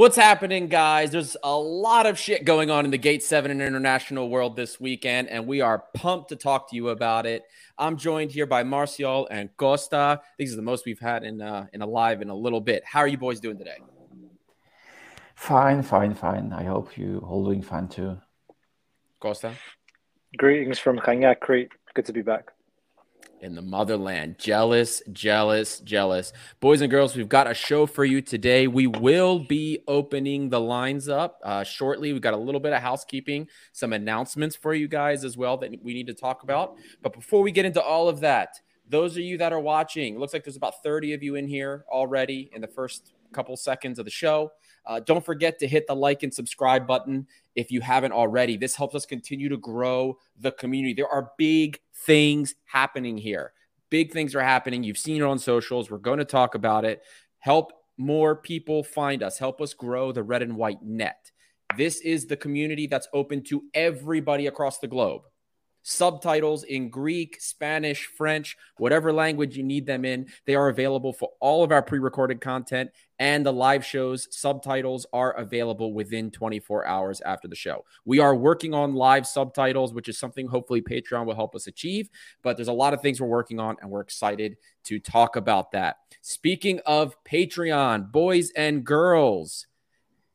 What's 0.00 0.16
happening, 0.16 0.68
guys? 0.68 1.10
There's 1.10 1.36
a 1.42 1.54
lot 1.54 2.06
of 2.06 2.18
shit 2.18 2.46
going 2.46 2.70
on 2.70 2.86
in 2.86 2.90
the 2.90 2.96
Gate 2.96 3.22
7 3.22 3.50
and 3.50 3.60
international 3.60 4.30
world 4.30 4.56
this 4.56 4.80
weekend, 4.80 5.28
and 5.28 5.46
we 5.46 5.60
are 5.60 5.84
pumped 5.92 6.30
to 6.30 6.36
talk 6.36 6.70
to 6.70 6.74
you 6.74 6.88
about 6.88 7.26
it. 7.26 7.42
I'm 7.76 7.98
joined 7.98 8.32
here 8.32 8.46
by 8.46 8.62
Martial 8.62 9.28
and 9.30 9.54
Costa. 9.58 10.22
These 10.38 10.54
are 10.54 10.56
the 10.56 10.62
most 10.62 10.86
we've 10.86 10.98
had 10.98 11.22
in 11.22 11.42
uh, 11.42 11.66
in 11.74 11.82
a 11.82 11.86
live 11.86 12.22
in 12.22 12.30
a 12.30 12.34
little 12.34 12.62
bit. 12.62 12.82
How 12.86 13.00
are 13.00 13.08
you 13.08 13.18
boys 13.18 13.40
doing 13.40 13.58
today? 13.58 13.76
Fine, 15.34 15.82
fine, 15.82 16.14
fine. 16.14 16.50
I 16.54 16.64
hope 16.64 16.96
you 16.96 17.18
all 17.18 17.44
doing 17.44 17.60
fine 17.60 17.86
too. 17.86 18.16
Costa? 19.20 19.52
Greetings 20.38 20.78
from 20.78 20.98
Khanyak 20.98 21.40
Crete. 21.40 21.72
Good 21.92 22.06
to 22.06 22.14
be 22.14 22.22
back 22.22 22.52
in 23.42 23.54
the 23.54 23.62
motherland. 23.62 24.38
Jealous, 24.38 25.02
jealous, 25.12 25.80
jealous. 25.80 26.32
Boys 26.60 26.80
and 26.80 26.90
girls, 26.90 27.16
we've 27.16 27.28
got 27.28 27.50
a 27.50 27.54
show 27.54 27.86
for 27.86 28.04
you 28.04 28.20
today. 28.20 28.66
We 28.66 28.86
will 28.86 29.38
be 29.38 29.82
opening 29.88 30.50
the 30.50 30.60
lines 30.60 31.08
up 31.08 31.40
uh, 31.42 31.64
shortly. 31.64 32.12
We've 32.12 32.22
got 32.22 32.34
a 32.34 32.38
little 32.38 32.60
bit 32.60 32.72
of 32.72 32.82
housekeeping, 32.82 33.48
some 33.72 33.92
announcements 33.92 34.56
for 34.56 34.74
you 34.74 34.88
guys 34.88 35.24
as 35.24 35.36
well 35.36 35.56
that 35.58 35.70
we 35.82 35.94
need 35.94 36.06
to 36.06 36.14
talk 36.14 36.42
about. 36.42 36.76
But 37.02 37.12
before 37.12 37.42
we 37.42 37.52
get 37.52 37.64
into 37.64 37.82
all 37.82 38.08
of 38.08 38.20
that, 38.20 38.60
those 38.88 39.16
of 39.16 39.22
you 39.22 39.38
that 39.38 39.52
are 39.52 39.60
watching, 39.60 40.18
looks 40.18 40.32
like 40.32 40.44
there's 40.44 40.56
about 40.56 40.82
30 40.82 41.14
of 41.14 41.22
you 41.22 41.36
in 41.36 41.46
here 41.46 41.84
already 41.90 42.50
in 42.52 42.60
the 42.60 42.68
first 42.68 43.12
couple 43.32 43.56
seconds 43.56 43.98
of 43.98 44.04
the 44.04 44.10
show. 44.10 44.50
Uh, 44.86 44.98
don't 45.00 45.24
forget 45.24 45.58
to 45.58 45.68
hit 45.68 45.86
the 45.86 45.94
like 45.94 46.22
and 46.22 46.32
subscribe 46.32 46.86
button 46.86 47.26
if 47.54 47.70
you 47.70 47.80
haven't 47.80 48.12
already. 48.12 48.56
This 48.56 48.74
helps 48.74 48.94
us 48.94 49.06
continue 49.06 49.48
to 49.48 49.56
grow 49.56 50.18
the 50.38 50.52
community. 50.52 50.94
There 50.94 51.08
are 51.08 51.30
big 51.38 51.78
things 52.06 52.54
happening 52.64 53.16
here. 53.16 53.52
Big 53.90 54.12
things 54.12 54.34
are 54.34 54.42
happening. 54.42 54.82
You've 54.82 54.98
seen 54.98 55.22
it 55.22 55.24
on 55.24 55.38
socials. 55.38 55.90
We're 55.90 55.98
going 55.98 56.18
to 56.18 56.24
talk 56.24 56.54
about 56.54 56.84
it. 56.84 57.02
Help 57.38 57.72
more 57.98 58.36
people 58.36 58.82
find 58.82 59.22
us, 59.22 59.38
help 59.38 59.60
us 59.60 59.74
grow 59.74 60.10
the 60.10 60.22
red 60.22 60.42
and 60.42 60.56
white 60.56 60.82
net. 60.82 61.30
This 61.76 62.00
is 62.00 62.26
the 62.26 62.36
community 62.36 62.86
that's 62.86 63.08
open 63.12 63.42
to 63.44 63.64
everybody 63.74 64.46
across 64.46 64.78
the 64.78 64.88
globe 64.88 65.22
subtitles 65.82 66.64
in 66.64 66.90
Greek, 66.90 67.40
Spanish, 67.40 68.06
French, 68.06 68.56
whatever 68.76 69.12
language 69.12 69.56
you 69.56 69.62
need 69.62 69.86
them 69.86 70.04
in. 70.04 70.26
They 70.46 70.54
are 70.54 70.68
available 70.68 71.12
for 71.12 71.30
all 71.40 71.62
of 71.64 71.72
our 71.72 71.82
pre 71.82 71.98
recorded 71.98 72.40
content 72.40 72.90
and 73.18 73.44
the 73.44 73.52
live 73.52 73.84
shows. 73.84 74.28
Subtitles 74.30 75.06
are 75.12 75.32
available 75.32 75.92
within 75.92 76.30
24 76.30 76.86
hours 76.86 77.20
after 77.20 77.48
the 77.48 77.56
show. 77.56 77.84
We 78.04 78.18
are 78.18 78.34
working 78.34 78.74
on 78.74 78.94
live 78.94 79.26
subtitles, 79.26 79.92
which 79.92 80.08
is 80.08 80.18
something 80.18 80.48
hopefully 80.48 80.82
Patreon 80.82 81.26
will 81.26 81.34
help 81.34 81.54
us 81.54 81.66
achieve. 81.66 82.08
But 82.42 82.56
there's 82.56 82.68
a 82.68 82.72
lot 82.72 82.94
of 82.94 83.02
things 83.02 83.20
we're 83.20 83.28
working 83.28 83.60
on, 83.60 83.76
and 83.80 83.90
we're 83.90 84.00
excited 84.00 84.56
to 84.84 84.98
talk 84.98 85.36
about 85.36 85.72
that. 85.72 85.96
Speaking 86.22 86.80
of 86.86 87.14
Patreon, 87.24 88.10
boys 88.10 88.50
and 88.56 88.84
girls, 88.84 89.66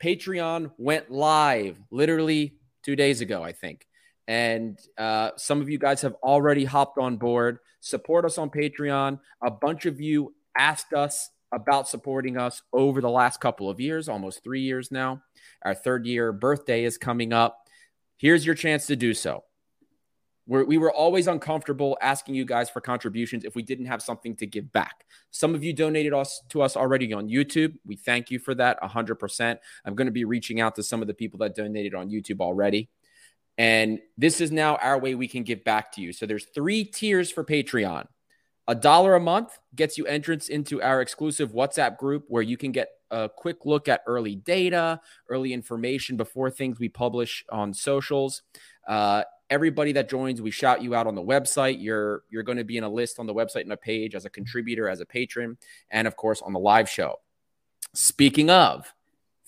Patreon 0.02 0.72
went 0.78 1.10
live 1.10 1.80
literally 1.90 2.56
two 2.84 2.96
days 2.96 3.22
ago, 3.22 3.42
I 3.42 3.52
think. 3.52 3.88
And 4.28 4.80
uh, 4.98 5.32
some 5.38 5.62
of 5.62 5.70
you 5.70 5.78
guys 5.78 6.02
have 6.02 6.16
already 6.24 6.66
hopped 6.66 6.98
on 6.98 7.18
board. 7.18 7.60
Support 7.82 8.26
us 8.26 8.38
on 8.38 8.50
Patreon. 8.50 9.20
A 9.44 9.52
bunch 9.52 9.86
of 9.86 10.02
you 10.02 10.34
asked 10.58 10.94
us 10.94 11.30
about 11.52 11.88
supporting 11.88 12.38
us 12.38 12.62
over 12.74 13.02
the 13.02 13.10
last 13.10 13.40
couple 13.40 13.70
of 13.70 13.80
years, 13.80 14.10
almost 14.10 14.44
three 14.44 14.62
years 14.62 14.92
now. 14.92 15.22
Our 15.64 15.76
third 15.76 16.06
year 16.06 16.32
birthday 16.32 16.84
is 16.84 16.98
coming 16.98 17.34
up. 17.34 17.70
Here's 18.18 18.46
your 18.46 18.56
chance 18.56 18.88
to 18.88 18.96
do 18.96 19.14
so. 19.14 19.44
We're, 20.48 20.64
we 20.64 20.78
were 20.78 20.92
always 20.92 21.28
uncomfortable 21.28 21.98
asking 22.02 22.36
you 22.36 22.46
guys 22.46 22.70
for 22.70 22.80
contributions 22.80 23.46
if 23.46 23.56
we 23.56 23.64
didn't 23.64 23.88
have 23.88 24.02
something 24.02 24.36
to 24.38 24.46
give 24.46 24.72
back. 24.72 25.06
Some 25.32 25.56
of 25.56 25.64
you 25.64 25.74
donated 25.74 26.14
us 26.14 26.42
to 26.50 26.62
us 26.62 26.78
already 26.78 27.12
on 27.14 27.30
YouTube. 27.30 27.74
We 27.86 27.96
thank 27.96 28.30
you 28.30 28.38
for 28.38 28.54
that 28.56 28.80
100%. 28.82 29.58
I'm 29.86 29.96
going 29.96 30.06
to 30.06 30.12
be 30.12 30.26
reaching 30.26 30.62
out 30.62 30.76
to 30.76 30.84
some 30.84 31.02
of 31.02 31.08
the 31.08 31.16
people 31.16 31.40
that 31.40 31.56
donated 31.56 31.96
on 31.96 32.10
YouTube 32.10 32.42
already. 32.42 32.90
And 33.58 34.00
this 34.18 34.42
is 34.42 34.52
now 34.52 34.76
our 34.78 35.00
way 35.00 35.16
we 35.16 35.28
can 35.28 35.44
give 35.44 35.64
back 35.64 35.92
to 35.94 36.02
you. 36.02 36.12
So 36.12 36.26
there's 36.26 36.46
three 36.46 36.84
tiers 36.84 37.32
for 37.32 37.44
Patreon. 37.44 38.08
A 38.68 38.76
dollar 38.76 39.16
a 39.16 39.20
month 39.20 39.58
gets 39.76 39.98
you 39.98 40.06
entrance 40.08 40.50
into 40.50 40.82
our 40.82 41.02
exclusive 41.02 41.54
WhatsApp 41.54 41.98
group 41.98 42.26
where 42.28 42.42
you 42.42 42.58
can 42.58 42.72
get 42.72 42.90
a 43.12 43.30
quick 43.30 43.66
look 43.66 43.88
at 43.88 44.02
early 44.08 44.36
data, 44.36 45.00
early 45.30 45.54
information 45.54 46.18
before 46.18 46.50
things 46.50 46.80
we 46.80 46.90
publish 46.90 47.46
on 47.50 47.74
socials. 47.74 48.42
Uh, 48.88 49.24
everybody 49.50 49.92
that 49.92 50.10
joins, 50.10 50.42
we 50.42 50.52
shout 50.52 50.82
you 50.82 50.96
out 50.96 51.06
on 51.06 51.16
the 51.16 51.22
website. 51.22 51.78
You're 51.80 52.24
you're 52.30 52.44
going 52.44 52.58
to 52.58 52.64
be 52.64 52.78
in 52.78 52.84
a 52.84 52.90
list 52.90 53.20
on 53.20 53.28
the 53.28 53.34
website 53.34 53.62
and 53.62 53.74
a 53.74 53.78
page 53.78 54.16
as 54.16 54.26
a 54.26 54.30
contributor, 54.30 54.90
as 54.90 55.00
a 55.00 55.06
patron, 55.06 55.58
and 55.92 56.08
of 56.08 56.16
course 56.16 56.42
on 56.42 56.52
the 56.52 56.60
live 56.60 56.90
show. 56.90 57.20
Speaking 57.94 58.50
of, 58.50 58.94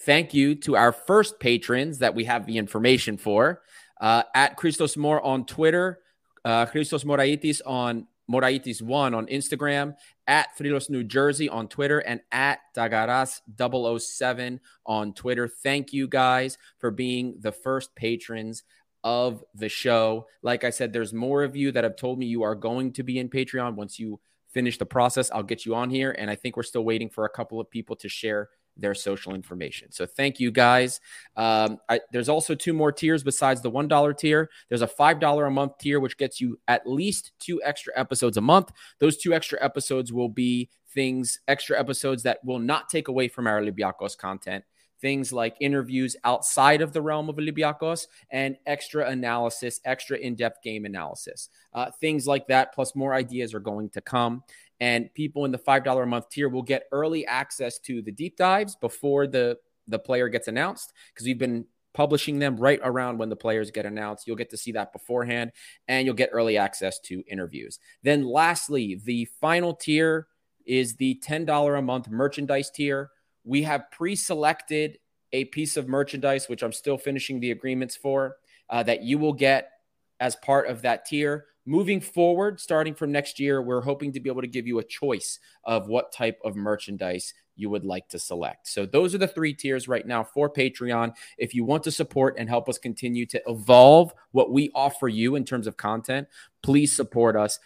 thank 0.01 0.33
you 0.33 0.55
to 0.55 0.75
our 0.75 0.91
first 0.91 1.39
patrons 1.39 1.99
that 1.99 2.13
we 2.13 2.25
have 2.25 2.45
the 2.45 2.57
information 2.57 3.17
for 3.17 3.61
uh, 4.01 4.23
at 4.33 4.55
Christos 4.55 4.97
More 4.97 5.21
on 5.21 5.45
Twitter, 5.45 5.99
uh, 6.45 6.65
Christos 6.65 7.03
Moraitis 7.03 7.61
on 7.65 8.07
Moraitis 8.29 8.81
one 8.81 9.13
on 9.13 9.25
Instagram, 9.27 9.95
at 10.27 10.49
Thrilos 10.57 10.89
New 10.89 11.03
Jersey 11.03 11.47
on 11.47 11.67
Twitter, 11.67 11.99
and 11.99 12.19
at 12.31 12.59
Dagaras 12.75 13.39
007 13.57 14.59
on 14.85 15.13
Twitter. 15.13 15.47
Thank 15.47 15.93
you 15.93 16.07
guys 16.07 16.57
for 16.79 16.91
being 16.91 17.37
the 17.39 17.51
first 17.51 17.95
patrons 17.95 18.63
of 19.03 19.43
the 19.55 19.69
show. 19.69 20.27
Like 20.41 20.63
I 20.63 20.69
said, 20.69 20.91
there's 20.91 21.13
more 21.13 21.43
of 21.43 21.55
you 21.55 21.71
that 21.71 21.85
have 21.85 21.95
told 21.95 22.19
me 22.19 22.25
you 22.25 22.43
are 22.43 22.55
going 22.55 22.91
to 22.93 23.03
be 23.03 23.19
in 23.19 23.29
Patreon. 23.29 23.75
Once 23.75 23.97
you 23.97 24.19
finish 24.49 24.77
the 24.77 24.85
process, 24.85 25.31
I'll 25.31 25.43
get 25.43 25.65
you 25.65 25.75
on 25.75 25.89
here. 25.89 26.13
And 26.17 26.29
I 26.29 26.35
think 26.35 26.57
we're 26.57 26.63
still 26.63 26.83
waiting 26.83 27.09
for 27.09 27.23
a 27.23 27.29
couple 27.29 27.61
of 27.61 27.69
people 27.69 27.95
to 27.97 28.09
share 28.09 28.49
their 28.79 28.93
social 28.93 29.33
information. 29.33 29.91
So 29.91 30.05
thank 30.05 30.39
you 30.39 30.51
guys. 30.51 30.99
Um, 31.35 31.77
I, 31.89 31.99
there's 32.11 32.29
also 32.29 32.55
two 32.55 32.73
more 32.73 32.91
tiers 32.91 33.23
besides 33.23 33.61
the 33.61 33.71
$1 33.71 34.17
tier. 34.17 34.49
There's 34.69 34.81
a 34.81 34.87
$5 34.87 35.47
a 35.47 35.49
month 35.49 35.77
tier, 35.79 35.99
which 35.99 36.17
gets 36.17 36.39
you 36.39 36.59
at 36.67 36.87
least 36.87 37.31
two 37.39 37.61
extra 37.63 37.93
episodes 37.95 38.37
a 38.37 38.41
month. 38.41 38.71
Those 38.99 39.17
two 39.17 39.33
extra 39.33 39.63
episodes 39.63 40.13
will 40.13 40.29
be 40.29 40.69
things, 40.93 41.39
extra 41.47 41.79
episodes 41.79 42.23
that 42.23 42.39
will 42.43 42.59
not 42.59 42.89
take 42.89 43.07
away 43.07 43.27
from 43.27 43.47
our 43.47 43.61
Olympiacos 43.61 44.17
content. 44.17 44.63
Things 44.99 45.31
like 45.31 45.55
interviews 45.59 46.15
outside 46.23 46.81
of 46.81 46.91
the 46.91 47.03
realm 47.03 47.29
of 47.29 47.35
Olympiacos 47.35 48.07
and 48.31 48.57
extra 48.65 49.07
analysis, 49.07 49.79
extra 49.85 50.17
in 50.17 50.33
depth 50.33 50.63
game 50.63 50.85
analysis. 50.85 51.49
Uh, 51.71 51.91
things 52.01 52.25
like 52.25 52.47
that, 52.47 52.73
plus 52.73 52.95
more 52.95 53.13
ideas 53.13 53.53
are 53.53 53.59
going 53.59 53.91
to 53.91 54.01
come. 54.01 54.41
And 54.79 55.13
people 55.13 55.45
in 55.45 55.51
the 55.51 55.57
$5 55.57 56.03
a 56.03 56.05
month 56.05 56.29
tier 56.29 56.49
will 56.49 56.61
get 56.61 56.83
early 56.91 57.25
access 57.25 57.79
to 57.79 58.01
the 58.01 58.11
deep 58.11 58.37
dives 58.37 58.75
before 58.75 59.25
the, 59.25 59.57
the 59.87 59.99
player 59.99 60.29
gets 60.29 60.47
announced 60.47 60.93
because 61.13 61.25
we've 61.25 61.39
been 61.39 61.65
publishing 61.93 62.37
them 62.37 62.57
right 62.57 62.79
around 62.83 63.17
when 63.17 63.29
the 63.29 63.35
players 63.35 63.71
get 63.71 63.85
announced. 63.85 64.27
You'll 64.27 64.35
get 64.35 64.51
to 64.51 64.57
see 64.57 64.71
that 64.73 64.93
beforehand 64.93 65.51
and 65.87 66.05
you'll 66.05 66.13
get 66.13 66.29
early 66.31 66.55
access 66.55 66.99
to 67.05 67.23
interviews. 67.27 67.79
Then, 68.03 68.23
lastly, 68.23 69.01
the 69.03 69.25
final 69.41 69.73
tier 69.73 70.27
is 70.67 70.97
the 70.97 71.19
$10 71.25 71.77
a 71.77 71.81
month 71.81 72.07
merchandise 72.09 72.69
tier. 72.69 73.09
We 73.43 73.63
have 73.63 73.89
pre 73.91 74.15
selected 74.15 74.99
a 75.33 75.45
piece 75.45 75.75
of 75.75 75.87
merchandise, 75.87 76.47
which 76.47 76.61
I'm 76.61 76.71
still 76.71 76.99
finishing 76.99 77.39
the 77.39 77.51
agreements 77.51 77.95
for, 77.95 78.35
uh, 78.69 78.83
that 78.83 79.01
you 79.01 79.17
will 79.17 79.33
get 79.33 79.71
as 80.19 80.35
part 80.35 80.67
of 80.67 80.83
that 80.83 81.05
tier. 81.05 81.45
Moving 81.69 81.99
forward, 81.99 82.61
starting 82.61 82.95
from 82.95 83.11
next 83.11 83.41
year, 83.41 83.61
we're 83.61 83.81
hoping 83.81 84.13
to 84.13 84.21
be 84.21 84.29
able 84.29 84.39
to 84.39 84.47
give 84.47 84.65
you 84.65 84.79
a 84.79 84.83
choice 84.85 85.37
of 85.65 85.89
what 85.89 86.13
type 86.13 86.39
of 86.45 86.55
merchandise 86.55 87.33
you 87.57 87.69
would 87.69 87.83
like 87.83 88.07
to 88.07 88.19
select. 88.19 88.69
So, 88.69 88.85
those 88.85 89.13
are 89.13 89.17
the 89.17 89.27
three 89.27 89.53
tiers 89.53 89.85
right 89.85 90.07
now 90.07 90.23
for 90.23 90.49
Patreon. 90.49 91.13
If 91.37 91.53
you 91.53 91.65
want 91.65 91.83
to 91.83 91.91
support 91.91 92.35
and 92.37 92.47
help 92.47 92.69
us 92.69 92.77
continue 92.77 93.25
to 93.25 93.41
evolve 93.47 94.13
what 94.31 94.49
we 94.49 94.71
offer 94.73 95.09
you 95.09 95.35
in 95.35 95.43
terms 95.43 95.67
of 95.67 95.75
content, 95.75 96.29
please 96.63 96.95
support 96.95 97.35
us. 97.35 97.59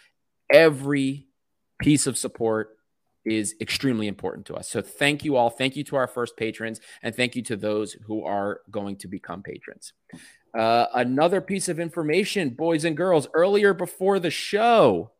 Every 0.52 1.28
piece 1.80 2.08
of 2.08 2.18
support 2.18 2.78
is 3.24 3.54
extremely 3.60 4.08
important 4.08 4.46
to 4.46 4.54
us. 4.54 4.68
So, 4.68 4.82
thank 4.82 5.24
you 5.24 5.36
all. 5.36 5.48
Thank 5.48 5.76
you 5.76 5.84
to 5.84 5.94
our 5.94 6.08
first 6.08 6.36
patrons, 6.36 6.80
and 7.04 7.14
thank 7.14 7.36
you 7.36 7.42
to 7.42 7.56
those 7.56 7.92
who 8.06 8.24
are 8.24 8.62
going 8.68 8.96
to 8.96 9.06
become 9.06 9.44
patrons. 9.44 9.92
Uh, 10.54 10.86
another 10.94 11.40
piece 11.40 11.68
of 11.68 11.80
information, 11.80 12.50
boys 12.50 12.84
and 12.84 12.96
girls, 12.96 13.26
earlier 13.32 13.72
before 13.72 14.18
the 14.18 14.30
show, 14.30 15.12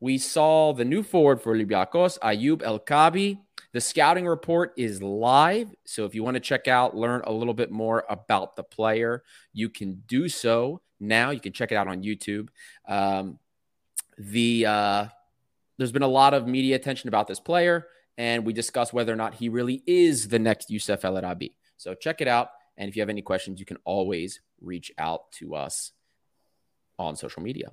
we 0.00 0.18
saw 0.18 0.72
the 0.72 0.84
new 0.84 1.02
forward 1.02 1.42
for 1.42 1.54
Olympiacos, 1.54 2.18
Ayoub 2.20 2.62
El 2.62 2.78
Kaabi. 2.78 3.38
The 3.72 3.80
scouting 3.80 4.26
report 4.26 4.72
is 4.76 5.02
live. 5.02 5.74
So 5.84 6.04
if 6.04 6.14
you 6.14 6.22
want 6.22 6.34
to 6.34 6.40
check 6.40 6.68
out, 6.68 6.96
learn 6.96 7.22
a 7.24 7.32
little 7.32 7.54
bit 7.54 7.70
more 7.70 8.04
about 8.08 8.54
the 8.54 8.62
player, 8.62 9.24
you 9.52 9.68
can 9.68 10.02
do 10.06 10.28
so 10.28 10.80
now. 11.00 11.30
You 11.30 11.40
can 11.40 11.52
check 11.52 11.72
it 11.72 11.74
out 11.74 11.88
on 11.88 12.02
YouTube. 12.02 12.48
Um, 12.86 13.38
the 14.16 14.66
uh, 14.66 15.06
there's 15.76 15.92
been 15.92 16.02
a 16.02 16.08
lot 16.08 16.34
of 16.34 16.46
media 16.46 16.76
attention 16.76 17.08
about 17.08 17.26
this 17.26 17.40
player, 17.40 17.86
and 18.16 18.44
we 18.44 18.52
discussed 18.52 18.92
whether 18.92 19.12
or 19.12 19.16
not 19.16 19.34
he 19.34 19.48
really 19.48 19.82
is 19.86 20.28
the 20.28 20.38
next 20.38 20.70
Youssef 20.70 21.04
El 21.04 21.16
Arabi. 21.16 21.54
So 21.76 21.94
check 21.94 22.20
it 22.20 22.28
out. 22.28 22.50
And 22.78 22.88
if 22.88 22.96
you 22.96 23.02
have 23.02 23.10
any 23.10 23.22
questions, 23.22 23.60
you 23.60 23.66
can 23.66 23.76
always 23.84 24.40
reach 24.60 24.92
out 24.96 25.30
to 25.32 25.54
us 25.54 25.92
on 26.98 27.16
social 27.16 27.42
media. 27.42 27.72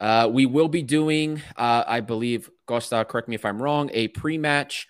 Uh, 0.00 0.28
we 0.32 0.46
will 0.46 0.68
be 0.68 0.82
doing, 0.82 1.42
uh, 1.56 1.84
I 1.86 2.00
believe, 2.00 2.50
Costa, 2.66 3.04
correct 3.04 3.28
me 3.28 3.34
if 3.34 3.44
I'm 3.44 3.62
wrong, 3.62 3.90
a 3.92 4.08
pre 4.08 4.38
match 4.38 4.88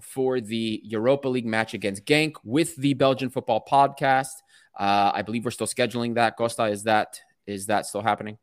for 0.00 0.40
the 0.40 0.80
Europa 0.84 1.28
League 1.28 1.46
match 1.46 1.74
against 1.74 2.04
Genk 2.04 2.34
with 2.44 2.76
the 2.76 2.94
Belgian 2.94 3.30
Football 3.30 3.64
Podcast. 3.70 4.34
Uh, 4.78 5.10
I 5.14 5.22
believe 5.22 5.44
we're 5.44 5.50
still 5.50 5.66
scheduling 5.66 6.14
that. 6.14 6.36
Costa, 6.36 6.64
is 6.64 6.84
that 6.84 7.18
is 7.46 7.66
that 7.66 7.86
still 7.86 8.02
happening? 8.02 8.38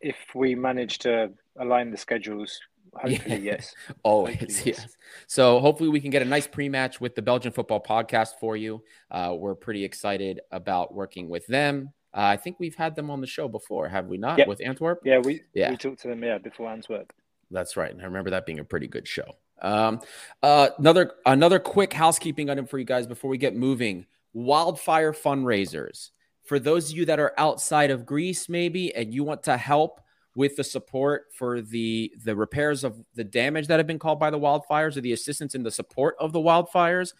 If 0.00 0.16
we 0.34 0.54
manage 0.54 1.00
to 1.00 1.32
align 1.58 1.90
the 1.90 1.96
schedules, 1.96 2.60
hopefully 2.94 3.36
yeah. 3.36 3.52
yes. 3.52 3.74
Always 4.02 4.38
hopefully, 4.38 4.62
yes. 4.64 4.78
yes. 4.80 4.96
So 5.26 5.60
hopefully 5.60 5.88
we 5.88 6.00
can 6.00 6.10
get 6.10 6.22
a 6.22 6.24
nice 6.24 6.46
pre-match 6.46 7.00
with 7.00 7.14
the 7.14 7.22
Belgian 7.22 7.52
Football 7.52 7.82
Podcast 7.82 8.38
for 8.40 8.56
you. 8.56 8.82
Uh, 9.10 9.34
we're 9.38 9.54
pretty 9.54 9.84
excited 9.84 10.40
about 10.50 10.94
working 10.94 11.28
with 11.28 11.46
them. 11.46 11.92
Uh, 12.14 12.20
I 12.22 12.36
think 12.36 12.56
we've 12.58 12.74
had 12.74 12.96
them 12.96 13.10
on 13.10 13.20
the 13.20 13.26
show 13.26 13.48
before, 13.48 13.88
have 13.88 14.06
we 14.06 14.16
not? 14.16 14.38
Yep. 14.38 14.48
With 14.48 14.60
Antwerp? 14.64 15.02
Yeah, 15.04 15.18
we 15.18 15.42
yeah. 15.52 15.70
we 15.70 15.76
talked 15.76 16.00
to 16.02 16.08
them 16.08 16.22
yeah 16.22 16.38
before 16.38 16.68
Antwerp. 16.68 17.12
That's 17.50 17.76
right, 17.76 17.90
and 17.90 18.00
I 18.00 18.04
remember 18.04 18.30
that 18.30 18.46
being 18.46 18.58
a 18.58 18.64
pretty 18.64 18.88
good 18.88 19.06
show. 19.06 19.36
Um, 19.60 20.00
uh, 20.42 20.70
another 20.78 21.12
another 21.26 21.58
quick 21.58 21.92
housekeeping 21.92 22.48
item 22.48 22.66
for 22.66 22.78
you 22.78 22.84
guys 22.84 23.06
before 23.06 23.30
we 23.30 23.38
get 23.38 23.54
moving 23.54 24.06
wildfire 24.32 25.12
fundraisers. 25.12 26.10
For 26.44 26.58
those 26.58 26.90
of 26.90 26.96
you 26.96 27.04
that 27.06 27.20
are 27.20 27.34
outside 27.36 27.90
of 27.90 28.06
Greece, 28.06 28.48
maybe, 28.48 28.94
and 28.94 29.12
you 29.12 29.22
want 29.22 29.42
to 29.44 29.56
help 29.56 30.00
with 30.38 30.54
the 30.54 30.62
support 30.62 31.24
for 31.32 31.60
the 31.60 32.12
the 32.24 32.36
repairs 32.36 32.84
of 32.84 33.02
the 33.16 33.24
damage 33.24 33.66
that 33.66 33.80
have 33.80 33.88
been 33.88 33.98
caused 33.98 34.20
by 34.20 34.30
the 34.30 34.38
wildfires 34.38 34.96
or 34.96 35.00
the 35.00 35.12
assistance 35.12 35.56
in 35.56 35.64
the 35.64 35.70
support 35.70 36.14
of 36.20 36.32
the 36.32 36.38
wildfires, 36.38 37.12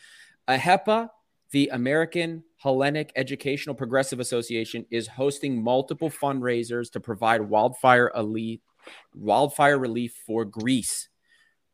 uh, 0.47 0.57
AHEPA, 0.57 1.09
the 1.51 1.69
American 1.73 2.45
Hellenic 2.59 3.11
Educational 3.17 3.75
Progressive 3.75 4.21
Association, 4.21 4.87
is 4.93 5.09
hosting 5.09 5.61
multiple 5.61 6.09
fundraisers 6.09 6.93
to 6.93 7.01
provide 7.01 7.41
wildfire 7.41 8.13
elite, 8.15 8.63
wildfire 9.17 9.81
relief 9.81 10.15
for 10.25 10.45
Greece. 10.45 11.09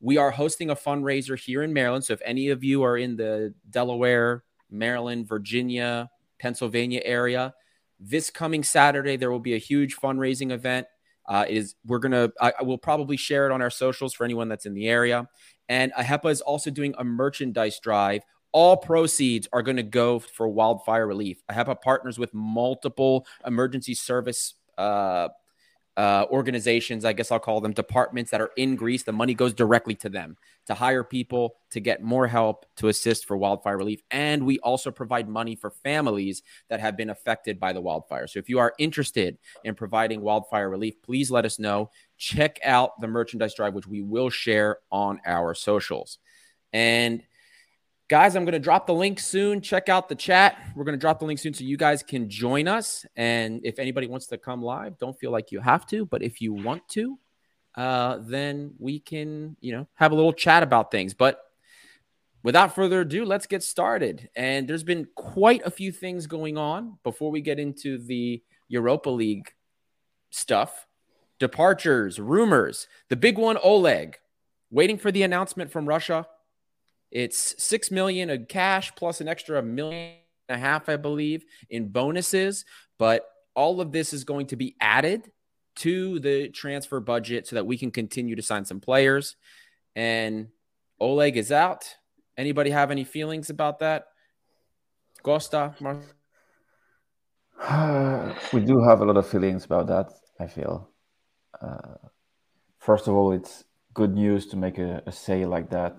We 0.00 0.16
are 0.16 0.30
hosting 0.30 0.70
a 0.70 0.76
fundraiser 0.76 1.38
here 1.38 1.62
in 1.62 1.74
Maryland. 1.74 2.06
So 2.06 2.14
if 2.14 2.22
any 2.24 2.48
of 2.48 2.64
you 2.64 2.82
are 2.84 2.96
in 2.96 3.16
the 3.16 3.52
Delaware, 3.68 4.44
Maryland, 4.70 5.28
Virginia, 5.28 6.08
Pennsylvania 6.38 7.02
area. 7.04 7.52
This 8.00 8.30
coming 8.30 8.62
Saturday, 8.62 9.16
there 9.16 9.30
will 9.30 9.40
be 9.40 9.54
a 9.54 9.58
huge 9.58 9.96
fundraising 9.96 10.50
event. 10.50 10.86
Uh, 11.26 11.44
is 11.48 11.74
we're 11.86 11.98
gonna 11.98 12.30
I, 12.40 12.52
I 12.60 12.62
will 12.62 12.78
probably 12.78 13.16
share 13.16 13.46
it 13.46 13.52
on 13.52 13.62
our 13.62 13.70
socials 13.70 14.12
for 14.14 14.24
anyone 14.24 14.48
that's 14.48 14.66
in 14.66 14.74
the 14.74 14.88
area. 14.88 15.28
And 15.68 15.92
AHEPA 15.92 16.30
is 16.30 16.40
also 16.40 16.70
doing 16.70 16.94
a 16.98 17.04
merchandise 17.04 17.78
drive. 17.80 18.22
All 18.52 18.76
proceeds 18.76 19.48
are 19.52 19.62
going 19.62 19.78
to 19.78 19.82
go 19.82 20.18
for 20.18 20.46
wildfire 20.46 21.06
relief. 21.06 21.42
AHEPA 21.50 21.80
partners 21.80 22.18
with 22.18 22.32
multiple 22.34 23.26
emergency 23.46 23.94
service 23.94 24.54
uh, 24.78 25.28
uh, 25.96 26.26
organizations, 26.30 27.04
I 27.04 27.12
guess 27.12 27.30
I'll 27.30 27.38
call 27.38 27.60
them 27.60 27.72
departments 27.72 28.30
that 28.32 28.40
are 28.40 28.50
in 28.56 28.74
Greece. 28.74 29.04
The 29.04 29.12
money 29.12 29.34
goes 29.34 29.54
directly 29.54 29.94
to 29.96 30.08
them 30.08 30.36
to 30.66 30.74
hire 30.74 31.04
people 31.04 31.56
to 31.70 31.80
get 31.80 32.02
more 32.02 32.26
help 32.26 32.66
to 32.76 32.88
assist 32.88 33.26
for 33.26 33.36
wildfire 33.36 33.76
relief. 33.76 34.02
And 34.10 34.44
we 34.44 34.58
also 34.60 34.90
provide 34.90 35.28
money 35.28 35.54
for 35.54 35.70
families 35.70 36.42
that 36.68 36.80
have 36.80 36.96
been 36.96 37.10
affected 37.10 37.60
by 37.60 37.72
the 37.72 37.80
wildfire. 37.80 38.26
So 38.26 38.38
if 38.38 38.48
you 38.48 38.58
are 38.58 38.74
interested 38.78 39.38
in 39.62 39.74
providing 39.74 40.20
wildfire 40.20 40.68
relief, 40.68 41.00
please 41.02 41.30
let 41.30 41.44
us 41.44 41.58
know. 41.58 41.90
Check 42.16 42.58
out 42.64 43.00
the 43.00 43.08
merchandise 43.08 43.54
drive, 43.54 43.74
which 43.74 43.86
we 43.86 44.02
will 44.02 44.30
share 44.30 44.78
on 44.90 45.20
our 45.26 45.54
socials. 45.54 46.18
And 46.72 47.22
Guys, 48.08 48.36
I'm 48.36 48.44
going 48.44 48.52
to 48.52 48.58
drop 48.58 48.86
the 48.86 48.92
link 48.92 49.18
soon. 49.18 49.62
Check 49.62 49.88
out 49.88 50.10
the 50.10 50.14
chat. 50.14 50.58
We're 50.76 50.84
going 50.84 50.96
to 50.96 51.00
drop 51.00 51.20
the 51.20 51.24
link 51.24 51.38
soon 51.38 51.54
so 51.54 51.64
you 51.64 51.78
guys 51.78 52.02
can 52.02 52.28
join 52.28 52.68
us. 52.68 53.06
And 53.16 53.62
if 53.64 53.78
anybody 53.78 54.06
wants 54.08 54.26
to 54.26 54.36
come 54.36 54.62
live, 54.62 54.98
don't 54.98 55.18
feel 55.18 55.30
like 55.30 55.50
you 55.50 55.60
have 55.60 55.86
to. 55.86 56.04
But 56.04 56.22
if 56.22 56.42
you 56.42 56.52
want 56.52 56.86
to, 56.90 57.18
uh, 57.76 58.18
then 58.20 58.74
we 58.78 59.00
can, 59.00 59.56
you 59.60 59.72
know, 59.72 59.88
have 59.94 60.12
a 60.12 60.14
little 60.14 60.34
chat 60.34 60.62
about 60.62 60.90
things. 60.90 61.14
But 61.14 61.40
without 62.42 62.74
further 62.74 63.00
ado, 63.00 63.24
let's 63.24 63.46
get 63.46 63.62
started. 63.62 64.28
And 64.36 64.68
there's 64.68 64.84
been 64.84 65.08
quite 65.14 65.62
a 65.64 65.70
few 65.70 65.90
things 65.90 66.26
going 66.26 66.58
on 66.58 66.98
before 67.04 67.30
we 67.30 67.40
get 67.40 67.58
into 67.58 67.96
the 67.96 68.42
Europa 68.68 69.08
League 69.08 69.50
stuff 70.28 70.86
departures, 71.38 72.20
rumors. 72.20 72.86
The 73.08 73.16
big 73.16 73.38
one, 73.38 73.56
Oleg, 73.62 74.18
waiting 74.70 74.98
for 74.98 75.10
the 75.10 75.22
announcement 75.22 75.72
from 75.72 75.88
Russia 75.88 76.26
it's 77.10 77.62
six 77.62 77.90
million 77.90 78.30
in 78.30 78.46
cash 78.46 78.92
plus 78.96 79.20
an 79.20 79.28
extra 79.28 79.62
million 79.62 80.14
and 80.48 80.56
a 80.56 80.58
half, 80.58 80.88
I 80.88 80.96
believe, 80.96 81.44
in 81.70 81.88
bonuses. 81.88 82.64
But 82.98 83.26
all 83.54 83.80
of 83.80 83.92
this 83.92 84.12
is 84.12 84.24
going 84.24 84.48
to 84.48 84.56
be 84.56 84.74
added 84.80 85.30
to 85.76 86.18
the 86.20 86.48
transfer 86.48 87.00
budget 87.00 87.46
so 87.46 87.56
that 87.56 87.66
we 87.66 87.78
can 87.78 87.90
continue 87.90 88.36
to 88.36 88.42
sign 88.42 88.64
some 88.64 88.80
players. 88.80 89.36
And 89.96 90.48
Oleg 91.00 91.36
is 91.36 91.52
out. 91.52 91.84
Anybody 92.36 92.70
have 92.70 92.90
any 92.90 93.04
feelings 93.04 93.50
about 93.50 93.78
that? 93.78 94.06
Costa, 95.22 95.74
we 98.52 98.60
do 98.60 98.82
have 98.82 99.00
a 99.00 99.04
lot 99.04 99.16
of 99.16 99.26
feelings 99.26 99.64
about 99.64 99.86
that. 99.86 100.12
I 100.40 100.48
feel. 100.48 100.90
Uh, 101.60 101.94
first 102.78 103.06
of 103.06 103.14
all, 103.14 103.32
it's 103.32 103.64
good 103.94 104.14
news 104.14 104.46
to 104.48 104.56
make 104.56 104.78
a, 104.78 105.02
a 105.06 105.12
sale 105.12 105.48
like 105.48 105.70
that 105.70 105.96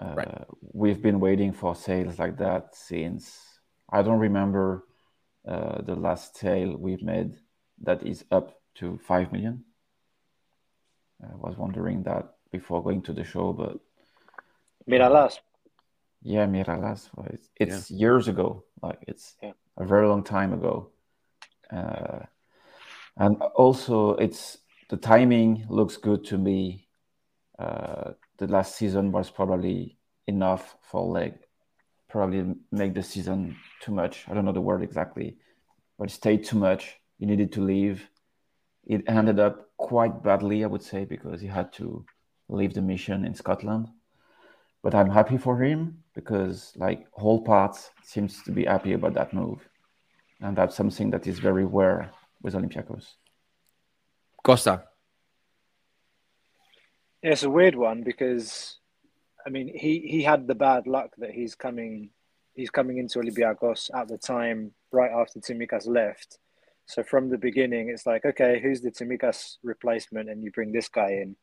right. 0.00 0.28
Uh, 0.28 0.44
we've 0.72 1.02
been 1.02 1.20
waiting 1.20 1.52
for 1.52 1.74
sales 1.74 2.18
like 2.18 2.38
that 2.38 2.74
since 2.74 3.58
I 3.90 4.02
don't 4.02 4.18
remember 4.18 4.84
uh, 5.46 5.82
the 5.82 5.94
last 5.94 6.36
sale 6.36 6.76
we've 6.76 7.02
made 7.02 7.36
that 7.82 8.06
is 8.06 8.24
up 8.30 8.60
to 8.76 8.98
five 8.98 9.32
million. 9.32 9.64
I 11.22 11.34
was 11.34 11.56
wondering 11.56 12.02
that 12.02 12.34
before 12.52 12.82
going 12.82 13.02
to 13.02 13.12
the 13.12 13.24
show, 13.24 13.52
but 13.52 13.78
Mirallas. 14.88 15.38
Yeah, 16.22 16.46
Mirallas. 16.46 17.08
It's, 17.30 17.48
it's 17.56 17.90
yeah. 17.90 17.98
years 17.98 18.28
ago. 18.28 18.64
Like 18.82 18.98
it's 19.06 19.36
yeah. 19.42 19.52
a 19.76 19.84
very 19.84 20.06
long 20.08 20.24
time 20.24 20.52
ago. 20.52 20.90
Uh, 21.70 22.20
and 23.16 23.40
also, 23.54 24.14
it's 24.16 24.58
the 24.88 24.96
timing 24.96 25.66
looks 25.68 25.96
good 25.96 26.24
to 26.26 26.38
me. 26.38 26.86
Uh, 27.58 28.12
the 28.38 28.46
last 28.46 28.76
season 28.76 29.12
was 29.12 29.30
probably 29.30 29.98
enough 30.26 30.76
for 30.82 31.06
like 31.06 31.48
probably 32.08 32.54
make 32.70 32.94
the 32.94 33.02
season 33.02 33.56
too 33.80 33.92
much. 33.92 34.24
I 34.28 34.34
don't 34.34 34.44
know 34.44 34.52
the 34.52 34.60
word 34.60 34.82
exactly, 34.82 35.36
but 35.98 36.10
stayed 36.10 36.44
too 36.44 36.58
much. 36.58 36.96
He 37.18 37.26
needed 37.26 37.52
to 37.52 37.60
leave. 37.60 38.08
It 38.84 39.02
ended 39.08 39.40
up 39.40 39.70
quite 39.76 40.22
badly, 40.22 40.64
I 40.64 40.68
would 40.68 40.82
say, 40.82 41.04
because 41.04 41.40
he 41.40 41.46
had 41.46 41.72
to 41.74 42.04
leave 42.48 42.74
the 42.74 42.82
mission 42.82 43.24
in 43.24 43.34
Scotland. 43.34 43.88
But 44.82 44.94
I'm 44.94 45.10
happy 45.10 45.36
for 45.36 45.60
him 45.60 46.04
because 46.14 46.72
like 46.76 47.06
whole 47.12 47.42
parts 47.42 47.90
seems 48.04 48.42
to 48.44 48.52
be 48.52 48.64
happy 48.64 48.92
about 48.92 49.14
that 49.14 49.34
move. 49.34 49.68
And 50.40 50.56
that's 50.56 50.76
something 50.76 51.10
that 51.10 51.26
is 51.26 51.38
very 51.38 51.64
rare 51.64 52.12
with 52.42 52.54
Olympiacos. 52.54 53.14
Costa. 54.42 54.84
Yeah, 57.22 57.32
it's 57.32 57.42
a 57.42 57.50
weird 57.50 57.74
one 57.74 58.02
because, 58.02 58.78
I 59.46 59.50
mean, 59.50 59.68
he, 59.68 60.00
he 60.00 60.22
had 60.22 60.46
the 60.46 60.54
bad 60.54 60.86
luck 60.86 61.10
that 61.18 61.30
he's 61.30 61.54
coming 61.54 62.10
he's 62.56 62.70
coming 62.70 62.98
into 62.98 63.18
Olympiacos 63.18 63.90
at 63.94 64.08
the 64.08 64.18
time 64.18 64.72
right 64.90 65.10
after 65.10 65.38
Tsimikas 65.38 65.86
left. 65.86 66.38
So 66.86 67.02
from 67.02 67.28
the 67.28 67.38
beginning, 67.38 67.90
it's 67.90 68.06
like, 68.06 68.24
okay, 68.24 68.60
who's 68.60 68.80
the 68.80 68.90
Tsimikas 68.90 69.56
replacement? 69.62 70.30
And 70.30 70.42
you 70.42 70.50
bring 70.50 70.72
this 70.72 70.88
guy 70.88 71.10
in. 71.10 71.36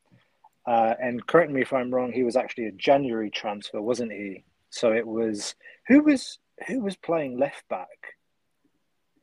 Uh, 0.66 0.94
and 1.00 1.24
correct 1.26 1.52
me 1.52 1.62
if 1.62 1.72
I'm 1.72 1.94
wrong, 1.94 2.12
he 2.12 2.24
was 2.24 2.36
actually 2.36 2.66
a 2.66 2.72
January 2.72 3.30
transfer, 3.30 3.80
wasn't 3.80 4.12
he? 4.12 4.44
So 4.70 4.92
it 4.92 5.06
was 5.06 5.54
who 5.86 6.02
was 6.02 6.38
who 6.66 6.80
was 6.80 6.96
playing 6.96 7.38
left 7.38 7.68
back? 7.68 7.88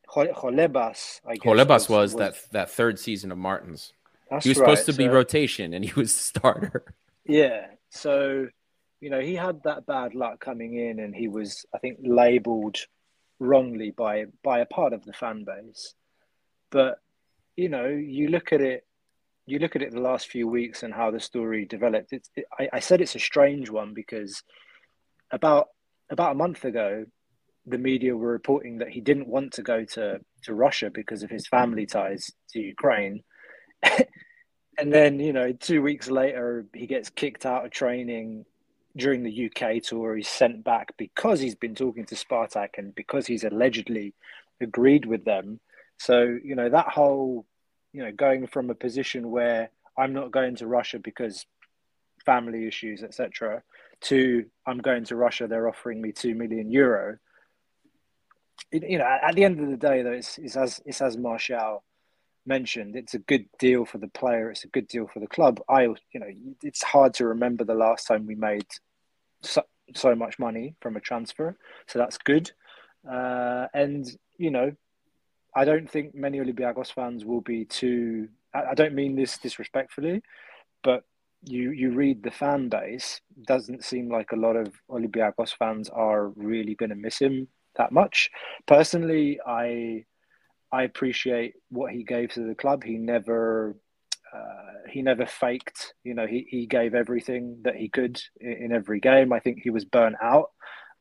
Holebas, 0.07 1.21
I 1.25 1.35
guess. 1.35 1.43
Holebas 1.43 1.69
was, 1.69 1.89
was, 1.89 2.13
was, 2.13 2.15
that 2.15 2.35
that 2.51 2.69
third 2.69 2.99
season 2.99 3.31
of 3.31 3.37
Martins. 3.37 3.93
That's 4.31 4.45
he 4.45 4.49
was 4.49 4.57
right. 4.57 4.69
supposed 4.69 4.85
to 4.87 4.93
so, 4.93 4.97
be 4.97 5.07
rotation 5.09 5.73
and 5.73 5.85
he 5.85 5.93
was 5.93 6.15
starter. 6.15 6.95
Yeah. 7.25 7.67
So, 7.91 8.47
you 8.99 9.09
know, 9.11 9.19
he 9.19 9.35
had 9.35 9.61
that 9.63 9.85
bad 9.85 10.15
luck 10.15 10.39
coming 10.39 10.75
in 10.75 10.99
and 10.99 11.15
he 11.15 11.27
was, 11.27 11.65
I 11.75 11.77
think, 11.77 11.99
labeled 12.01 12.77
wrongly 13.39 13.91
by 13.91 14.25
by 14.43 14.59
a 14.59 14.65
part 14.65 14.93
of 14.93 15.05
the 15.05 15.13
fan 15.13 15.43
base. 15.43 15.93
But, 16.71 16.99
you 17.55 17.69
know, 17.69 17.87
you 17.87 18.29
look 18.29 18.53
at 18.53 18.61
it 18.61 18.85
you 19.45 19.59
look 19.59 19.75
at 19.75 19.81
it 19.81 19.91
the 19.91 19.99
last 19.99 20.27
few 20.27 20.47
weeks 20.47 20.83
and 20.83 20.93
how 20.93 21.11
the 21.11 21.19
story 21.19 21.65
developed. 21.65 22.13
It's 22.13 22.29
it, 22.35 22.45
I, 22.57 22.69
I 22.73 22.79
said 22.79 23.01
it's 23.01 23.15
a 23.15 23.19
strange 23.19 23.69
one 23.69 23.93
because 23.93 24.43
about 25.31 25.67
about 26.09 26.31
a 26.31 26.35
month 26.35 26.65
ago, 26.65 27.05
the 27.65 27.77
media 27.77 28.15
were 28.15 28.31
reporting 28.31 28.79
that 28.79 28.89
he 28.89 29.01
didn't 29.01 29.27
want 29.27 29.53
to 29.53 29.61
go 29.61 29.85
to, 29.85 30.19
to 30.43 30.53
Russia 30.53 30.89
because 30.89 31.23
of 31.23 31.29
his 31.29 31.47
family 31.47 31.85
ties 31.85 32.31
to 32.51 32.59
Ukraine. 32.59 33.23
And 33.83 34.93
then 34.93 35.19
you 35.19 35.33
know 35.33 35.51
two 35.51 35.81
weeks 35.81 36.09
later 36.09 36.65
he 36.73 36.87
gets 36.87 37.09
kicked 37.09 37.45
out 37.45 37.65
of 37.65 37.71
training 37.71 38.45
during 38.95 39.23
the 39.23 39.45
UK 39.49 39.81
tour. 39.81 40.15
He's 40.15 40.27
sent 40.27 40.63
back 40.63 40.97
because 40.97 41.39
he's 41.39 41.55
been 41.55 41.75
talking 41.75 42.05
to 42.05 42.15
Spartak 42.15 42.77
and 42.77 42.93
because 42.93 43.25
he's 43.25 43.43
allegedly 43.43 44.13
agreed 44.59 45.05
with 45.05 45.25
them. 45.25 45.59
So 45.97 46.37
you 46.43 46.55
know 46.55 46.69
that 46.69 46.87
whole 46.87 47.45
you 47.93 48.03
know 48.03 48.11
going 48.11 48.47
from 48.47 48.69
a 48.69 48.75
position 48.75 49.31
where 49.31 49.69
I'm 49.97 50.13
not 50.13 50.31
going 50.31 50.55
to 50.57 50.67
Russia 50.67 50.99
because 50.99 51.45
family 52.25 52.67
issues, 52.67 53.03
etc., 53.03 53.63
to 54.01 54.45
I'm 54.65 54.79
going 54.79 55.05
to 55.05 55.15
Russia, 55.15 55.47
they're 55.47 55.67
offering 55.67 56.01
me 56.01 56.11
two 56.11 56.33
million 56.33 56.71
euro. 56.71 57.17
you 58.71 58.97
know, 58.97 59.05
at 59.05 59.35
the 59.35 59.43
end 59.43 59.59
of 59.59 59.69
the 59.69 59.77
day, 59.77 60.01
though, 60.01 60.11
it's, 60.11 60.37
it's 60.37 60.55
as 60.55 60.81
it's 60.85 61.01
as 61.01 61.17
Martial 61.17 61.83
mentioned, 62.45 62.95
it's 62.95 63.13
a 63.13 63.19
good 63.19 63.45
deal 63.59 63.85
for 63.85 63.97
the 63.97 64.07
player. 64.07 64.49
It's 64.49 64.63
a 64.63 64.69
good 64.69 64.87
deal 64.87 65.07
for 65.07 65.19
the 65.19 65.27
club. 65.27 65.61
I, 65.69 65.83
you 65.83 66.19
know, 66.19 66.31
it's 66.63 66.83
hard 66.83 67.13
to 67.15 67.27
remember 67.27 67.63
the 67.63 67.73
last 67.73 68.07
time 68.07 68.25
we 68.25 68.35
made 68.35 68.67
so, 69.41 69.63
so 69.95 70.15
much 70.15 70.39
money 70.39 70.75
from 70.81 70.95
a 70.95 71.01
transfer, 71.01 71.57
so 71.87 71.99
that's 71.99 72.17
good. 72.17 72.51
Uh, 73.09 73.67
and 73.73 74.05
you 74.37 74.51
know, 74.51 74.73
I 75.55 75.65
don't 75.65 75.89
think 75.89 76.15
many 76.15 76.39
Olympiacos 76.39 76.93
fans 76.93 77.25
will 77.25 77.41
be 77.41 77.65
too. 77.65 78.29
I, 78.53 78.71
I 78.71 78.73
don't 78.73 78.95
mean 78.95 79.15
this 79.15 79.37
disrespectfully, 79.37 80.21
but 80.83 81.03
you 81.43 81.71
you 81.71 81.91
read 81.91 82.23
the 82.23 82.31
fan 82.31 82.69
base. 82.69 83.21
Doesn't 83.45 83.83
seem 83.83 84.09
like 84.09 84.31
a 84.31 84.37
lot 84.37 84.55
of 84.55 84.73
Olympiacos 84.89 85.55
fans 85.57 85.89
are 85.89 86.27
really 86.29 86.75
going 86.75 86.91
to 86.91 86.95
miss 86.95 87.19
him 87.19 87.47
that 87.75 87.91
much. 87.91 88.29
Personally, 88.67 89.39
I 89.45 90.05
I 90.71 90.83
appreciate 90.83 91.55
what 91.69 91.91
he 91.91 92.03
gave 92.03 92.31
to 92.33 92.41
the 92.41 92.55
club. 92.55 92.83
He 92.83 92.97
never 92.97 93.75
uh, 94.33 94.89
he 94.89 95.01
never 95.01 95.25
faked. 95.25 95.93
You 96.03 96.13
know, 96.13 96.25
he, 96.25 96.47
he 96.49 96.65
gave 96.65 96.95
everything 96.95 97.57
that 97.63 97.75
he 97.75 97.89
could 97.89 98.21
in, 98.39 98.51
in 98.51 98.71
every 98.71 98.99
game. 98.99 99.33
I 99.33 99.39
think 99.39 99.59
he 99.61 99.69
was 99.69 99.85
burnt 99.85 100.15
out 100.21 100.51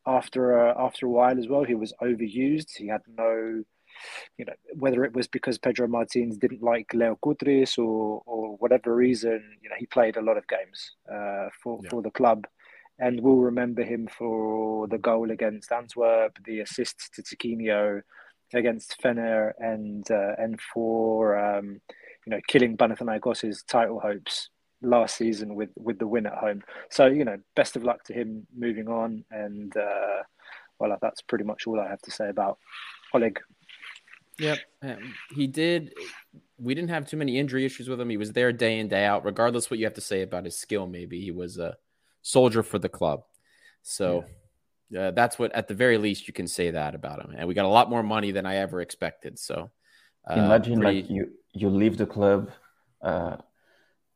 after 0.07 0.69
uh, 0.69 0.75
after 0.77 1.07
a 1.07 1.11
while 1.11 1.39
as 1.39 1.49
well. 1.49 1.65
He 1.65 1.75
was 1.75 1.93
overused. 2.03 2.77
He 2.77 2.89
had 2.89 3.03
no, 3.17 3.63
you 4.39 4.45
know, 4.45 4.53
whether 4.75 5.05
it 5.05 5.15
was 5.15 5.29
because 5.29 5.59
Pedro 5.59 5.87
Martins 5.87 6.39
didn't 6.39 6.63
like 6.63 6.93
Leo 6.93 7.19
Koutris 7.23 7.79
or 7.79 8.23
or 8.27 8.57
whatever 8.57 8.95
reason. 8.95 9.59
You 9.63 9.69
know, 9.69 9.77
he 9.79 9.87
played 9.87 10.17
a 10.17 10.23
lot 10.23 10.37
of 10.37 10.49
games 10.49 10.93
uh, 11.11 11.49
for 11.63 11.79
yeah. 11.83 11.91
for 11.91 12.03
the 12.03 12.11
club. 12.11 12.47
And 12.99 13.23
we'll 13.23 13.37
remember 13.37 13.83
him 13.83 14.09
for 14.09 14.87
the 14.89 14.99
goal 14.99 15.31
against 15.31 15.73
Antwerp, 15.73 16.37
the 16.45 16.61
assist 16.61 17.15
to 17.15 17.23
Tiquinho, 17.23 18.03
against 18.55 19.01
Fener 19.03 19.53
and 19.59 20.09
uh, 20.11 20.35
and 20.39 20.61
for 20.61 21.37
um, 21.39 21.81
you 22.27 22.31
know 22.31 22.41
killing 22.49 22.77
Panathinaikos's 22.77 23.63
title 23.63 24.01
hopes 24.01 24.49
last 24.83 25.17
season 25.17 25.55
with 25.55 25.71
with 25.77 25.99
the 25.99 26.07
win 26.07 26.27
at 26.27 26.35
home. 26.35 26.63
So 26.91 27.07
you 27.07 27.25
know, 27.25 27.39
best 27.57 27.77
of 27.77 27.85
luck 27.85 28.05
to 28.05 28.13
him 28.13 28.47
moving 28.57 28.89
on, 28.89 29.25
and 29.31 29.75
uh, 29.77 30.23
well, 30.79 30.97
that's 31.01 31.23
pretty 31.23 31.45
much 31.45 31.67
all 31.67 31.81
I 31.81 31.89
have 31.89 32.03
to 32.03 32.11
say 32.11 32.29
about 32.29 32.59
Oleg. 33.15 33.41
Yep, 34.39 34.59
um, 34.83 35.15
he 35.35 35.47
did. 35.47 35.93
We 36.59 36.75
didn't 36.75 36.91
have 36.91 37.07
too 37.07 37.17
many 37.17 37.39
injury 37.39 37.65
issues 37.65 37.89
with 37.89 38.01
him. 38.01 38.11
He 38.11 38.17
was 38.17 38.33
there 38.33 38.53
day 38.53 38.79
in 38.79 38.89
day 38.89 39.05
out, 39.05 39.25
regardless 39.25 39.71
what 39.71 39.79
you 39.79 39.87
have 39.87 39.95
to 39.95 40.01
say 40.01 40.23
about 40.23 40.45
his 40.45 40.57
skill. 40.57 40.87
Maybe 40.87 41.21
he 41.21 41.31
was 41.31 41.59
a 41.59 41.77
soldier 42.23 42.63
for 42.63 42.79
the 42.79 42.89
club. 42.89 43.23
So. 43.83 44.25
Yeah 44.27 44.35
uh, 44.97 45.13
that's 45.13 45.39
what, 45.39 45.53
at 45.53 45.69
the 45.69 45.75
very 45.75 45.99
least, 45.99 46.27
you 46.27 46.35
can 46.35 46.49
say 46.49 46.71
that 46.71 46.95
about 46.95 47.25
him. 47.25 47.35
And 47.37 47.47
we 47.47 47.55
got 47.55 47.65
a 47.65 47.69
lot 47.69 47.91
more 47.91 48.03
money 48.03 48.33
than 48.33 48.47
I 48.47 48.57
ever 48.57 48.81
expected. 48.81 49.39
So 49.39 49.71
uh, 50.29 50.35
imagine 50.35 50.81
pretty... 50.81 51.03
like 51.03 51.11
you 51.11 51.33
you 51.53 51.69
leave 51.69 51.97
the 51.97 52.07
club 52.07 52.51
uh, 53.03 53.37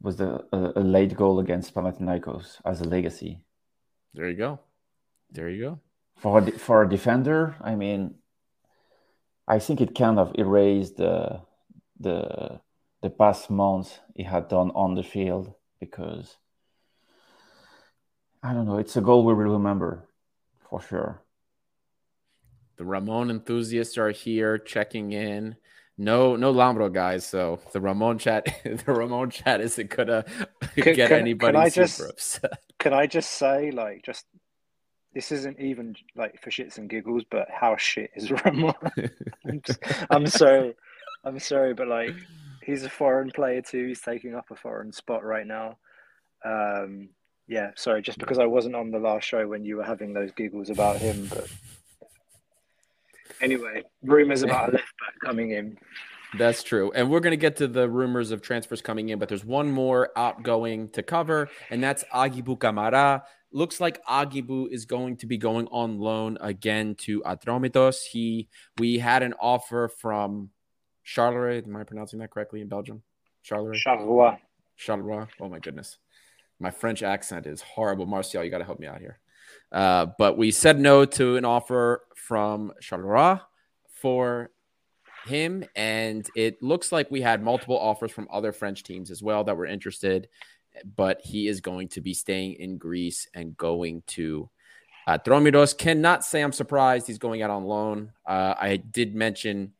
with 0.00 0.20
a, 0.20 0.44
a, 0.52 0.80
late 0.80 1.16
goal 1.16 1.40
against 1.40 1.74
Panathinaikos 1.74 2.60
as 2.64 2.80
a 2.80 2.84
legacy. 2.84 3.40
There 4.12 4.28
you 4.28 4.36
go. 4.36 4.60
There 5.32 5.48
you 5.48 5.62
go. 5.62 5.80
For 6.18 6.38
a, 6.38 6.50
for 6.52 6.82
a 6.82 6.88
defender, 6.88 7.56
I 7.60 7.74
mean, 7.74 8.14
I 9.48 9.58
think 9.58 9.80
it 9.80 9.96
kind 9.96 10.18
of 10.18 10.32
erased 10.38 10.96
the 10.96 11.40
the 11.98 12.60
the 13.02 13.10
past 13.10 13.50
months 13.50 13.98
he 14.14 14.22
had 14.22 14.48
done 14.48 14.70
on 14.74 14.94
the 14.94 15.02
field 15.02 15.54
because 15.80 16.36
I 18.42 18.52
don't 18.52 18.66
know. 18.66 18.78
It's 18.78 18.96
a 18.96 19.00
goal 19.00 19.24
we 19.24 19.34
will 19.34 19.52
remember 19.52 20.08
for 20.78 20.88
sure. 20.88 21.22
The 22.76 22.84
Ramon 22.84 23.30
enthusiasts 23.30 23.98
are 23.98 24.10
here 24.10 24.58
checking 24.58 25.12
in. 25.12 25.56
No, 25.96 26.34
no 26.34 26.52
Lambro 26.52 26.92
guys. 26.92 27.24
So 27.24 27.60
the 27.72 27.80
Ramon 27.80 28.18
chat, 28.18 28.46
the 28.64 28.92
Ramon 28.92 29.30
chat 29.30 29.60
isn't 29.60 29.90
gonna 29.90 30.24
can, 30.74 30.94
get 30.94 31.08
can, 31.08 31.20
anybody 31.20 31.52
can 31.52 31.62
I 31.62 31.68
just, 31.70 32.00
upset. 32.00 32.60
Can 32.80 32.92
I 32.92 33.06
just 33.06 33.30
say, 33.30 33.70
like, 33.70 34.02
just 34.04 34.26
this 35.14 35.32
isn't 35.32 35.58
even 35.58 35.94
like 36.16 36.42
for 36.42 36.50
shits 36.50 36.76
and 36.76 36.90
giggles, 36.90 37.22
but 37.30 37.48
how 37.50 37.76
shit 37.76 38.10
is 38.14 38.30
Ramon? 38.44 38.74
I'm, 39.48 39.62
just, 39.62 39.78
I'm 40.10 40.26
sorry, 40.26 40.74
I'm 41.24 41.38
sorry, 41.38 41.72
but 41.72 41.88
like, 41.88 42.14
he's 42.62 42.84
a 42.84 42.90
foreign 42.90 43.30
player 43.30 43.62
too. 43.62 43.86
He's 43.86 44.02
taking 44.02 44.34
up 44.34 44.46
a 44.50 44.56
foreign 44.56 44.92
spot 44.92 45.24
right 45.24 45.46
now. 45.46 45.78
Um, 46.44 47.10
yeah, 47.46 47.70
sorry, 47.76 48.02
just 48.02 48.18
because 48.18 48.38
I 48.38 48.46
wasn't 48.46 48.74
on 48.74 48.90
the 48.90 48.98
last 48.98 49.24
show 49.24 49.46
when 49.46 49.64
you 49.64 49.76
were 49.76 49.84
having 49.84 50.12
those 50.12 50.30
giggles 50.32 50.70
about 50.70 50.96
him, 50.96 51.26
but 51.28 51.48
anyway, 53.40 53.82
rumors 54.02 54.42
about 54.42 54.70
a 54.70 54.72
left 54.72 54.92
back 55.00 55.14
coming 55.22 55.50
in. 55.50 55.76
That's 56.36 56.62
true. 56.62 56.90
And 56.92 57.10
we're 57.10 57.20
going 57.20 57.32
to 57.32 57.36
get 57.36 57.56
to 57.56 57.68
the 57.68 57.88
rumors 57.88 58.30
of 58.30 58.42
transfers 58.42 58.80
coming 58.82 59.10
in, 59.10 59.18
but 59.18 59.28
there's 59.28 59.44
one 59.44 59.70
more 59.70 60.10
outgoing 60.16 60.88
to 60.90 61.02
cover, 61.02 61.48
and 61.70 61.82
that's 61.82 62.04
Aguibou 62.14 62.58
Camara. 62.58 63.24
Looks 63.52 63.80
like 63.80 64.04
Aguibou 64.06 64.68
is 64.70 64.84
going 64.84 65.18
to 65.18 65.26
be 65.26 65.38
going 65.38 65.68
on 65.68 65.98
loan 66.00 66.38
again 66.40 66.96
to 67.00 67.22
Atromitos. 67.22 68.02
He 68.10 68.48
we 68.78 68.98
had 68.98 69.22
an 69.22 69.34
offer 69.38 69.88
from 70.00 70.50
Charleroi. 71.06 71.64
Am 71.64 71.76
I 71.76 71.84
pronouncing 71.84 72.18
that 72.18 72.30
correctly 72.30 72.62
in 72.62 72.68
Belgium? 72.68 73.02
Charleroi. 73.48 73.76
Charleroi. 73.76 74.38
Charleroi. 74.76 75.28
Oh 75.40 75.48
my 75.48 75.60
goodness. 75.60 75.98
My 76.60 76.70
French 76.70 77.02
accent 77.02 77.46
is 77.46 77.60
horrible. 77.60 78.06
Martial, 78.06 78.44
you 78.44 78.50
got 78.50 78.58
to 78.58 78.64
help 78.64 78.80
me 78.80 78.86
out 78.86 79.00
here. 79.00 79.18
Uh, 79.72 80.06
but 80.18 80.38
we 80.38 80.50
said 80.50 80.78
no 80.78 81.04
to 81.04 81.36
an 81.36 81.44
offer 81.44 82.02
from 82.14 82.72
Charleroi 82.80 83.40
for 83.88 84.50
him, 85.26 85.64
and 85.74 86.28
it 86.36 86.62
looks 86.62 86.92
like 86.92 87.10
we 87.10 87.20
had 87.20 87.42
multiple 87.42 87.78
offers 87.78 88.12
from 88.12 88.28
other 88.30 88.52
French 88.52 88.82
teams 88.82 89.10
as 89.10 89.22
well 89.22 89.44
that 89.44 89.56
were 89.56 89.66
interested. 89.66 90.28
But 90.96 91.20
he 91.22 91.48
is 91.48 91.60
going 91.60 91.88
to 91.88 92.00
be 92.00 92.14
staying 92.14 92.54
in 92.54 92.78
Greece 92.78 93.28
and 93.34 93.56
going 93.56 94.02
to 94.08 94.48
uh. 95.06 95.18
Cannot 95.78 96.24
say 96.24 96.42
I'm 96.42 96.52
surprised 96.52 97.06
he's 97.06 97.18
going 97.18 97.42
out 97.42 97.50
on 97.50 97.64
loan. 97.64 98.12
Uh, 98.26 98.54
I 98.58 98.76
did 98.76 99.14
mention 99.14 99.72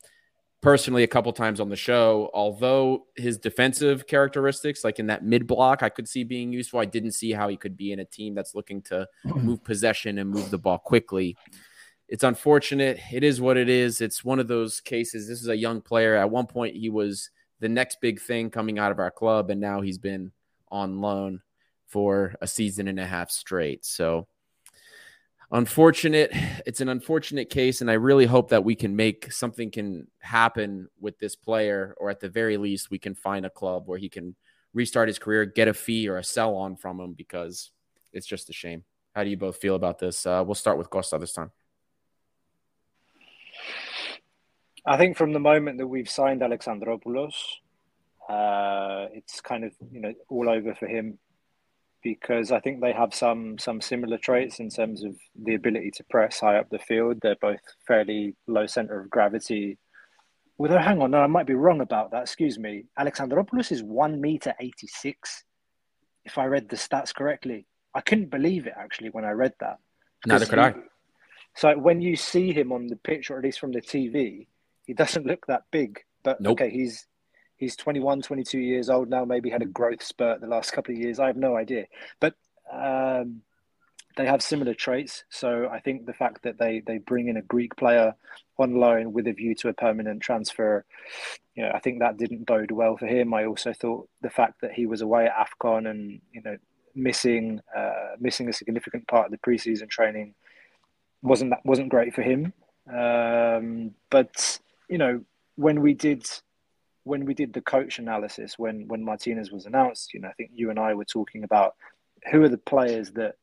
personally 0.64 1.02
a 1.02 1.06
couple 1.06 1.30
times 1.32 1.60
on 1.60 1.68
the 1.68 1.76
show. 1.76 2.30
Although 2.32 3.06
his 3.16 3.36
defensive 3.36 4.06
characteristics, 4.06 4.82
like 4.82 4.98
in 4.98 5.06
that 5.08 5.22
mid 5.22 5.46
block, 5.46 5.82
I 5.82 5.90
could 5.90 6.08
see 6.08 6.24
being 6.24 6.52
useful. 6.52 6.80
I 6.80 6.86
didn't 6.86 7.12
see 7.12 7.32
how 7.32 7.48
he 7.48 7.56
could 7.56 7.76
be 7.76 7.92
in 7.92 8.00
a 8.00 8.04
team 8.04 8.34
that's 8.34 8.54
looking 8.54 8.80
to 8.82 9.06
move 9.24 9.62
possession 9.62 10.18
and 10.18 10.30
move 10.30 10.50
the 10.50 10.58
ball 10.58 10.78
quickly. 10.78 11.36
It's 12.08 12.24
unfortunate. 12.24 12.98
It 13.12 13.22
is 13.22 13.40
what 13.40 13.58
it 13.58 13.68
is. 13.68 14.00
It's 14.00 14.24
one 14.24 14.38
of 14.38 14.48
those 14.48 14.80
cases. 14.80 15.28
This 15.28 15.42
is 15.42 15.48
a 15.48 15.56
young 15.56 15.82
player. 15.82 16.16
At 16.16 16.30
one 16.30 16.46
point, 16.46 16.74
he 16.74 16.88
was 16.88 17.30
the 17.60 17.68
next 17.68 18.00
big 18.00 18.20
thing 18.20 18.50
coming 18.50 18.78
out 18.78 18.90
of 18.90 18.98
our 18.98 19.10
club, 19.10 19.50
and 19.50 19.60
now 19.60 19.82
he's 19.82 19.98
been 19.98 20.32
on 20.70 21.00
loan 21.00 21.42
for 21.86 22.34
a 22.40 22.46
season 22.46 22.88
and 22.88 22.98
a 22.98 23.06
half 23.06 23.30
straight. 23.30 23.84
So 23.84 24.26
unfortunate 25.52 26.30
it's 26.66 26.80
an 26.80 26.88
unfortunate 26.88 27.50
case 27.50 27.80
and 27.80 27.90
i 27.90 27.94
really 27.94 28.26
hope 28.26 28.48
that 28.48 28.64
we 28.64 28.74
can 28.74 28.96
make 28.96 29.30
something 29.30 29.70
can 29.70 30.06
happen 30.18 30.88
with 31.00 31.18
this 31.18 31.36
player 31.36 31.94
or 31.98 32.10
at 32.10 32.20
the 32.20 32.28
very 32.28 32.56
least 32.56 32.90
we 32.90 32.98
can 32.98 33.14
find 33.14 33.44
a 33.44 33.50
club 33.50 33.82
where 33.86 33.98
he 33.98 34.08
can 34.08 34.34
restart 34.74 35.08
his 35.08 35.18
career 35.18 35.46
get 35.46 35.68
a 35.68 35.74
fee 35.74 36.08
or 36.08 36.18
a 36.18 36.24
sell 36.24 36.56
on 36.56 36.76
from 36.76 37.00
him 37.00 37.12
because 37.14 37.70
it's 38.14 38.26
just 38.26 38.48
a 38.48 38.52
shame. 38.52 38.84
How 39.14 39.24
do 39.24 39.30
you 39.30 39.36
both 39.36 39.56
feel 39.56 39.74
about 39.74 39.98
this? 39.98 40.26
Uh, 40.26 40.42
we'll 40.44 40.54
start 40.54 40.78
with 40.78 40.90
costa 40.90 41.18
this 41.18 41.32
time. 41.32 41.50
I 44.86 44.96
think 44.96 45.16
from 45.16 45.32
the 45.32 45.40
moment 45.40 45.78
that 45.78 45.86
we've 45.86 46.10
signed 46.10 46.42
alexandropoulos 46.42 47.34
uh, 48.28 49.06
it's 49.12 49.40
kind 49.40 49.64
of 49.64 49.72
you 49.90 50.00
know 50.00 50.12
all 50.28 50.48
over 50.48 50.74
for 50.74 50.86
him 50.86 51.18
because 52.04 52.52
I 52.52 52.60
think 52.60 52.80
they 52.80 52.92
have 52.92 53.12
some 53.14 53.58
some 53.58 53.80
similar 53.80 54.18
traits 54.18 54.60
in 54.60 54.68
terms 54.68 55.02
of 55.02 55.16
the 55.34 55.54
ability 55.54 55.90
to 55.96 56.04
press 56.04 56.38
high 56.38 56.58
up 56.58 56.68
the 56.70 56.78
field. 56.78 57.18
They're 57.20 57.34
both 57.40 57.60
fairly 57.88 58.36
low 58.46 58.66
center 58.66 59.00
of 59.00 59.10
gravity. 59.10 59.78
Although, 60.58 60.78
hang 60.78 61.02
on, 61.02 61.10
no, 61.10 61.18
I 61.18 61.26
might 61.26 61.46
be 61.46 61.54
wrong 61.54 61.80
about 61.80 62.12
that. 62.12 62.22
Excuse 62.22 62.58
me. 62.58 62.84
Alexandropoulos 62.96 63.72
is 63.72 63.82
one 63.82 64.20
meter 64.20 64.54
eighty 64.60 64.86
six. 64.86 65.42
If 66.24 66.38
I 66.38 66.44
read 66.44 66.68
the 66.68 66.76
stats 66.76 67.12
correctly, 67.12 67.66
I 67.94 68.02
couldn't 68.02 68.30
believe 68.30 68.66
it 68.66 68.74
actually 68.78 69.08
when 69.08 69.24
I 69.24 69.30
read 69.30 69.54
that. 69.60 69.78
Neither 70.26 70.46
could 70.46 70.58
he, 70.58 70.64
I. 70.64 70.74
So 71.56 71.76
when 71.76 72.00
you 72.00 72.16
see 72.16 72.52
him 72.52 72.70
on 72.70 72.86
the 72.86 72.96
pitch, 72.96 73.30
or 73.30 73.38
at 73.38 73.44
least 73.44 73.60
from 73.60 73.72
the 73.72 73.80
TV, 73.80 74.46
he 74.86 74.92
doesn't 74.92 75.26
look 75.26 75.46
that 75.46 75.62
big. 75.72 76.00
But 76.22 76.40
nope. 76.40 76.60
okay, 76.60 76.70
he's 76.70 77.06
he's 77.56 77.76
21, 77.76 78.22
22 78.22 78.58
years 78.58 78.90
old 78.90 79.08
now, 79.08 79.24
maybe 79.24 79.50
had 79.50 79.62
a 79.62 79.66
growth 79.66 80.02
spurt 80.02 80.40
the 80.40 80.46
last 80.46 80.72
couple 80.72 80.94
of 80.94 81.00
years. 81.00 81.18
I 81.18 81.26
have 81.26 81.36
no 81.36 81.56
idea. 81.56 81.86
But 82.20 82.34
um, 82.72 83.42
they 84.16 84.26
have 84.26 84.42
similar 84.42 84.74
traits. 84.74 85.24
So 85.30 85.68
I 85.70 85.80
think 85.80 86.06
the 86.06 86.12
fact 86.12 86.42
that 86.42 86.58
they, 86.58 86.80
they 86.86 86.98
bring 86.98 87.28
in 87.28 87.36
a 87.36 87.42
Greek 87.42 87.76
player 87.76 88.14
on 88.58 88.76
loan 88.76 89.12
with 89.12 89.26
a 89.26 89.32
view 89.32 89.54
to 89.56 89.68
a 89.68 89.74
permanent 89.74 90.22
transfer, 90.22 90.84
you 91.54 91.62
know, 91.62 91.72
I 91.74 91.80
think 91.80 92.00
that 92.00 92.16
didn't 92.16 92.46
bode 92.46 92.70
well 92.70 92.96
for 92.96 93.06
him. 93.06 93.34
I 93.34 93.46
also 93.46 93.72
thought 93.72 94.08
the 94.20 94.30
fact 94.30 94.60
that 94.60 94.72
he 94.72 94.86
was 94.86 95.00
away 95.00 95.26
at 95.26 95.34
AFCON 95.34 95.90
and, 95.90 96.20
you 96.32 96.42
know, 96.44 96.56
missing 96.94 97.60
uh, 97.76 98.14
missing 98.20 98.48
a 98.48 98.52
significant 98.52 99.06
part 99.08 99.26
of 99.26 99.32
the 99.32 99.38
preseason 99.38 99.88
training 99.88 100.34
wasn't 101.22 101.50
that 101.50 101.64
wasn't 101.64 101.88
great 101.88 102.14
for 102.14 102.22
him. 102.22 102.52
Um, 102.92 103.94
but 104.10 104.60
you 104.88 104.98
know, 104.98 105.22
when 105.56 105.80
we 105.80 105.94
did 105.94 106.26
when 107.04 107.24
we 107.26 107.34
did 107.34 107.52
the 107.52 107.60
coach 107.60 107.98
analysis, 107.98 108.58
when 108.58 108.88
when 108.88 109.04
Martinez 109.04 109.52
was 109.52 109.66
announced, 109.66 110.12
you 110.12 110.20
know, 110.20 110.28
I 110.28 110.32
think 110.32 110.50
you 110.54 110.70
and 110.70 110.78
I 110.78 110.94
were 110.94 111.04
talking 111.04 111.44
about 111.44 111.74
who 112.30 112.42
are 112.42 112.48
the 112.48 112.58
players 112.58 113.12
that 113.12 113.36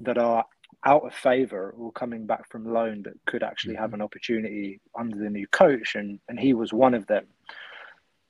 that 0.00 0.18
are 0.18 0.44
out 0.84 1.06
of 1.06 1.14
favour 1.14 1.74
or 1.78 1.92
coming 1.92 2.26
back 2.26 2.50
from 2.50 2.66
loan 2.66 3.02
that 3.04 3.14
could 3.26 3.42
actually 3.42 3.76
have 3.76 3.86
mm-hmm. 3.86 3.94
an 3.94 4.02
opportunity 4.02 4.80
under 4.98 5.16
the 5.16 5.30
new 5.30 5.46
coach, 5.48 5.94
and 5.94 6.18
and 6.28 6.38
he 6.38 6.52
was 6.52 6.72
one 6.72 6.94
of 6.94 7.06
them. 7.06 7.26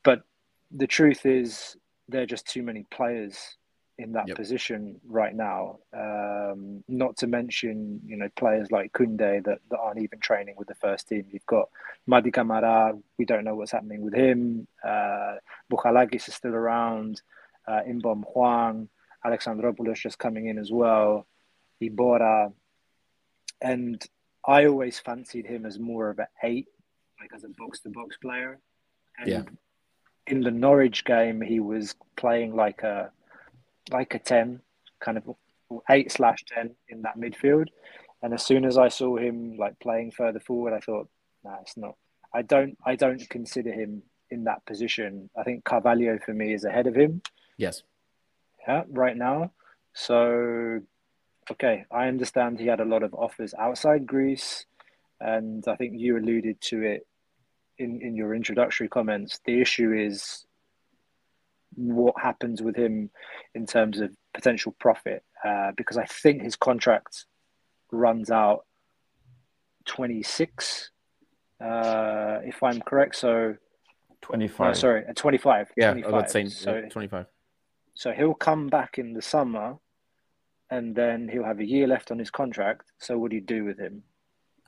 But 0.02 0.22
the 0.70 0.86
truth 0.86 1.24
is, 1.24 1.76
there 2.08 2.22
are 2.22 2.26
just 2.26 2.46
too 2.46 2.62
many 2.62 2.84
players 2.90 3.56
in 3.98 4.12
that 4.12 4.26
yep. 4.26 4.36
position 4.36 5.00
right 5.06 5.34
now. 5.34 5.78
Um, 5.92 6.82
not 6.88 7.16
to 7.18 7.26
mention, 7.26 8.00
you 8.04 8.16
know, 8.16 8.28
players 8.36 8.70
like 8.70 8.92
Kunde 8.92 9.44
that, 9.44 9.58
that 9.70 9.78
aren't 9.78 10.00
even 10.00 10.18
training 10.18 10.54
with 10.56 10.68
the 10.68 10.74
first 10.74 11.08
team. 11.08 11.26
You've 11.30 11.46
got 11.46 11.68
Mady 12.08 12.32
Camara, 12.32 12.94
we 13.18 13.24
don't 13.24 13.44
know 13.44 13.54
what's 13.54 13.72
happening 13.72 14.02
with 14.02 14.14
him. 14.14 14.66
Uh, 14.82 15.36
is 16.12 16.24
still 16.34 16.54
around. 16.54 17.22
Uh, 17.66 17.80
Inbeom 17.88 18.24
Hwang, 18.24 18.88
Alexandropoulos 19.24 19.96
just 19.96 20.18
coming 20.18 20.46
in 20.48 20.58
as 20.58 20.70
well. 20.70 21.26
Iborra. 21.82 22.52
And 23.62 24.04
I 24.46 24.66
always 24.66 24.98
fancied 24.98 25.46
him 25.46 25.64
as 25.64 25.78
more 25.78 26.10
of 26.10 26.18
an 26.18 26.26
eight, 26.42 26.66
like 27.20 27.30
as 27.34 27.44
a 27.44 27.48
box 27.48 27.80
to 27.80 27.90
box 27.90 28.16
player. 28.18 28.58
And 29.18 29.28
yeah. 29.28 29.42
in 30.26 30.40
the 30.42 30.50
Norwich 30.50 31.04
game, 31.04 31.40
he 31.40 31.60
was 31.60 31.94
playing 32.16 32.54
like 32.54 32.82
a 32.82 33.12
like 33.90 34.14
a 34.14 34.18
10, 34.18 34.60
kind 35.00 35.18
of 35.18 35.36
eight 35.90 36.12
slash 36.12 36.44
10 36.46 36.74
in 36.88 37.02
that 37.02 37.18
midfield. 37.18 37.68
And 38.22 38.32
as 38.32 38.44
soon 38.44 38.64
as 38.64 38.78
I 38.78 38.88
saw 38.88 39.16
him 39.16 39.56
like 39.56 39.78
playing 39.80 40.12
further 40.12 40.40
forward, 40.40 40.72
I 40.72 40.80
thought, 40.80 41.08
nah, 41.44 41.56
it's 41.60 41.76
not. 41.76 41.96
I 42.32 42.42
don't, 42.42 42.76
I 42.84 42.96
don't 42.96 43.28
consider 43.28 43.72
him 43.72 44.02
in 44.30 44.44
that 44.44 44.64
position. 44.66 45.30
I 45.38 45.42
think 45.42 45.64
Carvalho 45.64 46.18
for 46.24 46.32
me 46.32 46.54
is 46.54 46.64
ahead 46.64 46.86
of 46.86 46.94
him. 46.94 47.22
Yes. 47.56 47.82
Yeah, 48.66 48.84
right 48.88 49.16
now. 49.16 49.52
So, 49.92 50.80
okay, 51.50 51.84
I 51.90 52.08
understand 52.08 52.58
he 52.58 52.66
had 52.66 52.80
a 52.80 52.84
lot 52.84 53.02
of 53.02 53.14
offers 53.14 53.54
outside 53.58 54.06
Greece, 54.06 54.66
and 55.20 55.62
I 55.68 55.76
think 55.76 55.94
you 55.96 56.16
alluded 56.18 56.60
to 56.62 56.82
it 56.82 57.06
in 57.78 58.00
in 58.02 58.16
your 58.16 58.34
introductory 58.34 58.88
comments. 58.88 59.40
The 59.44 59.60
issue 59.60 59.92
is 59.92 60.46
what 61.76 62.14
happens 62.20 62.62
with 62.62 62.76
him 62.76 63.10
in 63.54 63.66
terms 63.66 64.00
of 64.00 64.14
potential 64.32 64.74
profit 64.78 65.22
uh, 65.44 65.72
because 65.76 65.96
I 65.96 66.04
think 66.04 66.42
his 66.42 66.56
contract 66.56 67.26
runs 67.90 68.30
out 68.30 68.64
26 69.86 70.90
uh, 71.60 72.38
if 72.44 72.62
I'm 72.62 72.80
correct. 72.80 73.16
So 73.16 73.56
25 74.22 74.66
no, 74.66 74.72
sorry 74.72 75.04
25 75.14 75.72
yeah 75.76 75.90
25. 75.90 76.12
let's 76.14 76.32
say 76.32 76.46
so, 76.48 76.80
25 76.88 77.26
so 77.94 78.12
he'll 78.12 78.32
come 78.32 78.68
back 78.68 78.98
in 78.98 79.12
the 79.12 79.20
summer 79.20 79.76
and 80.70 80.94
then 80.94 81.28
he'll 81.28 81.44
have 81.44 81.60
a 81.60 81.64
year 81.64 81.86
left 81.86 82.10
on 82.10 82.18
his 82.18 82.30
contract. 82.30 82.90
So 82.98 83.18
what 83.18 83.30
do 83.30 83.36
you 83.36 83.42
do 83.42 83.64
with 83.64 83.78
him? 83.78 84.02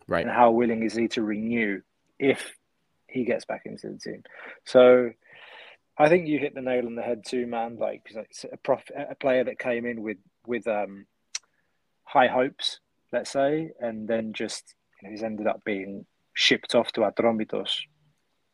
Right. 0.06 0.24
And 0.24 0.30
how 0.30 0.52
willing 0.52 0.82
is 0.84 0.94
he 0.94 1.08
to 1.08 1.22
renew 1.22 1.80
if 2.18 2.54
he 3.08 3.24
gets 3.24 3.44
back 3.44 3.62
into 3.64 3.88
the 3.88 3.98
team? 3.98 4.22
So 4.64 5.10
I 5.98 6.08
think 6.08 6.28
you 6.28 6.38
hit 6.38 6.54
the 6.54 6.60
nail 6.60 6.86
on 6.86 6.94
the 6.94 7.02
head 7.02 7.24
too, 7.26 7.46
man. 7.46 7.76
Like 7.78 8.02
a 8.52 8.56
prof, 8.58 8.82
a 8.94 9.14
player 9.14 9.44
that 9.44 9.58
came 9.58 9.86
in 9.86 10.02
with 10.02 10.18
with 10.46 10.66
um, 10.68 11.06
high 12.04 12.28
hopes, 12.28 12.80
let's 13.12 13.30
say, 13.30 13.70
and 13.80 14.06
then 14.06 14.32
just 14.32 14.74
you 15.00 15.08
know, 15.08 15.12
he's 15.12 15.22
ended 15.22 15.46
up 15.46 15.64
being 15.64 16.04
shipped 16.34 16.74
off 16.74 16.92
to 16.92 17.00
Atromitos 17.00 17.80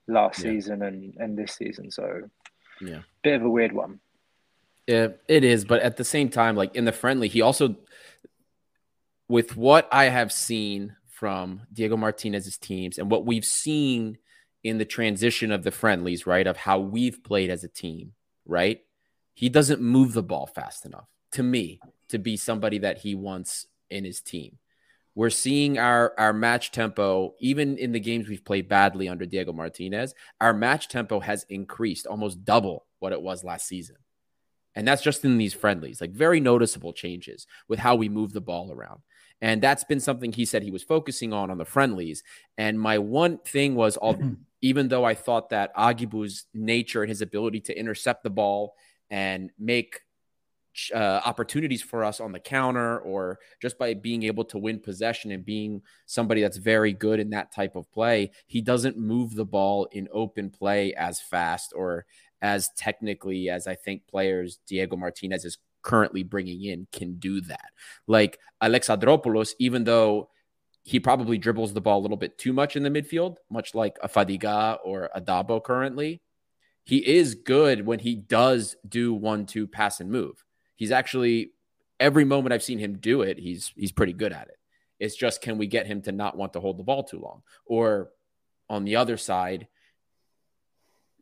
last 0.07 0.38
yeah. 0.38 0.50
season 0.50 0.83
and 0.83 1.14
and 1.18 1.37
this 1.37 1.55
season. 1.55 1.90
So 1.90 2.22
yeah, 2.81 3.00
bit 3.22 3.35
of 3.35 3.42
a 3.42 3.50
weird 3.50 3.72
one. 3.72 4.00
Yeah, 4.87 5.09
it 5.28 5.44
is, 5.44 5.64
but 5.64 5.81
at 5.83 5.96
the 5.96 6.05
same 6.05 6.28
time, 6.28 6.57
like 6.57 6.74
in 6.74 6.85
the 6.85 6.92
friendly, 6.92 7.28
he 7.28 7.40
also, 7.40 7.76
with 9.28 9.57
what 9.57 9.88
I 9.92 10.05
have 10.05 10.33
seen 10.33 10.96
from 11.07 11.62
Diego 11.72 11.96
Martinez's 11.96 12.59
teams 12.59 12.98
and 12.98 13.11
what 13.11 13.24
we've 13.24 13.44
seen 13.44 14.18
in 14.64 14.79
the 14.79 14.85
transition 14.85 15.51
of 15.51 15.62
the 15.62 15.70
friendlies, 15.70 16.27
right? 16.27 16.46
Of 16.46 16.57
how 16.57 16.79
we've 16.79 17.22
played 17.22 17.51
as 17.51 17.64
a 17.64 17.68
team, 17.68 18.12
right? 18.46 18.81
He 19.35 19.48
doesn't 19.48 19.81
move 19.81 20.12
the 20.12 20.22
ball 20.22 20.46
fast 20.46 20.87
enough 20.87 21.09
to 21.33 21.42
me 21.42 21.81
to 22.09 22.18
be 22.18 22.37
somebody 22.37 22.79
that 22.79 22.98
he 22.98 23.14
wants 23.14 23.66
in 23.90 24.05
his 24.05 24.20
team. 24.20 24.59
We're 25.14 25.31
seeing 25.31 25.79
our 25.79 26.14
our 26.16 26.33
match 26.33 26.70
tempo, 26.70 27.35
even 27.38 27.77
in 27.77 27.92
the 27.92 28.01
games 28.01 28.29
we've 28.29 28.44
played 28.44 28.68
badly 28.68 29.09
under 29.09 29.27
Diego 29.27 29.53
Martinez, 29.53 30.14
our 30.40 30.55
match 30.55 30.88
tempo 30.88 31.20
has 31.20 31.44
increased 31.51 32.07
almost 32.07 32.44
double 32.44 32.87
what 32.98 33.12
it 33.12 33.20
was 33.20 33.44
last 33.44 33.66
season. 33.66 33.96
And 34.75 34.88
that's 34.88 35.03
just 35.03 35.25
in 35.25 35.37
these 35.37 35.53
friendlies, 35.53 36.01
like 36.01 36.12
very 36.12 36.40
noticeable 36.40 36.94
changes 36.94 37.46
with 37.68 37.79
how 37.79 37.94
we 37.94 38.09
move 38.09 38.33
the 38.33 38.40
ball 38.40 38.72
around. 38.72 39.01
And 39.42 39.61
that's 39.61 39.83
been 39.83 40.00
something 40.00 40.33
he 40.33 40.44
said 40.44 40.62
he 40.62 40.70
was 40.70 40.85
focusing 40.85 41.33
on 41.33 41.50
on 41.50 41.59
the 41.59 41.64
friendlies. 41.64 42.22
And 42.57 42.81
my 42.81 42.98
one 42.98 43.38
thing 43.38 43.74
was, 43.74 43.96
all, 43.96 44.16
even 44.62 44.88
though 44.88 45.05
I 45.05 45.14
thought 45.14 45.50
that 45.50 45.74
Aguibou's 45.74 46.46
nature 46.55 47.02
and 47.02 47.11
his 47.11 47.20
ability 47.20 47.61
to 47.62 47.78
intercept 47.78 48.22
the 48.22 48.31
ball 48.31 48.76
and 49.11 49.50
make 49.59 50.00
uh, 50.94 51.20
opportunities 51.24 51.83
for 51.83 52.05
us 52.05 52.20
on 52.20 52.33
the 52.33 52.38
counter 52.38 53.00
or 53.00 53.40
just 53.61 53.78
by 53.78 53.94
being 53.94 54.22
able 54.22 54.44
to 54.44 54.59
win 54.59 54.78
possession 54.78 55.33
and 55.33 55.44
being 55.44 55.83
somebody 56.07 56.40
that's 56.40 56.57
very 56.57 56.92
good 56.92 57.18
in 57.18 57.31
that 57.31 57.52
type 57.52 57.74
of 57.76 57.90
play, 57.92 58.31
he 58.46 58.61
doesn't 58.61 58.96
move 58.96 59.35
the 59.35 59.44
ball 59.44 59.88
in 59.92 60.09
open 60.12 60.50
play 60.50 60.94
as 60.94 61.20
fast 61.20 61.72
or 61.74 62.07
as 62.40 62.70
technically 62.76 63.50
as 63.50 63.66
I 63.66 63.74
think 63.74 64.07
players 64.07 64.61
Diego 64.66 64.96
Martinez 64.96 65.44
is 65.44 65.59
currently 65.82 66.22
bringing 66.22 66.62
in 66.64 66.86
can 66.92 67.14
do 67.14 67.40
that. 67.42 67.70
Like 68.06 68.38
Alexandropoulos, 68.62 69.52
even 69.58 69.84
though 69.84 70.30
he 70.84 70.98
probably 70.98 71.38
dribbles 71.38 71.72
the 71.72 71.80
ball 71.80 72.00
a 72.00 72.02
little 72.02 72.16
bit 72.16 72.38
too 72.38 72.52
much 72.52 72.76
in 72.76 72.82
the 72.82 72.90
midfield, 72.90 73.36
much 73.50 73.74
like 73.74 73.98
a 74.02 74.08
Fadiga 74.08 74.78
or 74.84 75.10
a 75.14 75.20
Dabo 75.20 75.62
currently, 75.62 76.22
he 76.84 76.98
is 76.98 77.36
good 77.36 77.86
when 77.86 78.00
he 78.00 78.16
does 78.16 78.76
do 78.88 79.14
one 79.14 79.46
two 79.46 79.66
pass 79.66 80.00
and 80.00 80.10
move. 80.10 80.44
He's 80.76 80.90
actually 80.90 81.52
every 82.00 82.24
moment 82.24 82.52
I've 82.52 82.62
seen 82.62 82.78
him 82.78 82.98
do 82.98 83.22
it, 83.22 83.38
he's 83.38 83.72
he's 83.76 83.92
pretty 83.92 84.12
good 84.12 84.32
at 84.32 84.48
it. 84.48 84.58
It's 84.98 85.16
just 85.16 85.40
can 85.40 85.58
we 85.58 85.66
get 85.66 85.86
him 85.86 86.02
to 86.02 86.12
not 86.12 86.36
want 86.36 86.52
to 86.54 86.60
hold 86.60 86.78
the 86.78 86.84
ball 86.84 87.04
too 87.04 87.20
long? 87.20 87.42
Or 87.64 88.10
on 88.68 88.84
the 88.84 88.96
other 88.96 89.16
side, 89.16 89.68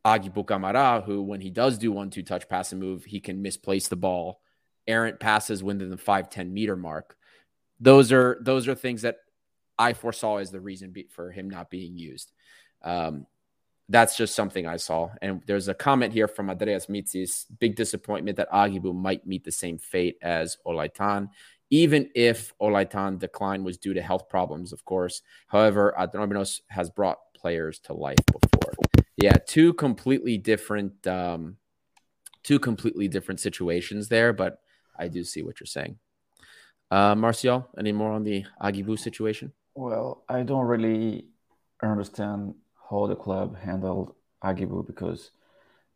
Aguibou 0.04 0.46
Camara, 0.46 1.02
who 1.04 1.22
when 1.22 1.40
he 1.42 1.50
does 1.50 1.76
do 1.76 1.92
one 1.92 2.08
two 2.08 2.22
touch 2.22 2.48
pass 2.48 2.72
and 2.72 2.80
move, 2.80 3.04
he 3.04 3.20
can 3.20 3.42
misplace 3.42 3.88
the 3.88 3.96
ball 3.96 4.40
errant 4.90 5.20
passes 5.20 5.62
within 5.62 5.90
the 5.90 5.96
5 5.96 6.30
10 6.30 6.52
meter 6.52 6.76
mark. 6.76 7.16
Those 7.78 8.12
are 8.12 8.38
those 8.42 8.68
are 8.68 8.74
things 8.74 9.02
that 9.02 9.18
I 9.78 9.94
foresaw 9.94 10.36
as 10.36 10.50
the 10.50 10.60
reason 10.60 10.90
be, 10.90 11.08
for 11.10 11.30
him 11.30 11.48
not 11.48 11.70
being 11.70 11.96
used. 11.96 12.32
Um, 12.82 13.26
that's 13.88 14.16
just 14.16 14.34
something 14.34 14.66
I 14.66 14.76
saw. 14.76 15.10
And 15.20 15.42
there's 15.46 15.68
a 15.68 15.74
comment 15.74 16.12
here 16.12 16.28
from 16.28 16.48
Andreas 16.48 16.86
Mitzis 16.86 17.46
big 17.58 17.74
disappointment 17.74 18.36
that 18.36 18.50
Aguibou 18.50 18.94
might 18.94 19.26
meet 19.26 19.42
the 19.42 19.50
same 19.50 19.78
fate 19.78 20.16
as 20.22 20.58
Olaitan, 20.66 21.28
even 21.70 22.08
if 22.14 22.52
Olaitan 22.60 23.18
decline 23.18 23.64
was 23.64 23.78
due 23.78 23.94
to 23.94 24.02
health 24.02 24.28
problems, 24.28 24.72
of 24.72 24.84
course. 24.84 25.22
However, 25.48 25.94
Atromitos 25.98 26.60
has 26.68 26.88
brought 26.88 27.18
players 27.34 27.78
to 27.80 27.94
life 27.94 28.18
before. 28.26 28.74
Yeah, 29.16 29.36
two 29.46 29.72
completely 29.74 30.38
different, 30.38 31.06
um, 31.06 31.56
two 32.42 32.58
completely 32.58 33.08
different 33.08 33.40
situations 33.40 34.08
there, 34.08 34.32
but 34.32 34.60
I 35.00 35.08
do 35.08 35.24
see 35.24 35.42
what 35.42 35.58
you're 35.58 35.66
saying. 35.66 35.98
Uh, 36.90 37.14
Martial, 37.14 37.68
any 37.78 37.92
more 37.92 38.12
on 38.12 38.24
the 38.24 38.44
Aguibou 38.62 38.98
situation? 38.98 39.52
Well, 39.74 40.24
I 40.28 40.42
don't 40.42 40.66
really 40.66 41.26
understand 41.82 42.54
how 42.90 43.06
the 43.06 43.16
club 43.16 43.56
handled 43.56 44.14
Aguibou 44.44 44.86
because 44.86 45.30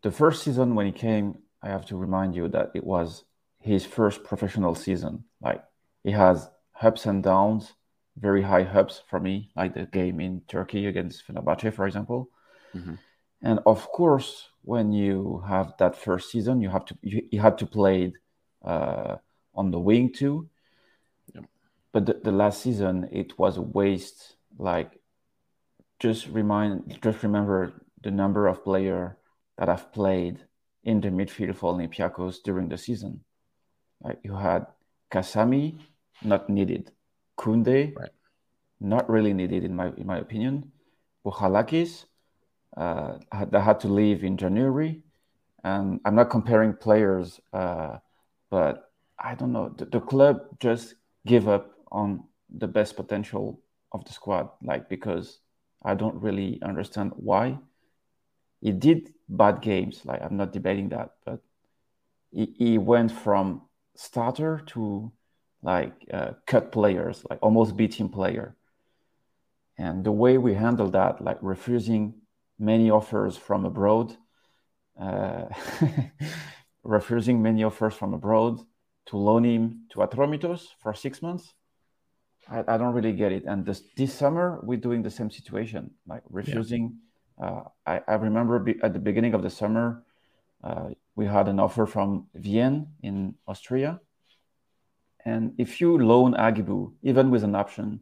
the 0.03 0.11
first 0.11 0.43
season 0.43 0.75
when 0.75 0.87
he 0.87 0.93
came, 0.93 1.38
I 1.62 1.69
have 1.69 1.87
to 1.87 1.97
remind 1.97 2.37
you 2.37 2.49
that 2.49 2.71
it 2.75 2.85
was 2.85 3.25
his 3.59 3.85
first 3.85 4.25
professional 4.25 4.75
season. 4.75 5.25
Like 5.40 5.62
he 6.05 6.12
has 6.12 6.49
ups 6.81 7.07
and 7.07 7.23
downs, 7.23 7.73
very 8.17 8.43
high 8.43 8.64
ups 8.64 9.03
for 9.09 9.19
me, 9.19 9.51
like 9.57 9.75
the 9.75 9.87
game 9.87 10.21
in 10.21 10.43
Turkey 10.47 10.87
against 10.87 11.27
Fenerbahce, 11.27 11.73
for 11.73 11.87
example. 11.87 12.29
Mm-hmm. 12.75 12.95
And 13.43 13.61
of 13.67 13.88
course, 13.88 14.49
when 14.62 14.93
you 14.93 15.43
have 15.47 15.75
that 15.79 15.97
first 15.97 16.31
season, 16.31 16.61
you 16.61 16.71
have 16.71 16.85
to 16.87 16.97
you, 17.03 17.23
you 17.31 17.40
had 17.40 17.59
to 17.59 17.67
play 17.67 18.12
uh, 18.64 19.16
on 19.55 19.70
the 19.70 19.79
wing 19.79 20.12
too. 20.12 20.48
But 21.92 22.07
the, 22.07 22.20
the, 22.24 22.33
last 22.33 22.62
season 22.62 23.09
it 23.12 23.38
was 23.38 23.57
a 23.57 23.62
waste. 23.62 24.37
Like 24.59 25.00
just 26.00 26.27
remind, 26.29 26.98
just 27.03 27.22
remember 27.22 27.72
the 28.03 28.11
number 28.11 28.46
of 28.48 28.64
players 28.64 29.12
that 29.59 29.68
have 29.68 29.92
played 29.92 30.40
in 30.83 31.00
the 31.00 31.09
midfield 31.09 31.57
for 31.57 31.72
Olympiacos 31.72 32.42
during 32.42 32.68
the 32.68 32.79
season. 32.79 33.20
Like 34.03 34.18
you 34.22 34.35
had 34.35 34.66
Kasami, 35.11 35.79
not 36.22 36.48
needed. 36.48 36.90
Kunde, 37.38 37.96
right. 37.96 38.11
not 38.81 39.09
really 39.09 39.33
needed 39.33 39.64
in 39.64 39.74
my 39.74 39.92
in 39.96 40.07
my 40.07 40.18
opinion. 40.18 40.72
Bouchalakis, 41.24 42.05
uh, 42.77 43.18
that 43.50 43.61
had 43.61 43.81
to 43.81 43.88
leave 43.88 44.24
in 44.24 44.37
January. 44.37 45.03
And 45.62 46.00
I'm 46.05 46.14
not 46.14 46.29
comparing 46.31 46.74
players, 46.74 47.40
uh, 47.53 47.98
but 48.55 48.93
I 49.19 49.35
don't 49.35 49.51
know. 49.51 49.75
The, 49.77 49.87
the, 49.87 50.01
club 50.01 50.37
just 50.61 50.95
give 51.27 51.49
up 51.49 51.73
on 51.90 52.23
the 52.57 52.69
best 52.69 52.95
potential 52.95 53.61
of 53.90 54.05
the 54.05 54.12
squad, 54.12 54.49
like 54.62 54.88
because 54.88 55.40
I 55.83 55.97
don't 55.97 56.23
really 56.23 56.61
understand 56.62 57.11
why. 57.17 57.59
He 58.61 58.71
did 58.71 59.12
bad 59.29 59.61
games, 59.61 60.03
like 60.05 60.23
I'm 60.23 60.37
not 60.37 60.53
debating 60.53 60.90
that, 60.90 61.14
but 61.27 61.40
he, 62.31 62.55
he 62.57 62.79
went 62.79 63.11
from 63.11 63.62
starter 63.97 64.62
to 64.67 65.11
like 65.61 65.95
uh, 66.12 66.35
cut 66.47 66.71
players, 66.71 67.27
like 67.29 67.40
almost 67.43 67.77
beating 67.77 68.09
player. 68.09 68.55
And 69.77 70.05
the 70.05 70.12
way 70.12 70.38
we 70.38 70.55
handle 70.55 70.90
that, 70.90 71.21
like 71.21 71.38
refusing 71.43 72.14
many 72.57 72.88
offers 72.88 73.37
from 73.37 73.64
abroad, 73.64 74.17
uh, 74.97 75.47
refusing 76.85 77.42
many 77.42 77.64
offers 77.64 77.94
from 77.94 78.14
abroad 78.14 78.61
to 79.07 79.16
loan 79.16 79.44
him 79.44 79.85
to 79.90 79.99
Atromitos 79.99 80.68
for 80.81 80.94
six 80.94 81.23
months. 81.23 81.55
I, 82.49 82.64
I 82.66 82.77
don't 82.77 82.94
really 82.94 83.12
get 83.12 83.33
it. 83.33 83.44
And 83.44 83.64
this, 83.64 83.83
this 83.97 84.14
summer, 84.14 84.61
we're 84.62 84.79
doing 84.79 85.03
the 85.03 85.11
same 85.11 85.31
situation, 85.31 85.90
like 86.07 86.23
refusing. 86.31 86.99
Yeah. 87.38 87.47
Uh, 87.47 87.62
I, 87.87 88.01
I 88.07 88.14
remember 88.14 88.59
be, 88.59 88.77
at 88.83 88.92
the 88.92 88.99
beginning 88.99 89.35
of 89.35 89.42
the 89.42 89.51
summer, 89.51 90.05
uh, 90.62 90.90
we 91.16 91.27
had 91.27 91.49
an 91.49 91.59
offer 91.59 91.87
from 91.87 92.27
Vienne 92.35 92.88
in 93.03 93.35
Austria. 93.47 94.01
And 95.25 95.55
if 95.59 95.81
you 95.81 95.99
loan 95.99 96.35
Aguibou, 96.35 96.92
even 97.03 97.31
with 97.31 97.44
an 97.44 97.55
option 97.55 98.01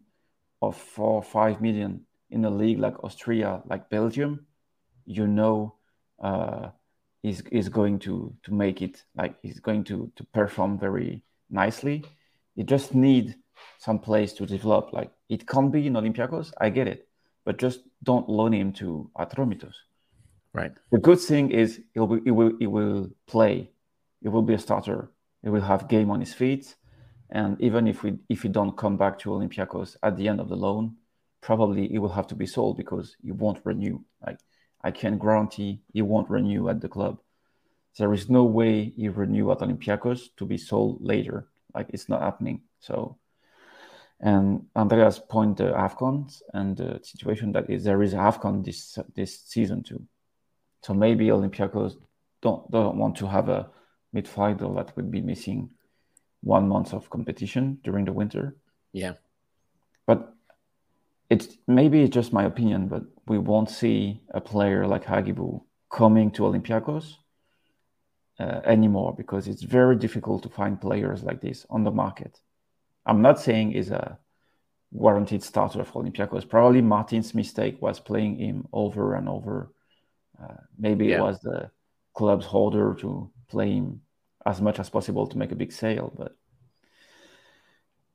of 0.61 0.77
four 0.77 1.15
or 1.15 1.23
five 1.23 1.61
million 1.61 2.07
in 2.31 2.45
a 2.45 2.51
league 2.51 2.79
like 2.79 3.03
Austria, 3.05 3.63
like 3.67 3.91
Belgium, 3.91 4.47
you 5.05 5.27
know 5.27 5.77
uh, 6.23 6.71
is 7.23 7.43
is 7.53 7.69
going 7.69 7.99
to 8.01 8.35
to 8.43 8.53
make 8.53 8.83
it 8.83 9.05
like 9.17 9.35
he's 9.43 9.61
going 9.61 9.85
to 9.85 10.11
to 10.17 10.25
perform 10.25 10.79
very 10.79 11.23
nicely. 11.51 12.05
You 12.55 12.65
just 12.65 12.95
need 12.95 13.37
some 13.79 13.99
place 13.99 14.33
to 14.35 14.47
develop. 14.47 14.93
Like 14.93 15.11
it 15.29 15.47
can't 15.47 15.73
be 15.73 15.87
in 15.87 15.95
Olympiacos, 15.95 16.53
I 16.61 16.71
get 16.71 16.89
it, 16.89 17.09
but 17.45 17.59
just 17.59 17.81
don't 18.03 18.29
loan 18.29 18.53
him 18.53 18.73
to 18.75 19.11
Atromitos. 19.19 19.75
Right. 20.53 20.73
The 20.91 20.99
good 20.99 21.21
thing 21.21 21.51
is 21.51 21.81
he'll 21.95 22.07
be, 22.07 22.21
he 22.25 22.31
will 22.31 22.53
he 22.59 22.67
will 22.67 23.11
play. 23.27 23.71
He 24.21 24.29
will 24.29 24.43
be 24.43 24.55
a 24.55 24.59
starter. 24.59 25.11
He 25.43 25.49
will 25.49 25.63
have 25.63 25.89
game 25.89 26.11
on 26.11 26.21
his 26.21 26.35
feet, 26.35 26.77
and 27.31 27.61
even 27.61 27.87
if 27.87 28.03
we 28.03 28.19
if 28.29 28.43
he 28.43 28.49
don't 28.49 28.77
come 28.77 28.97
back 28.97 29.19
to 29.21 29.31
Olympiacos 29.31 29.97
at 30.03 30.17
the 30.17 30.29
end 30.29 30.41
of 30.41 30.49
the 30.49 30.57
loan, 30.57 30.97
probably 31.41 31.89
he 31.89 31.99
will 31.99 32.11
have 32.13 32.27
to 32.29 32.35
be 32.35 32.47
sold 32.47 32.77
because 32.77 33.17
he 33.23 33.33
won't 33.33 33.61
renew. 33.65 34.01
Like 34.25 34.39
I 34.85 34.91
can 34.91 35.19
guarantee 35.19 35.81
he 35.93 36.03
won't 36.03 36.31
renew 36.31 36.69
at 36.69 36.81
the 36.81 36.89
club. 36.89 37.21
There 37.99 38.13
is 38.13 38.29
no 38.29 38.45
way 38.45 38.93
he 38.97 39.09
renew 39.09 39.51
at 39.53 39.59
Olympiacos 39.59 40.29
to 40.37 40.47
be 40.47 40.57
sold 40.57 40.99
later. 41.03 41.49
Like 41.75 41.89
it's 41.91 42.09
not 42.09 42.23
happening. 42.23 42.63
So, 42.81 43.19
and 44.21 44.67
Andreas 44.75 45.19
point 45.19 45.59
the 45.59 45.73
Afcon 45.73 46.33
and 46.55 46.77
the 46.77 47.01
situation 47.03 47.53
that 47.53 47.69
is 47.71 47.85
there 47.85 48.03
is 48.03 48.15
Afcon 48.15 48.65
this 48.65 48.99
this 49.15 49.41
season 49.41 49.83
too. 49.83 50.03
So 50.83 50.95
maybe 50.95 51.27
Olympiacos 51.27 51.97
don't 52.41 52.71
don't 52.71 52.97
want 52.97 53.17
to 53.17 53.27
have 53.27 53.49
a 53.49 53.71
midfielder 54.15 54.75
that 54.77 54.97
would 54.97 55.11
be 55.11 55.21
missing 55.21 55.71
one 56.43 56.69
month 56.69 56.93
of 56.93 57.09
competition 57.11 57.79
during 57.85 58.05
the 58.05 58.13
winter. 58.13 58.57
Yeah, 58.93 59.15
but 60.07 60.32
it's 61.33 61.49
maybe 61.67 62.03
it's 62.03 62.15
just 62.15 62.31
my 62.33 62.45
opinion, 62.45 62.89
but 62.89 63.05
we 63.27 63.39
won't 63.39 63.71
see 63.71 64.21
a 64.35 64.41
player 64.41 64.87
like 64.87 65.07
Aguibou 65.07 65.63
coming 65.91 66.31
to 66.33 66.43
Olympiacos 66.43 67.07
uh, 68.39 68.61
anymore 68.65 69.15
because 69.17 69.49
it's 69.49 69.63
very 69.63 69.97
difficult 69.97 70.43
to 70.43 70.51
find 70.51 70.79
players 70.79 71.23
like 71.23 71.41
this 71.41 71.65
on 71.71 71.85
the 71.85 71.91
market. 71.91 72.39
I'm 73.07 73.23
not 73.23 73.41
saying 73.41 73.71
he's 73.71 73.91
a 73.91 74.19
guaranteed 74.93 75.43
starter 75.43 75.85
for 75.85 76.03
Olympiacos. 76.03 76.47
Probably 76.47 76.83
Martin's 76.83 77.35
mistake 77.35 77.81
was 77.81 77.99
playing 77.99 78.37
him 78.37 78.69
over 78.71 79.15
and 79.15 79.27
over. 79.27 79.73
Uh, 80.43 80.61
maybe 80.79 81.07
yeah. 81.07 81.17
it 81.17 81.23
was 81.23 81.41
the 81.41 81.71
club's 82.13 82.45
holder 82.45 82.95
to 83.01 83.31
play 83.49 83.73
him 83.73 84.03
as 84.45 84.61
much 84.61 84.79
as 84.79 84.91
possible 84.91 85.27
to 85.27 85.39
make 85.39 85.53
a 85.53 85.61
big 85.63 85.73
sale, 85.73 86.13
but 86.15 86.37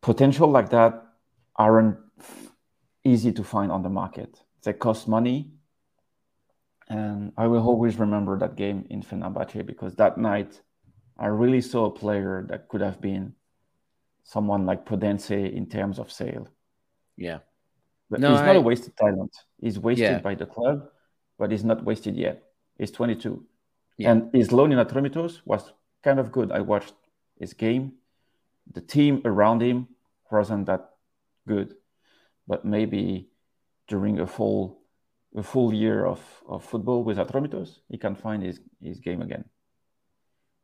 potential 0.01 0.49
like 0.51 0.69
that 0.69 1.03
aren't 1.55 1.97
easy 3.07 3.31
to 3.31 3.43
find 3.43 3.71
on 3.71 3.83
the 3.83 3.89
market. 3.89 4.39
They 4.63 4.73
cost 4.73 5.07
money. 5.07 5.51
And 6.89 7.33
I 7.37 7.47
will 7.47 7.65
always 7.67 7.97
remember 7.97 8.37
that 8.39 8.55
game 8.55 8.85
in 8.89 9.01
Fenerbahce 9.01 9.65
because 9.65 9.95
that 9.95 10.17
night 10.17 10.61
I 11.17 11.27
really 11.27 11.61
saw 11.61 11.85
a 11.85 11.91
player 11.91 12.45
that 12.49 12.69
could 12.69 12.81
have 12.81 13.01
been 13.01 13.33
someone 14.23 14.65
like 14.65 14.85
Podence 14.85 15.31
in 15.31 15.67
terms 15.67 15.99
of 15.99 16.11
sale. 16.11 16.47
Yeah. 17.17 17.39
But 18.09 18.19
no, 18.19 18.31
he's 18.31 18.41
not 18.41 18.55
I... 18.55 18.59
a 18.59 18.61
wasted 18.61 18.95
talent. 18.95 19.35
He's 19.59 19.79
wasted 19.79 20.11
yeah. 20.11 20.19
by 20.19 20.35
the 20.35 20.45
club, 20.45 20.89
but 21.37 21.51
he's 21.51 21.63
not 21.63 21.83
wasted 21.83 22.15
yet. 22.15 22.43
He's 22.77 22.91
22. 22.91 23.43
Yeah. 23.97 24.11
And 24.11 24.29
his 24.33 24.51
loan 24.51 24.71
in 24.71 24.77
Atromitos 24.77 25.41
was 25.45 25.73
kind 26.03 26.19
of 26.19 26.31
good. 26.31 26.51
I 26.51 26.61
watched 26.61 26.93
his 27.39 27.53
game. 27.53 27.93
The 28.71 28.81
team 28.81 29.21
around 29.25 29.61
him 29.61 29.87
wasn't 30.31 30.67
that 30.67 30.91
good 31.47 31.75
but 32.47 32.65
maybe 32.65 33.29
during 33.87 34.19
a 34.19 34.27
full 34.27 34.79
a 35.35 35.43
full 35.43 35.73
year 35.73 36.05
of, 36.05 36.19
of 36.47 36.63
football 36.63 37.03
with 37.03 37.17
Atromitos, 37.17 37.79
he 37.89 37.97
can 37.97 38.15
find 38.15 38.41
his, 38.41 38.59
his 38.81 38.99
game 38.99 39.21
again. 39.21 39.45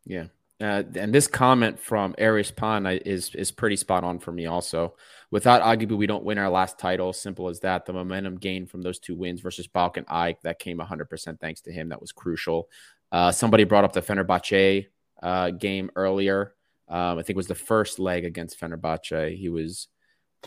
Yeah. 0.06 0.26
Uh, 0.62 0.84
and 0.96 1.14
this 1.14 1.28
comment 1.28 1.80
from 1.80 2.16
Aris 2.20 2.52
Pan 2.52 2.86
is 2.86 3.36
is 3.36 3.52
pretty 3.52 3.76
spot 3.76 4.04
on 4.04 4.20
for 4.20 4.32
me 4.32 4.46
also. 4.46 4.96
Without 5.32 5.62
Aguibou, 5.62 5.98
we 5.98 6.08
don't 6.08 6.24
win 6.24 6.38
our 6.38 6.50
last 6.50 6.80
title. 6.80 7.12
Simple 7.12 7.50
as 7.50 7.60
that. 7.62 7.86
The 7.86 7.94
momentum 7.94 8.38
gained 8.38 8.70
from 8.70 8.82
those 8.82 9.00
two 9.00 9.16
wins 9.16 9.42
versus 9.42 9.68
PAOK 9.68 9.98
and 9.98 10.08
AEK, 10.08 10.42
that 10.44 10.60
came 10.60 10.78
100% 10.78 11.40
thanks 11.40 11.62
to 11.62 11.72
him. 11.72 11.90
That 11.90 12.00
was 12.00 12.12
crucial. 12.12 12.70
Uh, 13.12 13.32
somebody 13.32 13.64
brought 13.64 13.84
up 13.84 13.94
the 13.94 14.02
Fenerbahce 14.02 14.88
uh, 15.22 15.50
game 15.52 15.90
earlier. 15.96 16.54
Um, 16.88 17.18
I 17.18 17.24
think 17.24 17.32
it 17.32 17.38
was 17.38 17.48
the 17.48 17.56
first 17.56 18.00
leg 18.00 18.24
against 18.24 18.60
Fenerbahce. 18.60 19.36
He 19.36 19.50
was 19.50 19.88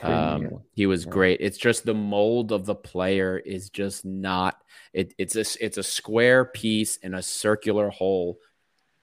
um, 0.02 0.60
he 0.72 0.86
was 0.86 1.04
yeah. 1.04 1.10
great. 1.10 1.40
It's 1.40 1.58
just 1.58 1.84
the 1.84 1.94
mold 1.94 2.52
of 2.52 2.66
the 2.66 2.74
player 2.74 3.38
is 3.38 3.70
just 3.70 4.04
not. 4.04 4.62
It, 4.92 5.14
it's 5.18 5.36
a 5.36 5.44
it's 5.64 5.78
a 5.78 5.82
square 5.82 6.44
piece 6.44 6.96
in 6.98 7.14
a 7.14 7.22
circular 7.22 7.90
hole. 7.90 8.38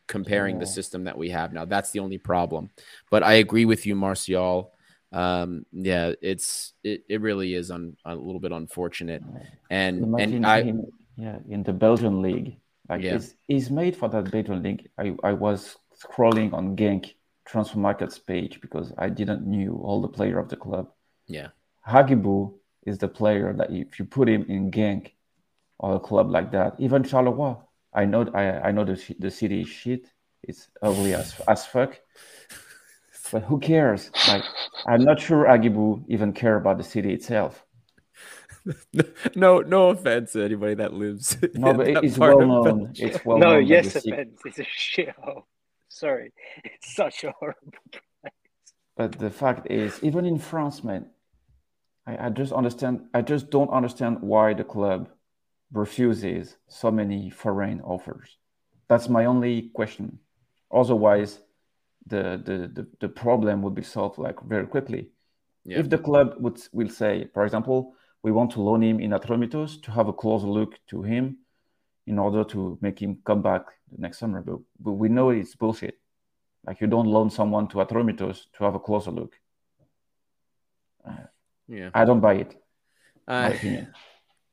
Comparing 0.06 0.60
the 0.60 0.66
system 0.68 1.06
that 1.06 1.18
we 1.18 1.30
have 1.30 1.54
now, 1.54 1.64
that's 1.64 1.92
the 1.92 2.00
only 2.00 2.18
problem. 2.18 2.70
But 3.10 3.24
I 3.24 3.36
agree 3.36 3.64
with 3.64 3.86
you, 3.86 3.96
Martial. 3.96 4.74
Um, 5.14 5.66
yeah, 5.72 6.12
it's 6.22 6.74
it, 6.84 7.06
it 7.08 7.22
really 7.22 7.56
is 7.56 7.72
un, 7.72 7.96
a 8.04 8.14
little 8.14 8.42
bit 8.42 8.52
unfortunate. 8.52 9.24
And 9.70 10.04
Imagine 10.04 10.36
and 10.36 10.46
I 10.46 10.62
him, 10.64 10.86
yeah 11.16 11.40
in 11.50 11.64
the 11.64 11.72
Belgian 11.72 12.22
league, 12.22 12.58
like 12.90 13.02
yeah. 13.02 13.14
he's, 13.14 13.36
he's 13.48 13.72
made 13.72 13.96
for 13.96 14.10
that 14.10 14.30
Belgian 14.30 14.62
league. 14.62 14.90
I 14.98 15.16
I 15.24 15.32
was 15.32 15.78
scrolling 15.98 16.52
on 16.54 16.76
Genk 16.76 17.14
Transfermarkt's 17.48 18.20
page 18.20 18.62
because 18.62 18.94
I 18.98 19.10
didn't 19.10 19.46
knew 19.46 19.76
all 19.84 20.02
the 20.02 20.08
player 20.08 20.40
of 20.40 20.50
the 20.50 20.56
club. 20.56 20.90
Yeah. 21.28 21.50
Aguibou 21.88 22.54
is 22.86 22.98
the 22.98 23.08
player 23.08 23.54
that 23.54 23.72
if 23.72 24.00
you 24.00 24.06
put 24.06 24.30
him 24.30 24.46
in 24.48 24.72
Genk 24.72 25.12
or 25.80 25.96
a 25.96 26.00
club 26.00 26.30
like 26.30 26.52
that, 26.52 26.76
even 26.80 27.04
Charleroi, 27.04 27.62
I 27.94 28.06
know 28.06 28.26
I, 28.34 28.70
I 28.70 28.72
know 28.72 28.86
the, 28.86 29.16
the 29.20 29.32
city 29.32 29.62
is 29.62 29.70
shit. 29.70 30.08
It's 30.42 30.68
ugly 30.82 31.14
as, 31.14 31.40
as 31.48 31.66
fuck. 31.66 32.00
But 33.32 33.44
who 33.44 33.60
cares? 33.60 34.12
Like, 34.28 34.44
I'm 34.86 35.04
not 35.04 35.20
sure 35.20 35.46
Aguibou 35.46 36.04
even 36.08 36.34
care 36.34 36.56
about 36.56 36.78
the 36.78 36.84
city 36.84 37.14
itself. 37.14 37.66
no, 39.36 39.60
no 39.60 39.90
offense 39.90 40.34
to 40.34 40.44
anybody 40.44 40.76
that 40.76 40.94
lives. 40.94 41.38
No, 41.56 41.74
but 41.74 41.88
it's 41.88 42.18
well 42.18 42.40
known. 42.40 42.94
It's 42.96 43.24
well 43.26 43.40
no, 43.40 43.46
known. 43.46 43.54
No, 43.56 43.60
yes, 43.60 43.96
offense. 43.96 44.40
It's 44.46 44.60
a 44.60 44.64
shithole. 44.64 45.44
Sorry, 45.94 46.34
it's 46.64 46.96
such 46.96 47.24
a 47.24 47.32
horrible 47.40 47.72
place. 47.92 48.34
But 48.98 49.20
the 49.20 49.30
fact 49.30 49.68
is, 49.70 50.00
even 50.02 50.26
in 50.26 50.40
France, 50.40 50.84
man, 50.84 51.06
I, 52.08 52.28
I 52.28 52.30
just 52.30 52.52
understand. 52.52 53.02
I 53.14 53.22
just 53.22 53.52
don't 53.52 53.70
understand 53.70 54.22
why 54.22 54.54
the 54.54 54.64
club 54.64 55.10
refuses 55.72 56.58
so 56.68 56.92
many 56.92 57.30
foreign 57.30 57.82
offers. 57.82 58.38
That's 58.88 59.08
my 59.08 59.26
only 59.26 59.70
question. 59.74 60.20
Otherwise, 60.72 61.42
the 62.08 62.42
the 62.44 62.58
the, 62.74 62.88
the 63.00 63.10
problem 63.10 63.62
would 63.62 63.76
be 63.76 63.84
solved 63.84 64.18
like 64.18 64.42
very 64.42 64.66
quickly. 64.66 65.10
Yeah. 65.64 65.80
If 65.80 65.90
the 65.90 66.00
club 66.00 66.36
would 66.40 66.60
will 66.72 66.90
say, 66.90 67.30
for 67.34 67.46
example, 67.46 67.96
we 68.24 68.32
want 68.32 68.52
to 68.52 68.62
loan 68.62 68.82
him 68.82 69.00
in 69.00 69.12
Atromitos 69.12 69.82
to 69.84 69.92
have 69.92 70.08
a 70.08 70.14
closer 70.14 70.48
look 70.48 70.80
to 70.88 71.04
him 71.04 71.38
in 72.06 72.20
order 72.20 72.44
to 72.44 72.78
make 72.82 73.02
him 73.02 73.18
come 73.24 73.42
back 73.42 73.66
next 73.98 74.20
summer. 74.20 74.42
But, 74.42 74.60
but 74.80 74.92
we 74.94 75.10
know 75.10 75.30
it's 75.30 75.56
bullshit. 75.56 75.98
Like 76.66 76.82
you 76.82 76.88
don't 76.88 77.08
loan 77.08 77.30
someone 77.30 77.68
to 77.70 77.78
Atromitos 77.78 78.46
to 78.58 78.64
have 78.64 78.76
a 78.76 78.80
closer 78.80 79.12
look. 79.12 79.34
Uh, 81.06 81.28
yeah, 81.68 81.90
I 81.94 82.06
don't 82.06 82.22
buy 82.22 82.36
it. 82.36 82.56
Uh, 83.28 83.54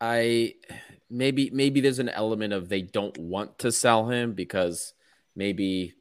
I 0.01 0.55
maybe 1.09 1.51
maybe 1.51 1.81
there's 1.81 1.99
an 1.99 2.09
element 2.09 2.53
of 2.53 2.69
they 2.69 2.83
don't 2.83 3.17
want 3.19 3.59
to 3.61 3.71
sell 3.71 4.09
him 4.09 4.33
because 4.33 4.95
maybe 5.37 5.95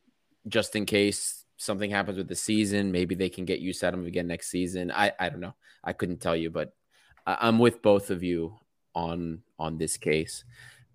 just 0.47 0.75
in 0.75 0.85
case 0.85 1.45
something 1.57 1.91
happens 1.91 2.17
with 2.17 2.27
the 2.27 2.35
season, 2.35 2.91
maybe 2.91 3.13
they 3.13 3.29
can 3.29 3.45
get 3.45 3.59
used 3.59 3.83
at 3.83 3.93
him 3.93 4.05
again 4.05 4.27
next 4.27 4.49
season. 4.49 4.91
I 4.91 5.11
I 5.19 5.29
don't 5.29 5.41
know. 5.41 5.55
I 5.83 5.93
couldn't 5.93 6.21
tell 6.21 6.35
you, 6.35 6.49
but 6.49 6.73
I'm 7.25 7.59
with 7.59 7.81
both 7.81 8.09
of 8.09 8.23
you 8.23 8.57
on 8.95 9.43
on 9.59 9.77
this 9.77 9.97
case. 9.97 10.43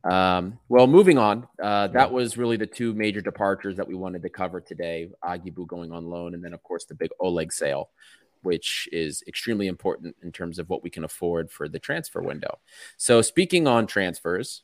Um, 0.04 0.58
well, 0.68 0.86
moving 0.86 1.16
on. 1.16 1.48
Uh, 1.62 1.88
that 1.88 2.12
was 2.12 2.36
really 2.36 2.56
the 2.56 2.66
two 2.66 2.92
major 2.92 3.20
departures 3.20 3.76
that 3.76 3.88
we 3.88 3.94
wanted 3.94 4.22
to 4.22 4.28
cover 4.28 4.60
today. 4.60 5.08
Aguibou 5.24 5.66
going 5.66 5.92
on 5.92 6.06
loan, 6.06 6.34
and 6.34 6.44
then 6.44 6.52
of 6.52 6.62
course 6.62 6.84
the 6.84 6.94
big 6.94 7.10
Oleg 7.20 7.52
sale, 7.52 7.90
which 8.42 8.88
is 8.92 9.22
extremely 9.26 9.66
important 9.66 10.14
in 10.22 10.30
terms 10.30 10.58
of 10.58 10.68
what 10.68 10.82
we 10.82 10.90
can 10.90 11.04
afford 11.04 11.50
for 11.50 11.68
the 11.68 11.78
transfer 11.78 12.20
window. 12.20 12.58
So, 12.98 13.22
speaking 13.22 13.66
on 13.66 13.86
transfers, 13.86 14.62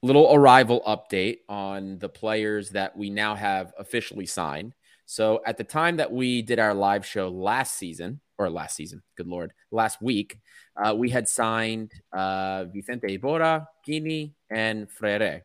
little 0.00 0.32
arrival 0.32 0.82
update 0.86 1.38
on 1.48 1.98
the 1.98 2.08
players 2.08 2.70
that 2.70 2.96
we 2.96 3.10
now 3.10 3.34
have 3.34 3.72
officially 3.78 4.26
signed. 4.26 4.74
So, 5.06 5.42
at 5.44 5.58
the 5.58 5.64
time 5.64 5.96
that 5.96 6.12
we 6.12 6.40
did 6.40 6.60
our 6.60 6.72
live 6.72 7.04
show 7.04 7.28
last 7.28 7.76
season, 7.76 8.20
or 8.38 8.50
last 8.50 8.76
season, 8.76 9.02
good 9.16 9.26
lord, 9.26 9.52
last 9.70 10.00
week, 10.02 10.38
uh, 10.82 10.94
we 10.96 11.10
had 11.10 11.28
signed 11.28 11.92
uh, 12.12 12.64
Vicente 12.64 13.18
Iborra, 13.18 13.66
Quini, 13.86 14.32
and 14.50 14.90
Freire. 14.90 15.42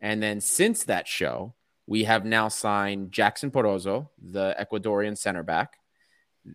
And 0.00 0.22
then 0.22 0.40
since 0.40 0.84
that 0.84 1.08
show, 1.08 1.54
we 1.86 2.04
have 2.04 2.24
now 2.24 2.48
signed 2.48 3.12
Jackson 3.12 3.50
Porozo, 3.50 4.08
the 4.20 4.54
Ecuadorian 4.60 5.16
center 5.16 5.42
back, 5.42 5.78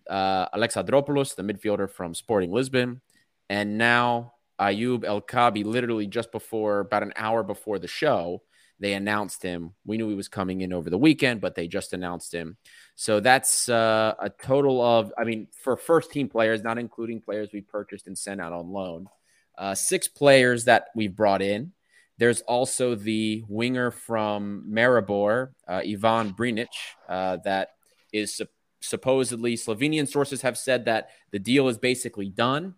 uh, 0.08 0.48
Alexandropoulos, 0.50 1.34
the 1.34 1.42
midfielder 1.42 1.90
from 1.90 2.14
Sporting 2.14 2.52
Lisbon, 2.52 3.00
and 3.48 3.78
now 3.78 4.34
Ayoub 4.60 5.04
El 5.04 5.20
Kaabi, 5.20 5.64
literally 5.64 6.06
just 6.06 6.30
before, 6.32 6.80
about 6.80 7.02
an 7.02 7.12
hour 7.16 7.42
before 7.42 7.78
the 7.78 7.88
show, 7.88 8.42
they 8.80 8.94
announced 8.94 9.42
him. 9.42 9.74
We 9.84 9.96
knew 9.96 10.08
he 10.08 10.14
was 10.14 10.28
coming 10.28 10.60
in 10.60 10.72
over 10.72 10.90
the 10.90 10.98
weekend, 10.98 11.40
but 11.40 11.54
they 11.54 11.68
just 11.68 11.92
announced 11.92 12.34
him. 12.34 12.56
So 12.96 13.20
that's 13.20 13.68
uh, 13.68 14.14
a 14.18 14.28
total 14.28 14.82
of, 14.82 15.12
I 15.16 15.24
mean, 15.24 15.48
for 15.62 15.76
first 15.76 16.10
team 16.10 16.28
players, 16.28 16.62
not 16.62 16.78
including 16.78 17.20
players 17.20 17.50
we 17.52 17.60
purchased 17.60 18.06
and 18.06 18.18
sent 18.18 18.40
out 18.40 18.52
on 18.52 18.72
loan, 18.72 19.08
uh, 19.56 19.74
six 19.74 20.08
players 20.08 20.64
that 20.64 20.86
we've 20.96 21.14
brought 21.14 21.42
in. 21.42 21.72
There's 22.18 22.42
also 22.42 22.94
the 22.94 23.44
winger 23.48 23.90
from 23.90 24.66
Maribor, 24.68 25.50
uh, 25.66 25.82
Ivan 25.84 26.34
Brnic, 26.34 26.68
uh, 27.08 27.38
that 27.44 27.70
is 28.12 28.36
su- 28.36 28.46
supposedly 28.80 29.56
Slovenian 29.56 30.08
sources 30.08 30.42
have 30.42 30.58
said 30.58 30.84
that 30.84 31.10
the 31.30 31.38
deal 31.38 31.68
is 31.68 31.78
basically 31.78 32.28
done. 32.28 32.74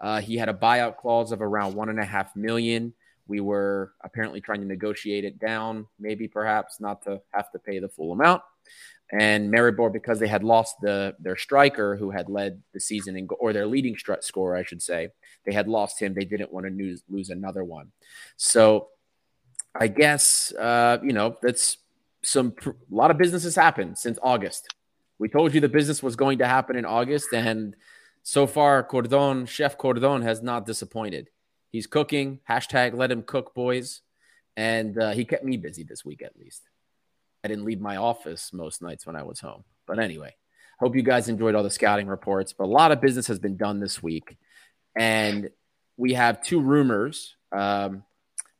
Uh, 0.00 0.20
he 0.20 0.36
had 0.36 0.48
a 0.48 0.54
buyout 0.54 0.96
clause 0.96 1.32
of 1.32 1.42
around 1.42 1.74
one 1.74 1.88
and 1.88 1.98
a 2.00 2.04
half 2.04 2.34
million. 2.36 2.94
We 3.28 3.40
were 3.40 3.92
apparently 4.02 4.40
trying 4.40 4.60
to 4.60 4.66
negotiate 4.66 5.24
it 5.24 5.38
down, 5.38 5.86
maybe 6.00 6.26
perhaps 6.26 6.80
not 6.80 7.02
to 7.02 7.20
have 7.32 7.50
to 7.52 7.58
pay 7.58 7.78
the 7.78 7.88
full 7.88 8.12
amount. 8.12 8.42
And 9.10 9.52
Maribor, 9.52 9.90
because 9.90 10.18
they 10.18 10.28
had 10.28 10.44
lost 10.44 10.76
the 10.82 11.14
their 11.18 11.36
striker 11.36 11.96
who 11.96 12.10
had 12.10 12.28
led 12.28 12.62
the 12.74 12.80
season 12.80 13.16
in, 13.16 13.28
or 13.38 13.52
their 13.52 13.66
leading 13.66 13.96
stri- 13.96 14.22
scorer, 14.22 14.56
I 14.56 14.64
should 14.64 14.82
say, 14.82 15.08
they 15.46 15.52
had 15.52 15.66
lost 15.66 16.00
him. 16.00 16.12
They 16.12 16.26
didn't 16.26 16.52
want 16.52 16.66
to 16.66 16.72
lose, 16.72 17.02
lose 17.08 17.30
another 17.30 17.64
one. 17.64 17.92
So 18.36 18.88
I 19.74 19.88
guess 19.88 20.52
uh, 20.58 20.98
you 21.02 21.12
know 21.12 21.36
that's 21.40 21.78
some 22.22 22.54
a 22.66 22.74
lot 22.90 23.10
of 23.10 23.16
businesses 23.16 23.56
happened 23.56 23.96
since 23.96 24.18
August. 24.22 24.68
We 25.18 25.28
told 25.28 25.54
you 25.54 25.60
the 25.60 25.68
business 25.68 26.02
was 26.02 26.14
going 26.14 26.38
to 26.38 26.46
happen 26.46 26.76
in 26.76 26.84
August, 26.84 27.32
and 27.32 27.74
so 28.22 28.46
far, 28.46 28.82
Cordon, 28.82 29.46
Chef 29.46 29.78
Cordon, 29.78 30.22
has 30.22 30.42
not 30.42 30.66
disappointed. 30.66 31.28
He's 31.70 31.86
cooking. 31.86 32.40
Hashtag 32.48 32.94
let 32.94 33.10
him 33.10 33.22
cook, 33.22 33.54
boys. 33.54 34.02
And 34.56 35.00
uh, 35.00 35.10
he 35.10 35.24
kept 35.24 35.44
me 35.44 35.56
busy 35.56 35.84
this 35.84 36.04
week 36.04 36.22
at 36.22 36.36
least. 36.38 36.62
I 37.44 37.48
didn't 37.48 37.64
leave 37.64 37.80
my 37.80 37.96
office 37.96 38.52
most 38.52 38.82
nights 38.82 39.06
when 39.06 39.16
I 39.16 39.22
was 39.22 39.40
home. 39.40 39.64
But 39.86 39.98
anyway, 39.98 40.34
hope 40.80 40.96
you 40.96 41.02
guys 41.02 41.28
enjoyed 41.28 41.54
all 41.54 41.62
the 41.62 41.70
scouting 41.70 42.08
reports. 42.08 42.52
But 42.52 42.64
a 42.64 42.66
lot 42.66 42.90
of 42.90 43.00
business 43.00 43.28
has 43.28 43.38
been 43.38 43.56
done 43.56 43.80
this 43.80 44.02
week. 44.02 44.36
And 44.96 45.50
we 45.96 46.14
have 46.14 46.42
two 46.42 46.60
rumors. 46.60 47.36
Um, 47.52 48.04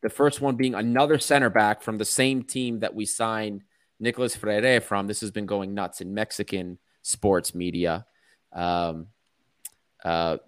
the 0.02 0.08
first 0.08 0.40
one 0.40 0.56
being 0.56 0.74
another 0.74 1.18
center 1.18 1.50
back 1.50 1.82
from 1.82 1.98
the 1.98 2.04
same 2.04 2.44
team 2.44 2.80
that 2.80 2.94
we 2.94 3.04
signed 3.04 3.62
Nicolas 3.98 4.36
Freire 4.36 4.80
from. 4.80 5.06
This 5.06 5.20
has 5.22 5.30
been 5.30 5.46
going 5.46 5.74
nuts 5.74 6.00
in 6.00 6.14
Mexican 6.14 6.78
sports 7.02 7.54
media. 7.54 8.06
Um, 8.52 9.08
uh, 10.04 10.38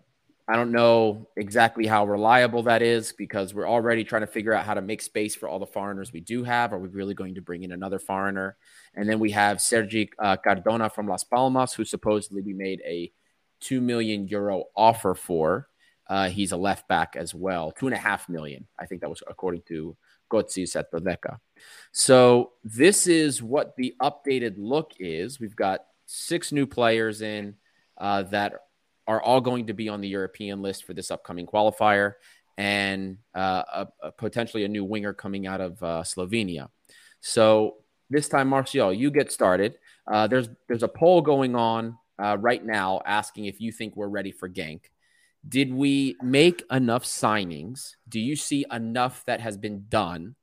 I 0.51 0.57
don't 0.57 0.73
know 0.73 1.29
exactly 1.37 1.87
how 1.87 2.07
reliable 2.07 2.65
that 2.65 2.83
is 2.83 3.13
because 3.13 3.55
we're 3.55 3.69
already 3.69 4.03
trying 4.03 4.23
to 4.23 4.27
figure 4.27 4.53
out 4.53 4.65
how 4.65 4.75
to 4.75 4.83
make 4.83 5.01
space 5.01 5.37
for 5.37 5.49
all 5.49 5.61
the 5.61 5.67
foreigners 5.67 6.13
we 6.13 6.19
do 6.19 6.43
have. 6.43 6.73
Are 6.73 6.79
we 6.81 6.89
really 6.89 7.15
going 7.15 7.37
to 7.37 7.41
bring 7.41 7.63
in 7.63 7.71
another 7.71 8.01
foreigner? 8.01 8.57
And 8.97 9.09
then 9.09 9.21
we 9.21 9.31
have 9.31 9.61
Sergi 9.61 10.11
uh, 10.19 10.37
Cardona 10.39 10.91
from 10.91 11.07
Las 11.07 11.23
Palmas, 11.23 11.73
who 11.73 11.85
supposedly 11.85 12.43
we 12.43 12.53
made 12.53 12.81
a 12.85 13.13
2 13.61 13.81
million 13.81 14.27
euro 14.27 14.65
offer 14.75 15.15
for. 15.15 15.69
Uh, 16.09 16.29
he's 16.29 16.51
a 16.51 16.57
left 16.57 16.89
back 16.89 17.15
as 17.15 17.33
well, 17.33 17.71
two 17.71 17.87
and 17.87 17.95
a 17.95 17.99
half 17.99 18.29
million. 18.29 18.67
I 18.77 18.87
think 18.87 19.03
that 19.03 19.09
was 19.09 19.23
according 19.29 19.63
to 19.69 19.97
Gotsis 20.33 20.75
at 20.75 20.91
Dodeca. 20.91 21.39
So 21.93 22.55
this 22.65 23.07
is 23.07 23.41
what 23.41 23.77
the 23.77 23.95
updated 24.03 24.55
look 24.59 24.95
is. 24.99 25.39
We've 25.39 25.55
got 25.55 25.85
six 26.07 26.51
new 26.51 26.67
players 26.67 27.23
in 27.23 27.55
uh, 27.99 28.25
that 28.25 28.55
are 29.11 29.21
all 29.21 29.41
going 29.41 29.67
to 29.67 29.73
be 29.73 29.89
on 29.89 30.01
the 30.01 30.07
European 30.07 30.63
list 30.63 30.85
for 30.85 30.95
this 30.95 31.11
upcoming 31.11 31.45
qualifier, 31.45 32.15
and 32.57 33.19
uh, 33.35 33.65
a, 33.81 33.89
a 34.05 34.13
potentially 34.13 34.65
a 34.65 34.69
new 34.69 34.85
winger 34.85 35.13
coming 35.13 35.49
out 35.49 35.61
of 35.61 35.83
uh, 35.83 36.03
Slovenia. 36.05 36.69
So 37.21 37.79
this 38.09 38.29
time, 38.29 38.47
Martial, 38.49 38.95
you 38.95 39.11
get 39.11 39.33
started. 39.33 39.75
Uh, 40.07 40.29
there's 40.29 40.49
there's 40.69 40.85
a 40.85 40.89
poll 40.89 41.23
going 41.23 41.57
on 41.57 41.99
uh, 42.23 42.37
right 42.39 42.65
now 42.65 43.01
asking 43.05 43.47
if 43.47 43.61
you 43.61 43.73
think 43.73 43.97
we're 43.97 44.07
ready 44.07 44.31
for 44.31 44.49
Genk. 44.49 44.83
Did 45.49 45.75
we 45.75 46.17
make 46.23 46.63
enough 46.71 47.05
signings? 47.05 47.97
Do 48.09 48.21
you 48.21 48.37
see 48.37 48.65
enough 48.71 49.25
that 49.27 49.41
has 49.41 49.57
been 49.57 49.87
done? 49.89 50.37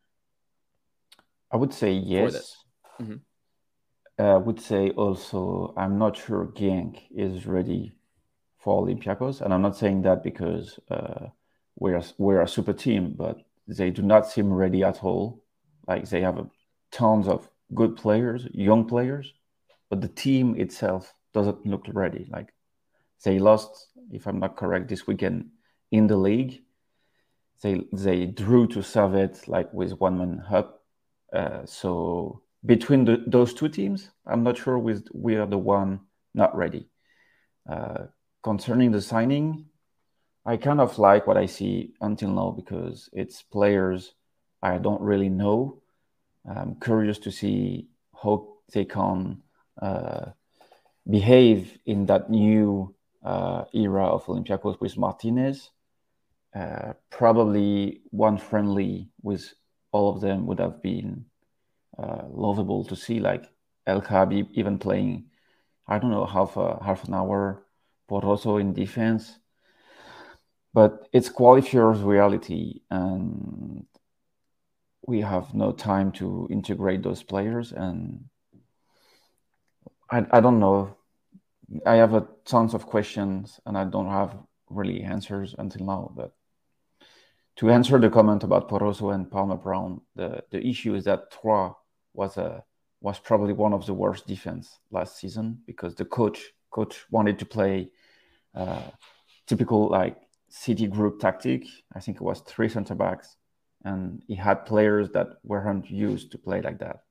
I 1.49 1.55
would 1.55 1.73
say 1.73 1.93
yes. 1.93 2.53
Mm-hmm. 2.99 3.17
Uh, 4.19 4.35
I 4.35 4.37
would 4.37 4.59
say 4.59 4.89
also 4.89 5.73
I'm 5.77 5.97
not 5.97 6.17
sure 6.17 6.51
Genk 6.53 6.99
is 7.15 7.45
ready 7.45 7.96
for 8.67 8.85
Olympiacos. 8.85 9.39
And 9.39 9.53
I'm 9.53 9.61
not 9.61 9.77
saying 9.77 10.01
that 10.01 10.21
because 10.23 10.77
uh, 10.91 11.27
we're 11.77 12.03
we're 12.17 12.41
a 12.41 12.47
super 12.49 12.73
team, 12.73 13.13
but 13.15 13.37
they 13.65 13.91
do 13.91 14.01
not 14.01 14.29
seem 14.29 14.51
ready 14.51 14.83
at 14.83 15.05
all. 15.05 15.41
Like 15.87 16.09
they 16.09 16.19
have 16.19 16.37
a, 16.37 16.49
tons 16.91 17.29
of 17.29 17.49
good 17.73 17.95
players, 17.95 18.45
young 18.51 18.83
players, 18.85 19.33
but 19.89 20.01
the 20.01 20.09
team 20.09 20.59
itself 20.59 21.13
doesn't 21.33 21.65
look 21.65 21.85
ready. 21.93 22.27
Like 22.29 22.49
they 23.23 23.39
lost, 23.39 23.71
if 24.11 24.27
I'm 24.27 24.39
not 24.39 24.57
correct, 24.57 24.89
this 24.89 25.07
weekend 25.07 25.51
in 25.91 26.07
the 26.07 26.17
league. 26.17 26.63
They 27.61 27.85
they 27.93 28.25
drew 28.25 28.67
to 28.67 28.79
Servette 28.79 29.47
like 29.47 29.71
with 29.73 29.93
one 29.93 30.17
man 30.17 30.43
up. 30.51 30.83
Uh, 31.31 31.65
so 31.65 32.41
between 32.65 33.05
the, 33.05 33.23
those 33.27 33.53
two 33.53 33.69
teams, 33.69 34.11
I'm 34.25 34.43
not 34.43 34.57
sure 34.57 34.77
with 34.77 35.07
we 35.13 35.37
are 35.37 35.47
the 35.47 35.57
one 35.57 36.01
not 36.33 36.53
ready. 36.53 36.89
Uh, 37.65 38.07
concerning 38.47 38.91
the 38.93 39.01
signing, 39.01 39.65
I 40.45 40.55
kind 40.55 40.79
of 40.79 40.97
like 40.97 41.27
what 41.27 41.35
I 41.35 41.47
see 41.47 41.91
until 41.99 42.31
now 42.31 42.51
because 42.51 43.09
it's 43.11 43.43
players 43.43 44.13
I 44.61 44.77
don't 44.77 45.01
really 45.01 45.27
know. 45.27 45.81
I'm 46.49 46.75
curious 46.79 47.19
to 47.25 47.31
see 47.31 47.89
how 48.21 48.47
they 48.71 48.85
can 48.85 49.43
uh, 49.81 50.27
behave 51.09 51.77
in 51.85 52.05
that 52.05 52.29
new 52.29 52.95
uh, 53.21 53.65
era 53.73 54.05
of 54.05 54.25
Olympiacos 54.27 54.79
with 54.79 54.97
Martinez. 54.97 55.69
Uh, 56.55 56.93
probably 57.09 57.99
one 58.11 58.37
friendly 58.37 59.09
with 59.21 59.43
all 59.91 60.15
of 60.15 60.21
them 60.21 60.47
would 60.47 60.59
have 60.59 60.81
been 60.81 61.25
uh, 61.97 62.23
lovable 62.29 62.85
to 62.85 62.95
see, 62.95 63.19
like 63.19 63.43
El 63.85 64.01
Kaabi 64.01 64.47
even 64.53 64.79
playing, 64.79 65.25
I 65.85 65.99
don't 65.99 66.11
know, 66.11 66.25
half 66.25 66.55
a, 66.55 66.81
half 66.81 67.03
an 67.09 67.13
hour 67.13 67.66
but 68.07 68.23
also 68.23 68.57
in 68.57 68.73
defense. 68.73 69.39
But 70.73 71.07
it's 71.11 71.29
qualifiers 71.29 72.05
reality, 72.05 72.81
and 72.91 73.85
we 75.05 75.21
have 75.21 75.53
no 75.53 75.71
time 75.71 76.11
to 76.13 76.47
integrate 76.51 77.01
those 77.01 77.23
players. 77.23 77.71
And 77.71 78.25
I, 80.09 80.25
I 80.31 80.39
don't 80.39 80.59
know. 80.59 80.97
I 81.85 81.95
have 81.95 82.13
a 82.13 82.27
tons 82.45 82.73
of 82.73 82.85
questions, 82.85 83.59
and 83.65 83.77
I 83.77 83.85
don't 83.85 84.09
have 84.09 84.37
really 84.69 85.01
answers 85.01 85.55
until 85.57 85.85
now. 85.85 86.11
But 86.15 86.33
to 87.57 87.71
answer 87.71 87.97
the 87.99 88.09
comment 88.09 88.43
about 88.43 88.69
Porozo 88.69 89.13
and 89.13 89.29
Palmer 89.31 89.55
Brown, 89.57 90.01
the, 90.15 90.43
the 90.51 90.65
issue 90.65 90.93
is 90.95 91.05
that 91.05 91.31
Troyes 91.31 91.73
was 92.13 92.37
a 92.37 92.63
was 92.99 93.19
probably 93.19 93.53
one 93.53 93.73
of 93.73 93.85
the 93.85 93.93
worst 93.93 94.25
defense 94.27 94.79
last 94.91 95.19
season 95.19 95.59
because 95.67 95.95
the 95.95 96.05
coach 96.05 96.51
coach 96.71 97.05
wanted 97.11 97.37
to 97.39 97.45
play 97.45 97.89
typical 99.47 99.89
like 99.89 100.17
city 100.49 100.87
group 100.87 101.19
tactic. 101.19 101.65
I 101.95 101.99
think 101.99 102.17
it 102.17 102.23
was 102.23 102.41
three 102.41 102.69
center 102.69 102.95
backs, 102.95 103.35
and 103.83 104.21
he 104.27 104.35
had 104.35 104.65
players 104.65 105.09
that 105.11 105.27
weren't 105.43 105.89
used 105.89 106.31
to 106.31 106.37
play 106.37 106.61
like 106.61 106.79
that. 106.79 107.03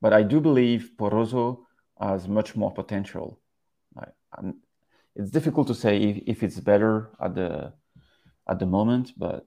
But 0.00 0.12
I 0.12 0.22
do 0.22 0.40
believe 0.40 0.92
Porozo 0.98 1.60
has 2.00 2.28
much 2.28 2.56
more 2.56 2.72
potential. 2.72 3.40
I, 3.98 4.06
it's 5.16 5.30
difficult 5.30 5.68
to 5.68 5.74
say 5.74 5.96
if, 5.96 6.22
if 6.26 6.42
it's 6.42 6.60
better 6.60 7.10
at 7.20 7.34
the 7.34 7.72
at 8.48 8.58
the 8.58 8.66
moment, 8.66 9.12
but 9.16 9.46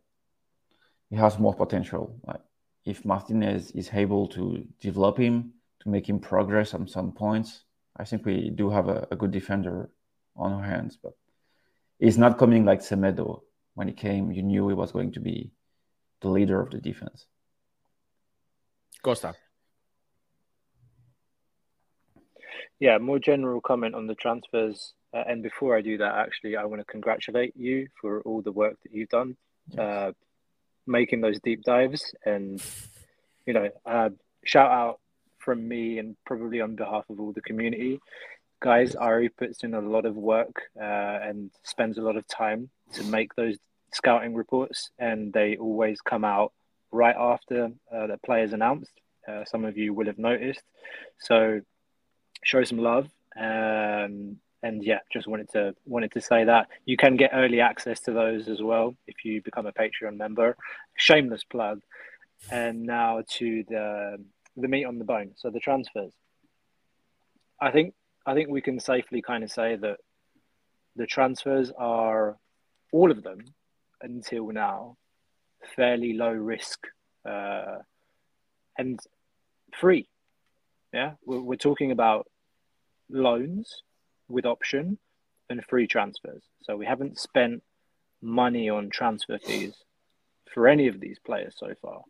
he 1.09 1.15
has 1.15 1.37
more 1.39 1.53
potential. 1.53 2.19
Like 2.25 2.41
if 2.85 3.05
Martinez 3.05 3.71
is 3.71 3.89
able 3.93 4.27
to 4.29 4.65
develop 4.79 5.17
him 5.17 5.53
to 5.81 5.89
make 5.89 6.07
him 6.09 6.19
progress 6.19 6.73
on 6.73 6.87
some 6.87 7.11
points, 7.11 7.63
I 7.97 8.05
think 8.05 8.25
we 8.25 8.49
do 8.49 8.69
have 8.69 8.87
a, 8.87 9.07
a 9.11 9.15
good 9.15 9.31
defender 9.31 9.89
on 10.37 10.53
our 10.53 10.63
hands. 10.63 10.97
But 11.01 11.13
he's 11.99 12.17
not 12.17 12.37
coming 12.37 12.65
like 12.65 12.81
Semedo. 12.81 13.41
When 13.73 13.87
he 13.87 13.93
came, 13.93 14.31
you 14.31 14.41
knew 14.41 14.67
he 14.69 14.73
was 14.73 14.91
going 14.91 15.11
to 15.13 15.19
be 15.19 15.51
the 16.21 16.29
leader 16.29 16.59
of 16.59 16.71
the 16.71 16.79
defense. 16.79 17.25
Costa. 19.03 19.35
Yeah, 22.79 22.97
more 22.97 23.19
general 23.19 23.61
comment 23.61 23.95
on 23.95 24.07
the 24.07 24.15
transfers. 24.15 24.93
Uh, 25.13 25.23
and 25.27 25.41
before 25.41 25.77
I 25.77 25.81
do 25.81 25.97
that, 25.99 26.15
actually, 26.15 26.57
I 26.57 26.65
want 26.65 26.81
to 26.81 26.85
congratulate 26.85 27.55
you 27.55 27.87
for 27.99 28.21
all 28.21 28.41
the 28.41 28.51
work 28.51 28.77
that 28.83 28.93
you've 28.93 29.09
done, 29.09 29.37
yes. 29.69 29.79
uh, 29.79 30.11
making 30.85 31.21
those 31.21 31.39
deep 31.39 31.63
dives. 31.63 32.13
And, 32.25 32.61
you 33.45 33.53
know, 33.53 33.69
uh, 33.85 34.09
shout 34.43 34.71
out 34.71 34.99
from 35.39 35.67
me 35.67 35.97
and 35.99 36.17
probably 36.25 36.61
on 36.61 36.75
behalf 36.75 37.05
of 37.09 37.19
all 37.19 37.31
the 37.31 37.41
community. 37.41 37.99
Guys, 38.59 38.95
Ari 38.95 39.29
puts 39.29 39.63
in 39.63 39.73
a 39.75 39.81
lot 39.81 40.05
of 40.05 40.15
work 40.15 40.63
uh, 40.79 40.83
and 40.83 41.51
spends 41.63 41.97
a 41.97 42.01
lot 42.01 42.17
of 42.17 42.27
time 42.27 42.69
to 42.93 43.03
make 43.03 43.35
those 43.35 43.57
scouting 43.93 44.33
reports, 44.33 44.89
and 44.97 45.31
they 45.31 45.57
always 45.57 46.01
come 46.01 46.25
out 46.25 46.53
right 46.91 47.15
after 47.15 47.71
uh, 47.93 48.07
the 48.07 48.17
players 48.25 48.53
announced. 48.53 48.91
Uh, 49.27 49.45
some 49.45 49.65
of 49.65 49.77
you 49.77 49.93
will 49.93 50.07
have 50.07 50.17
noticed. 50.17 50.63
So, 51.19 51.61
show 52.43 52.63
some 52.63 52.79
love. 52.79 53.09
Um, 53.37 54.37
and 54.63 54.83
yeah, 54.83 54.99
just 55.13 55.27
wanted 55.27 55.49
to 55.51 55.75
wanted 55.85 56.11
to 56.13 56.21
say 56.21 56.43
that 56.45 56.67
you 56.85 56.97
can 56.97 57.15
get 57.15 57.31
early 57.33 57.61
access 57.61 57.99
to 58.01 58.11
those 58.11 58.47
as 58.47 58.61
well 58.61 58.95
if 59.05 59.23
you 59.23 59.41
become 59.41 59.67
a 59.67 59.71
Patreon 59.71 60.17
member. 60.17 60.57
Shameless 60.95 61.43
plug. 61.43 61.81
And 62.51 62.83
now 62.83 63.23
to 63.37 63.63
the 63.67 64.17
the 64.55 64.67
meat 64.67 64.85
on 64.85 64.97
the 64.97 65.05
bone. 65.05 65.31
So 65.35 65.51
the 65.51 65.59
transfers. 65.59 66.13
I 67.61 67.71
think 67.71 67.93
I 68.27 68.33
think 68.33 68.49
we 68.49 68.61
can 68.61 68.79
safely 68.79 69.21
kind 69.21 69.41
of 69.43 69.51
say 69.51 69.77
that 69.77 69.97
the 70.97 71.05
transfers 71.05 71.71
are 71.77 72.37
all 72.91 73.09
of 73.09 73.23
them 73.23 73.39
until 74.01 74.49
now 74.49 74.97
fairly 75.77 76.13
low 76.13 76.31
risk 76.31 76.85
uh, 77.25 77.77
and 78.77 78.99
free. 79.79 80.09
Yeah, 80.93 81.13
we're, 81.25 81.39
we're 81.39 81.55
talking 81.55 81.91
about 81.91 82.27
loans 83.09 83.81
with 84.27 84.45
option 84.45 84.97
and 85.49 85.63
free 85.63 85.87
transfers. 85.87 86.43
So 86.63 86.75
we 86.75 86.85
haven't 86.85 87.17
spent 87.17 87.63
money 88.21 88.69
on 88.69 88.89
transfer 88.89 89.39
fees 89.39 89.73
for 90.53 90.67
any 90.67 90.89
of 90.89 90.99
these 90.99 91.17
players 91.25 91.55
so 91.57 91.73
far. 91.81 92.01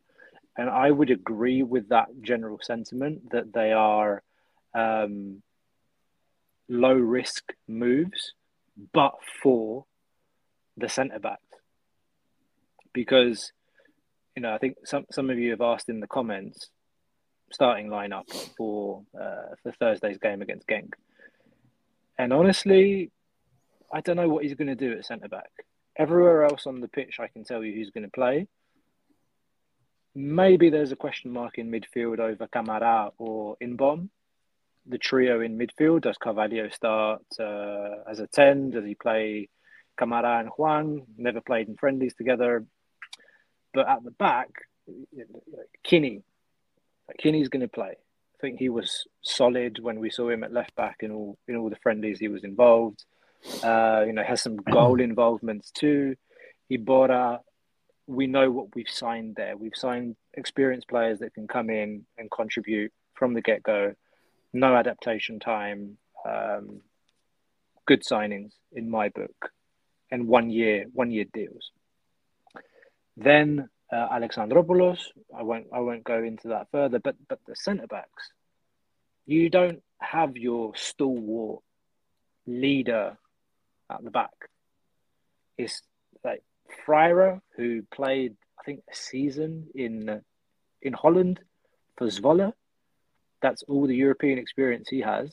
And 0.57 0.67
I 0.67 0.89
would 0.89 1.11
agree 1.11 1.61
with 1.61 1.89
that 1.89 2.07
general 2.21 2.57
sentiment 2.59 3.29
that 3.29 3.53
they 3.53 3.71
are 3.71 4.23
um, 4.73 5.43
low 6.69 6.93
risk 6.93 7.53
moves, 7.67 8.33
but 8.93 9.15
for 9.41 9.85
the 10.75 10.89
centre 10.89 11.19
backs. 11.19 11.41
Because, 12.93 13.51
you 14.35 14.41
know, 14.41 14.53
I 14.53 14.57
think 14.57 14.77
some, 14.85 15.05
some 15.11 15.29
of 15.29 15.37
you 15.37 15.51
have 15.51 15.61
asked 15.61 15.89
in 15.89 15.99
the 15.99 16.07
comments 16.07 16.69
starting 17.51 17.87
lineup 17.87 18.25
for 18.57 19.03
uh, 19.19 19.55
for 19.63 19.71
Thursday's 19.71 20.17
game 20.17 20.41
against 20.41 20.67
Genk. 20.67 20.93
And 22.17 22.33
honestly, 22.33 23.11
I 23.93 24.01
don't 24.01 24.17
know 24.17 24.29
what 24.29 24.43
he's 24.43 24.55
going 24.55 24.67
to 24.67 24.75
do 24.75 24.93
at 24.93 25.05
centre 25.05 25.29
back. 25.29 25.51
Everywhere 25.97 26.43
else 26.43 26.65
on 26.67 26.81
the 26.81 26.87
pitch, 26.87 27.19
I 27.19 27.27
can 27.27 27.43
tell 27.43 27.63
you 27.63 27.73
who's 27.73 27.91
going 27.91 28.03
to 28.03 28.11
play. 28.11 28.47
Maybe 30.13 30.69
there's 30.69 30.91
a 30.91 30.95
question 30.95 31.31
mark 31.31 31.57
in 31.57 31.71
midfield 31.71 32.19
over 32.19 32.47
Camara 32.47 33.11
or 33.17 33.55
Inbeom. 33.61 34.09
The 34.89 34.97
trio 34.97 35.41
in 35.41 35.57
midfield 35.57 36.01
does 36.01 36.17
Carvalho 36.17 36.69
start 36.69 37.21
uh, 37.39 38.09
as 38.09 38.19
a 38.19 38.27
ten? 38.27 38.71
Does 38.71 38.85
he 38.85 38.95
play 38.95 39.49
Camara 39.97 40.39
and 40.39 40.49
Juan? 40.49 41.01
Never 41.17 41.41
played 41.41 41.67
in 41.67 41.75
friendlies 41.75 42.15
together. 42.15 42.65
But 43.73 43.89
at 43.89 44.03
the 44.03 44.11
back, 44.11 44.49
Quini, 45.85 46.23
Quini's 47.21 47.49
going 47.49 47.61
to 47.61 47.67
play. 47.67 47.95
I 48.37 48.37
think 48.39 48.59
he 48.59 48.69
was 48.69 49.07
solid 49.21 49.79
when 49.79 49.99
we 49.99 50.09
saw 50.09 50.29
him 50.29 50.43
at 50.43 50.53
left 50.53 50.75
back 50.75 50.97
in 51.01 51.11
all 51.11 51.37
in 51.47 51.55
all 51.57 51.69
the 51.69 51.75
friendlies 51.77 52.19
he 52.19 52.27
was 52.27 52.43
involved. 52.43 53.03
Uh, 53.63 54.03
you 54.05 54.13
know, 54.13 54.23
has 54.23 54.41
some 54.41 54.57
goal 54.57 54.99
involvements 55.01 55.71
too. 55.71 56.15
Iborra, 56.71 57.39
we 58.07 58.27
know 58.27 58.51
what 58.51 58.75
we've 58.75 58.89
signed 58.89 59.35
there. 59.35 59.57
We've 59.57 59.75
signed 59.75 60.15
experienced 60.33 60.87
players 60.87 61.19
that 61.19 61.33
can 61.33 61.47
come 61.47 61.69
in 61.69 62.05
and 62.17 62.31
contribute 62.31 62.91
from 63.13 63.33
the 63.33 63.41
get 63.41 63.63
go. 63.63 63.93
No 64.53 64.75
adaptation 64.75 65.39
time. 65.39 65.97
Um, 66.25 66.81
good 67.85 68.03
signings 68.03 68.51
in 68.73 68.89
my 68.89 69.09
book, 69.09 69.51
and 70.11 70.27
one 70.27 70.49
year 70.49 70.85
one 70.93 71.11
year 71.11 71.25
deals. 71.33 71.71
Then 73.15 73.69
uh, 73.91 74.09
Alexandropoulos. 74.09 74.99
I 75.35 75.43
won't 75.43 75.67
I 75.73 75.79
won't 75.79 76.03
go 76.03 76.23
into 76.23 76.49
that 76.49 76.67
further, 76.71 76.99
but 76.99 77.15
but 77.27 77.39
the 77.47 77.55
centre 77.55 77.87
backs, 77.87 78.31
you 79.25 79.49
don't 79.49 79.81
have 79.99 80.37
your 80.37 80.75
stalwart 80.75 81.61
leader 82.45 83.17
at 83.89 84.03
the 84.03 84.11
back. 84.11 84.33
It's 85.57 85.81
like 86.23 86.43
Freire, 86.85 87.41
who 87.55 87.83
played 87.83 88.35
I 88.59 88.63
think 88.63 88.81
a 88.91 88.95
season 88.95 89.67
in 89.73 90.21
in 90.81 90.93
Holland 90.93 91.39
for 91.97 92.07
Zwolle. 92.07 92.53
That's 93.41 93.63
all 93.63 93.87
the 93.87 93.95
European 93.95 94.37
experience 94.37 94.89
he 94.89 95.01
has. 95.01 95.31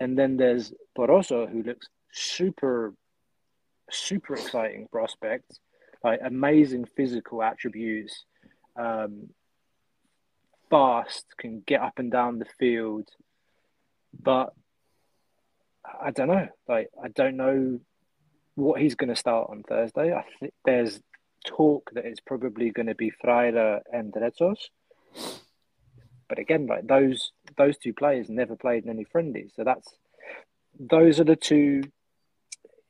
And 0.00 0.18
then 0.18 0.36
there's 0.36 0.72
Porozo, 0.96 1.50
who 1.50 1.62
looks 1.62 1.88
super, 2.12 2.94
super 3.90 4.34
exciting 4.34 4.88
prospect 4.90 5.58
like 6.04 6.20
amazing 6.24 6.84
physical 6.96 7.42
attributes, 7.42 8.24
um, 8.76 9.28
fast, 10.70 11.26
can 11.38 11.62
get 11.66 11.80
up 11.80 11.98
and 11.98 12.10
down 12.10 12.38
the 12.38 12.46
field, 12.58 13.08
but 14.20 14.52
I 16.00 16.10
don't 16.10 16.28
know. 16.28 16.48
Like 16.68 16.90
I 17.02 17.08
don't 17.08 17.36
know 17.36 17.80
what 18.54 18.80
he's 18.80 18.94
going 18.94 19.10
to 19.10 19.16
start 19.16 19.50
on 19.50 19.62
Thursday. 19.62 20.12
I 20.12 20.24
think 20.40 20.52
there's 20.64 21.00
talk 21.46 21.90
that 21.94 22.04
it's 22.04 22.20
probably 22.20 22.70
going 22.70 22.86
to 22.86 22.94
be 22.94 23.10
Freire 23.10 23.80
and 23.92 24.12
Retsos. 24.12 24.58
But 26.28 26.38
again, 26.38 26.66
like 26.66 26.86
those 26.86 27.32
those 27.56 27.76
two 27.76 27.92
players 27.92 28.28
never 28.28 28.56
played 28.56 28.84
in 28.84 28.90
any 28.90 29.04
friendlies, 29.04 29.52
so 29.54 29.64
that's 29.64 29.96
those 30.78 31.20
are 31.20 31.24
the 31.24 31.36
two 31.36 31.82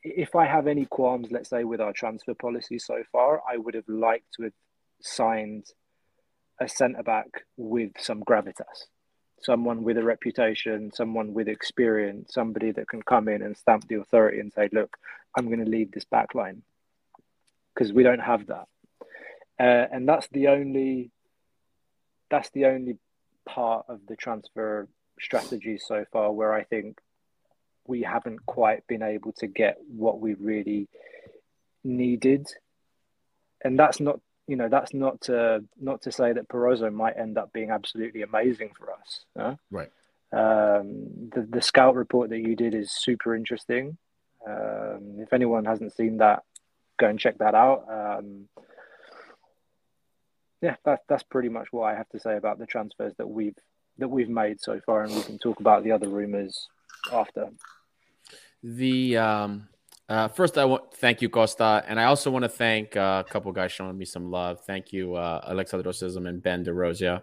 if 0.03 0.35
I 0.35 0.47
have 0.47 0.67
any 0.67 0.85
qualms, 0.85 1.29
let's 1.31 1.49
say, 1.49 1.65
with 1.65 1.81
our 1.81 1.93
transfer 1.93 2.35
policy 2.35 2.79
so 2.79 3.03
far, 3.13 3.41
I 3.49 3.57
would 3.57 3.75
have 3.75 3.89
liked 3.89 4.35
to 4.35 4.45
have 4.45 4.53
signed 5.01 5.67
a 6.61 6.69
centre 6.69 7.03
back 7.03 7.45
with 7.57 7.93
some 7.99 8.23
gravitas, 8.25 8.87
someone 9.41 9.85
with 9.85 9.97
a 9.97 10.03
reputation, 10.03 10.93
someone 10.93 11.35
with 11.35 11.49
experience, 11.49 12.35
somebody 12.35 12.73
that 12.73 12.89
can 12.89 13.03
come 13.03 13.29
in 13.29 13.43
and 13.43 13.57
stamp 13.57 13.87
the 13.89 13.97
authority 13.97 14.41
and 14.41 14.53
say, 14.53 14.69
"Look, 14.73 14.97
I'm 15.37 15.47
going 15.47 15.65
to 15.65 15.71
lead 15.71 15.93
this 15.93 16.05
back 16.05 16.35
line," 16.35 16.63
because 17.73 17.93
we 17.93 18.03
don't 18.03 18.21
have 18.21 18.47
that, 18.47 18.69
uh, 19.61 19.87
and 19.93 20.09
that's 20.09 20.29
the 20.29 20.49
only 20.49 21.11
that's 22.29 22.51
the 22.51 22.67
only 22.67 22.99
part 23.47 23.87
of 23.89 24.01
the 24.07 24.17
transfer 24.17 24.89
strategy 25.21 25.79
so 25.79 26.05
far 26.13 26.33
where 26.33 26.53
I 26.53 26.65
think 26.65 26.99
we 27.87 28.03
haven't 28.03 28.45
quite 28.47 28.87
been 28.87 29.03
able 29.03 29.33
to 29.33 29.47
get 29.47 29.79
what 29.89 30.21
we 30.21 30.35
really 30.35 30.89
needed. 31.85 32.47
And 33.65 33.79
that's 33.79 34.01
not, 34.01 34.21
you 34.47 34.57
know, 34.57 34.69
that's 34.69 34.95
not 34.95 35.23
to 35.23 35.65
not 35.81 36.03
to 36.03 36.13
say 36.13 36.33
that 36.33 36.49
Porozo 36.49 36.93
might 36.93 37.17
end 37.17 37.39
up 37.39 37.53
being 37.53 37.71
absolutely 37.71 38.23
amazing 38.23 38.71
for 38.77 38.93
us. 38.93 39.25
Right. 39.71 39.91
Um, 40.33 41.31
the 41.35 41.47
the 41.49 41.63
scout 41.63 41.95
report 41.95 42.31
that 42.31 42.41
you 42.41 42.57
did 42.57 42.75
is 42.75 42.91
super 42.91 43.35
interesting. 43.35 43.97
Um, 44.47 45.17
if 45.19 45.33
anyone 45.33 45.65
hasn't 45.65 45.95
seen 45.95 46.17
that, 46.19 46.43
go 46.99 47.07
and 47.09 47.19
check 47.19 47.39
that 47.39 47.55
out. 47.55 47.87
Um, 47.89 48.49
yeah, 50.63 50.77
that, 50.85 51.01
that's 51.09 51.25
pretty 51.25 51.49
much 51.49 51.69
what 51.73 51.93
I 51.93 51.97
have 51.97 52.09
to 52.11 52.21
say 52.21 52.37
about 52.37 52.59
the 52.59 52.67
transfers 52.67 53.13
that 53.19 53.29
we've 53.29 53.57
that 53.99 54.09
we've 54.09 54.29
made 54.29 54.61
so 54.61 54.81
far, 54.87 55.03
and 55.03 55.15
we 55.15 55.23
can 55.23 55.39
talk 55.39 55.61
about 55.61 55.85
the 55.85 55.93
other 55.93 56.09
rumors 56.09 56.69
after. 57.13 57.51
The 58.63 59.19
um, 59.19 59.69
uh, 60.09 60.29
first, 60.29 60.57
I 60.57 60.65
want 60.65 60.95
thank 60.95 61.21
you, 61.21 61.29
Costa, 61.29 61.85
and 61.87 61.99
I 61.99 62.05
also 62.05 62.31
want 62.31 62.45
to 62.45 62.49
thank 62.49 62.97
uh, 62.97 63.25
a 63.27 63.31
couple 63.31 63.51
guys 63.53 63.73
showing 63.73 63.99
me 63.99 64.05
some 64.05 64.31
love. 64.31 64.61
Thank 64.65 64.93
you, 64.93 65.17
uh, 65.17 65.53
Alexandrosism 65.53 66.29
and 66.29 66.43
Ben 66.43 66.65
DeRosia. 66.65 67.23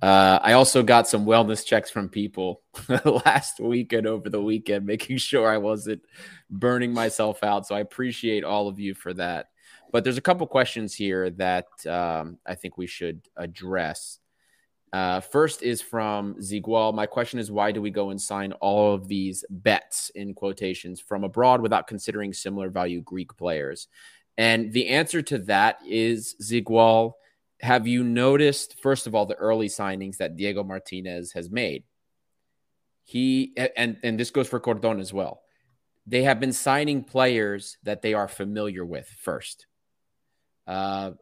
Uh, 0.00 0.38
I 0.42 0.52
also 0.52 0.82
got 0.82 1.08
some 1.08 1.26
wellness 1.26 1.64
checks 1.64 1.90
from 1.90 2.08
people 2.08 2.62
last 3.04 3.58
weekend 3.58 4.06
over 4.06 4.28
the 4.28 4.42
weekend, 4.42 4.86
making 4.86 5.16
sure 5.16 5.48
I 5.48 5.58
wasn't 5.58 6.02
burning 6.50 6.92
myself 6.92 7.42
out. 7.42 7.66
So 7.66 7.74
I 7.74 7.80
appreciate 7.80 8.44
all 8.44 8.68
of 8.68 8.78
you 8.78 8.94
for 8.94 9.12
that. 9.14 9.46
But 9.92 10.04
there's 10.04 10.18
a 10.18 10.22
couple 10.22 10.46
questions 10.46 10.94
here 10.94 11.30
that 11.30 11.66
um, 11.86 12.38
I 12.46 12.54
think 12.54 12.76
we 12.76 12.86
should 12.86 13.20
address. 13.36 14.18
Uh, 14.92 15.20
first 15.20 15.62
is 15.62 15.82
from 15.82 16.34
Zigual. 16.36 16.94
My 16.94 17.06
question 17.06 17.38
is 17.38 17.50
why 17.50 17.72
do 17.72 17.82
we 17.82 17.90
go 17.90 18.10
and 18.10 18.20
sign 18.20 18.52
all 18.54 18.94
of 18.94 19.08
these 19.08 19.44
bets 19.50 20.10
in 20.14 20.32
quotations 20.34 21.00
from 21.00 21.24
abroad 21.24 21.60
without 21.60 21.86
considering 21.86 22.32
similar 22.32 22.70
value 22.70 23.00
Greek 23.00 23.36
players? 23.36 23.88
And 24.38 24.72
the 24.72 24.88
answer 24.88 25.22
to 25.22 25.38
that 25.38 25.80
is 25.86 26.36
Zigual. 26.42 27.12
Have 27.60 27.86
you 27.86 28.04
noticed, 28.04 28.78
first 28.80 29.06
of 29.06 29.14
all, 29.14 29.26
the 29.26 29.34
early 29.34 29.68
signings 29.68 30.18
that 30.18 30.36
Diego 30.36 30.62
Martinez 30.62 31.32
has 31.32 31.50
made? 31.50 31.84
He 33.04 33.54
and 33.76 33.96
and 34.02 34.18
this 34.18 34.30
goes 34.30 34.48
for 34.48 34.60
Cordon 34.60 34.98
as 35.00 35.12
well. 35.12 35.42
They 36.06 36.24
have 36.24 36.40
been 36.40 36.52
signing 36.52 37.04
players 37.04 37.78
that 37.82 38.02
they 38.02 38.14
are 38.14 38.28
familiar 38.28 38.84
with 38.84 39.08
first. 39.08 39.66
Uh, 40.66 41.12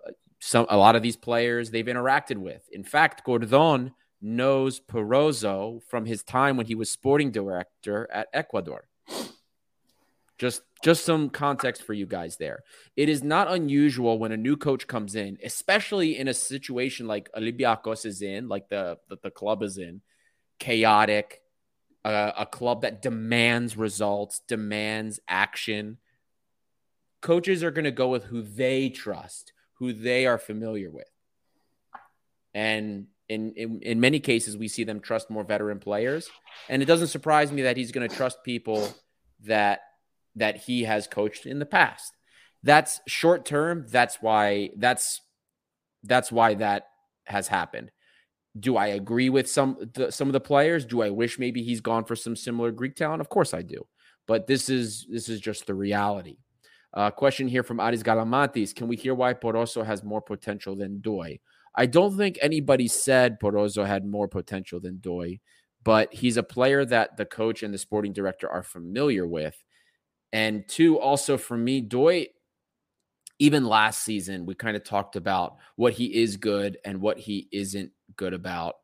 some 0.41 0.67
a 0.69 0.77
lot 0.77 0.97
of 0.97 1.03
these 1.03 1.17
players 1.17 1.71
they've 1.71 1.87
interacted 1.87 2.37
with. 2.37 2.63
In 2.73 2.85
fact, 2.85 3.25
Gordon 3.25 3.93
knows 4.21 4.81
Porozo 4.81 5.83
from 5.89 6.07
his 6.07 6.23
time 6.23 6.57
when 6.57 6.67
he 6.67 6.75
was 6.75 6.91
sporting 6.91 7.31
director 7.31 8.09
at 8.13 8.29
Ecuador. 8.33 8.89
Just 10.39 10.63
just 10.83 11.05
some 11.05 11.31
context 11.31 11.83
for 11.83 11.93
you 11.93 12.07
guys 12.07 12.37
there. 12.37 12.65
It 12.97 13.09
is 13.09 13.23
not 13.23 13.51
unusual 13.51 14.19
when 14.19 14.33
a 14.33 14.37
new 14.37 14.57
coach 14.57 14.87
comes 14.87 15.15
in, 15.15 15.39
especially 15.43 16.19
in 16.19 16.29
a 16.29 16.35
situation 16.35 17.07
like 17.07 17.31
Olympiacos 17.33 18.05
is 18.05 18.21
in, 18.21 18.49
like 18.49 18.69
the 18.69 18.99
the, 19.09 19.17
the 19.23 19.31
club 19.31 19.63
is 19.63 19.79
in, 19.79 20.03
chaotic, 20.59 21.41
uh, 22.05 22.33
a 22.37 22.47
club 22.47 22.83
that 22.83 23.01
demands 23.01 23.77
results, 23.77 24.43
demands 24.47 25.21
action. 25.29 25.99
Coaches 27.25 27.65
are 27.65 27.73
going 27.73 27.87
to 27.87 27.91
go 27.91 28.09
with 28.09 28.25
who 28.25 28.43
they 28.43 28.91
trust 28.91 29.55
who 29.79 29.93
they 29.93 30.27
are 30.27 30.39
familiar 30.39 30.91
with. 30.91 31.11
And 32.53 33.07
in, 33.29 33.53
in, 33.55 33.81
in 33.83 34.01
many 34.01 34.21
cases, 34.21 34.57
we 34.57 34.69
see 34.69 34.85
them 34.85 35.01
trust 35.01 35.31
more 35.31 35.45
veteran 35.45 35.79
players. 35.79 36.29
And 36.69 36.83
it 36.83 36.87
doesn't 36.87 37.09
surprise 37.09 37.51
me 37.51 37.63
that 37.63 37.77
he's 37.77 37.93
going 37.93 38.09
to 38.09 38.15
trust 38.15 38.45
people 38.45 38.89
that 39.45 39.81
that 40.37 40.57
he 40.57 40.83
has 40.83 41.07
coached 41.07 41.47
in 41.47 41.59
the 41.61 41.67
past. 41.67 42.13
That's 42.63 43.01
short 43.07 43.45
term. 43.45 43.87
That's 43.89 44.17
why 44.21 44.71
that's 44.77 45.21
that's 46.03 46.33
why 46.33 46.55
that 46.55 46.89
has 47.25 47.49
happened. 47.49 47.91
Do 48.59 48.77
I 48.77 48.89
agree 48.89 49.31
with 49.31 49.51
some 49.51 49.91
the, 49.95 50.13
some 50.13 50.29
of 50.29 50.33
the 50.33 50.41
players? 50.41 50.85
Do 50.85 51.03
I 51.03 51.11
wish 51.11 51.39
maybe 51.39 51.63
he's 51.63 51.81
gone 51.81 52.05
for 52.05 52.17
some 52.17 52.37
similar 52.37 52.71
Greek 52.71 52.97
talent? 52.97 53.21
Of 53.21 53.29
course 53.29 53.55
I 53.55 53.63
do. 53.63 53.87
But 54.27 54.47
this 54.47 54.69
is 54.69 55.07
this 55.11 55.29
is 55.29 55.41
just 55.41 55.67
the 55.67 55.75
reality. 55.75 56.39
Uh, 56.95 57.11
question 57.11 57.49
here 57.49 57.65
from 57.65 57.81
Aris 57.81 58.05
Galamatis. 58.05 58.75
Can 58.75 58.87
we 58.87 58.95
hear 58.95 59.15
why 59.15 59.35
Porozo 59.35 59.85
has 59.85 60.05
more 60.05 60.23
potential 60.23 60.77
than 60.77 61.01
Doi? 61.01 61.41
I 61.75 61.87
don't 61.87 62.17
think 62.17 62.39
anybody 62.41 62.87
said 62.87 63.41
Porozo 63.41 63.85
had 63.85 64.07
more 64.07 64.29
potential 64.29 64.79
than 64.79 65.01
Doi, 65.01 65.41
but 65.83 66.15
he's 66.15 66.37
a 66.37 66.43
player 66.43 66.85
that 66.85 67.17
the 67.17 67.25
coach 67.27 67.65
and 67.65 67.75
the 67.75 67.79
sporting 67.79 68.13
director 68.13 68.49
are 68.49 68.63
familiar 68.63 69.27
with. 69.27 69.61
And 70.33 70.69
two, 70.69 71.01
also 71.01 71.37
for 71.37 71.57
me, 71.57 71.81
Doi, 71.81 72.29
even 73.41 73.65
last 73.65 74.05
season, 74.05 74.47
we 74.47 74.55
kind 74.55 74.77
of 74.77 74.85
talked 74.85 75.17
about 75.17 75.57
what 75.75 75.95
he 75.95 76.23
is 76.23 76.37
good 76.37 76.79
and 76.85 77.01
what 77.01 77.19
he 77.19 77.49
isn't 77.51 77.91
good 78.17 78.35
about 78.35 78.77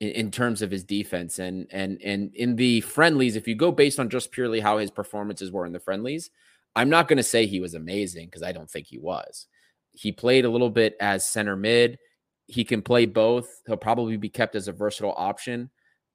in 0.00 0.30
terms 0.30 0.60
of 0.60 0.70
his 0.70 0.84
defense. 0.84 1.38
And 1.38 1.66
and 1.70 1.98
and 2.02 2.34
in 2.34 2.56
the 2.56 2.82
friendlies, 2.82 3.36
if 3.36 3.48
you 3.48 3.54
go 3.54 3.72
based 3.72 3.98
on 3.98 4.10
just 4.10 4.32
purely 4.32 4.60
how 4.60 4.76
his 4.76 4.90
performances 4.90 5.50
were 5.50 5.64
in 5.64 5.72
the 5.72 5.80
friendlies, 5.80 6.30
I'm 6.74 6.90
not 6.90 7.08
going 7.08 7.18
to 7.18 7.22
say 7.22 7.46
he 7.46 7.60
was 7.60 7.74
amazing 7.74 8.26
because 8.26 8.42
I 8.42 8.52
don't 8.52 8.70
think 8.70 8.86
he 8.86 8.98
was. 8.98 9.46
He 9.92 10.12
played 10.12 10.44
a 10.44 10.50
little 10.50 10.70
bit 10.70 10.96
as 11.00 11.28
center 11.28 11.56
mid. 11.56 11.98
He 12.46 12.64
can 12.64 12.82
play 12.82 13.06
both. 13.06 13.48
He'll 13.66 13.76
probably 13.76 14.16
be 14.16 14.28
kept 14.28 14.54
as 14.54 14.68
a 14.68 14.72
versatile 14.72 15.14
option. 15.16 15.70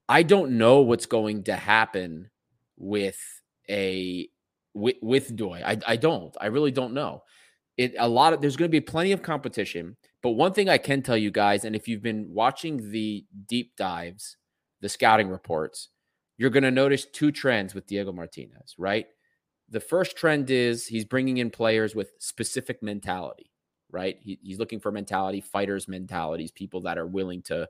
I 0.10 0.24
don't 0.24 0.58
know 0.58 0.82
what's 0.82 1.06
going 1.06 1.44
to 1.44 1.56
happen 1.56 2.30
with 2.78 3.20
a 3.70 4.30
with, 4.74 4.96
with 5.02 5.36
Doi. 5.36 5.62
I, 5.66 5.78
I 5.86 5.96
don't. 5.96 6.36
I 6.40 6.48
really 6.48 6.72
don't 6.72 6.94
know. 6.94 7.24
It 7.78 7.94
a 8.00 8.08
lot 8.08 8.34
of 8.34 8.42
there's 8.42 8.58
going 8.58 8.70
to 8.70 8.76
be 8.76 8.82
plenty 8.82 9.12
of 9.12 9.22
competition. 9.22 9.98
But 10.24 10.32
one 10.32 10.54
thing 10.54 10.70
I 10.70 10.78
can 10.78 11.02
tell 11.04 11.18
you 11.18 11.30
guys, 11.30 11.64
and 11.64 11.76
if 11.76 11.88
you've 11.88 12.02
been 12.02 12.28
watching 12.30 12.92
the 12.92 13.26
deep 13.48 13.76
dives, 13.78 14.38
the 14.82 14.90
scouting 14.90 15.30
reports, 15.30 15.90
you're 16.38 16.50
going 16.50 16.64
to 16.64 16.72
notice 16.72 17.06
two 17.06 17.32
trends 17.32 17.76
with 17.76 17.88
Diego 17.88 18.12
Martinez, 18.12 18.76
right? 18.78 19.06
The 19.70 19.80
first 19.80 20.16
trend 20.16 20.50
is 20.50 20.88
he's 20.88 21.06
bringing 21.06 21.38
in 21.38 21.50
players 21.50 21.94
with 21.96 22.12
specific 22.20 22.82
mentality, 22.82 23.52
right? 23.92 24.18
He, 24.22 24.40
he's 24.42 24.60
looking 24.60 24.80
for 24.80 24.92
mentality, 24.92 25.42
fighters' 25.42 25.88
mentalities, 25.88 26.52
people 26.52 26.82
that 26.82 26.98
are 26.98 27.08
willing 27.08 27.42
to 27.44 27.68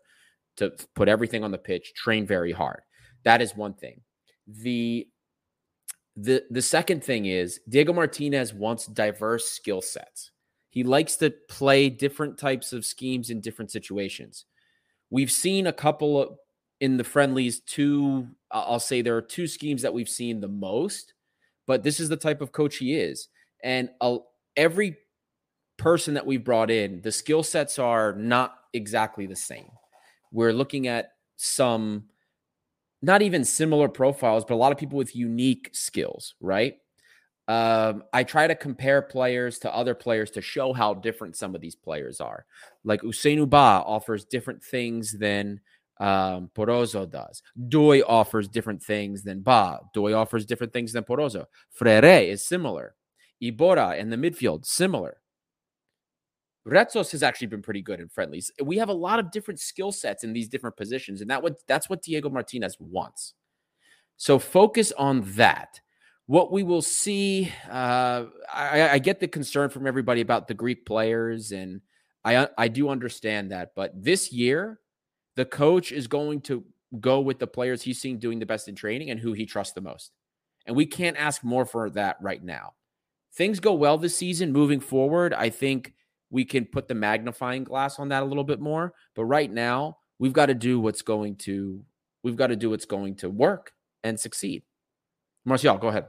to 0.58 0.72
put 0.95 1.08
everything 1.08 1.43
on 1.43 1.52
the 1.52 1.58
pitch, 1.58 1.93
train 1.93 2.26
very 2.26 2.52
hard. 2.52 2.82
That 3.24 3.41
is 3.41 3.56
one 3.56 3.74
thing. 3.74 4.02
The 4.48 5.08
the 6.16 6.43
the 6.50 6.62
second 6.62 7.04
thing 7.04 7.26
is 7.26 7.60
Diego 7.70 7.93
Martinez 7.93 8.54
wants 8.54 8.86
diverse 8.88 9.48
skill 9.50 9.82
sets. 9.82 10.32
He 10.70 10.84
likes 10.84 11.16
to 11.18 11.32
play 11.50 11.89
different 11.89 12.38
types 12.38 12.74
of 12.74 12.86
schemes 12.86 13.30
in 13.30 13.41
different 13.41 13.72
situations. 13.72 14.45
We've 15.10 15.32
seen 15.32 15.68
a 15.68 15.74
couple 15.74 16.22
of 16.22 16.38
in 16.80 16.98
the 16.98 17.04
friendlies 17.04 17.60
two 17.62 18.28
I'll 18.52 18.80
say 18.80 19.02
there 19.02 19.18
are 19.18 19.22
two 19.22 19.48
schemes 19.48 19.82
that 19.82 19.93
we've 19.93 20.10
seen 20.10 20.39
the 20.39 20.48
most 20.48 21.14
but 21.68 21.84
this 21.84 21.99
is 21.99 22.09
the 22.09 22.18
type 22.18 22.41
of 22.41 22.51
coach 22.51 22.78
he 22.78 22.95
is. 22.95 23.28
And 23.63 23.89
every 24.55 24.97
person 25.78 26.15
that 26.15 26.26
we've 26.26 26.43
brought 26.43 26.72
in, 26.72 27.01
the 27.01 27.11
skill 27.11 27.43
sets 27.43 27.78
are 27.78 28.13
not 28.13 28.55
exactly 28.74 29.28
the 29.28 29.36
same. 29.36 29.70
We're 30.32 30.53
looking 30.53 30.88
at 30.88 31.11
some, 31.36 32.05
not 33.01 33.22
even 33.22 33.45
similar 33.45 33.88
profiles, 33.89 34.45
but 34.45 34.55
a 34.55 34.57
lot 34.57 34.72
of 34.72 34.78
people 34.78 34.97
with 34.97 35.15
unique 35.15 35.70
skills, 35.74 36.34
right? 36.41 36.78
Um, 37.47 38.03
I 38.11 38.24
try 38.24 38.47
to 38.47 38.55
compare 38.55 39.01
players 39.01 39.59
to 39.59 39.74
other 39.74 39.95
players 39.95 40.32
to 40.32 40.41
show 40.41 40.74
how 40.74 40.93
different 40.95 41.38
some 41.38 41.55
of 41.55 41.61
these 41.61 41.76
players 41.76 42.20
are. 42.20 42.45
Like 42.84 43.01
Ousseynou 43.03 43.49
Ba 43.49 43.84
offers 43.86 44.26
different 44.26 44.63
things 44.63 45.13
than 45.13 45.61
um, 46.00 46.50
Porozo 46.56 47.10
does. 47.10 47.41
Doi 47.70 48.02
offers 48.02 48.48
different 48.48 48.84
things 48.84 49.24
than 49.24 49.41
Ba. 49.41 49.80
Doi 49.93 50.14
offers 50.14 50.45
different 50.45 50.74
things 50.74 50.93
than 50.93 51.04
Porozo. 51.04 51.45
Freire 51.72 52.22
is 52.22 52.43
similar. 52.43 52.95
Iborra 53.41 53.98
in 53.98 54.10
the 54.10 54.18
midfield, 54.18 54.66
similar. 54.66 55.18
Retsos 56.68 57.12
has 57.12 57.24
actually 57.24 57.48
been 57.48 57.62
pretty 57.62 57.82
good 57.82 58.00
in 58.00 58.10
friendlies. 58.10 58.52
We 58.62 58.78
have 58.78 58.89
a 58.89 58.93
lot 58.93 59.20
of 59.20 59.32
different 59.32 59.60
skill 59.60 59.91
sets 59.91 60.24
in 60.24 60.34
these 60.34 60.50
different 60.50 60.76
positions, 60.76 61.22
and 61.22 61.30
that 61.30 61.41
what 61.41 61.66
that's 61.68 61.89
what 61.89 62.04
Diego 62.04 62.30
Martinez 62.30 62.76
wants. 62.80 63.34
So 64.18 64.38
focus 64.38 64.91
on 64.98 65.22
that. 65.36 65.80
What 66.26 66.52
we 66.52 66.64
will 66.64 66.82
see, 66.82 67.54
uh, 67.70 68.26
I, 68.54 68.89
I 68.89 69.00
get 69.00 69.22
the 69.22 69.30
concern 69.30 69.70
from 69.70 69.88
everybody 69.88 70.20
about 70.20 70.50
the 70.50 70.54
Greek 70.54 70.86
players, 70.86 71.54
and 71.54 71.80
I 72.26 72.50
I 72.58 72.68
do 72.68 72.89
understand 72.89 73.52
that. 73.52 73.72
But 73.74 73.91
this 73.95 74.34
year, 74.34 74.82
the 75.38 75.46
coach 75.46 75.92
is 75.92 76.08
going 76.08 76.42
to 76.42 76.66
go 77.00 77.22
with 77.22 77.38
the 77.38 77.48
players 77.48 77.84
he's 77.84 78.02
seen 78.02 78.18
doing 78.18 78.40
the 78.40 78.46
best 78.46 78.68
in 78.68 78.76
training 78.76 79.12
and 79.12 79.20
who 79.20 79.34
he 79.34 79.46
trusts 79.46 79.74
the 79.74 79.82
most. 79.82 80.12
And 80.66 80.76
we 80.76 80.88
can't 80.88 81.16
ask 81.16 81.44
more 81.44 81.64
for 81.64 81.92
that 81.92 82.18
right 82.22 82.44
now. 82.44 82.74
Things 83.36 83.60
go 83.60 83.74
well 83.74 84.00
this 84.00 84.16
season 84.16 84.52
moving 84.52 84.80
forward. 84.80 85.34
I 85.34 85.52
think 85.52 85.94
we 86.32 86.44
can 86.44 86.66
put 86.66 86.88
the 86.88 86.96
magnifying 86.96 87.64
glass 87.64 88.00
on 88.00 88.10
that 88.10 88.24
a 88.24 88.26
little 88.26 88.44
bit 88.44 88.60
more. 88.60 88.94
But 89.16 89.26
right 89.26 89.52
now, 89.52 90.00
we've 90.18 90.34
got 90.34 90.48
to 90.48 90.56
do 90.56 90.80
what's 90.80 91.04
going 91.04 91.36
to 91.38 91.84
we've 92.24 92.36
got 92.36 92.48
to 92.48 92.56
do 92.56 92.72
what's 92.72 92.86
going 92.86 93.16
to 93.18 93.30
work 93.30 93.74
and 94.04 94.20
succeed. 94.20 94.64
Martial, 95.46 95.78
go 95.78 95.90
ahead. 95.90 96.08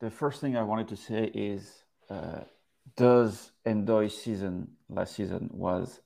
The 0.00 0.10
first 0.10 0.40
thing 0.40 0.56
I 0.56 0.62
wanted 0.62 0.86
to 0.88 0.96
say 0.96 1.24
is 1.34 1.82
uh, 2.08 2.42
does 2.96 3.52
Ndoi's 3.66 4.16
season 4.16 4.68
last 4.88 5.14
season 5.14 5.50
was 5.52 6.00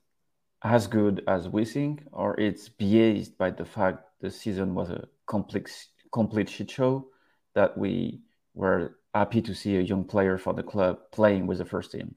as 0.63 0.87
good 0.87 1.23
as 1.27 1.49
we 1.49 1.65
think, 1.65 2.03
or 2.11 2.39
it's 2.39 2.69
biased 2.69 3.37
by 3.37 3.51
the 3.51 3.65
fact 3.65 4.05
the 4.21 4.31
season 4.31 4.73
was 4.73 4.89
a 4.89 5.07
complete 5.27 5.69
complete 6.13 6.49
shit 6.49 6.69
show 6.69 7.07
that 7.55 7.77
we 7.77 8.21
were 8.53 8.97
happy 9.13 9.41
to 9.41 9.53
see 9.53 9.77
a 9.77 9.81
young 9.81 10.03
player 10.03 10.37
for 10.37 10.53
the 10.53 10.63
club 10.63 10.97
playing 11.11 11.47
with 11.47 11.57
the 11.57 11.65
first 11.65 11.91
team. 11.91 12.15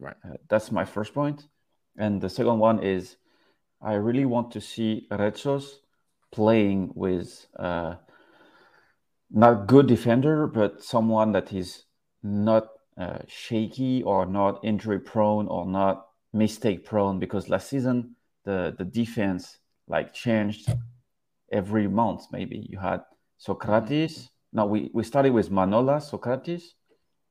Right. 0.00 0.16
Uh, 0.24 0.36
that's 0.48 0.72
my 0.72 0.84
first 0.84 1.14
point. 1.14 1.46
And 1.96 2.20
the 2.20 2.28
second 2.28 2.58
one 2.58 2.82
is 2.82 3.16
I 3.80 3.94
really 3.94 4.24
want 4.24 4.50
to 4.52 4.60
see 4.60 5.06
Retsos 5.10 5.66
playing 6.32 6.92
with 6.94 7.46
uh, 7.58 7.96
not 9.30 9.66
good 9.66 9.86
defender, 9.86 10.46
but 10.46 10.82
someone 10.82 11.32
that 11.32 11.52
is 11.52 11.84
not 12.22 12.68
uh, 12.98 13.18
shaky 13.26 14.02
or 14.02 14.26
not 14.26 14.64
injury 14.64 15.00
prone 15.00 15.48
or 15.48 15.66
not 15.66 16.06
mistake 16.32 16.84
prone. 16.84 17.18
Because 17.18 17.48
last 17.48 17.68
season 17.68 18.16
the 18.44 18.74
the 18.78 18.84
defense 18.84 19.58
like 19.88 20.12
changed 20.12 20.72
every 21.52 21.88
month. 21.88 22.26
Maybe 22.32 22.66
you 22.68 22.78
had 22.78 23.02
Socrates. 23.38 24.30
Now 24.52 24.66
we 24.66 24.90
we 24.94 25.02
started 25.02 25.32
with 25.32 25.50
Manolas, 25.50 26.10
Socrates, 26.10 26.74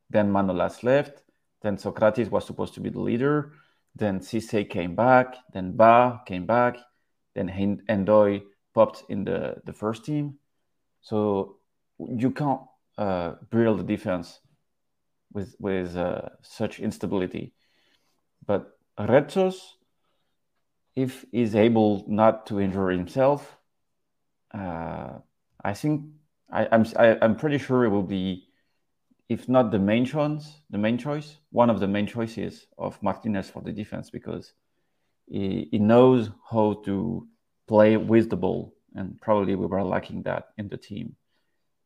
then 0.09 0.31
Manolas 0.31 0.83
left. 0.83 1.23
Then 1.61 1.77
Socrates 1.77 2.29
was 2.29 2.45
supposed 2.45 2.73
to 2.75 2.79
be 2.79 2.89
the 2.89 2.99
leader. 2.99 3.53
Then 3.95 4.19
Cisse 4.19 4.69
came 4.69 4.95
back. 4.95 5.35
Then 5.51 5.75
Ba 5.75 6.21
came 6.25 6.45
back. 6.45 6.77
Then 7.33 7.49
Ndoye 7.89 8.43
popped 8.73 9.03
in 9.09 9.23
the, 9.23 9.55
the 9.65 9.73
first 9.73 10.05
team. 10.05 10.37
So 11.01 11.57
you 11.97 12.31
can't 12.31 12.61
uh, 12.97 13.33
build 13.49 13.79
the 13.79 13.83
defense 13.83 14.39
with 15.35 15.55
with 15.59 15.95
uh, 15.95 16.29
such 16.41 16.79
instability. 16.79 17.53
But 18.47 18.77
Retsos, 18.97 19.57
if 20.95 21.25
he's 21.31 21.55
able 21.55 22.05
not 22.07 22.47
to 22.47 22.59
injure 22.59 22.89
himself, 22.89 23.57
uh, 24.53 25.19
I 25.63 25.73
think 25.73 26.05
I, 26.49 26.67
I'm 26.71 26.85
I, 26.97 27.17
am 27.21 27.35
pretty 27.35 27.57
sure 27.57 27.83
it 27.83 27.89
will 27.89 28.09
be 28.19 28.47
if 29.27 29.49
not 29.49 29.71
the 29.71 29.79
main 29.79 30.05
choice, 30.05 30.61
the 30.69 30.77
main 30.77 30.97
choice, 30.97 31.37
one 31.49 31.69
of 31.69 31.79
the 31.79 31.87
main 31.87 32.07
choices 32.07 32.67
of 32.77 33.01
Martinez 33.01 33.49
for 33.49 33.61
the 33.61 33.71
defense 33.71 34.09
because 34.09 34.53
he, 35.27 35.67
he 35.71 35.79
knows 35.79 36.29
how 36.49 36.81
to 36.85 37.27
play 37.67 37.97
with 37.97 38.29
the 38.29 38.37
ball, 38.37 38.75
and 38.93 39.19
probably 39.19 39.55
we 39.55 39.65
were 39.65 39.83
lacking 39.83 40.21
that 40.23 40.49
in 40.57 40.69
the 40.69 40.77
team. 40.77 41.15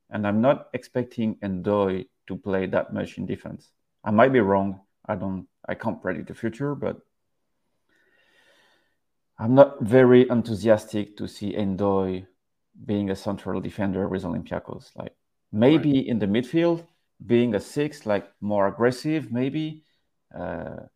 And 0.09 0.27
I'm 0.27 0.41
not 0.41 0.67
expecting 0.73 1.35
Ndoye 1.35 2.07
to 2.29 2.37
play 2.37 2.65
that 2.67 2.93
much 2.93 3.17
in 3.17 3.25
defense. 3.25 3.69
I 4.03 4.11
might 4.11 4.31
be 4.31 4.39
wrong. 4.39 4.79
I 5.05 5.15
don't. 5.15 5.47
I 5.67 5.75
can't 5.75 6.01
predict 6.01 6.27
the 6.29 6.33
future, 6.33 6.73
but 6.73 7.01
I'm 9.37 9.55
not 9.55 9.81
very 9.81 10.29
enthusiastic 10.29 11.17
to 11.17 11.27
see 11.27 11.53
Ndoye 11.53 12.25
being 12.85 13.09
a 13.09 13.15
central 13.15 13.59
defender 13.59 14.07
with 14.07 14.23
Olympiacos. 14.23 14.91
Like 14.95 15.15
maybe 15.51 15.93
right. 15.93 16.07
in 16.07 16.19
the 16.19 16.27
midfield, 16.27 16.85
being 17.25 17.55
a 17.55 17.59
six, 17.59 18.05
like 18.05 18.31
more 18.41 18.67
aggressive, 18.67 19.31
maybe 19.31 19.83
uh, 20.37 20.87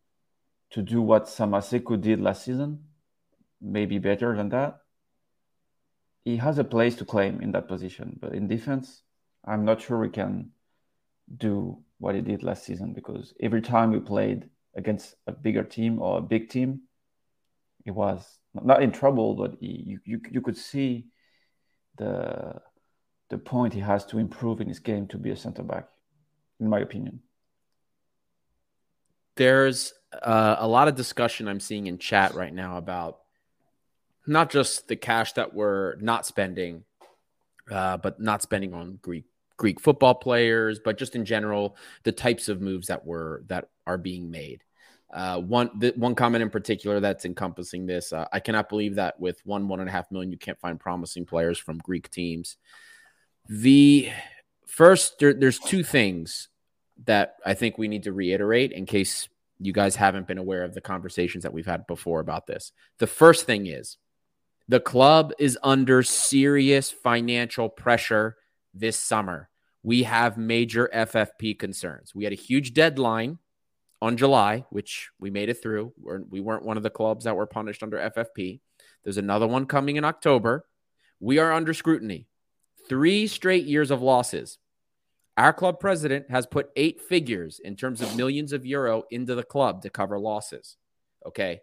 to 0.70 0.82
do 0.82 1.02
what 1.02 1.26
Samassékou 1.26 2.00
did 2.00 2.20
last 2.20 2.44
season, 2.44 2.84
maybe 3.60 3.98
better 3.98 4.36
than 4.36 4.48
that. 4.50 4.80
He 6.24 6.38
has 6.38 6.58
a 6.58 6.64
place 6.64 6.96
to 6.96 7.04
claim 7.04 7.42
in 7.42 7.52
that 7.52 7.68
position, 7.68 8.18
but 8.20 8.34
in 8.34 8.48
defense, 8.48 9.02
I'm 9.44 9.64
not 9.64 9.82
sure 9.82 9.98
we 9.98 10.08
can 10.08 10.53
do 11.36 11.78
what 11.98 12.14
he 12.14 12.20
did 12.20 12.42
last 12.42 12.64
season 12.64 12.92
because 12.92 13.34
every 13.40 13.62
time 13.62 13.90
we 13.90 14.00
played 14.00 14.48
against 14.76 15.14
a 15.26 15.32
bigger 15.32 15.62
team 15.62 16.00
or 16.00 16.18
a 16.18 16.22
big 16.22 16.48
team, 16.48 16.82
he 17.84 17.90
was 17.90 18.38
not 18.54 18.82
in 18.82 18.92
trouble, 18.92 19.34
but 19.34 19.56
he, 19.60 19.82
you, 19.86 20.00
you 20.04 20.20
you 20.30 20.40
could 20.40 20.56
see 20.56 21.06
the 21.98 22.60
the 23.30 23.38
point 23.38 23.74
he 23.74 23.80
has 23.80 24.04
to 24.06 24.18
improve 24.18 24.60
in 24.60 24.68
his 24.68 24.78
game 24.78 25.06
to 25.08 25.18
be 25.18 25.30
a 25.30 25.36
center 25.36 25.62
back 25.62 25.88
in 26.60 26.68
my 26.68 26.80
opinion. 26.80 27.20
There's 29.36 29.92
uh, 30.12 30.56
a 30.58 30.68
lot 30.68 30.88
of 30.88 30.94
discussion 30.94 31.48
I'm 31.48 31.60
seeing 31.60 31.86
in 31.86 31.98
chat 31.98 32.34
right 32.34 32.54
now 32.54 32.76
about 32.76 33.18
not 34.26 34.50
just 34.50 34.88
the 34.88 34.96
cash 34.96 35.32
that 35.32 35.52
we're 35.52 35.96
not 35.96 36.24
spending, 36.24 36.84
uh, 37.70 37.96
but 37.96 38.20
not 38.20 38.42
spending 38.42 38.72
on 38.72 38.98
Greek 39.02 39.24
Greek 39.56 39.80
football 39.80 40.14
players, 40.14 40.80
but 40.84 40.98
just 40.98 41.14
in 41.14 41.24
general 41.24 41.76
the 42.02 42.12
types 42.12 42.48
of 42.48 42.60
moves 42.60 42.88
that 42.88 43.04
were 43.04 43.44
that 43.48 43.68
are 43.86 43.98
being 43.98 44.30
made. 44.30 44.62
Uh, 45.12 45.40
one 45.40 45.70
the, 45.78 45.92
one 45.96 46.14
comment 46.14 46.42
in 46.42 46.50
particular 46.50 46.98
that's 46.98 47.24
encompassing 47.24 47.86
this. 47.86 48.12
Uh, 48.12 48.26
I 48.32 48.40
cannot 48.40 48.68
believe 48.68 48.96
that 48.96 49.18
with 49.20 49.40
one 49.44 49.68
one 49.68 49.80
and 49.80 49.88
a 49.88 49.92
half 49.92 50.10
million 50.10 50.32
you 50.32 50.38
can't 50.38 50.58
find 50.58 50.78
promising 50.80 51.24
players 51.24 51.58
from 51.58 51.78
Greek 51.78 52.10
teams. 52.10 52.56
The 53.48 54.10
first 54.66 55.18
there, 55.20 55.32
there's 55.32 55.58
two 55.58 55.84
things 55.84 56.48
that 57.04 57.36
I 57.44 57.54
think 57.54 57.78
we 57.78 57.88
need 57.88 58.04
to 58.04 58.12
reiterate 58.12 58.72
in 58.72 58.86
case 58.86 59.28
you 59.60 59.72
guys 59.72 59.94
haven't 59.94 60.26
been 60.26 60.38
aware 60.38 60.64
of 60.64 60.74
the 60.74 60.80
conversations 60.80 61.42
that 61.42 61.52
we've 61.52 61.66
had 61.66 61.86
before 61.86 62.20
about 62.20 62.46
this. 62.46 62.72
The 62.98 63.06
first 63.06 63.46
thing 63.46 63.66
is 63.66 63.98
the 64.68 64.80
club 64.80 65.32
is 65.38 65.58
under 65.62 66.02
serious 66.02 66.90
financial 66.90 67.68
pressure 67.68 68.36
this 68.74 68.98
summer. 68.98 69.48
We 69.82 70.04
have 70.04 70.36
major 70.36 70.90
FFP 70.92 71.58
concerns. 71.58 72.14
We 72.14 72.24
had 72.24 72.32
a 72.32 72.36
huge 72.36 72.74
deadline 72.74 73.38
on 74.00 74.16
July, 74.16 74.64
which 74.70 75.10
we 75.18 75.30
made 75.30 75.48
it 75.48 75.62
through. 75.62 75.92
We're, 76.00 76.22
we 76.22 76.40
weren't 76.40 76.64
one 76.64 76.76
of 76.76 76.82
the 76.82 76.90
clubs 76.90 77.24
that 77.24 77.36
were 77.36 77.46
punished 77.46 77.82
under 77.82 77.98
FFP. 77.98 78.60
There's 79.02 79.18
another 79.18 79.46
one 79.46 79.66
coming 79.66 79.96
in 79.96 80.04
October. 80.04 80.66
We 81.20 81.38
are 81.38 81.52
under 81.52 81.74
scrutiny. 81.74 82.26
Three 82.88 83.26
straight 83.26 83.64
years 83.64 83.90
of 83.90 84.02
losses. 84.02 84.58
Our 85.36 85.52
club 85.52 85.80
president 85.80 86.30
has 86.30 86.46
put 86.46 86.70
eight 86.76 87.00
figures 87.00 87.60
in 87.62 87.76
terms 87.76 88.00
of 88.00 88.16
millions 88.16 88.52
of 88.52 88.66
euro 88.66 89.04
into 89.10 89.34
the 89.34 89.42
club 89.42 89.82
to 89.82 89.90
cover 89.90 90.18
losses. 90.18 90.76
Okay. 91.26 91.60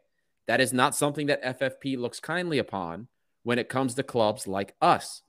That 0.47 0.61
is 0.61 0.73
not 0.73 0.95
something 0.95 1.27
that 1.27 1.59
FFP 1.59 1.97
looks 1.97 2.19
kindly 2.19 2.57
upon 2.57 3.07
when 3.43 3.59
it 3.59 3.69
comes 3.69 3.93
to 3.95 4.03
clubs 4.03 4.47
like 4.47 4.75
us. 4.81 5.21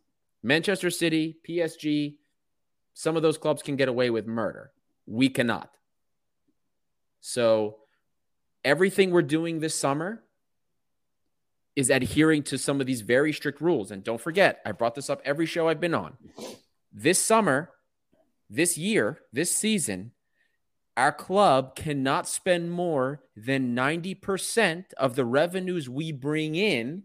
Manchester 0.43 0.91
City, 0.91 1.37
PSG, 1.49 2.17
some 2.95 3.17
of 3.17 3.23
those 3.23 3.39
clubs 3.39 3.63
can 3.63 3.77
get 3.77 3.89
away 3.89 4.11
with 4.11 4.27
murder. 4.27 4.73
We 5.07 5.29
cannot. 5.29 5.71
So, 7.21 7.79
everything 8.65 9.11
we're 9.11 9.23
doing 9.23 9.61
this 9.61 9.75
summer 9.75 10.23
is 11.75 11.91
adhering 11.91 12.43
to 12.43 12.59
some 12.59 12.81
of 12.81 12.87
these 12.87 13.01
very 13.01 13.33
strict 13.33 13.61
rules. 13.61 13.91
And 13.91 14.05
don't 14.05 14.21
forget, 14.21 14.61
I 14.67 14.73
brought 14.73 14.95
this 14.95 15.09
up 15.09 15.23
every 15.25 15.47
show 15.47 15.69
I've 15.69 15.81
been 15.81 15.95
on. 15.95 16.17
This 16.93 17.19
summer, 17.19 17.71
this 18.51 18.77
year, 18.77 19.21
this 19.33 19.55
season, 19.55 20.13
our 20.97 21.13
club 21.13 21.75
cannot 21.75 22.29
spend 22.29 22.71
more 22.71 23.23
than 23.35 23.75
90% 23.75 24.93
of 24.99 25.17
the 25.17 25.25
revenues 25.25 25.89
we 25.89 26.13
bring 26.13 26.55
in 26.55 27.05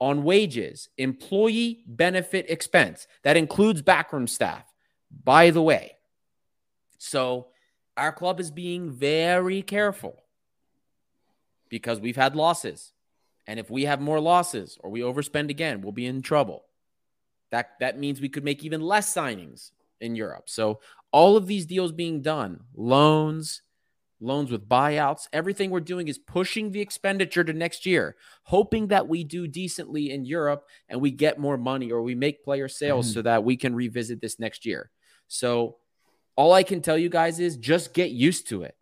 on 0.00 0.24
wages, 0.24 0.88
employee 0.96 1.82
benefit 1.86 2.48
expense. 2.48 3.06
That 3.24 3.36
includes 3.36 3.82
backroom 3.82 4.26
staff, 4.26 4.64
by 5.24 5.50
the 5.50 5.62
way. 5.62 5.96
So 6.98 7.48
our 7.96 8.12
club 8.12 8.40
is 8.40 8.50
being 8.50 8.90
very 8.90 9.62
careful 9.62 10.16
because 11.68 12.00
we've 12.00 12.16
had 12.16 12.36
losses. 12.36 12.92
And 13.46 13.58
if 13.58 13.70
we 13.70 13.84
have 13.84 14.00
more 14.00 14.20
losses 14.20 14.78
or 14.80 14.90
we 14.90 15.00
overspend 15.00 15.50
again, 15.50 15.80
we'll 15.80 15.92
be 15.92 16.06
in 16.06 16.22
trouble. 16.22 16.64
That, 17.50 17.70
that 17.80 17.98
means 17.98 18.20
we 18.20 18.28
could 18.28 18.44
make 18.44 18.64
even 18.64 18.80
less 18.80 19.12
signings 19.12 19.70
in 20.00 20.14
Europe. 20.14 20.50
So 20.50 20.80
all 21.12 21.36
of 21.36 21.46
these 21.46 21.66
deals 21.66 21.92
being 21.92 22.20
done, 22.20 22.60
loans, 22.74 23.62
loans 24.20 24.50
with 24.50 24.68
buyouts, 24.68 25.28
everything 25.32 25.70
we're 25.70 25.80
doing 25.80 26.08
is 26.08 26.18
pushing 26.18 26.70
the 26.70 26.80
expenditure 26.80 27.44
to 27.44 27.52
next 27.52 27.86
year, 27.86 28.16
hoping 28.42 28.88
that 28.88 29.08
we 29.08 29.24
do 29.24 29.46
decently 29.46 30.10
in 30.10 30.24
Europe 30.24 30.64
and 30.88 31.00
we 31.00 31.10
get 31.10 31.38
more 31.38 31.56
money 31.56 31.90
or 31.90 32.02
we 32.02 32.14
make 32.14 32.44
player 32.44 32.68
sales 32.68 33.06
mm-hmm. 33.06 33.14
so 33.14 33.22
that 33.22 33.44
we 33.44 33.56
can 33.56 33.74
revisit 33.74 34.20
this 34.20 34.38
next 34.38 34.66
year. 34.66 34.90
So 35.28 35.76
all 36.36 36.52
I 36.52 36.62
can 36.62 36.82
tell 36.82 36.98
you 36.98 37.08
guys 37.08 37.40
is 37.40 37.56
just 37.56 37.94
get 37.94 38.10
used 38.10 38.48
to 38.48 38.62
it. 38.62 38.76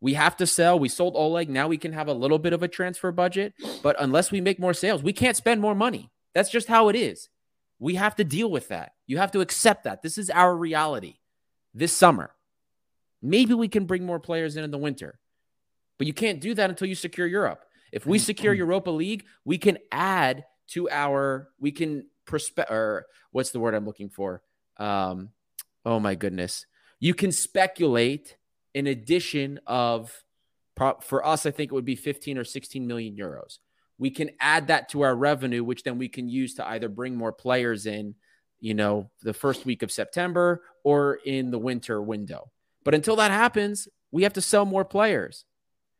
We 0.00 0.14
have 0.14 0.36
to 0.36 0.46
sell. 0.46 0.78
We 0.78 0.88
sold 0.90 1.14
Oleg. 1.16 1.48
Now 1.48 1.68
we 1.68 1.78
can 1.78 1.92
have 1.92 2.08
a 2.08 2.12
little 2.12 2.38
bit 2.38 2.52
of 2.52 2.62
a 2.62 2.68
transfer 2.68 3.10
budget. 3.10 3.54
But 3.82 3.96
unless 3.98 4.30
we 4.30 4.40
make 4.40 4.60
more 4.60 4.74
sales, 4.74 5.02
we 5.02 5.14
can't 5.14 5.36
spend 5.36 5.60
more 5.60 5.74
money. 5.74 6.10
That's 6.34 6.50
just 6.50 6.68
how 6.68 6.90
it 6.90 6.96
is. 6.96 7.30
We 7.78 7.94
have 7.94 8.14
to 8.16 8.24
deal 8.24 8.50
with 8.50 8.68
that. 8.68 8.92
You 9.06 9.18
have 9.18 9.32
to 9.32 9.40
accept 9.40 9.84
that. 9.84 10.02
This 10.02 10.18
is 10.18 10.28
our 10.28 10.54
reality 10.54 11.16
this 11.72 11.96
summer. 11.96 12.33
Maybe 13.24 13.54
we 13.54 13.68
can 13.68 13.86
bring 13.86 14.04
more 14.04 14.20
players 14.20 14.56
in 14.56 14.64
in 14.64 14.70
the 14.70 14.78
winter, 14.78 15.18
but 15.98 16.06
you 16.06 16.12
can't 16.12 16.40
do 16.40 16.54
that 16.54 16.70
until 16.70 16.88
you 16.88 16.94
secure 16.94 17.26
Europe. 17.26 17.64
If 17.90 18.06
we 18.06 18.18
secure 18.18 18.52
mm-hmm. 18.52 18.58
Europa 18.58 18.90
League, 18.90 19.24
we 19.44 19.58
can 19.58 19.78
add 19.90 20.44
to 20.68 20.90
our, 20.90 21.48
we 21.58 21.72
can 21.72 22.06
prospect, 22.26 22.70
or 22.70 23.06
what's 23.30 23.50
the 23.50 23.60
word 23.60 23.74
I'm 23.74 23.86
looking 23.86 24.10
for? 24.10 24.42
Um, 24.76 25.30
oh 25.84 26.00
my 26.00 26.14
goodness. 26.14 26.66
You 27.00 27.14
can 27.14 27.32
speculate 27.32 28.36
in 28.74 28.86
addition 28.86 29.60
of, 29.66 30.24
for 30.76 31.24
us, 31.24 31.46
I 31.46 31.50
think 31.50 31.70
it 31.70 31.74
would 31.74 31.84
be 31.84 31.96
15 31.96 32.38
or 32.38 32.44
16 32.44 32.86
million 32.86 33.16
euros 33.16 33.58
we 33.98 34.10
can 34.10 34.30
add 34.40 34.68
that 34.68 34.88
to 34.90 35.02
our 35.02 35.14
revenue, 35.14 35.62
which 35.62 35.82
then 35.82 35.98
we 35.98 36.08
can 36.08 36.28
use 36.28 36.54
to 36.54 36.68
either 36.68 36.88
bring 36.88 37.14
more 37.14 37.32
players 37.32 37.86
in, 37.86 38.14
you 38.60 38.74
know, 38.74 39.10
the 39.22 39.32
first 39.32 39.64
week 39.64 39.82
of 39.82 39.92
September 39.92 40.62
or 40.82 41.18
in 41.24 41.50
the 41.50 41.58
winter 41.58 42.02
window. 42.02 42.50
But 42.84 42.94
until 42.94 43.16
that 43.16 43.30
happens, 43.30 43.88
we 44.10 44.22
have 44.22 44.34
to 44.34 44.40
sell 44.40 44.64
more 44.64 44.84
players. 44.84 45.44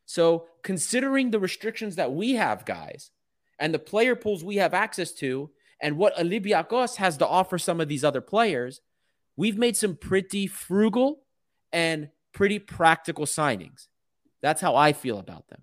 So, 0.07 0.47
considering 0.62 1.30
the 1.30 1.41
restrictions 1.41 1.97
that 1.97 2.12
we 2.12 2.35
have, 2.35 2.64
guys, 2.66 3.11
and 3.59 3.72
the 3.72 3.78
player 3.78 4.14
pools 4.14 4.45
we 4.45 4.57
have 4.57 4.74
access 4.74 5.12
to, 5.12 5.51
and 5.80 5.97
what 5.97 6.16
Olympiacos 6.16 6.97
has 6.97 7.16
to 7.18 7.26
offer 7.26 7.59
some 7.59 7.80
of 7.80 7.89
these 7.89 8.05
other 8.05 8.20
players, 8.20 8.80
we've 9.37 9.59
made 9.59 9.76
some 9.76 9.97
pretty 9.97 10.47
frugal 10.47 11.22
and 11.72 12.11
pretty 12.32 12.59
practical 12.59 13.24
signings. 13.24 13.89
That's 14.43 14.61
how 14.61 14.76
I 14.76 14.93
feel 14.93 15.18
about 15.18 15.49
them. 15.49 15.62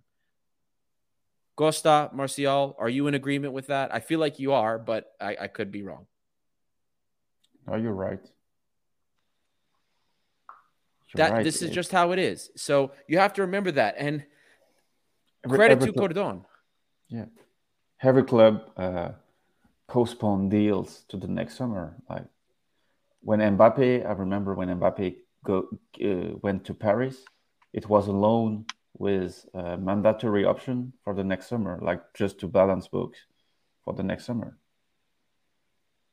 Costa, 1.56 2.10
Martial, 2.14 2.76
are 2.80 2.90
you 2.90 3.08
in 3.08 3.14
agreement 3.14 3.54
with 3.54 3.68
that? 3.68 3.94
I 3.94 4.00
feel 4.00 4.20
like 4.20 4.40
you 4.40 4.54
are, 4.54 4.80
but 4.80 5.12
I, 5.20 5.38
I 5.42 5.48
could 5.48 5.72
be 5.72 5.84
wrong. 5.84 6.08
No, 7.68 7.76
you're 7.76 7.94
right. 7.94 8.20
That 11.16 11.32
right. 11.32 11.44
this 11.44 11.62
is 11.62 11.72
just 11.72 11.92
how 11.92 12.12
it 12.12 12.20
is. 12.20 12.50
So 12.56 12.92
you 13.08 13.18
have 13.18 13.34
to 13.34 13.42
remember 13.42 13.72
that. 13.72 13.96
And 13.98 14.24
credit 15.48 15.74
every 15.74 15.88
to 15.88 15.94
club, 15.94 16.14
Cordon. 16.14 16.46
Yeah. 17.10 17.26
Every 18.02 18.24
club 18.24 18.62
uh, 18.78 19.10
postpone 19.88 20.50
deals 20.50 21.04
to 21.10 21.18
the 21.18 21.28
next 21.28 21.58
summer. 21.58 21.98
Like 22.10 22.26
when 23.22 23.40
Mbappe, 23.40 24.06
I 24.06 24.12
remember 24.14 24.56
when 24.56 24.70
Mbappe 24.70 25.18
go 25.44 25.68
uh, 26.04 26.38
went 26.42 26.66
to 26.66 26.74
Paris, 26.74 27.18
it 27.74 27.90
was 27.90 28.08
a 28.08 28.12
loan 28.12 28.66
with 28.98 29.46
a 29.54 29.78
mandatory 29.78 30.46
option 30.46 30.94
for 31.04 31.14
the 31.14 31.24
next 31.24 31.48
summer, 31.48 31.80
like 31.82 32.02
just 32.14 32.40
to 32.40 32.48
balance 32.48 32.88
books 32.88 33.20
for 33.84 33.94
the 33.94 34.04
next 34.04 34.26
summer. 34.26 34.58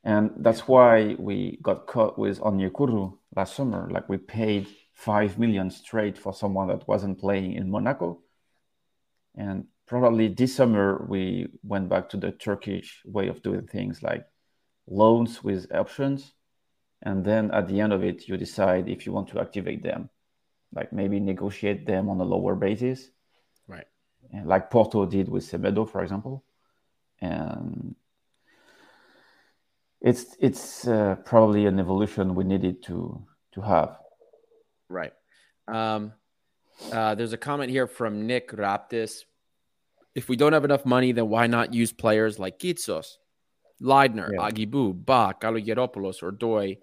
And 0.04 0.30
that's 0.38 0.66
why 0.66 1.16
we 1.18 1.58
got 1.62 1.86
caught 1.86 2.18
with 2.18 2.40
Onyekuru 2.40 3.18
last 3.36 3.56
summer. 3.56 3.88
Like 3.90 4.08
we 4.08 4.16
paid 4.16 4.66
five 4.98 5.38
million 5.38 5.70
straight 5.70 6.18
for 6.18 6.34
someone 6.34 6.66
that 6.66 6.88
wasn't 6.88 7.20
playing 7.20 7.52
in 7.52 7.70
Monaco. 7.70 8.20
And 9.36 9.66
probably 9.86 10.26
this 10.26 10.56
summer 10.56 11.06
we 11.08 11.46
went 11.62 11.88
back 11.88 12.08
to 12.08 12.16
the 12.16 12.32
Turkish 12.32 13.00
way 13.04 13.28
of 13.28 13.40
doing 13.40 13.68
things 13.68 14.02
like 14.02 14.26
loans 14.88 15.44
with 15.44 15.72
options. 15.72 16.32
And 17.00 17.24
then 17.24 17.52
at 17.52 17.68
the 17.68 17.80
end 17.80 17.92
of 17.92 18.02
it, 18.02 18.26
you 18.26 18.36
decide 18.36 18.88
if 18.88 19.06
you 19.06 19.12
want 19.12 19.28
to 19.28 19.40
activate 19.40 19.84
them, 19.84 20.10
like 20.74 20.92
maybe 20.92 21.20
negotiate 21.20 21.86
them 21.86 22.08
on 22.08 22.20
a 22.20 22.24
lower 22.24 22.56
basis. 22.56 23.08
Right. 23.68 23.86
And 24.32 24.46
like 24.46 24.68
Porto 24.68 25.06
did 25.06 25.28
with 25.28 25.48
Semedo, 25.48 25.88
for 25.88 26.02
example. 26.02 26.42
And 27.20 27.94
it's 30.00 30.36
it's 30.40 30.88
uh, 30.88 31.14
probably 31.24 31.66
an 31.66 31.78
evolution 31.78 32.34
we 32.34 32.42
needed 32.42 32.82
to 32.84 33.24
to 33.52 33.60
have. 33.60 33.96
Right. 34.88 35.12
Um, 35.66 36.12
uh, 36.92 37.14
there's 37.14 37.32
a 37.32 37.38
comment 37.38 37.70
here 37.70 37.86
from 37.86 38.26
Nick 38.26 38.50
Raptis. 38.52 39.24
If 40.14 40.28
we 40.28 40.36
don't 40.36 40.52
have 40.52 40.64
enough 40.64 40.84
money, 40.84 41.12
then 41.12 41.28
why 41.28 41.46
not 41.46 41.74
use 41.74 41.92
players 41.92 42.38
like 42.38 42.58
Kitsos, 42.58 43.16
Leidner, 43.80 44.30
yeah. 44.32 44.48
Aguibou, 44.48 45.04
Ba, 45.04 45.34
Kalogeropoulos, 45.40 46.22
or 46.22 46.30
Doi 46.30 46.78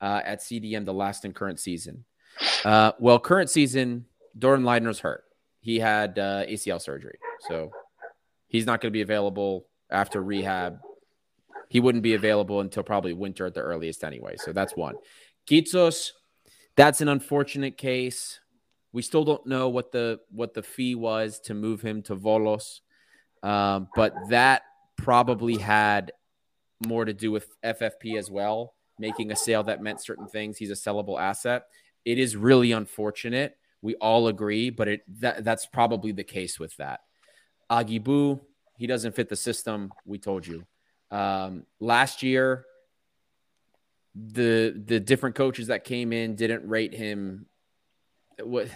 uh, 0.00 0.20
at 0.24 0.40
CDM 0.40 0.84
the 0.84 0.94
last 0.94 1.24
and 1.24 1.34
current 1.34 1.58
season? 1.58 2.04
Uh, 2.64 2.92
well, 2.98 3.18
current 3.18 3.50
season, 3.50 4.06
Doron 4.38 4.62
Leidner's 4.62 5.00
hurt. 5.00 5.24
He 5.60 5.78
had 5.78 6.18
uh, 6.18 6.44
ACL 6.44 6.80
surgery, 6.80 7.18
so 7.48 7.72
he's 8.46 8.66
not 8.66 8.80
going 8.80 8.90
to 8.90 8.96
be 8.96 9.00
available 9.00 9.66
after 9.90 10.22
rehab 10.22 10.78
he 11.68 11.80
wouldn't 11.80 12.02
be 12.02 12.14
available 12.14 12.60
until 12.60 12.82
probably 12.82 13.12
winter 13.12 13.46
at 13.46 13.54
the 13.54 13.60
earliest 13.60 14.04
anyway. 14.04 14.36
So 14.36 14.52
that's 14.52 14.76
one. 14.76 14.94
Kitsos, 15.48 16.10
that's 16.76 17.00
an 17.00 17.08
unfortunate 17.08 17.76
case. 17.76 18.40
We 18.92 19.02
still 19.02 19.24
don't 19.24 19.46
know 19.46 19.68
what 19.68 19.92
the 19.92 20.20
what 20.30 20.54
the 20.54 20.62
fee 20.62 20.94
was 20.94 21.40
to 21.40 21.54
move 21.54 21.82
him 21.82 22.02
to 22.02 22.16
Volos, 22.16 22.80
um, 23.42 23.88
but 23.94 24.14
that 24.28 24.62
probably 24.96 25.56
had 25.56 26.12
more 26.86 27.04
to 27.04 27.12
do 27.12 27.30
with 27.30 27.48
FFP 27.64 28.18
as 28.18 28.30
well, 28.30 28.74
making 28.98 29.32
a 29.32 29.36
sale 29.36 29.62
that 29.64 29.82
meant 29.82 30.02
certain 30.02 30.26
things. 30.26 30.56
He's 30.56 30.70
a 30.70 30.74
sellable 30.74 31.20
asset. 31.20 31.64
It 32.04 32.18
is 32.18 32.36
really 32.36 32.72
unfortunate. 32.72 33.56
We 33.82 33.94
all 33.96 34.28
agree, 34.28 34.70
but 34.70 34.88
it 34.88 35.20
that, 35.20 35.44
that's 35.44 35.66
probably 35.66 36.12
the 36.12 36.24
case 36.24 36.58
with 36.58 36.76
that. 36.76 37.00
Aguibou, 37.70 38.40
he 38.78 38.86
doesn't 38.86 39.14
fit 39.14 39.28
the 39.28 39.36
system. 39.36 39.90
We 40.04 40.18
told 40.18 40.46
you. 40.46 40.64
Um, 41.10 41.64
last 41.80 42.22
year, 42.22 42.64
the 44.16 44.82
the 44.86 44.98
different 44.98 45.36
coaches 45.36 45.66
that 45.66 45.84
came 45.84 46.12
in 46.12 46.36
didn't 46.36 46.66
rate 46.68 46.94
him. 46.94 47.46
What 48.42 48.68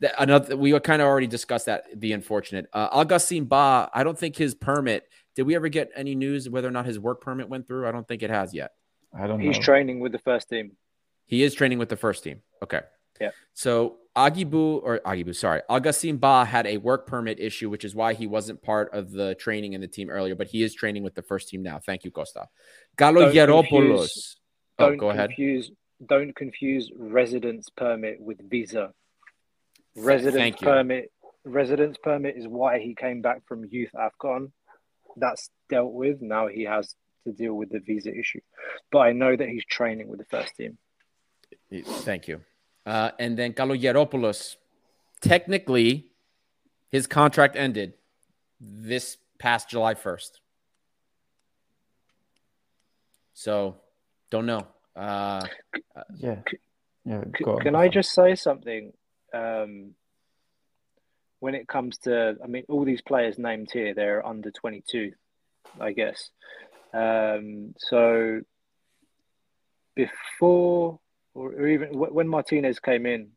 that 0.00 0.14
another 0.18 0.56
we 0.56 0.78
kind 0.80 1.02
of 1.02 1.06
already 1.06 1.26
discussed 1.26 1.66
that 1.66 1.84
the 1.94 2.12
unfortunate 2.12 2.66
uh, 2.72 2.88
Augustin 2.92 3.46
Ba. 3.46 3.90
I 3.92 4.04
don't 4.04 4.18
think 4.18 4.36
his 4.36 4.54
permit. 4.54 5.08
Did 5.34 5.42
we 5.44 5.56
ever 5.56 5.68
get 5.68 5.90
any 5.96 6.14
news 6.14 6.48
whether 6.48 6.68
or 6.68 6.72
not 6.72 6.86
his 6.86 6.98
work 6.98 7.20
permit 7.20 7.48
went 7.48 7.66
through? 7.66 7.88
I 7.88 7.92
don't 7.92 8.06
think 8.06 8.22
it 8.22 8.30
has 8.30 8.54
yet. 8.54 8.72
I 9.16 9.26
don't. 9.26 9.40
He's 9.40 9.56
know. 9.56 9.62
training 9.62 10.00
with 10.00 10.12
the 10.12 10.18
first 10.18 10.48
team. 10.48 10.72
He 11.26 11.42
is 11.42 11.54
training 11.54 11.78
with 11.78 11.88
the 11.88 11.96
first 11.96 12.22
team. 12.22 12.42
Okay. 12.62 12.80
Yeah. 13.20 13.30
So 13.54 13.96
Aguibou 14.16 14.80
or 14.82 15.00
Aguibou, 15.04 15.34
sorry, 15.34 15.62
Augustin 15.68 16.18
Ba 16.18 16.44
had 16.44 16.66
a 16.66 16.76
work 16.76 17.06
permit 17.06 17.40
issue, 17.40 17.70
which 17.70 17.84
is 17.84 17.94
why 17.94 18.14
he 18.14 18.26
wasn't 18.26 18.62
part 18.62 18.92
of 18.92 19.10
the 19.10 19.34
training 19.36 19.72
in 19.72 19.80
the 19.80 19.88
team 19.88 20.10
earlier, 20.10 20.34
but 20.34 20.48
he 20.48 20.62
is 20.62 20.74
training 20.74 21.02
with 21.02 21.14
the 21.14 21.22
first 21.22 21.48
team 21.48 21.62
now. 21.62 21.78
Thank 21.78 22.04
you, 22.04 22.10
Costa. 22.10 22.48
Galo 22.96 23.32
Yeropoulos. 24.78 24.92
Oh, 24.92 24.96
go 24.96 25.12
confuse, 25.12 25.66
ahead. 25.66 26.08
Don't 26.08 26.36
confuse 26.36 26.90
residence 26.96 27.68
permit 27.76 28.20
with 28.20 28.38
visa. 28.48 28.92
Residence 29.96 30.56
permit. 30.60 31.10
Residence 31.44 31.96
permit 32.02 32.36
is 32.36 32.48
why 32.48 32.78
he 32.78 32.94
came 32.94 33.20
back 33.20 33.42
from 33.46 33.64
youth 33.64 33.90
Afcon. 33.94 34.50
That's 35.16 35.50
dealt 35.68 35.92
with. 35.92 36.20
Now 36.20 36.48
he 36.48 36.64
has 36.64 36.94
to 37.26 37.32
deal 37.32 37.54
with 37.54 37.70
the 37.70 37.80
visa 37.80 38.10
issue. 38.10 38.40
But 38.90 39.00
I 39.00 39.12
know 39.12 39.36
that 39.36 39.48
he's 39.48 39.64
training 39.64 40.08
with 40.08 40.18
the 40.18 40.24
first 40.24 40.56
team. 40.56 40.78
Thank 41.72 42.28
you. 42.28 42.40
Uh, 42.86 43.10
and 43.18 43.36
then 43.38 43.52
Kalogeropoulos, 43.52 44.56
technically, 45.20 46.06
his 46.90 47.06
contract 47.06 47.56
ended 47.56 47.94
this 48.60 49.16
past 49.38 49.70
July 49.70 49.94
1st. 49.94 50.30
So, 53.32 53.76
don't 54.34 54.46
know. 54.46 54.66
Uh, 54.96 55.46
yeah. 56.18 56.40
Yeah. 57.04 57.22
Can 57.60 57.76
I 57.76 57.86
just 57.86 58.10
say 58.12 58.34
something? 58.34 58.92
Um, 59.32 59.94
when 61.38 61.54
it 61.54 61.68
comes 61.68 61.98
to, 61.98 62.36
I 62.42 62.46
mean, 62.48 62.64
all 62.68 62.84
these 62.84 63.00
players 63.00 63.38
named 63.38 63.70
here, 63.72 63.94
they're 63.94 64.26
under 64.26 64.50
22, 64.50 65.12
I 65.80 65.92
guess. 65.92 66.30
Um, 66.92 67.74
so, 67.78 68.40
before 69.94 70.98
or, 71.34 71.66
even 71.68 71.90
when 71.92 72.26
Martinez 72.26 72.80
came 72.80 73.06
in, 73.06 73.28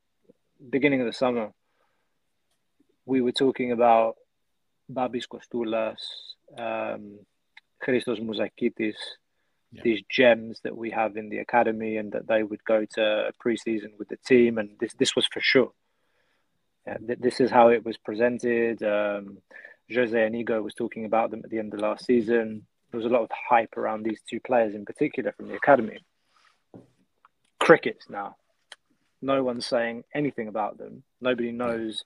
beginning 0.70 1.02
of 1.02 1.06
the 1.06 1.14
summer, 1.14 1.52
we 3.06 3.22
were 3.22 3.32
talking 3.32 3.72
about 3.72 4.16
Babis 4.90 5.28
Kostoulas, 5.28 6.02
um, 6.58 7.20
Christos 7.80 8.20
Mouzakitis, 8.20 8.96
yeah. 9.72 9.82
these 9.84 10.02
gems 10.10 10.60
that 10.64 10.76
we 10.76 10.92
have 10.92 11.18
in 11.18 11.30
the 11.30 11.40
academy, 11.40 11.98
and 11.98 12.12
that 12.12 12.28
they 12.28 12.44
would 12.44 12.64
go 12.64 12.86
to 12.96 13.32
preseason 13.44 13.98
with 13.98 14.10
the 14.10 14.18
team, 14.18 14.58
and 14.58 14.72
this 14.80 14.94
this 14.94 15.16
was 15.16 15.28
for 15.28 15.42
sure. 15.42 15.72
Yeah, 16.86 16.98
th- 16.98 17.20
this 17.20 17.40
is 17.40 17.52
how 17.52 17.70
it 17.70 17.86
was 17.86 17.98
presented. 17.98 18.82
Um, 18.84 19.40
Jose 19.94 20.18
Anigo 20.18 20.64
was 20.64 20.74
talking 20.74 21.06
about 21.06 21.32
them 21.32 21.42
at 21.44 21.50
the 21.50 21.60
end 21.60 21.74
of 21.74 21.80
last 21.80 22.06
season. 22.06 22.66
There 22.92 22.98
was 22.98 23.06
a 23.06 23.14
lot 23.14 23.24
of 23.24 23.30
hype 23.50 23.78
around 23.78 24.04
these 24.04 24.22
two 24.30 24.40
players 24.40 24.74
in 24.74 24.86
particular 24.86 25.34
from 25.34 25.48
the 25.48 25.56
academy 25.56 26.00
crickets 27.68 28.10
now. 28.10 28.36
No 29.22 29.44
one's 29.44 29.66
saying 29.66 30.06
anything 30.16 30.48
about 30.48 30.78
them. 30.78 31.04
Nobody 31.20 31.52
knows. 31.52 32.06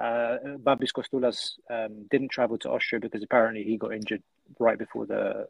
Uh, 0.00 0.36
Babis 0.58 0.92
Kostoulas 0.92 1.52
um, 1.70 2.06
didn't 2.10 2.30
travel 2.30 2.56
to 2.58 2.70
Austria 2.70 3.00
because 3.00 3.22
apparently 3.22 3.64
he 3.64 3.76
got 3.76 3.92
injured 3.92 4.22
right 4.58 4.78
before 4.78 5.04
the 5.04 5.46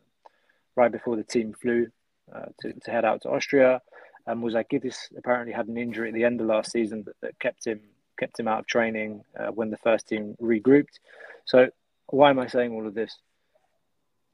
right 0.77 0.93
before 0.93 1.16
the 1.16 1.25
team 1.25 1.55
flew 1.61 1.87
uh, 2.35 2.47
to, 2.61 2.72
to 2.72 2.91
head 2.91 3.05
out 3.05 3.22
to 3.22 3.31
Austria. 3.31 3.81
Um, 4.27 4.43
Mouzakitis 4.43 4.97
apparently 5.16 5.53
had 5.53 5.68
an 5.68 5.77
injury 5.77 6.09
at 6.09 6.14
the 6.14 6.25
end 6.25 6.41
of 6.41 6.47
last 6.47 6.72
season 6.72 7.05
that, 7.05 7.16
that 7.22 7.39
kept 7.39 7.66
him 7.66 7.81
kept 8.18 8.39
him 8.39 8.47
out 8.47 8.61
of 8.61 8.66
training 8.66 9.22
uh, 9.39 9.49
when 9.49 9.70
the 9.70 9.77
first 9.79 10.07
team 10.07 10.37
regrouped. 10.41 11.01
So 11.47 11.68
why 12.07 12.31
am 12.31 12.39
I 12.39 12.47
saying 12.47 12.72
all 12.72 12.87
of 12.87 12.95
this? 12.95 13.18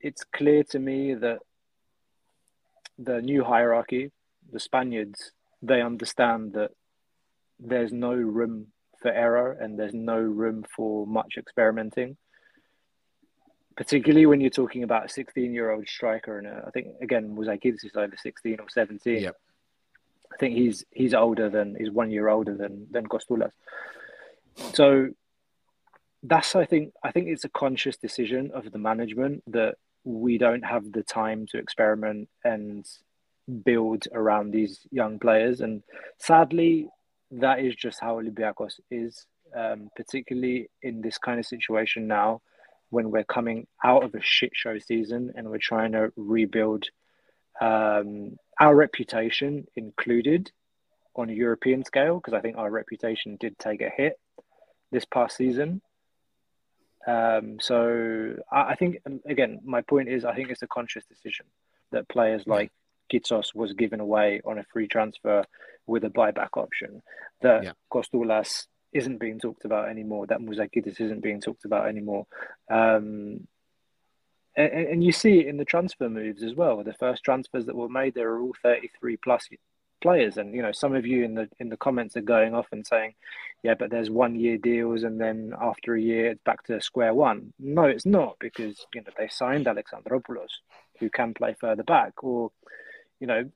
It's 0.01 0.23
clear 0.23 0.65
to 0.65 0.79
me 0.79 1.15
that 1.15 1.39
the 2.99 3.23
new 3.23 3.43
hierarchy 3.43 4.11
the 4.53 4.61
Spaniards, 4.61 5.33
they 5.63 5.81
understand 5.81 6.55
that 6.55 6.71
there's 7.59 7.93
no 7.93 8.13
room 8.13 8.69
for 9.01 9.11
error 9.11 9.53
and 9.53 9.79
there's 9.79 9.95
no 9.95 10.19
room 10.19 10.65
for 10.75 11.07
much 11.07 11.35
experimenting. 11.39 12.17
Particularly 13.77 14.27
when 14.27 14.41
you're 14.41 14.51
talking 14.51 14.83
about 14.83 15.07
a 15.07 15.09
16 15.09 15.53
year 15.53 15.71
old 15.71 15.89
striker, 15.89 16.39
and 16.39 16.47
a, 16.47 16.65
I 16.67 16.71
think 16.71 16.89
again 17.01 17.35
Mouzakitis 17.37 17.85
is 17.85 17.93
over 17.97 18.17
16 18.17 18.59
or 18.61 18.69
17. 18.69 19.23
Yep. 19.23 19.37
I 20.33 20.37
think 20.37 20.57
he's 20.57 20.85
he's 20.91 21.15
older 21.15 21.49
than 21.49 21.77
he's 21.79 21.91
one 21.91 22.11
year 22.11 22.29
older 22.29 22.57
than 22.57 22.87
than 22.91 23.07
Kostoulas. 23.07 23.53
So 24.75 25.11
that's 26.23 26.55
I 26.55 26.67
think 26.67 26.93
I 27.03 27.11
think 27.13 27.29
it's 27.29 27.45
a 27.45 27.49
conscious 27.49 27.97
decision 27.97 28.51
of 28.55 28.71
the 28.71 28.79
management 28.79 29.43
that 29.49 29.77
we 30.05 30.39
don't 30.39 30.65
have 30.65 30.93
the 30.93 31.03
time 31.03 31.47
to 31.51 31.59
experiment 31.59 32.29
and 32.45 32.87
build 33.65 34.05
around 34.13 34.51
these 34.51 34.81
young 34.91 35.19
players. 35.19 35.61
And 35.61 35.83
sadly, 36.19 36.89
that 37.33 37.61
is 37.61 37.75
just 37.75 38.01
how 38.01 38.21
Olympiacos 38.21 38.81
is, 38.91 39.27
um, 39.55 39.91
particularly 39.97 40.71
in 40.83 41.01
this 41.01 41.19
kind 41.19 41.39
of 41.39 41.47
situation 41.47 42.07
now 42.07 42.41
when 42.91 43.11
we're 43.11 43.25
coming 43.25 43.67
out 43.83 44.05
of 44.05 44.15
a 44.15 44.21
shit 44.21 44.51
show 44.55 44.79
season 44.79 45.33
and 45.35 45.49
we're 45.49 45.59
trying 45.59 45.93
to 45.93 46.13
rebuild 46.17 46.85
um, 47.61 48.37
our 48.59 48.75
reputation 48.75 49.67
included 49.77 50.51
on 51.17 51.31
a 51.31 51.33
European 51.33 51.85
scale, 51.85 52.17
because 52.17 52.35
I 52.35 52.41
think 52.41 52.57
our 52.57 52.71
reputation 52.71 53.37
did 53.39 53.59
take 53.59 53.81
a 53.81 53.91
hit 53.91 54.19
this 54.91 55.05
past 55.05 55.37
season. 55.37 55.83
Um, 57.07 57.59
so 57.61 58.37
I, 58.51 58.61
I, 58.61 58.75
think, 58.75 58.99
again, 59.27 59.61
my 59.65 59.83
point 59.83 60.09
is, 60.09 60.25
I 60.25 60.35
think 60.35 60.51
it's 60.51 60.63
a 60.63 60.67
conscious 60.67 61.05
decision 61.07 61.47
that 61.93 62.09
players 62.09 62.45
like 62.47 62.71
Kitsos 63.13 63.55
was 63.55 63.73
given 63.73 64.01
away 64.01 64.41
on 64.45 64.59
a 64.59 64.65
free 64.73 64.87
transfer 64.87 65.45
with 65.87 66.05
a 66.05 66.11
buyback 66.11 66.57
option. 66.57 67.03
That 67.43 67.65
yeah. 67.65 67.73
Kostoulas 67.93 68.67
isn't 68.93 69.19
being 69.19 69.39
talked 69.39 69.65
about 69.65 69.89
anymore. 69.89 70.27
That 70.27 70.41
Mouzakitis 70.41 71.01
isn't 71.01 71.23
being 71.23 71.41
talked 71.41 71.65
about 71.65 71.89
anymore. 71.89 72.27
Um, 72.71 73.47
and, 74.57 74.73
and, 74.73 75.05
you 75.05 75.13
see 75.13 75.39
it 75.39 75.47
in 75.47 75.57
the 75.57 75.65
transfer 75.65 76.09
moves 76.09 76.43
as 76.43 76.55
well. 76.55 76.83
The 76.83 76.93
first 76.93 77.23
transfers 77.23 77.67
that 77.67 77.77
were 77.77 77.89
made, 77.89 78.15
there 78.15 78.29
were 78.31 78.41
all 78.41 78.55
33 78.63 79.17
plus 79.19 79.49
players. 80.03 80.37
And, 80.39 80.55
you 80.55 80.63
know, 80.63 80.73
some 80.73 80.95
of 80.95 81.07
you 81.07 81.25
in 81.25 81.35
the 81.35 81.49
in 81.61 81.69
the 81.69 81.77
comments 81.77 82.17
are 82.17 82.23
going 82.23 82.55
off 82.55 82.67
and 82.73 82.85
saying, 82.85 83.15
yeah, 83.63 83.75
but 83.75 83.91
there's 83.91 84.11
one 84.11 84.35
year 84.35 84.59
deals 84.59 85.05
and 85.05 85.21
then 85.21 85.53
after 85.61 85.95
a 85.95 86.01
year 86.01 86.33
it's 86.33 86.43
back 86.45 86.65
to 86.65 86.81
square 86.81 87.15
one. 87.15 87.53
No, 87.61 87.85
it's 87.85 88.07
not 88.07 88.37
because, 88.41 88.85
you 88.95 89.03
know, 89.03 89.13
they 89.17 89.29
signed 89.29 89.67
Alexandropoulos 89.67 90.59
who 90.99 91.11
can 91.11 91.33
play 91.33 91.55
further 91.61 91.85
back 91.85 92.25
or 92.25 92.51
you 93.21 93.27
know, 93.27 93.51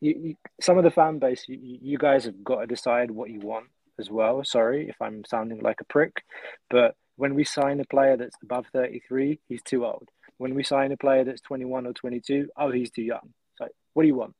you, 0.00 0.14
you, 0.20 0.34
some 0.60 0.78
of 0.78 0.84
the 0.84 0.90
fan 0.90 1.18
base, 1.18 1.44
you, 1.46 1.58
you 1.60 1.98
guys 1.98 2.24
have 2.24 2.42
got 2.42 2.60
to 2.60 2.66
decide 2.66 3.10
what 3.10 3.30
you 3.30 3.40
want 3.40 3.66
as 3.98 4.10
well. 4.10 4.44
Sorry 4.44 4.88
if 4.88 5.00
I'm 5.00 5.24
sounding 5.24 5.60
like 5.60 5.80
a 5.80 5.84
prick, 5.84 6.24
but 6.70 6.96
when 7.16 7.34
we 7.34 7.44
sign 7.44 7.80
a 7.80 7.84
player 7.84 8.16
that's 8.16 8.36
above 8.42 8.66
33, 8.72 9.40
he's 9.48 9.62
too 9.62 9.84
old. 9.84 10.08
When 10.36 10.54
we 10.54 10.62
sign 10.62 10.92
a 10.92 10.96
player 10.96 11.24
that's 11.24 11.40
21 11.40 11.86
or 11.86 11.92
22, 11.92 12.48
oh, 12.56 12.70
he's 12.70 12.90
too 12.90 13.02
young. 13.02 13.32
So 13.56 13.68
what 13.94 14.02
do 14.04 14.06
you 14.06 14.14
want? 14.14 14.34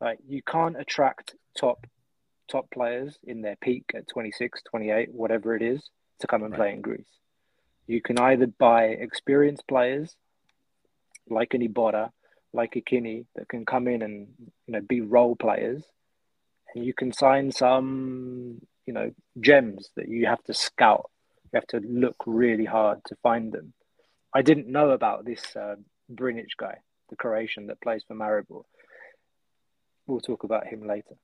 Like 0.00 0.18
you 0.28 0.42
can't 0.42 0.78
attract 0.78 1.34
top 1.58 1.86
top 2.50 2.70
players 2.70 3.18
in 3.24 3.40
their 3.40 3.56
peak 3.56 3.84
at 3.94 4.08
26, 4.08 4.62
28, 4.68 5.12
whatever 5.12 5.56
it 5.56 5.62
is, 5.62 5.88
to 6.20 6.26
come 6.26 6.42
and 6.42 6.52
right. 6.52 6.58
play 6.58 6.72
in 6.72 6.82
Greece. 6.82 7.06
You 7.86 8.02
can 8.02 8.18
either 8.18 8.46
buy 8.46 8.84
experienced 8.84 9.66
players 9.66 10.14
like 11.28 11.54
an 11.54 11.66
Iborra 11.66 12.10
like 12.52 12.76
a 12.76 12.80
Quini 12.80 13.24
that 13.34 13.48
can 13.48 13.64
come 13.64 13.88
in 13.88 14.02
and 14.02 14.28
you 14.66 14.72
know 14.72 14.80
be 14.80 15.00
role 15.00 15.36
players, 15.36 15.82
and 16.74 16.84
you 16.84 16.92
can 16.92 17.12
sign 17.12 17.50
some 17.50 18.60
you 18.86 18.92
know 18.92 19.10
gems 19.40 19.90
that 19.96 20.08
you 20.08 20.26
have 20.26 20.42
to 20.44 20.54
scout. 20.54 21.10
You 21.44 21.58
have 21.58 21.66
to 21.68 21.80
look 21.86 22.16
really 22.26 22.64
hard 22.64 23.00
to 23.06 23.16
find 23.22 23.52
them. 23.52 23.72
I 24.34 24.42
didn't 24.42 24.68
know 24.68 24.90
about 24.90 25.24
this 25.24 25.54
uh, 25.54 25.76
Brnic 26.12 26.56
guy, 26.56 26.78
the 27.10 27.16
Croatian 27.16 27.66
that 27.66 27.80
plays 27.80 28.04
for 28.06 28.14
Maribor. 28.14 28.62
We'll 30.06 30.20
talk 30.20 30.44
about 30.44 30.66
him 30.66 30.86
later. 30.86 31.16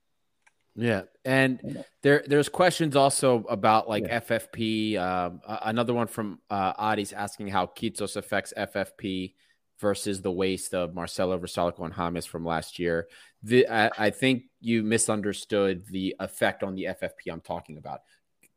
Yeah, 0.76 1.02
and 1.24 1.84
there 2.02 2.22
there's 2.26 2.48
questions 2.48 2.94
also 2.94 3.44
about 3.48 3.88
like 3.88 4.04
yeah. 4.04 4.20
FFP. 4.20 4.96
Um, 4.96 5.40
another 5.46 5.92
one 5.92 6.06
from 6.06 6.40
uh, 6.50 6.72
Adi's 6.78 7.12
asking 7.12 7.48
how 7.48 7.66
Kitsos 7.66 8.16
affects 8.16 8.52
FFP 8.56 9.34
versus 9.80 10.20
the 10.20 10.32
waste 10.32 10.74
of 10.74 10.94
Marcelo 10.94 11.38
Vrsaljko 11.38 11.84
and 11.84 11.94
James 11.94 12.26
from 12.26 12.44
last 12.44 12.78
year. 12.78 13.08
The, 13.42 13.68
I, 13.68 13.90
I, 13.96 14.10
think 14.10 14.44
you 14.60 14.82
misunderstood 14.82 15.86
the 15.86 16.16
effect 16.18 16.62
on 16.62 16.74
the 16.74 16.88
FFP 17.00 17.30
I'm 17.30 17.40
talking 17.40 17.78
about. 17.78 18.00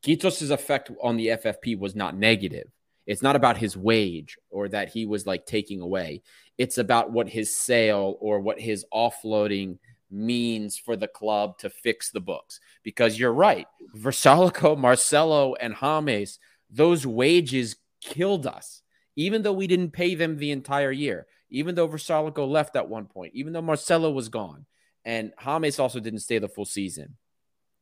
Kitsos' 0.04 0.50
effect 0.50 0.90
on 1.02 1.18
the 1.18 1.28
FFP 1.28 1.78
was 1.78 1.96
not 1.96 2.18
negative. 2.18 2.72
It's 3.06 3.22
not 3.22 3.36
about 3.36 3.58
his 3.58 3.78
wage 3.78 4.38
or 4.50 4.68
that 4.70 4.90
he 4.90 5.06
was 5.06 5.28
like 5.28 5.46
taking 5.46 5.82
away. 5.82 6.24
It's 6.58 6.78
about 6.78 7.12
what 7.12 7.30
his 7.30 7.56
sale 7.56 8.18
or 8.20 8.40
what 8.40 8.60
his 8.60 8.86
offloading 8.94 9.78
means 10.10 10.78
for 10.78 10.96
the 10.96 11.08
club 11.08 11.58
to 11.60 11.70
fix 11.70 12.12
the 12.12 12.20
books. 12.20 12.60
Because 12.84 13.20
you're 13.20 13.34
right, 13.34 13.68
Vrsaljko, 13.96 14.78
Marcelo, 14.78 15.56
and 15.56 15.76
James, 15.76 16.40
those 16.70 17.06
wages 17.06 17.76
killed 18.02 18.48
us 18.48 18.82
even 19.16 19.42
though 19.42 19.54
we 19.54 19.68
didn't 19.68 19.92
pay 19.92 20.16
them 20.16 20.38
the 20.38 20.52
entire 20.52 20.92
year, 20.92 21.28
even 21.50 21.76
though 21.76 21.88
Vrsaljko 21.88 22.48
left 22.50 22.76
at 22.76 22.90
one 22.90 23.06
point, 23.06 23.34
even 23.36 23.54
though 23.54 23.62
Marcelo 23.62 24.12
was 24.12 24.30
gone, 24.30 24.66
and 25.04 25.34
James 25.44 25.80
also 25.80 26.00
didn't 26.00 26.20
stay 26.20 26.40
the 26.40 26.48
full 26.48 26.66
season. 26.66 27.18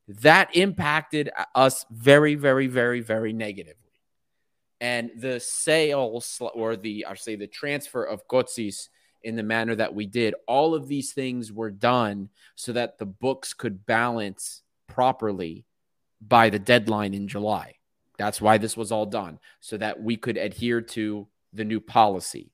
That 0.08 0.56
impacted 0.56 1.30
us 1.54 1.86
very, 1.92 2.36
very, 2.36 2.68
very, 2.68 3.02
very 3.02 3.32
negatively. 3.32 3.76
And 4.82 5.12
the 5.18 5.40
sales 5.40 6.42
or 6.54 6.76
the, 6.76 7.06
I 7.08 7.14
say, 7.16 7.36
the 7.36 7.48
transfer 7.48 8.04
of 8.04 8.28
Kotsis 8.28 8.88
in 9.24 9.36
the 9.36 9.44
manner 9.44 9.76
that 9.76 9.94
we 9.94 10.06
did, 10.06 10.34
all 10.48 10.74
of 10.74 10.88
these 10.88 11.12
things 11.12 11.52
were 11.52 11.70
done 11.70 12.30
so 12.56 12.72
that 12.74 12.98
the 12.98 13.06
books 13.06 13.54
could 13.54 13.86
balance 13.86 14.64
properly 14.88 15.66
by 16.22 16.50
the 16.50 16.60
deadline 16.60 17.14
in 17.14 17.28
July. 17.28 17.76
That's 18.20 18.42
why 18.42 18.60
this 18.60 18.78
was 18.78 18.92
all 18.92 19.06
done, 19.06 19.40
so 19.62 19.78
that 19.78 20.04
we 20.04 20.18
could 20.18 20.38
adhere 20.38 20.82
to 20.82 21.28
the 21.54 21.64
new 21.64 21.80
policy. 21.80 22.52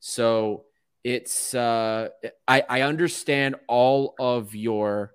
So 0.00 0.64
it's 1.02 1.54
uh, 1.54 2.10
I, 2.46 2.62
I 2.68 2.80
understand 2.82 3.56
all 3.66 4.14
of 4.18 4.54
your 4.54 5.12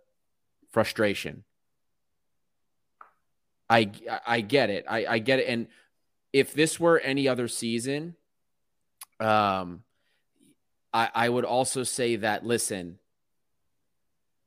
frustration. 0.72 1.46
I 3.70 3.92
I 4.28 4.42
get 4.42 4.70
it. 4.70 4.86
I, 4.90 5.06
I 5.06 5.20
get 5.20 5.40
it. 5.40 5.48
And 5.48 5.68
if 6.34 6.54
this 6.54 6.80
were 6.80 7.00
any 7.00 7.30
other 7.30 7.48
season, 7.48 8.16
um, 9.22 9.84
I 10.94 11.10
I 11.16 11.30
would 11.30 11.46
also 11.46 11.84
say 11.84 12.18
that 12.18 12.46
listen, 12.46 13.00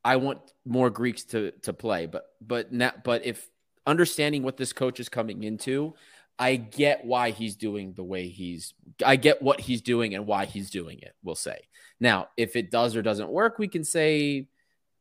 I 0.05 0.17
want 0.17 0.41
more 0.67 0.91
Greeks 0.91 1.25
to 1.25 1.53
to 1.63 1.73
play, 1.73 2.05
but 2.07 2.27
but 2.43 2.73
not, 2.73 3.03
but 3.05 3.25
if 3.25 3.49
understanding 3.87 4.43
what 4.43 4.57
this 4.57 4.73
coach 4.73 5.01
is 5.01 5.09
coming 5.09 5.43
into, 5.43 5.95
I 6.39 6.57
get 6.57 7.05
why 7.05 7.31
he's 7.31 7.57
doing 7.57 7.95
the 7.95 8.05
way 8.05 8.29
he's 8.29 8.75
I 9.05 9.17
get 9.17 9.41
what 9.41 9.61
he's 9.61 9.81
doing 9.81 10.15
and 10.15 10.27
why 10.27 10.45
he's 10.45 10.71
doing 10.71 10.99
it, 11.01 11.15
we'll 11.23 11.35
say. 11.35 11.59
Now, 11.99 12.29
if 12.37 12.57
it 12.57 12.71
does 12.71 12.95
or 12.95 13.03
doesn't 13.03 13.31
work, 13.31 13.59
we 13.59 13.69
can 13.69 13.85
say 13.85 14.49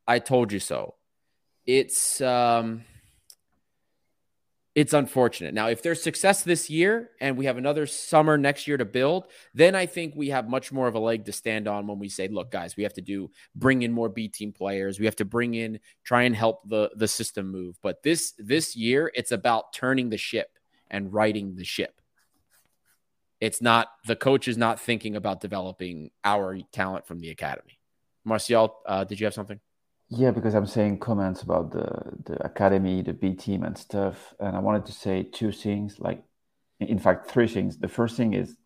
I 0.06 0.18
told 0.18 0.52
you 0.52 0.60
so. 0.60 0.94
It's 1.66 2.20
um 2.20 2.84
it's 4.76 4.92
unfortunate. 4.92 5.54
Now, 5.54 5.68
if 5.68 5.82
there's 5.82 6.02
success 6.02 6.42
this 6.42 6.68
year 6.68 7.08
and 7.18 7.38
we 7.38 7.46
have 7.46 7.56
another 7.56 7.86
summer 7.86 8.36
next 8.36 8.68
year 8.68 8.76
to 8.76 8.84
build, 8.84 9.24
then 9.54 9.74
I 9.74 9.86
think 9.86 10.12
we 10.14 10.28
have 10.28 10.50
much 10.50 10.70
more 10.70 10.86
of 10.86 10.94
a 10.94 10.98
leg 10.98 11.24
to 11.24 11.32
stand 11.32 11.66
on 11.66 11.86
when 11.86 11.98
we 11.98 12.10
say, 12.10 12.28
look, 12.28 12.50
guys, 12.50 12.76
we 12.76 12.82
have 12.82 12.92
to 12.92 13.00
do 13.00 13.30
bring 13.54 13.80
in 13.80 13.90
more 13.90 14.10
B 14.10 14.28
team 14.28 14.52
players. 14.52 15.00
We 15.00 15.06
have 15.06 15.16
to 15.16 15.24
bring 15.24 15.54
in, 15.54 15.80
try 16.04 16.24
and 16.24 16.36
help 16.36 16.68
the 16.68 16.90
the 16.94 17.08
system 17.08 17.50
move. 17.50 17.78
But 17.82 18.02
this 18.02 18.34
this 18.36 18.76
year, 18.76 19.10
it's 19.14 19.32
about 19.32 19.72
turning 19.72 20.10
the 20.10 20.18
ship 20.18 20.50
and 20.90 21.10
righting 21.10 21.56
the 21.56 21.64
ship. 21.64 21.98
It's 23.40 23.62
not 23.62 23.88
the 24.06 24.14
coach 24.14 24.46
is 24.46 24.58
not 24.58 24.78
thinking 24.78 25.16
about 25.16 25.40
developing 25.40 26.10
our 26.22 26.58
talent 26.72 27.06
from 27.06 27.20
the 27.20 27.30
academy. 27.30 27.78
Martial, 28.26 28.76
uh, 28.84 29.04
did 29.04 29.20
you 29.20 29.24
have 29.24 29.34
something? 29.34 29.58
Yeah, 30.08 30.30
because 30.30 30.54
I'm 30.54 30.66
saying 30.66 31.00
comments 31.00 31.42
about 31.42 31.72
the 31.72 31.88
the 32.24 32.44
academy, 32.44 33.02
the 33.02 33.12
B 33.12 33.34
team, 33.34 33.64
and 33.64 33.76
stuff, 33.76 34.34
and 34.38 34.56
I 34.56 34.60
wanted 34.60 34.86
to 34.86 34.92
say 34.92 35.24
two 35.24 35.50
things. 35.50 35.98
Like, 35.98 36.22
in 36.78 36.98
fact, 36.98 37.28
three 37.28 37.48
things. 37.48 37.78
The 37.78 37.88
first 37.88 38.16
thing 38.16 38.32
is, 38.34 38.56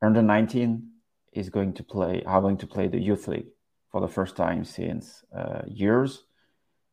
under 0.00 0.22
19 0.22 0.88
is 1.32 1.50
going 1.50 1.72
to 1.74 1.82
play, 1.82 2.22
are 2.24 2.40
going 2.40 2.58
to 2.58 2.66
play 2.66 2.86
the 2.86 3.00
youth 3.00 3.26
league 3.26 3.48
for 3.90 4.00
the 4.00 4.08
first 4.08 4.36
time 4.36 4.64
since 4.64 5.24
uh, 5.36 5.62
years. 5.66 6.24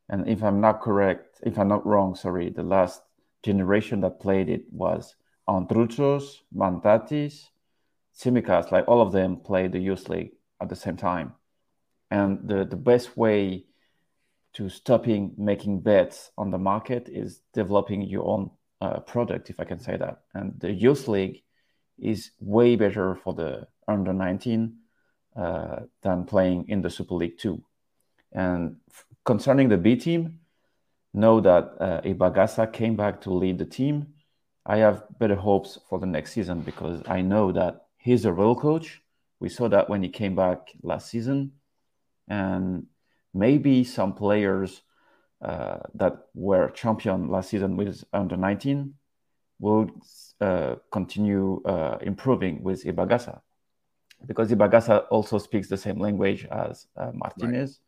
And 0.09 0.27
if 0.27 0.43
I'm 0.43 0.59
not 0.59 0.81
correct, 0.81 1.39
if 1.43 1.57
I'm 1.59 1.67
not 1.67 1.85
wrong, 1.85 2.15
sorry, 2.15 2.49
the 2.49 2.63
last 2.63 3.01
generation 3.43 4.01
that 4.01 4.19
played 4.19 4.49
it 4.49 4.63
was 4.71 5.15
Androutsos, 5.47 6.39
Mantatis, 6.55 7.49
Tsimikas, 8.17 8.71
like 8.71 8.87
all 8.87 9.01
of 9.01 9.11
them 9.11 9.37
played 9.37 9.71
the 9.71 9.79
youth 9.79 10.09
league 10.09 10.31
at 10.61 10.69
the 10.69 10.75
same 10.75 10.97
time. 10.97 11.33
And 12.09 12.47
the, 12.47 12.65
the 12.65 12.75
best 12.75 13.15
way 13.17 13.65
to 14.53 14.69
stopping 14.69 15.33
making 15.37 15.81
bets 15.81 16.31
on 16.37 16.51
the 16.51 16.57
market 16.57 17.09
is 17.09 17.41
developing 17.53 18.01
your 18.01 18.25
own 18.25 18.51
uh, 18.81 18.99
product, 18.99 19.49
if 19.49 19.59
I 19.59 19.63
can 19.63 19.79
say 19.79 19.97
that. 19.97 20.21
And 20.33 20.59
the 20.59 20.71
youth 20.71 21.07
league 21.07 21.41
is 21.99 22.31
way 22.39 22.75
better 22.75 23.15
for 23.15 23.33
the 23.33 23.67
under 23.87 24.13
19 24.13 24.75
uh, 25.35 25.79
than 26.01 26.25
playing 26.25 26.65
in 26.67 26.81
the 26.81 26.89
Super 26.89 27.15
League 27.15 27.37
2. 27.37 27.63
And 28.33 28.77
f- 28.89 29.05
concerning 29.25 29.69
the 29.69 29.77
B 29.77 29.95
team, 29.95 30.39
know 31.13 31.39
that 31.41 31.73
uh, 31.79 32.01
Ibagaza 32.01 32.71
came 32.73 32.95
back 32.95 33.21
to 33.21 33.31
lead 33.31 33.59
the 33.59 33.65
team. 33.65 34.07
I 34.65 34.77
have 34.77 35.03
better 35.19 35.35
hopes 35.35 35.77
for 35.89 35.99
the 35.99 36.05
next 36.05 36.33
season 36.33 36.61
because 36.61 37.01
I 37.07 37.21
know 37.21 37.51
that 37.51 37.85
he's 37.97 38.25
a 38.25 38.33
real 38.33 38.55
coach. 38.55 39.01
We 39.39 39.49
saw 39.49 39.67
that 39.69 39.89
when 39.89 40.03
he 40.03 40.09
came 40.09 40.35
back 40.35 40.71
last 40.81 41.09
season, 41.09 41.53
and 42.27 42.87
maybe 43.33 43.83
some 43.83 44.13
players 44.13 44.81
uh, 45.41 45.79
that 45.95 46.27
were 46.33 46.69
champion 46.69 47.27
last 47.27 47.49
season 47.49 47.75
with 47.75 48.03
under 48.13 48.37
19 48.37 48.93
will 49.59 49.89
uh, 50.41 50.75
continue 50.91 51.61
uh, 51.65 51.97
improving 52.01 52.63
with 52.63 52.83
Ibagaza 52.83 53.41
because 54.25 54.51
Ibagaza 54.51 55.05
also 55.09 55.37
speaks 55.37 55.67
the 55.67 55.77
same 55.77 55.99
language 55.99 56.45
as 56.45 56.87
uh, 56.97 57.11
Martinez. 57.13 57.79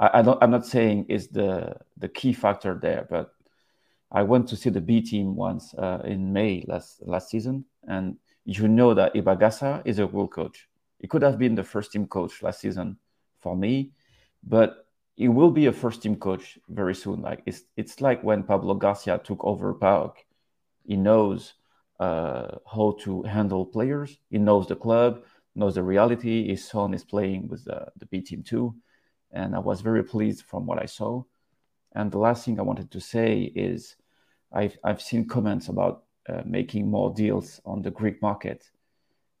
Right. 0.00 0.10
I, 0.12 0.18
I, 0.18 0.22
don't. 0.22 0.42
I'm 0.42 0.50
not 0.50 0.66
saying 0.66 1.06
is 1.08 1.28
the 1.28 1.76
the 1.96 2.08
key 2.08 2.32
factor 2.32 2.78
there, 2.80 3.06
but 3.08 3.32
I 4.10 4.22
went 4.22 4.48
to 4.48 4.56
see 4.56 4.70
the 4.70 4.80
B 4.80 5.00
team 5.00 5.36
once 5.36 5.74
uh, 5.74 6.02
in 6.04 6.32
May 6.32 6.64
last 6.66 7.02
last 7.02 7.30
season, 7.30 7.64
and 7.86 8.16
you 8.44 8.68
know 8.68 8.94
that 8.94 9.14
Ibagaza 9.14 9.82
is 9.84 9.98
a 9.98 10.06
world 10.06 10.32
coach. 10.32 10.68
He 10.98 11.08
could 11.08 11.22
have 11.22 11.38
been 11.38 11.54
the 11.54 11.64
first 11.64 11.92
team 11.92 12.06
coach 12.06 12.42
last 12.42 12.60
season 12.60 12.96
for 13.40 13.56
me, 13.56 13.92
but 14.42 14.86
he 15.16 15.28
will 15.28 15.50
be 15.50 15.66
a 15.66 15.72
first 15.72 16.02
team 16.02 16.16
coach 16.16 16.58
very 16.68 16.94
soon. 16.94 17.20
Like 17.22 17.42
it's 17.46 17.62
it's 17.76 18.00
like 18.00 18.22
when 18.22 18.42
Pablo 18.42 18.74
Garcia 18.74 19.18
took 19.18 19.44
over 19.44 19.74
PAOK. 19.74 20.16
He 20.84 20.96
knows 20.96 21.54
uh, 22.00 22.56
how 22.74 22.96
to 23.00 23.22
handle 23.22 23.64
players. 23.64 24.18
He 24.30 24.38
knows 24.38 24.66
the 24.66 24.76
club, 24.76 25.22
knows 25.54 25.74
the 25.74 25.82
reality. 25.82 26.48
His 26.48 26.66
son 26.66 26.94
is 26.94 27.04
playing 27.04 27.48
with 27.48 27.64
the, 27.64 27.86
the 27.98 28.06
B 28.06 28.20
team 28.20 28.42
too, 28.42 28.74
and 29.30 29.54
I 29.54 29.60
was 29.60 29.80
very 29.80 30.02
pleased 30.02 30.44
from 30.44 30.66
what 30.66 30.82
I 30.82 30.86
saw. 30.86 31.22
And 31.94 32.10
the 32.10 32.18
last 32.18 32.44
thing 32.44 32.58
I 32.58 32.62
wanted 32.62 32.90
to 32.90 33.00
say 33.00 33.52
is 33.54 33.96
I've, 34.52 34.76
I've 34.82 35.02
seen 35.02 35.28
comments 35.28 35.68
about 35.68 36.04
uh, 36.28 36.42
making 36.44 36.90
more 36.90 37.12
deals 37.12 37.60
on 37.64 37.82
the 37.82 37.90
Greek 37.90 38.20
market. 38.22 38.70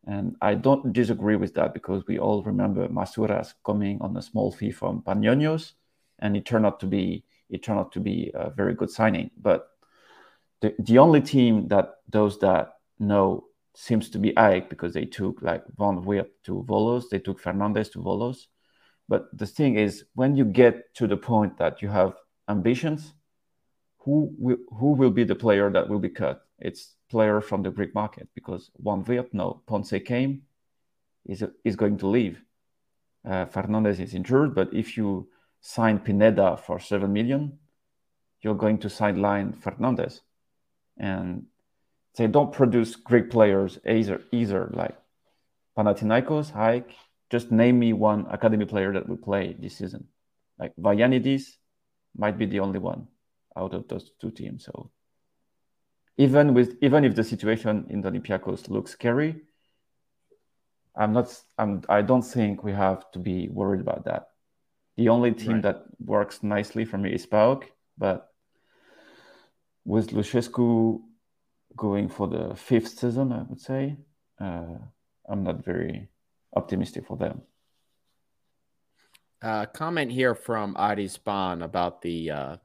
And 0.06 0.36
I 0.40 0.54
don't 0.54 0.92
disagree 0.92 1.36
with 1.36 1.54
that 1.54 1.74
because 1.74 2.04
we 2.06 2.18
all 2.18 2.42
remember 2.42 2.88
Masouras 2.88 3.54
coming 3.64 4.00
on 4.00 4.16
a 4.16 4.22
small 4.22 4.50
fee 4.50 4.72
from 4.72 5.02
Panionios, 5.02 5.72
and 6.18 6.36
it 6.36 6.44
turned 6.44 6.66
out 6.66 6.80
to 6.80 6.86
be 6.86 7.24
it 7.48 7.62
turned 7.62 7.78
out 7.78 7.92
to 7.92 8.00
be 8.00 8.30
a 8.34 8.50
very 8.50 8.74
good 8.74 8.90
signing. 8.90 9.30
But 9.40 9.68
the, 10.60 10.74
the 10.78 10.98
only 10.98 11.20
team 11.20 11.68
that 11.68 11.96
those 12.08 12.38
that 12.38 12.74
know 12.98 13.44
seems 13.74 14.08
to 14.10 14.18
be 14.18 14.32
AEK 14.32 14.70
because 14.70 14.94
they 14.94 15.04
took 15.04 15.42
like 15.42 15.62
Van 15.78 16.02
Weert 16.02 16.30
to 16.44 16.64
Volos, 16.68 17.08
they 17.10 17.18
took 17.18 17.40
Fernandez 17.40 17.90
to 17.90 17.98
Volos. 17.98 18.46
But 19.08 19.26
the 19.36 19.46
thing 19.46 19.76
is, 19.76 20.04
when 20.14 20.36
you 20.36 20.44
get 20.44 20.94
to 20.94 21.06
the 21.06 21.16
point 21.16 21.58
that 21.58 21.82
you 21.82 21.88
have 21.88 22.14
ambitions, 22.48 23.12
who 23.98 24.34
will, 24.38 24.58
who 24.78 24.92
will 24.92 25.10
be 25.10 25.24
the 25.24 25.34
player 25.34 25.70
that 25.70 25.88
will 25.88 25.98
be 25.98 26.08
cut? 26.08 26.42
It's 26.62 26.94
player 27.10 27.40
from 27.40 27.62
the 27.62 27.70
Greek 27.70 27.94
market 27.94 28.28
because 28.34 28.70
Van 28.78 29.04
Weert, 29.04 29.34
no, 29.34 29.62
Ponce 29.66 29.94
came, 30.04 30.42
is 31.26 31.44
is 31.64 31.76
going 31.76 31.98
to 31.98 32.06
leave. 32.06 32.40
Uh, 33.28 33.46
Fernandez 33.46 34.00
is 34.00 34.14
injured, 34.14 34.54
but 34.54 34.72
if 34.72 34.96
you 34.96 35.28
sign 35.60 35.98
Pineda 35.98 36.56
for 36.56 36.78
seven 36.78 37.12
million, 37.12 37.58
you're 38.40 38.54
going 38.54 38.78
to 38.78 38.88
sideline 38.88 39.52
Fernandez, 39.52 40.20
and 40.96 41.46
they 42.16 42.28
don't 42.28 42.52
produce 42.52 42.96
Greek 42.96 43.30
players 43.30 43.78
either. 43.86 44.20
Either 44.30 44.70
like 44.72 44.96
Panathinaikos, 45.76 46.52
AEK. 46.54 46.90
Just 47.30 47.50
name 47.50 47.78
me 47.78 47.92
one 47.94 48.26
academy 48.30 48.66
player 48.66 48.92
that 48.92 49.08
will 49.08 49.16
play 49.16 49.56
this 49.58 49.78
season. 49.78 50.06
Like 50.58 50.76
Vayanidis 50.76 51.56
might 52.14 52.36
be 52.36 52.46
the 52.46 52.60
only 52.60 52.78
one 52.78 53.08
out 53.56 53.74
of 53.74 53.88
those 53.88 54.10
two 54.20 54.30
teams. 54.30 54.66
So 54.66 54.90
even 56.16 56.54
with 56.54 56.76
even 56.82 57.04
if 57.04 57.14
the 57.14 57.24
situation 57.24 57.86
in 57.88 58.00
the 58.00 58.10
Olympiacos 58.10 58.68
looks 58.68 58.92
scary, 58.92 59.42
I'm 60.94 61.12
not. 61.12 61.34
I'm. 61.58 61.82
I 61.88 62.02
don't 62.02 62.22
think 62.22 62.62
we 62.62 62.72
have 62.72 63.10
to 63.12 63.18
be 63.18 63.48
worried 63.48 63.80
about 63.80 64.04
that. 64.04 64.28
The 64.96 65.08
only 65.08 65.32
team 65.32 65.54
right. 65.54 65.62
that 65.62 65.84
works 66.04 66.42
nicely 66.42 66.84
for 66.84 66.98
me 66.98 67.14
is 67.14 67.26
PAOK, 67.26 67.64
but 67.96 68.28
with 69.84 70.10
Lucescu 70.10 71.00
going 71.76 72.08
for 72.08 72.28
the 72.28 72.54
fifth 72.54 72.98
season, 72.98 73.32
I 73.32 73.42
would 73.42 73.60
say, 73.60 73.96
uh, 74.38 74.76
I'm 75.28 75.42
not 75.42 75.64
very 75.64 76.08
optimistic 76.54 77.06
for 77.06 77.16
them. 77.16 77.42
Uh, 79.40 79.66
comment 79.66 80.12
here 80.12 80.34
from 80.34 80.76
Adi 80.76 81.08
Spawn 81.08 81.62
about 81.62 82.02
the 82.02 82.30
uh, 82.30 82.56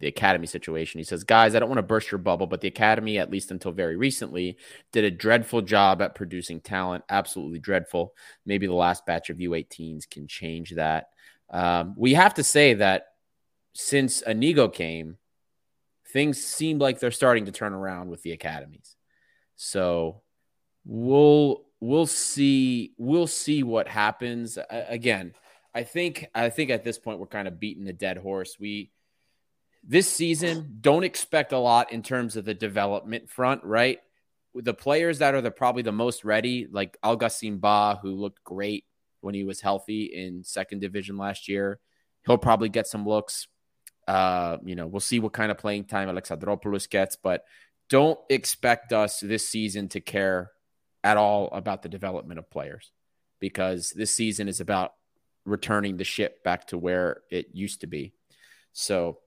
the 0.00 0.08
academy 0.08 0.46
situation. 0.46 0.98
He 0.98 1.04
says, 1.04 1.24
Guys, 1.24 1.54
I 1.54 1.58
don't 1.58 1.68
want 1.68 1.78
to 1.78 1.82
burst 1.82 2.10
your 2.10 2.18
bubble, 2.18 2.46
but 2.46 2.60
the 2.60 2.68
academy, 2.68 3.18
at 3.18 3.30
least 3.30 3.50
until 3.50 3.70
very 3.70 3.96
recently, 3.96 4.56
did 4.92 5.04
a 5.04 5.10
dreadful 5.10 5.62
job 5.62 6.02
at 6.02 6.14
producing 6.14 6.60
talent. 6.60 7.04
Absolutely 7.08 7.58
dreadful. 7.58 8.14
Maybe 8.44 8.66
the 8.66 8.74
last 8.74 9.06
batch 9.06 9.30
of 9.30 9.36
U18s 9.36 10.10
can 10.10 10.26
change 10.26 10.72
that. 10.72 11.10
Um, 11.50 11.94
we 11.96 12.14
have 12.14 12.34
to 12.34 12.44
say 12.44 12.74
that 12.74 13.08
since 13.74 14.22
Anigo 14.22 14.72
came, 14.72 15.18
things 16.12 16.42
seem 16.42 16.78
like 16.78 16.98
they're 16.98 17.10
starting 17.10 17.44
to 17.44 17.52
turn 17.52 17.72
around 17.72 18.08
with 18.08 18.22
the 18.22 18.32
academies. 18.32 18.96
So 19.56 20.22
we'll 20.84 21.66
we'll 21.80 22.06
see 22.06 22.94
we'll 22.96 23.26
see 23.26 23.62
what 23.62 23.86
happens. 23.86 24.58
again, 24.70 25.34
I 25.74 25.82
think 25.82 26.26
I 26.34 26.48
think 26.48 26.70
at 26.70 26.84
this 26.84 26.98
point 26.98 27.18
we're 27.18 27.26
kind 27.26 27.46
of 27.46 27.60
beating 27.60 27.84
the 27.84 27.92
dead 27.92 28.16
horse. 28.16 28.56
We 28.58 28.90
this 29.82 30.10
season, 30.10 30.78
don't 30.80 31.04
expect 31.04 31.52
a 31.52 31.58
lot 31.58 31.92
in 31.92 32.02
terms 32.02 32.36
of 32.36 32.44
the 32.44 32.54
development 32.54 33.30
front, 33.30 33.64
right? 33.64 33.98
The 34.54 34.74
players 34.74 35.18
that 35.18 35.34
are 35.34 35.40
the 35.40 35.50
probably 35.50 35.82
the 35.82 35.92
most 35.92 36.24
ready, 36.24 36.66
like 36.70 36.98
Algacin 37.04 37.60
Ba, 37.60 37.98
who 38.02 38.14
looked 38.14 38.44
great 38.44 38.84
when 39.20 39.34
he 39.34 39.44
was 39.44 39.60
healthy 39.60 40.04
in 40.04 40.44
second 40.44 40.80
division 40.80 41.16
last 41.16 41.48
year. 41.48 41.78
He'll 42.26 42.38
probably 42.38 42.68
get 42.68 42.86
some 42.86 43.06
looks. 43.06 43.48
Uh, 44.06 44.58
you 44.64 44.74
know, 44.74 44.86
we'll 44.86 45.00
see 45.00 45.20
what 45.20 45.32
kind 45.32 45.50
of 45.50 45.58
playing 45.58 45.84
time 45.84 46.08
Alexandropoulos 46.08 46.90
gets, 46.90 47.16
but 47.16 47.44
don't 47.88 48.18
expect 48.28 48.92
us 48.92 49.20
this 49.20 49.48
season 49.48 49.88
to 49.88 50.00
care 50.00 50.50
at 51.02 51.16
all 51.16 51.48
about 51.52 51.82
the 51.82 51.88
development 51.88 52.38
of 52.38 52.50
players 52.50 52.92
because 53.40 53.90
this 53.90 54.14
season 54.14 54.48
is 54.48 54.60
about 54.60 54.92
returning 55.44 55.96
the 55.96 56.04
ship 56.04 56.42
back 56.44 56.66
to 56.68 56.78
where 56.78 57.22
it 57.30 57.46
used 57.52 57.80
to 57.80 57.86
be. 57.86 58.12
So 58.72 59.18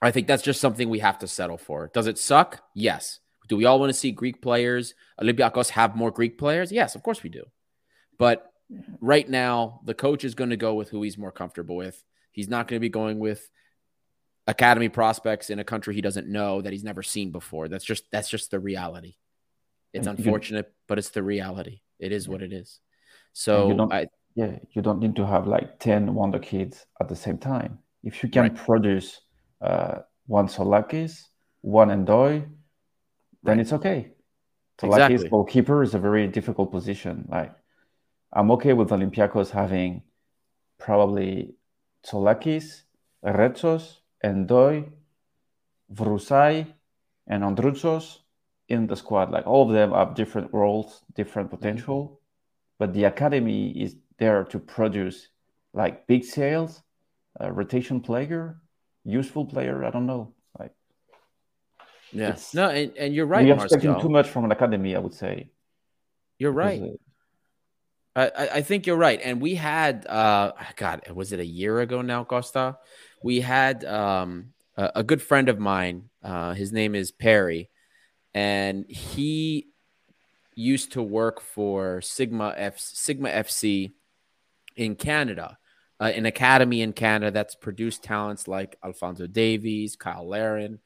I 0.00 0.10
think 0.10 0.26
that's 0.26 0.42
just 0.42 0.60
something 0.60 0.88
we 0.88 1.00
have 1.00 1.18
to 1.20 1.28
settle 1.28 1.58
for. 1.58 1.90
Does 1.92 2.06
it 2.06 2.18
suck? 2.18 2.62
Yes. 2.74 3.20
Do 3.48 3.56
we 3.56 3.64
all 3.64 3.80
want 3.80 3.90
to 3.90 3.98
see 3.98 4.12
Greek 4.12 4.42
players, 4.42 4.94
Olympiacos 5.20 5.70
have 5.70 5.96
more 5.96 6.10
Greek 6.10 6.38
players? 6.38 6.70
Yes, 6.70 6.94
of 6.94 7.02
course 7.02 7.22
we 7.22 7.30
do. 7.30 7.44
But 8.18 8.52
right 9.00 9.28
now, 9.28 9.80
the 9.84 9.94
coach 9.94 10.24
is 10.24 10.34
going 10.34 10.50
to 10.50 10.56
go 10.56 10.74
with 10.74 10.90
who 10.90 11.02
he's 11.02 11.16
more 11.16 11.32
comfortable 11.32 11.76
with. 11.76 12.02
He's 12.30 12.48
not 12.48 12.68
going 12.68 12.76
to 12.76 12.80
be 12.80 12.90
going 12.90 13.18
with 13.18 13.48
academy 14.46 14.88
prospects 14.88 15.50
in 15.50 15.58
a 15.58 15.64
country 15.64 15.94
he 15.94 16.00
doesn't 16.00 16.28
know 16.28 16.60
that 16.62 16.72
he's 16.72 16.84
never 16.84 17.02
seen 17.02 17.32
before. 17.32 17.68
That's 17.68 17.84
just 17.84 18.04
that's 18.10 18.28
just 18.28 18.50
the 18.50 18.60
reality. 18.60 19.16
It's 19.92 20.06
unfortunate, 20.06 20.72
but 20.86 20.98
it's 20.98 21.10
the 21.10 21.22
reality. 21.22 21.80
It 21.98 22.12
is 22.12 22.28
what 22.28 22.42
it 22.42 22.52
is. 22.52 22.80
So 23.32 23.88
I, 23.90 24.06
yeah, 24.34 24.58
you 24.72 24.82
don't 24.82 25.00
need 25.00 25.16
to 25.16 25.26
have 25.26 25.46
like 25.46 25.78
10 25.78 26.14
wonder 26.14 26.38
kids 26.38 26.86
at 27.00 27.08
the 27.08 27.16
same 27.16 27.38
time. 27.38 27.78
If 28.04 28.22
you 28.22 28.28
can 28.28 28.42
right. 28.42 28.54
produce 28.54 29.20
uh, 29.60 29.98
one 30.26 30.46
Tzolakis, 30.48 31.24
one 31.60 31.88
Endoy, 31.88 32.46
then 33.42 33.56
right. 33.56 33.58
it's 33.58 33.72
okay. 33.72 34.12
Tzolakis 34.78 35.10
exactly. 35.10 35.28
goalkeeper 35.28 35.82
is 35.82 35.94
a 35.94 35.98
very 35.98 36.26
difficult 36.28 36.70
position. 36.70 37.26
Like 37.28 37.52
I'm 38.32 38.50
okay 38.52 38.72
with 38.72 38.90
Olympiacos 38.90 39.50
having 39.50 40.02
probably 40.78 41.54
Tzolakis, 42.06 42.82
Retsos, 43.24 43.96
Endoy, 44.24 44.88
Vrousai, 45.92 46.66
and 47.26 47.42
Androutsos 47.42 48.18
in 48.68 48.86
the 48.86 48.96
squad. 48.96 49.30
Like 49.30 49.46
all 49.46 49.66
of 49.68 49.74
them 49.74 49.92
have 49.92 50.14
different 50.14 50.52
roles, 50.52 51.02
different 51.14 51.50
potential, 51.50 52.04
mm-hmm. 52.04 52.14
but 52.78 52.92
the 52.92 53.04
academy 53.04 53.70
is 53.70 53.96
there 54.18 54.44
to 54.44 54.58
produce 54.58 55.28
like 55.72 56.06
big 56.06 56.24
sales, 56.24 56.82
a 57.40 57.52
rotation 57.52 58.00
player, 58.00 58.60
useful 59.08 59.46
player. 59.46 59.84
I 59.84 59.90
don't 59.90 60.06
know. 60.06 60.34
Like, 60.58 60.72
yeah, 62.12 62.36
no, 62.54 62.68
and, 62.68 62.96
and 62.96 63.14
you're 63.14 63.26
right. 63.26 63.46
You're 63.46 63.56
expecting 63.56 64.00
too 64.00 64.08
much 64.08 64.28
from 64.28 64.44
an 64.44 64.52
academy, 64.52 64.94
I 64.94 64.98
would 64.98 65.14
say. 65.14 65.50
You're 66.38 66.52
right. 66.52 66.82
I, 68.14 68.48
I 68.54 68.62
think 68.62 68.86
you're 68.86 68.96
right. 68.96 69.20
And 69.22 69.40
we 69.40 69.54
had, 69.54 70.06
uh, 70.06 70.52
God, 70.76 71.02
was 71.14 71.32
it 71.32 71.40
a 71.40 71.46
year 71.46 71.80
ago 71.80 72.02
now, 72.02 72.24
Costa? 72.24 72.78
We 73.22 73.40
had 73.40 73.84
um, 73.84 74.54
a, 74.76 74.90
a 74.96 75.02
good 75.04 75.22
friend 75.22 75.48
of 75.48 75.58
mine. 75.58 76.10
Uh, 76.22 76.54
his 76.54 76.72
name 76.72 76.94
is 76.94 77.12
Perry, 77.12 77.70
and 78.34 78.86
he 78.88 79.68
used 80.54 80.92
to 80.92 81.02
work 81.02 81.40
for 81.40 82.00
Sigma 82.00 82.54
F 82.56 82.78
Sigma 82.78 83.28
FC 83.28 83.92
in 84.76 84.96
Canada 84.96 85.58
uh, 86.00 86.12
an 86.14 86.26
academy 86.26 86.82
in 86.82 86.92
Canada 86.92 87.30
that's 87.30 87.54
produced 87.54 88.02
talents 88.02 88.46
like 88.46 88.76
Alfonso 88.84 89.26
Davies, 89.26 89.96
Cyle 90.00 90.28
Larin. 90.28 90.78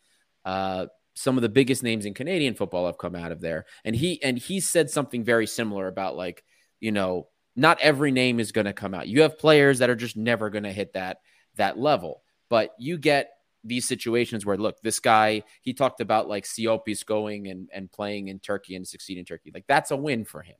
Uh, 0.44 0.86
some 1.14 1.36
of 1.36 1.42
the 1.42 1.48
biggest 1.48 1.82
names 1.82 2.06
in 2.06 2.14
Canadian 2.14 2.54
football 2.54 2.86
have 2.86 2.98
come 2.98 3.14
out 3.14 3.32
of 3.32 3.40
there. 3.40 3.66
And 3.84 3.94
he 3.94 4.22
and 4.22 4.38
he 4.38 4.60
said 4.60 4.90
something 4.90 5.24
very 5.24 5.46
similar 5.46 5.86
about 5.86 6.16
like, 6.16 6.42
you 6.80 6.92
know, 6.92 7.28
not 7.54 7.80
every 7.80 8.10
name 8.10 8.40
is 8.40 8.52
going 8.52 8.64
to 8.64 8.72
come 8.72 8.94
out. 8.94 9.08
You 9.08 9.22
have 9.22 9.38
players 9.38 9.78
that 9.80 9.90
are 9.90 9.96
just 9.96 10.16
never 10.16 10.48
going 10.48 10.64
to 10.64 10.72
hit 10.72 10.94
that 10.94 11.18
that 11.56 11.78
level. 11.78 12.22
But 12.48 12.74
you 12.78 12.96
get 12.96 13.30
these 13.64 13.86
situations 13.86 14.44
where 14.44 14.56
look, 14.56 14.80
this 14.82 15.00
guy, 15.00 15.42
he 15.60 15.74
talked 15.74 16.00
about 16.00 16.28
like 16.28 16.44
Siopis 16.44 17.04
going 17.04 17.48
and, 17.48 17.68
and 17.72 17.92
playing 17.92 18.28
in 18.28 18.40
Turkey 18.40 18.74
and 18.74 18.88
succeeding 18.88 19.20
in 19.20 19.26
Turkey. 19.26 19.50
Like 19.52 19.66
that's 19.68 19.90
a 19.90 19.96
win 19.96 20.24
for 20.24 20.42
him. 20.42 20.56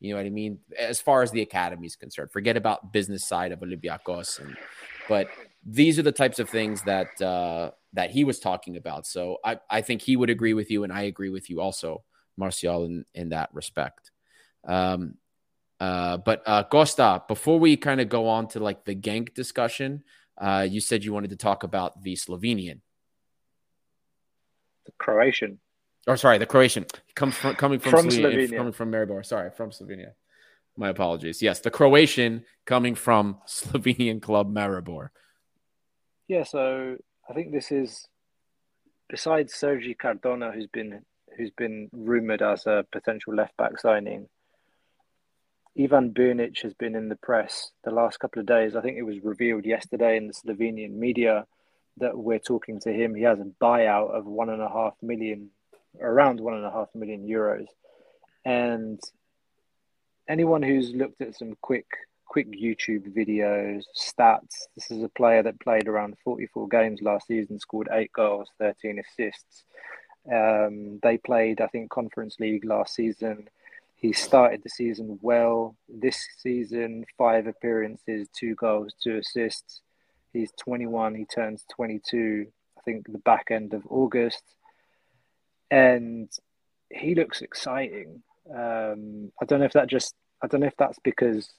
You 0.00 0.10
know 0.10 0.18
what 0.18 0.26
I 0.26 0.30
mean? 0.30 0.58
As 0.78 1.00
far 1.00 1.22
as 1.22 1.30
the 1.30 1.42
academy 1.42 1.86
is 1.86 1.96
concerned, 1.96 2.30
forget 2.30 2.56
about 2.56 2.92
business 2.92 3.26
side 3.26 3.52
of 3.52 3.60
Olympiacos. 3.60 4.40
And, 4.40 4.56
but 5.08 5.28
these 5.64 5.98
are 5.98 6.02
the 6.02 6.12
types 6.12 6.38
of 6.38 6.48
things 6.50 6.82
that 6.82 7.20
uh, 7.20 7.70
that 7.94 8.10
he 8.10 8.24
was 8.24 8.38
talking 8.38 8.76
about. 8.76 9.06
So 9.06 9.38
I, 9.44 9.58
I 9.70 9.80
think 9.80 10.02
he 10.02 10.16
would 10.16 10.30
agree 10.30 10.54
with 10.54 10.70
you, 10.70 10.84
and 10.84 10.92
I 10.92 11.02
agree 11.02 11.30
with 11.30 11.48
you 11.48 11.60
also, 11.60 12.04
Martial, 12.36 12.84
in, 12.84 13.04
in 13.14 13.30
that 13.30 13.48
respect. 13.52 14.10
Um, 14.64 15.14
uh, 15.80 16.18
but 16.18 16.42
uh, 16.46 16.64
Costa, 16.64 17.22
before 17.26 17.58
we 17.58 17.76
kind 17.76 18.00
of 18.00 18.08
go 18.08 18.28
on 18.28 18.48
to 18.48 18.60
like 18.60 18.84
the 18.84 18.94
Genk 18.94 19.34
discussion, 19.34 20.04
uh, 20.38 20.66
you 20.68 20.80
said 20.80 21.04
you 21.04 21.12
wanted 21.12 21.30
to 21.30 21.36
talk 21.36 21.62
about 21.62 22.02
the 22.02 22.14
Slovenian, 22.14 22.80
the 24.84 24.92
Croatian. 24.98 25.58
Or 26.06 26.12
oh, 26.12 26.16
sorry, 26.16 26.38
the 26.38 26.46
Croatian 26.46 26.86
comes 27.14 27.34
from 27.34 27.56
coming 27.56 27.80
from, 27.80 27.90
from 27.90 28.08
Slovenia, 28.08 28.48
Slovenia, 28.48 28.56
coming 28.56 28.72
from 28.72 28.92
Maribor. 28.92 29.26
Sorry, 29.26 29.50
from 29.50 29.70
Slovenia. 29.70 30.12
My 30.76 30.90
apologies. 30.90 31.42
Yes, 31.42 31.60
the 31.60 31.70
Croatian 31.70 32.44
coming 32.64 32.94
from 32.94 33.38
Slovenian 33.46 34.22
club 34.22 34.54
Maribor. 34.54 35.08
Yeah, 36.28 36.44
so 36.44 36.96
I 37.28 37.32
think 37.32 37.52
this 37.52 37.72
is 37.72 38.06
besides 39.08 39.54
Sergi 39.54 39.94
Cardona, 39.94 40.52
who's 40.52 40.68
been 40.68 41.02
who's 41.36 41.50
been 41.50 41.88
rumored 41.92 42.42
as 42.42 42.66
a 42.66 42.84
potential 42.92 43.34
left 43.34 43.56
back 43.56 43.78
signing. 43.78 44.28
Ivan 45.78 46.14
Brnic 46.14 46.62
has 46.62 46.72
been 46.72 46.94
in 46.94 47.10
the 47.10 47.16
press 47.16 47.72
the 47.84 47.90
last 47.90 48.18
couple 48.18 48.40
of 48.40 48.46
days. 48.46 48.74
I 48.74 48.80
think 48.80 48.96
it 48.96 49.02
was 49.02 49.22
revealed 49.22 49.66
yesterday 49.66 50.16
in 50.16 50.28
the 50.28 50.32
Slovenian 50.32 50.92
media 50.92 51.46
that 51.98 52.16
we're 52.16 52.38
talking 52.38 52.80
to 52.80 52.92
him. 52.92 53.14
He 53.14 53.22
has 53.24 53.40
a 53.40 53.52
buyout 53.62 54.10
of 54.10 54.24
one 54.24 54.48
and 54.48 54.62
a 54.62 54.68
half 54.68 54.94
million, 55.02 55.50
around 56.00 56.40
one 56.40 56.54
and 56.54 56.64
a 56.64 56.70
half 56.70 56.88
million 56.94 57.26
euros. 57.26 57.66
And 58.44 59.00
anyone 60.28 60.62
who's 60.62 60.94
looked 60.94 61.20
at 61.20 61.36
some 61.36 61.56
quick 61.60 61.86
quick 62.26 62.50
YouTube 62.50 63.14
videos, 63.16 63.84
stats. 63.96 64.66
This 64.74 64.90
is 64.90 65.02
a 65.02 65.08
player 65.08 65.42
that 65.42 65.60
played 65.60 65.88
around 65.88 66.16
44 66.24 66.68
games 66.68 67.00
last 67.00 67.28
season, 67.28 67.58
scored 67.58 67.88
eight 67.92 68.12
goals, 68.12 68.50
13 68.58 68.98
assists. 68.98 69.64
Um, 70.30 70.98
they 71.02 71.18
played, 71.18 71.60
I 71.60 71.68
think, 71.68 71.90
Conference 71.90 72.36
League 72.40 72.64
last 72.64 72.94
season. 72.94 73.48
He 73.94 74.12
started 74.12 74.62
the 74.62 74.68
season 74.68 75.18
well. 75.22 75.76
This 75.88 76.22
season, 76.38 77.06
five 77.16 77.46
appearances, 77.46 78.28
two 78.38 78.54
goals, 78.54 78.92
two 79.02 79.18
assists. 79.18 79.80
He's 80.32 80.52
21. 80.58 81.14
He 81.14 81.24
turns 81.24 81.64
22, 81.74 82.46
I 82.76 82.80
think, 82.82 83.10
the 83.10 83.18
back 83.18 83.46
end 83.50 83.72
of 83.72 83.82
August. 83.88 84.42
And 85.70 86.30
he 86.90 87.14
looks 87.14 87.42
exciting. 87.42 88.22
Um, 88.48 89.32
I 89.40 89.44
don't 89.44 89.60
know 89.60 89.66
if 89.66 89.72
that 89.72 89.88
just, 89.88 90.14
I 90.42 90.46
don't 90.46 90.60
know 90.60 90.66
if 90.66 90.76
that's 90.76 90.98
because 91.02 91.52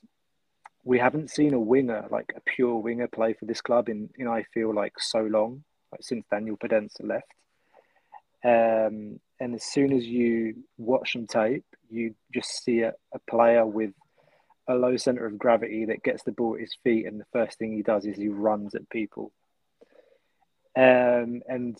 we 0.84 0.99
haven't 0.99 1.30
seen 1.30 1.53
a 1.53 1.60
winger 1.60 2.05
like 2.10 2.32
a 2.38 2.41
pure 2.41 2.78
winger 2.78 3.10
play 3.10 3.34
for 3.34 3.43
this 3.43 3.60
club 3.60 3.89
in 3.89 4.10
you 4.18 4.24
know 4.24 4.32
I 4.32 4.43
feel 4.53 4.74
like 4.74 4.93
so 4.97 5.20
long 5.20 5.66
like 5.91 6.01
since 6.01 6.26
Daniel 6.32 6.58
Podence 6.58 6.93
left. 7.01 7.34
Um, 8.43 9.20
and 9.39 9.55
as 9.55 9.64
soon 9.64 9.91
as 9.91 10.05
you 10.05 10.64
watch 10.78 11.14
some 11.14 11.28
tape, 11.28 11.66
you 11.89 12.16
just 12.34 12.64
see 12.64 12.82
a, 12.82 12.93
a 13.14 13.20
player 13.30 13.66
with 13.66 13.91
a 14.68 14.76
low 14.76 14.97
center 14.97 15.26
of 15.26 15.38
gravity 15.38 15.86
that 15.86 16.03
gets 16.03 16.24
the 16.24 16.32
ball 16.32 16.55
at 16.55 16.62
his 16.62 16.76
feet, 16.84 17.05
and 17.05 17.20
the 17.20 17.26
first 17.34 17.58
thing 17.58 17.74
he 17.74 17.82
does 17.82 18.05
is 18.05 18.18
he 18.18 18.28
runs 18.28 18.76
at 18.76 18.89
people. 18.89 19.32
Um, 20.76 21.41
and 21.47 21.78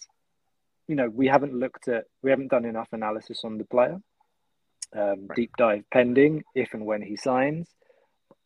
you 0.88 0.95
know 0.95 1.09
we 1.09 1.27
haven't 1.27 1.53
looked 1.53 1.88
at 1.88 2.05
we 2.21 2.29
haven't 2.29 2.51
done 2.51 2.65
enough 2.65 2.89
analysis 2.91 3.41
on 3.43 3.57
the 3.57 3.65
player. 3.65 3.99
Um, 4.95 5.27
right. 5.27 5.35
Deep 5.35 5.51
dive 5.57 5.83
pending 5.91 6.43
if 6.55 6.73
and 6.73 6.85
when 6.85 7.01
he 7.01 7.17
signs 7.17 7.67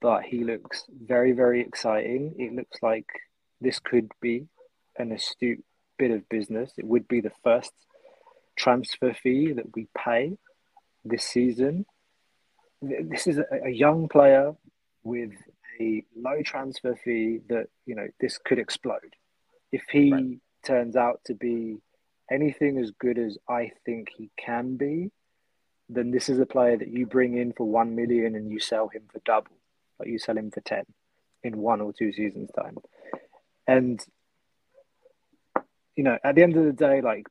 but 0.02 0.24
he 0.24 0.44
looks 0.44 0.84
very, 0.90 1.32
very 1.32 1.62
exciting. 1.62 2.34
It 2.38 2.54
looks 2.54 2.82
like 2.82 3.06
this 3.62 3.80
could 3.80 4.12
be 4.20 4.48
an 4.98 5.12
astute 5.12 5.64
bit 5.98 6.12
of 6.12 6.28
business. 6.28 6.72
It 6.78 6.86
would 6.86 7.08
be 7.08 7.22
the 7.22 7.32
first 7.44 7.72
transfer 8.58 9.14
fee 9.14 9.54
that 9.54 9.76
we 9.76 9.88
pay 9.96 10.38
this 11.06 11.24
season. 11.24 11.86
This 12.82 13.28
is 13.28 13.38
a, 13.38 13.70
young 13.70 14.10
player 14.10 14.54
with 15.04 15.32
a 15.80 16.04
low 16.18 16.42
transfer 16.44 16.96
fee 16.96 17.42
that, 17.50 17.68
you 17.86 17.94
know, 17.94 18.08
this 18.20 18.40
could 18.40 18.58
explode. 18.58 19.16
If 19.72 19.84
he 19.92 20.12
right. 20.12 20.40
turns 20.66 20.96
out 20.96 21.22
to 21.26 21.36
be 21.36 21.78
anything 22.32 22.78
as 22.78 22.92
good 22.92 23.20
as 23.20 23.38
I 23.48 23.72
think 23.86 24.10
he 24.16 24.32
can 24.38 24.78
be, 24.78 25.12
then 25.90 26.12
this 26.12 26.30
is 26.30 26.40
a 26.40 26.46
player 26.46 26.78
that 26.78 26.88
you 26.88 27.06
bring 27.06 27.38
in 27.38 27.52
for 27.54 27.66
1 27.66 27.96
million 27.96 28.36
and 28.36 28.50
you 28.50 28.60
sell 28.60 28.88
him 28.88 29.04
for 29.12 29.20
double 29.26 29.58
like 30.02 30.10
you 30.10 30.18
sell 30.18 30.38
him 30.38 30.50
for 30.50 30.62
10 30.62 30.84
in 31.44 31.58
one 31.58 31.80
or 31.80 31.94
two 31.94 32.12
seasons' 32.12 32.50
time. 32.58 32.78
And, 33.68 34.04
you 35.96 36.04
know, 36.04 36.18
at 36.24 36.36
the 36.36 36.42
end 36.44 36.58
of 36.58 36.66
the 36.66 36.74
day, 36.74 37.02
like, 37.02 37.28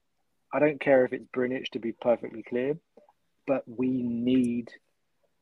I 0.53 0.61
don't 0.61 0.81
care 0.81 1.05
if 1.05 1.13
it's 1.13 1.27
Brnic 1.35 1.71
to 1.73 1.81
be 1.81 1.93
perfectly 1.93 2.43
clear, 2.43 2.79
but 3.47 3.65
we 3.67 3.89
need, 3.89 4.71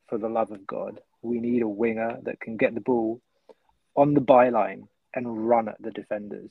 for 0.08 0.16
the 0.16 0.28
love 0.28 0.50
of 0.50 0.66
God, 0.66 1.00
we 1.20 1.38
need 1.38 1.62
a 1.62 1.68
winger 1.68 2.18
that 2.22 2.40
can 2.40 2.56
get 2.56 2.74
the 2.74 2.80
ball 2.80 3.20
on 3.94 4.14
the 4.14 4.20
byline 4.20 4.88
and 5.14 5.48
run 5.48 5.68
at 5.68 5.80
the 5.80 5.90
defenders 5.90 6.50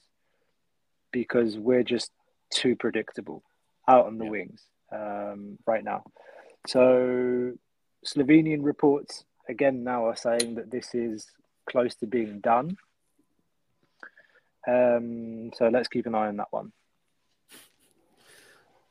because 1.12 1.58
we're 1.58 1.84
just 1.84 2.12
too 2.52 2.76
predictable 2.76 3.44
out 3.88 4.06
on 4.06 4.18
the 4.18 4.26
yeah. 4.26 4.32
wings 4.32 4.62
um, 4.92 5.58
right 5.66 5.84
now. 5.84 6.04
So 6.68 7.54
Slovenian 8.06 8.64
reports 8.64 9.26
again 9.50 9.84
now 9.84 10.08
are 10.08 10.16
saying 10.16 10.56
that 10.56 10.72
this 10.72 10.94
is 10.94 11.28
close 11.70 11.96
to 11.96 12.08
being 12.08 12.40
done. 12.40 12.78
Um, 14.68 15.52
so 15.56 15.70
let's 15.70 15.88
keep 15.88 16.06
an 16.06 16.16
eye 16.16 16.28
on 16.28 16.38
that 16.38 16.52
one. 16.52 16.74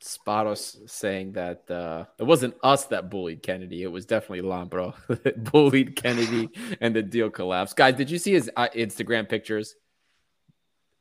Sparos 0.03 0.89
saying 0.89 1.33
that 1.33 1.71
uh, 1.71 2.05
it 2.19 2.25
wasn't 2.25 2.55
us 2.63 2.85
that 2.87 3.11
bullied 3.11 3.43
Kennedy. 3.43 3.83
It 3.83 3.91
was 3.91 4.07
definitely 4.07 4.49
Lambro 4.49 4.95
that 5.25 5.43
bullied 5.43 5.97
Kennedy 5.97 6.51
and 6.81 6.95
the 6.95 7.03
deal 7.03 7.29
collapsed. 7.29 7.77
Guys, 7.77 7.97
did 7.97 8.11
you 8.11 8.19
see 8.19 8.33
his 8.33 8.51
uh, 8.57 8.69
Instagram 8.75 9.29
pictures? 9.29 9.75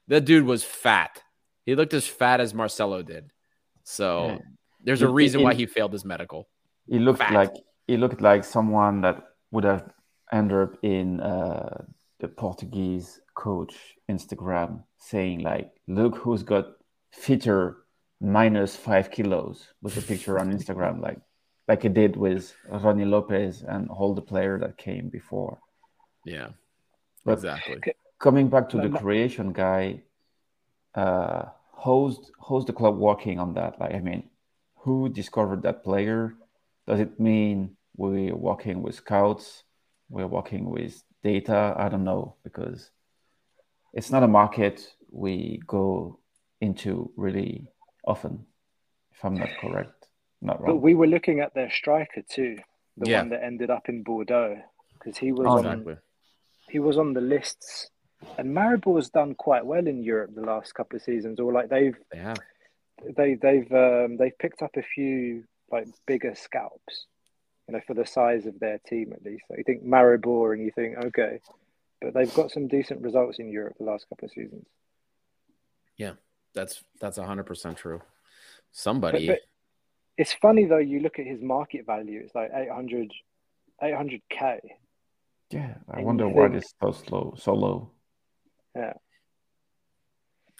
That 0.08 0.26
dude 0.26 0.46
was 0.46 0.64
fat. 0.64 1.22
He 1.66 1.76
looked 1.76 1.94
as 1.94 2.08
fat 2.08 2.40
as 2.40 2.54
Marcelo 2.54 3.02
did. 3.02 3.32
So 3.84 4.28
yeah. 4.28 4.38
there's 4.84 5.02
a 5.02 5.10
reason 5.10 5.42
why 5.42 5.54
he 5.54 5.66
failed 5.66 5.94
his 5.94 6.06
medical. 6.06 6.48
He 6.88 7.00
looked 7.00 7.20
fat. 7.20 7.34
like 7.34 7.54
he 7.88 7.98
looked 7.98 8.22
like 8.22 8.44
someone 8.44 9.02
that 9.02 9.24
would 9.52 9.64
have 9.64 9.90
ended 10.32 10.58
up 10.58 10.78
in 10.84 11.20
uh, 11.20 11.86
the 12.20 12.28
Portuguese 12.28 13.20
coach 13.36 13.76
Instagram 14.10 14.84
saying 14.98 15.40
like, 15.40 15.72
"Look 15.88 16.18
who's 16.18 16.44
got 16.44 16.66
fitter 17.12 17.78
minus 18.22 18.76
five 18.76 19.12
kilos" 19.12 19.68
with 19.82 19.98
a 19.98 20.02
picture 20.02 20.40
on 20.40 20.52
Instagram, 20.52 21.02
like 21.02 21.20
like 21.68 21.86
it 21.86 21.94
did 21.94 22.16
with 22.16 22.54
Rony 22.70 23.10
Lopes 23.10 23.64
and 23.68 23.90
all 23.90 24.14
the 24.14 24.22
player 24.22 24.60
that 24.60 24.78
came 24.78 25.10
before. 25.10 25.60
Yeah, 26.26 26.50
but 27.24 27.34
exactly. 27.34 27.78
Coming 28.20 28.50
back 28.50 28.70
to 28.70 28.78
the 28.78 28.90
Croatian 28.90 29.52
guy, 29.52 30.02
uh, 30.96 31.46
how's 31.84 32.32
how's 32.48 32.66
the 32.66 32.74
club 32.74 32.98
working 32.98 33.40
on 33.40 33.54
that? 33.54 33.80
Like, 33.80 33.94
I 33.94 34.00
mean, 34.00 34.30
who 34.78 35.10
discovered 35.10 35.64
that 35.64 35.84
player? 35.84 36.36
Does 36.88 37.00
it 37.00 37.20
mean 37.20 37.78
we're 37.98 38.36
working 38.36 38.82
with 38.82 38.96
scouts, 38.96 39.64
we're 40.10 40.28
working 40.28 40.70
with 40.70 41.04
data. 41.24 41.74
I 41.78 41.90
don't 41.90 42.04
know 42.04 42.36
because 42.44 42.92
it's 43.94 44.12
not 44.12 44.24
a 44.24 44.28
market 44.28 44.94
we 45.12 45.62
go 45.66 46.20
into 46.62 47.12
really 47.16 47.68
often, 48.06 48.46
if 49.14 49.24
I'm 49.24 49.36
not 49.36 49.50
correct. 49.60 50.08
Not 50.42 50.62
wrong. 50.62 50.76
But 50.76 50.82
we 50.82 50.94
were 50.94 51.08
looking 51.08 51.40
at 51.40 51.54
their 51.56 51.72
striker 51.72 52.22
too, 52.30 52.58
the 52.98 53.10
yeah. 53.10 53.22
one 53.22 53.30
that 53.30 53.44
ended 53.44 53.70
up 53.70 53.90
in 53.90 54.04
Bordeaux, 54.04 54.62
because 54.94 55.18
he 55.18 55.32
was 55.32 55.48
oh, 55.48 55.58
on 55.58 55.66
exactly. 55.66 55.96
he 56.70 56.80
was 56.80 56.98
on 56.98 57.14
the 57.14 57.22
lists. 57.22 57.90
And 58.38 58.56
Maribor 58.56 58.98
has 58.98 59.10
done 59.10 59.36
quite 59.36 59.66
well 59.66 59.88
in 59.88 60.04
Europe 60.04 60.32
the 60.36 60.42
last 60.42 60.74
couple 60.74 60.98
of 60.98 61.04
seasons, 61.04 61.40
or 61.40 61.54
like 61.54 61.70
they've 61.70 61.98
yeah. 62.14 62.34
they 63.18 63.36
they've 63.36 63.72
um, 63.72 64.18
they've 64.18 64.38
picked 64.38 64.62
up 64.62 64.76
a 64.78 64.84
few 64.84 65.44
like 65.72 65.88
bigger 66.06 66.36
scalps 66.36 67.06
you 67.68 67.74
know, 67.74 67.82
for 67.86 67.94
the 67.94 68.06
size 68.06 68.46
of 68.46 68.60
their 68.60 68.80
team 68.80 69.14
at 69.14 69.24
least. 69.24 69.44
So 69.48 69.56
you 69.58 69.64
think 69.64 69.84
Maribor 69.84 70.54
and 70.54 70.64
you 70.64 70.72
think, 70.72 70.98
okay, 70.98 71.40
but 72.02 72.14
they've 72.14 72.34
got 72.34 72.52
some 72.52 72.68
decent 72.68 73.02
results 73.02 73.40
in 73.40 73.50
Europe 73.50 73.76
the 73.78 73.86
last 73.86 74.08
couple 74.10 74.26
of 74.26 74.32
seasons. 74.32 74.66
Yeah, 75.98 76.14
that's 76.54 76.84
that's 77.00 77.18
hundred 77.18 77.46
percent 77.46 77.78
true. 77.78 78.02
somebody. 78.72 79.28
But, 79.28 79.34
but 79.34 79.40
it's 80.18 80.34
funny 80.34 80.66
though. 80.66 80.78
You 80.78 81.00
look 81.00 81.20
at 81.20 81.26
his 81.26 81.42
market 81.42 81.86
value; 81.86 82.22
it's 82.24 82.36
like 82.36 82.52
800 82.54 84.22
k. 84.30 84.60
Yeah, 85.52 85.76
I 85.90 85.98
and 85.98 86.06
wonder 86.06 86.28
why 86.28 86.48
it's 86.48 86.74
so 86.82 86.92
slow, 86.92 87.36
so 87.38 87.54
low. 87.54 87.92
Yeah. 88.76 88.94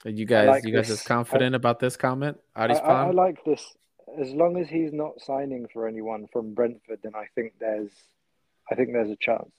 Are 0.06 0.12
you 0.12 0.26
guys, 0.26 0.48
like 0.48 0.66
you 0.66 0.72
guys 0.72 0.88
this. 0.88 1.02
as 1.02 1.08
confident 1.08 1.56
I, 1.56 1.58
about 1.58 1.80
this 1.80 1.98
comment? 1.98 2.38
I, 2.56 2.68
I, 2.68 3.08
I 3.08 3.12
like 3.12 3.44
this. 3.44 3.74
As 4.20 4.32
long 4.32 4.58
as 4.58 4.70
he's 4.70 4.94
not 4.94 5.20
signing 5.20 5.68
for 5.74 5.88
anyone 5.88 6.28
from 6.32 6.54
Brentford, 6.54 7.00
then 7.04 7.14
I 7.16 7.26
think 7.34 7.54
there's, 7.60 7.92
I 8.72 8.76
think 8.76 8.94
there's 8.94 9.10
a 9.10 9.18
chance. 9.20 9.52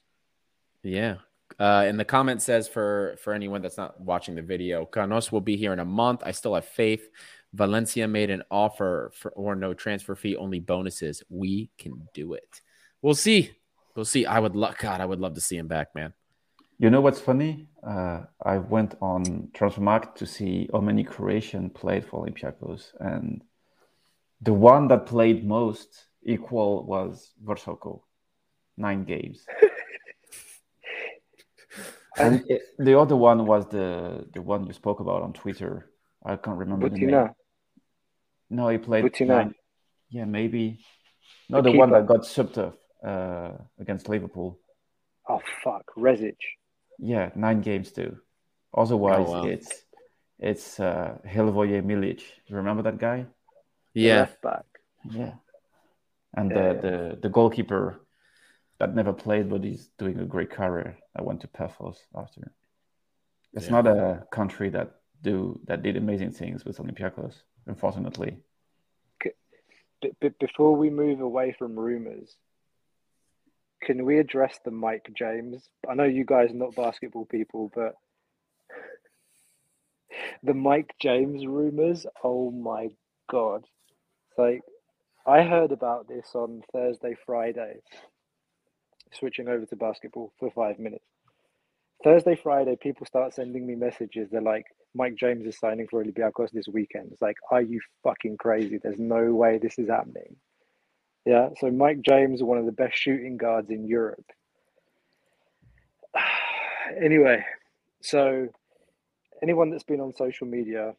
Yeah, 0.83 1.17
uh, 1.59 1.85
and 1.87 1.99
the 1.99 2.05
comment 2.05 2.43
says 2.43 2.69
for 2.69 3.17
for 3.23 3.33
anyone 3.33 3.61
that's 3.61 3.77
not 3.77 4.01
watching 4.01 4.35
the 4.35 4.43
video, 4.43 4.87
Canos 4.87 5.33
will 5.33 5.41
be 5.41 5.57
here 5.57 5.73
in 5.73 5.81
a 5.81 5.85
month. 5.85 6.23
I 6.25 6.31
still 6.31 6.55
have 6.55 6.65
faith. 6.65 7.09
Valencia 7.53 8.07
made 8.07 8.31
an 8.31 8.43
offer 8.51 9.11
for 9.15 9.31
or 9.33 9.57
no 9.57 9.75
transfer 9.75 10.15
fee, 10.15 10.37
only 10.37 10.61
bonuses. 10.61 11.23
We 11.29 11.71
can 11.79 12.09
do 12.15 12.35
it. 12.35 12.61
We'll 13.03 13.15
see. 13.15 13.53
We'll 13.95 14.05
see. 14.05 14.27
I 14.27 14.39
would 14.39 14.55
love 14.55 14.77
God. 14.79 15.01
I 15.01 15.07
would 15.07 15.21
love 15.21 15.35
to 15.35 15.41
see 15.41 15.57
him 15.57 15.69
back, 15.69 15.95
man. 15.95 16.13
You 16.79 16.91
know 16.91 17.01
what's 17.01 17.21
funny? 17.21 17.69
Uh, 17.83 18.25
I 18.45 18.59
went 18.59 18.97
on 19.01 19.49
Transfermarkt 19.55 20.17
to 20.17 20.27
see 20.27 20.69
how 20.73 20.81
many 20.81 21.05
Croatian 21.05 21.71
played 21.71 22.05
for 22.05 22.27
Olympiacos, 22.27 22.93
and 23.01 23.43
the 24.43 24.53
one 24.53 24.89
that 24.89 25.07
played 25.07 25.47
most 25.47 26.05
equal 26.23 26.85
was 26.85 27.33
Vrsaljko, 27.43 28.03
nine 28.77 29.05
games. 29.05 29.47
and 32.19 32.45
it, 32.47 32.61
the 32.79 32.99
other 32.99 33.17
one 33.17 33.47
was 33.47 33.67
the 33.69 34.27
the 34.35 34.43
one 34.43 34.67
you 34.67 34.75
spoke 34.75 35.01
about 35.01 35.23
on 35.23 35.33
Twitter. 35.33 35.91
I 36.25 36.37
can't 36.37 36.59
remember 36.59 36.91
Butina. 36.91 37.01
the 37.01 37.07
name. 37.07 37.31
No, 38.51 38.69
he 38.69 38.77
played. 38.77 39.19
Nine, 39.21 39.55
yeah, 40.11 40.27
maybe. 40.27 40.85
No, 41.49 41.63
the, 41.63 41.71
the 41.71 41.79
one 41.79 41.91
that 41.93 42.07
got 42.07 42.21
subbed 42.21 42.75
uh, 43.03 43.53
against 43.79 44.11
Liverpool. 44.11 44.59
Oh 45.27 45.41
fuck, 45.65 45.87
Rezic. 45.97 46.37
Yeah, 46.99 47.31
nine 47.35 47.61
games 47.61 47.93
too. 47.93 48.19
Otherwise, 48.75 49.27
oh, 49.29 49.43
wow. 49.43 49.45
it's 49.45 49.71
it's 50.39 50.81
uh, 50.81 51.19
Hrvoje 51.27 51.83
Milic. 51.83 52.23
Remember 52.51 52.83
that 52.83 52.99
guy? 52.99 53.27
Yeah, 53.95 54.21
left 54.21 54.43
back. 54.43 54.65
Yeah, 55.11 55.35
and 56.35 56.51
yeah, 56.51 56.57
the, 56.57 56.63
yeah. 56.63 56.81
the 56.81 57.19
the 57.23 57.29
goalkeeper 57.29 58.01
that 58.79 58.95
never 58.95 59.13
played, 59.13 59.49
but 59.49 59.65
he's 59.65 59.89
doing 59.99 60.19
a 60.21 60.25
great 60.25 60.51
career. 60.51 60.99
I 61.17 61.23
went 61.23 61.41
to 61.41 61.49
Paphos 61.49 61.99
after. 62.15 62.53
It's 63.55 63.67
yeah. 63.67 63.73
not 63.73 63.87
a 63.87 64.27
country 64.31 64.69
that 64.71 64.97
do 65.23 65.59
that 65.67 65.83
did 65.83 65.97
amazing 65.97 66.33
things 66.33 66.65
with 66.65 66.79
Olympiacos, 66.79 67.43
unfortunately. 67.67 68.39
But 70.21 70.39
before 70.39 70.77
we 70.77 70.91
move 70.91 71.21
away 71.21 71.57
from 71.59 71.79
rumors, 71.79 72.37
can 73.83 74.05
we 74.05 74.19
address 74.19 74.59
the 74.65 74.71
Mike 74.71 75.11
James? 75.17 75.69
I 75.89 75.95
know 75.95 76.05
you 76.05 76.25
guys 76.25 76.51
are 76.51 76.55
not 76.55 76.75
basketball 76.75 77.27
people, 77.27 77.71
but 77.75 77.95
the 80.43 80.55
Mike 80.55 80.95
James 81.01 81.47
rumors. 81.47 82.07
Oh 82.23 82.51
my 82.51 82.91
god! 83.31 83.65
like 84.39 84.63
I 85.27 85.43
heard 85.43 85.73
about 85.73 86.09
this 86.09 86.31
on 86.35 86.63
Thursday, 86.73 87.17
Friday, 87.27 87.81
switching 89.13 89.49
over 89.49 89.67
to 89.67 89.77
basketball 89.77 90.33
for 90.39 90.51
five 90.51 90.79
minutes. 90.79 91.05
Thursday, 92.05 92.37
Friday, 92.37 92.77
people 92.81 93.07
start 93.07 93.35
sending 93.35 93.67
me 93.67 93.75
messages. 93.75 94.29
They're 94.31 94.41
like, 94.41 94.67
Mike 94.95 95.17
James 95.17 95.47
is 95.47 95.59
signing 95.59 95.89
for 95.89 96.05
Olympiacos 96.05 96.51
this 96.53 96.69
weekend. 96.69 97.11
It's 97.13 97.23
like, 97.23 97.37
are 97.51 97.63
you 97.63 97.81
fucking 98.05 98.37
crazy? 98.37 98.79
There's 98.81 98.99
no 98.99 99.35
way 99.35 99.59
this 99.59 99.79
is 99.79 99.89
happening. 99.89 100.37
Yeah, 101.27 101.49
so 101.59 101.71
Mike 101.73 102.03
James, 102.03 102.41
one 102.41 102.57
of 102.57 102.67
the 102.67 102.73
best 102.73 102.97
shooting 102.97 103.37
guards 103.37 103.69
in 103.69 103.89
Europe. 103.89 104.25
anyway, 107.03 107.45
so 108.01 108.49
anyone 109.43 109.71
that's 109.71 109.83
been 109.83 110.01
on 110.01 110.15
social 110.15 110.47
media, 110.47 110.95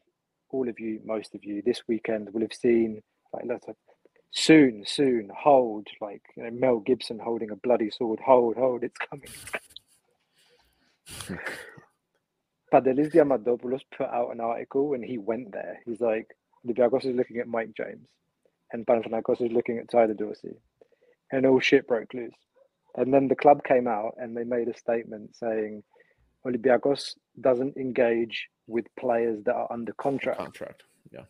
all 0.49 0.67
of 0.67 0.81
you, 0.81 0.99
most 1.05 1.33
of 1.33 1.45
you, 1.45 1.61
this 1.65 1.81
weekend 1.87 2.33
will 2.33 2.41
have 2.41 2.51
seen 2.53 3.01
like 3.31 3.45
lots 3.45 3.69
of 3.69 3.77
soon, 4.31 4.83
soon, 4.85 5.31
hold, 5.33 5.87
like 6.01 6.23
you 6.35 6.43
know, 6.43 6.51
Mel 6.51 6.79
Gibson 6.79 7.19
holding 7.19 7.51
a 7.51 7.55
bloody 7.55 7.89
sword, 7.89 8.19
hold, 8.19 8.57
hold, 8.57 8.83
it's 8.83 8.97
coming. 8.97 9.29
Pantelis 12.73 13.13
Diamandopoulos 13.13 13.83
put 13.97 14.07
out 14.07 14.33
an 14.33 14.41
article 14.41 14.93
and 14.93 15.05
he 15.05 15.17
went 15.17 15.53
there. 15.53 15.79
He's 15.85 16.01
like, 16.01 16.35
Olympiacos 16.65 17.05
is 17.05 17.15
looking 17.15 17.37
at 17.37 17.47
Mike 17.47 17.71
James 17.77 18.09
and 18.71 18.85
Panathinaikos 18.85 19.41
is 19.41 19.51
looking 19.51 19.77
at 19.77 19.89
Tyler 19.89 20.13
Dorsey. 20.13 20.57
And 21.31 21.45
all 21.45 21.59
shit 21.59 21.87
broke 21.87 22.13
loose. 22.13 22.35
And 22.95 23.13
then 23.13 23.27
the 23.27 23.35
club 23.35 23.63
came 23.63 23.87
out 23.87 24.15
and 24.17 24.35
they 24.35 24.43
made 24.43 24.67
a 24.67 24.77
statement 24.77 25.35
saying 25.35 25.83
Olympiacos 26.45 27.15
doesn't 27.41 27.77
engage 27.77 28.47
with 28.67 28.85
players 28.99 29.43
that 29.45 29.55
are 29.55 29.71
under 29.71 29.93
contract. 29.93 30.39
Contract, 30.39 30.83
yeah. 31.11 31.25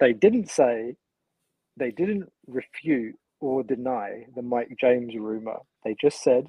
They 0.00 0.12
didn't 0.12 0.50
say 0.50 0.96
they 1.76 1.90
didn't 1.90 2.30
refute 2.46 3.16
or 3.40 3.62
deny 3.62 4.26
the 4.34 4.42
Mike 4.42 4.70
James 4.80 5.14
rumor. 5.16 5.58
They 5.84 5.96
just 6.00 6.22
said, 6.22 6.46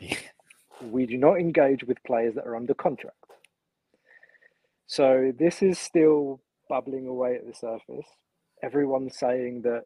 we 0.82 1.06
do 1.06 1.16
not 1.16 1.38
engage 1.38 1.84
with 1.84 2.02
players 2.04 2.34
that 2.34 2.46
are 2.46 2.56
under 2.56 2.74
contract. 2.74 3.16
So 4.86 5.32
this 5.38 5.62
is 5.62 5.78
still 5.78 6.40
bubbling 6.68 7.06
away 7.06 7.36
at 7.36 7.46
the 7.46 7.54
surface. 7.54 8.06
Everyone's 8.62 9.18
saying 9.18 9.62
that 9.62 9.84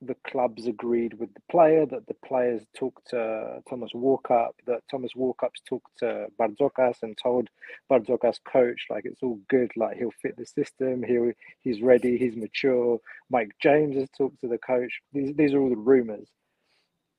the 0.00 0.16
clubs 0.26 0.66
agreed 0.66 1.14
with 1.14 1.32
the 1.34 1.42
player, 1.50 1.84
that 1.84 2.06
the 2.06 2.14
players 2.24 2.62
talked 2.76 3.08
to 3.08 3.60
Thomas 3.68 3.90
Walkup, 3.94 4.50
that 4.66 4.82
Thomas 4.90 5.12
Walkup's 5.16 5.60
talked 5.68 5.98
to 5.98 6.26
Bartzokas 6.38 7.02
and 7.02 7.18
told 7.20 7.48
Bartzokas 7.90 8.38
coach, 8.50 8.86
like 8.90 9.04
it's 9.04 9.22
all 9.22 9.40
good, 9.48 9.72
like 9.76 9.96
he'll 9.96 10.12
fit 10.22 10.36
the 10.36 10.46
system, 10.46 11.02
he'll 11.02 11.32
he's 11.60 11.82
ready, 11.82 12.16
he's 12.16 12.36
mature. 12.36 12.98
Mike 13.28 13.50
James 13.60 13.96
has 13.96 14.08
talked 14.16 14.40
to 14.40 14.48
the 14.48 14.58
coach. 14.58 15.00
These 15.12 15.34
these 15.34 15.52
are 15.52 15.60
all 15.60 15.70
the 15.70 15.76
rumors. 15.76 16.28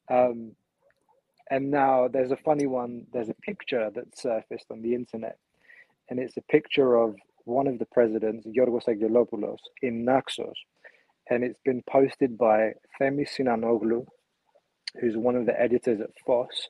Um, 0.10 0.53
and 1.52 1.72
now 1.72 2.07
there's 2.07 2.32
a 2.32 2.38
funny 2.38 2.66
one, 2.68 3.07
there's 3.11 3.30
a 3.30 3.34
picture 3.34 3.91
that 3.94 4.18
surfaced 4.18 4.68
on 4.72 4.82
the 4.82 4.95
internet, 4.95 5.38
and 6.10 6.20
it's 6.20 6.38
a 6.38 6.41
picture 6.44 6.95
of 6.95 7.16
one 7.44 7.68
of 7.68 7.80
the 7.80 7.86
presidents, 7.86 8.45
Yorgos 8.48 8.86
Aggelopoulos, 8.86 9.57
in 9.82 10.06
Naxos 10.06 10.56
and 11.30 11.44
it's 11.44 11.60
been 11.64 11.84
posted 11.90 12.38
by 12.38 12.72
Themis 12.98 13.36
Sinanoglu, 13.38 14.06
who's 15.00 15.16
one 15.16 15.36
of 15.36 15.46
the 15.46 15.60
editors 15.60 16.02
at 16.02 16.10
FOS, 16.26 16.70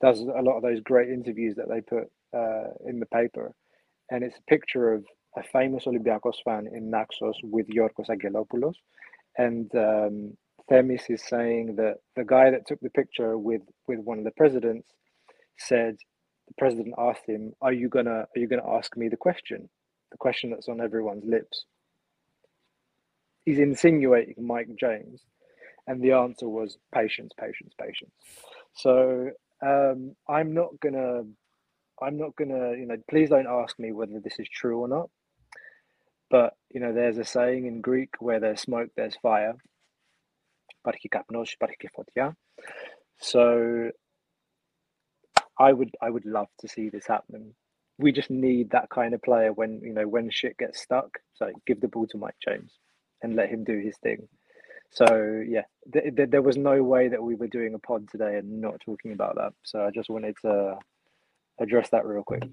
does 0.00 0.20
a 0.20 0.42
lot 0.42 0.56
of 0.56 0.62
those 0.62 0.80
great 0.80 1.08
interviews 1.10 1.56
that 1.56 1.68
they 1.68 1.80
put 1.80 2.04
uh, 2.34 2.70
in 2.86 3.00
the 3.00 3.06
paper, 3.06 3.52
and 4.10 4.22
it's 4.22 4.36
a 4.38 4.50
picture 4.50 4.92
of 4.92 5.04
a 5.36 5.42
famous 5.42 5.84
Olympiacos 5.86 6.36
fan 6.44 6.68
in 6.72 6.90
Naxos 6.90 7.36
with 7.42 7.66
Yorgos 7.68 8.08
Aggelopoulos, 8.08 8.74
and 9.36 9.70
um, 9.74 10.36
Themis 10.68 11.04
is 11.08 11.22
saying 11.26 11.76
that 11.76 11.96
the 12.14 12.24
guy 12.24 12.50
that 12.50 12.66
took 12.66 12.80
the 12.80 12.90
picture 12.90 13.36
with 13.36 13.62
with 13.88 13.98
one 14.00 14.18
of 14.18 14.24
the 14.24 14.30
presidents 14.32 14.88
said 15.58 15.96
the 16.46 16.54
president 16.58 16.94
asked 16.98 17.26
him, 17.26 17.52
"Are 17.60 17.72
you 17.72 17.88
gonna 17.88 18.26
are 18.34 18.38
you 18.38 18.46
gonna 18.46 18.76
ask 18.76 18.96
me 18.96 19.08
the 19.08 19.16
question?" 19.16 19.68
The 20.12 20.18
question 20.18 20.50
that's 20.50 20.68
on 20.68 20.80
everyone's 20.80 21.24
lips 21.26 21.66
he's 23.48 23.58
insinuating 23.58 24.46
Mike 24.46 24.68
James, 24.78 25.22
and 25.86 26.02
the 26.02 26.12
answer 26.12 26.46
was 26.46 26.76
patience, 26.94 27.32
patience, 27.40 27.72
patience. 27.80 28.12
So 28.74 29.30
um, 29.62 30.14
I'm 30.28 30.52
not 30.52 30.78
gonna, 30.80 31.22
I'm 32.02 32.18
not 32.18 32.36
gonna, 32.36 32.72
you 32.72 32.84
know, 32.84 32.98
please 33.08 33.30
don't 33.30 33.46
ask 33.46 33.78
me 33.78 33.92
whether 33.92 34.20
this 34.20 34.38
is 34.38 34.48
true 34.50 34.80
or 34.80 34.88
not. 34.88 35.08
But 36.30 36.54
you 36.68 36.80
know, 36.80 36.92
there's 36.92 37.16
a 37.16 37.24
saying 37.24 37.64
in 37.64 37.80
Greek 37.80 38.10
where 38.18 38.38
there's 38.38 38.60
smoke, 38.60 38.90
there's 38.96 39.16
fire. 39.16 39.54
So 43.20 43.90
I 45.58 45.72
would, 45.72 45.90
I 46.02 46.10
would 46.10 46.26
love 46.26 46.48
to 46.60 46.68
see 46.68 46.90
this 46.90 47.06
happen. 47.06 47.54
We 47.96 48.12
just 48.12 48.30
need 48.30 48.70
that 48.72 48.90
kind 48.90 49.14
of 49.14 49.22
player 49.22 49.54
when 49.54 49.80
you 49.82 49.94
know 49.94 50.06
when 50.06 50.28
shit 50.30 50.58
gets 50.58 50.82
stuck. 50.82 51.18
So 51.32 51.50
give 51.66 51.80
the 51.80 51.88
ball 51.88 52.06
to 52.08 52.18
Mike 52.18 52.36
James 52.46 52.78
and 53.22 53.36
let 53.36 53.48
him 53.48 53.64
do 53.64 53.78
his 53.78 53.96
thing. 53.98 54.28
So 54.90 55.42
yeah, 55.46 55.64
th- 55.92 56.16
th- 56.16 56.30
there 56.30 56.42
was 56.42 56.56
no 56.56 56.82
way 56.82 57.08
that 57.08 57.22
we 57.22 57.34
were 57.34 57.46
doing 57.46 57.74
a 57.74 57.78
pod 57.78 58.08
today 58.10 58.36
and 58.36 58.60
not 58.60 58.80
talking 58.80 59.12
about 59.12 59.36
that. 59.36 59.52
So 59.62 59.84
I 59.84 59.90
just 59.90 60.08
wanted 60.08 60.36
to 60.42 60.78
address 61.60 61.90
that 61.90 62.06
real 62.06 62.22
quick. 62.22 62.44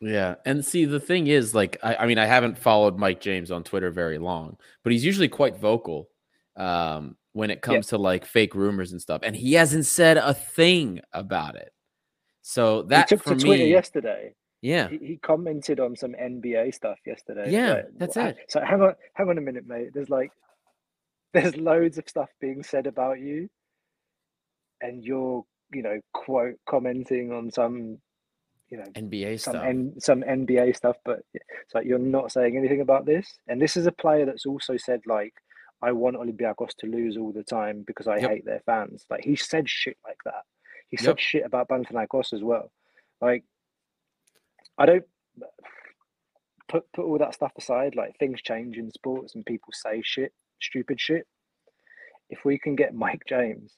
Yeah, 0.00 0.34
and 0.44 0.64
see 0.64 0.84
the 0.84 1.00
thing 1.00 1.28
is, 1.28 1.54
like, 1.54 1.78
I, 1.82 1.94
I 1.96 2.06
mean, 2.06 2.18
I 2.18 2.26
haven't 2.26 2.58
followed 2.58 2.98
Mike 2.98 3.20
James 3.20 3.50
on 3.50 3.62
Twitter 3.62 3.90
very 3.90 4.18
long, 4.18 4.56
but 4.82 4.92
he's 4.92 5.04
usually 5.04 5.28
quite 5.28 5.58
vocal 5.58 6.08
um, 6.56 7.16
when 7.32 7.50
it 7.50 7.62
comes 7.62 7.86
yeah. 7.86 7.90
to 7.90 7.98
like 7.98 8.24
fake 8.24 8.54
rumors 8.54 8.92
and 8.92 9.00
stuff, 9.00 9.20
and 9.22 9.36
he 9.36 9.54
hasn't 9.54 9.86
said 9.86 10.16
a 10.16 10.34
thing 10.34 11.00
about 11.12 11.54
it. 11.54 11.72
So 12.42 12.82
that 12.82 13.08
he 13.08 13.16
took 13.16 13.24
for 13.24 13.30
to 13.30 13.36
me, 13.36 13.42
Twitter 13.42 13.66
yesterday 13.66 14.34
Yeah. 14.62 14.88
He, 14.88 14.98
he 14.98 15.16
commented 15.16 15.80
on 15.80 15.96
some 15.96 16.12
NBA 16.12 16.72
stuff 16.74 16.98
yesterday. 17.04 17.50
Yeah, 17.50 17.72
Like, 17.74 17.84
that's 17.98 18.16
it. 18.16 18.36
So 18.48 18.60
hang 18.60 18.80
on, 18.80 18.94
hang 19.14 19.28
on 19.28 19.36
a 19.38 19.40
minute, 19.42 19.66
mate. 19.66 19.90
There's 19.92 20.08
like, 20.08 20.30
there's 21.34 21.56
loads 21.56 21.98
of 21.98 22.08
stuff 22.08 22.30
being 22.40 22.62
said 22.62 22.86
about 22.86 23.18
you, 23.20 23.48
and 24.80 25.04
you're, 25.04 25.44
you 25.72 25.82
know, 25.82 25.98
quote 26.12 26.56
commenting 26.68 27.32
on 27.32 27.50
some, 27.50 27.98
you 28.70 28.78
know, 28.78 28.84
NBA 28.94 29.40
some 29.40 29.54
stuff. 29.56 29.64
N, 29.66 29.94
some 29.98 30.22
NBA 30.22 30.76
stuff, 30.76 30.96
but 31.04 31.20
it's 31.34 31.74
like 31.74 31.86
you're 31.86 31.98
not 31.98 32.32
saying 32.32 32.56
anything 32.56 32.80
about 32.80 33.04
this. 33.06 33.26
And 33.48 33.60
this 33.60 33.76
is 33.76 33.86
a 33.86 33.92
player 33.92 34.26
that's 34.26 34.46
also 34.46 34.76
said 34.76 35.00
like, 35.06 35.34
I 35.82 35.90
want 35.92 36.16
Olympiacos 36.16 36.74
to 36.78 36.86
lose 36.86 37.16
all 37.16 37.32
the 37.32 37.42
time 37.42 37.82
because 37.86 38.06
I 38.06 38.18
Yep. 38.18 38.30
hate 38.30 38.44
their 38.44 38.62
fans. 38.64 39.04
Like 39.10 39.24
he 39.24 39.34
said 39.34 39.68
shit 39.68 39.96
like 40.06 40.18
that. 40.24 40.42
He 40.88 40.96
said 40.96 41.06
Yep. 41.08 41.18
shit 41.18 41.44
about 41.44 41.68
Panathinaikos 41.68 42.32
as 42.32 42.42
well. 42.42 42.70
Like 43.20 43.44
I 44.82 44.86
don't 44.86 45.04
put 46.68 46.82
put 46.92 47.04
all 47.04 47.18
that 47.18 47.34
stuff 47.34 47.52
aside. 47.56 47.94
Like 47.94 48.18
things 48.18 48.42
change 48.42 48.78
in 48.78 48.90
sports 48.90 49.36
and 49.36 49.46
people 49.46 49.72
say 49.72 50.02
shit, 50.04 50.32
stupid 50.60 51.00
shit. 51.00 51.28
If 52.30 52.44
we 52.44 52.58
can 52.58 52.74
get 52.74 52.92
Mike 52.92 53.22
James, 53.28 53.76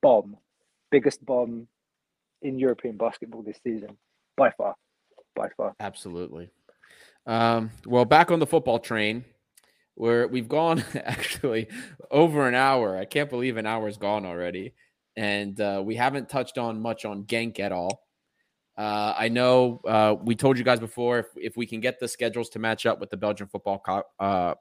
bomb, 0.00 0.38
biggest 0.90 1.26
bomb 1.26 1.68
in 2.40 2.58
European 2.58 2.96
basketball 2.96 3.42
this 3.42 3.60
season, 3.62 3.98
by 4.34 4.50
far, 4.52 4.76
by 5.36 5.50
far. 5.54 5.74
Absolutely. 5.78 6.48
Um, 7.26 7.70
well, 7.84 8.06
back 8.06 8.30
on 8.30 8.38
the 8.38 8.46
football 8.46 8.78
train, 8.78 9.26
where 9.94 10.26
we've 10.26 10.48
gone 10.48 10.82
actually 10.94 11.68
over 12.10 12.48
an 12.48 12.54
hour. 12.54 12.96
I 12.96 13.04
can't 13.04 13.28
believe 13.28 13.58
an 13.58 13.66
hour's 13.66 13.98
gone 13.98 14.24
already, 14.24 14.72
and 15.16 15.60
uh, 15.60 15.82
we 15.84 15.96
haven't 15.96 16.30
touched 16.30 16.56
on 16.56 16.80
much 16.80 17.04
on 17.04 17.24
Genk 17.24 17.60
at 17.60 17.72
all. 17.72 18.07
Uh, 18.78 19.12
I 19.18 19.28
know 19.28 19.80
uh, 19.86 20.14
we 20.22 20.36
told 20.36 20.56
you 20.56 20.64
guys 20.64 20.78
before 20.78 21.18
if, 21.18 21.26
if 21.36 21.56
we 21.56 21.66
can 21.66 21.80
get 21.80 21.98
the 21.98 22.06
schedules 22.06 22.48
to 22.50 22.60
match 22.60 22.86
up 22.86 23.00
with 23.00 23.10
the 23.10 23.16
Belgian 23.16 23.48
football, 23.48 23.80
co- 23.80 24.04
uh, 24.20 24.54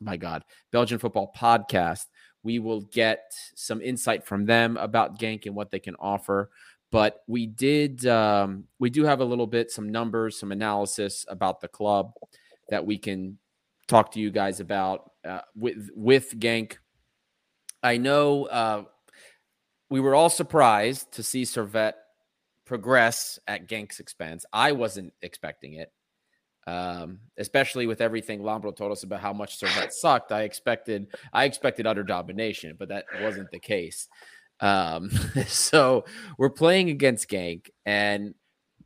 my 0.00 0.16
God, 0.16 0.44
Belgian 0.72 0.98
football 0.98 1.32
podcast, 1.36 2.06
we 2.42 2.58
will 2.58 2.80
get 2.80 3.32
some 3.54 3.80
insight 3.80 4.26
from 4.26 4.44
them 4.46 4.76
about 4.76 5.18
Genk 5.20 5.46
and 5.46 5.54
what 5.54 5.70
they 5.70 5.78
can 5.78 5.94
offer 6.00 6.50
but 6.90 7.22
we 7.26 7.46
did 7.46 8.04
um, 8.06 8.64
we 8.78 8.90
do 8.90 9.04
have 9.04 9.20
a 9.20 9.24
little 9.24 9.46
bit 9.46 9.70
some 9.70 9.90
numbers 9.90 10.38
some 10.38 10.52
analysis 10.52 11.24
about 11.26 11.60
the 11.60 11.66
club 11.66 12.12
that 12.68 12.84
we 12.84 12.98
can 12.98 13.38
talk 13.88 14.12
to 14.12 14.20
you 14.20 14.30
guys 14.30 14.60
about 14.60 15.10
uh, 15.26 15.40
with 15.56 15.90
with 15.94 16.38
Genk. 16.38 16.76
I 17.82 17.96
know 17.96 18.44
uh, 18.44 18.84
we 19.90 20.00
were 20.00 20.14
all 20.14 20.30
surprised 20.30 21.12
to 21.12 21.22
see 21.22 21.42
Servette 21.42 21.94
progress 22.64 23.38
at 23.46 23.68
Genk's 23.68 24.00
expense. 24.00 24.44
I 24.52 24.72
wasn't 24.72 25.12
expecting 25.22 25.74
it, 25.74 25.92
um, 26.66 27.20
especially 27.36 27.86
with 27.86 28.00
everything 28.00 28.40
Lambro 28.40 28.74
told 28.74 28.92
us 28.92 29.02
about 29.02 29.20
how 29.20 29.32
much 29.32 29.58
Servette 29.58 29.92
sucked. 30.00 30.32
I 30.32 30.42
expected 30.42 31.08
I 31.32 31.44
expected 31.44 31.86
utter 31.86 32.04
domination, 32.04 32.76
but 32.78 32.88
that 32.88 33.06
wasn't 33.20 33.50
the 33.50 33.58
case. 33.58 34.08
Um, 34.60 35.10
so 35.46 36.04
we're 36.38 36.50
playing 36.50 36.88
against 36.88 37.28
Genk, 37.28 37.68
and 37.84 38.34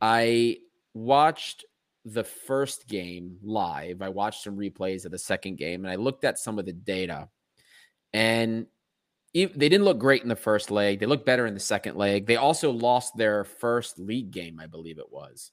I 0.01 0.57
watched 0.93 1.65
the 2.03 2.23
first 2.23 2.87
game 2.87 3.37
live. 3.43 4.01
I 4.01 4.09
watched 4.09 4.43
some 4.43 4.57
replays 4.57 5.05
of 5.05 5.11
the 5.11 5.19
second 5.19 5.57
game, 5.57 5.85
and 5.85 5.91
I 5.91 5.95
looked 5.95 6.23
at 6.23 6.39
some 6.39 6.57
of 6.57 6.65
the 6.65 6.73
data, 6.73 7.29
and 8.13 8.67
they 9.45 9.69
didn't 9.69 9.83
look 9.83 9.99
great 9.99 10.23
in 10.23 10.29
the 10.29 10.35
first 10.35 10.71
leg. 10.71 10.99
They 10.99 11.05
looked 11.05 11.25
better 11.25 11.45
in 11.45 11.53
the 11.53 11.59
second 11.59 11.95
leg. 11.95 12.25
They 12.25 12.35
also 12.35 12.71
lost 12.71 13.15
their 13.17 13.43
first 13.43 13.99
league 13.99 14.31
game, 14.31 14.59
I 14.59 14.67
believe 14.67 14.99
it 14.99 15.11
was, 15.11 15.51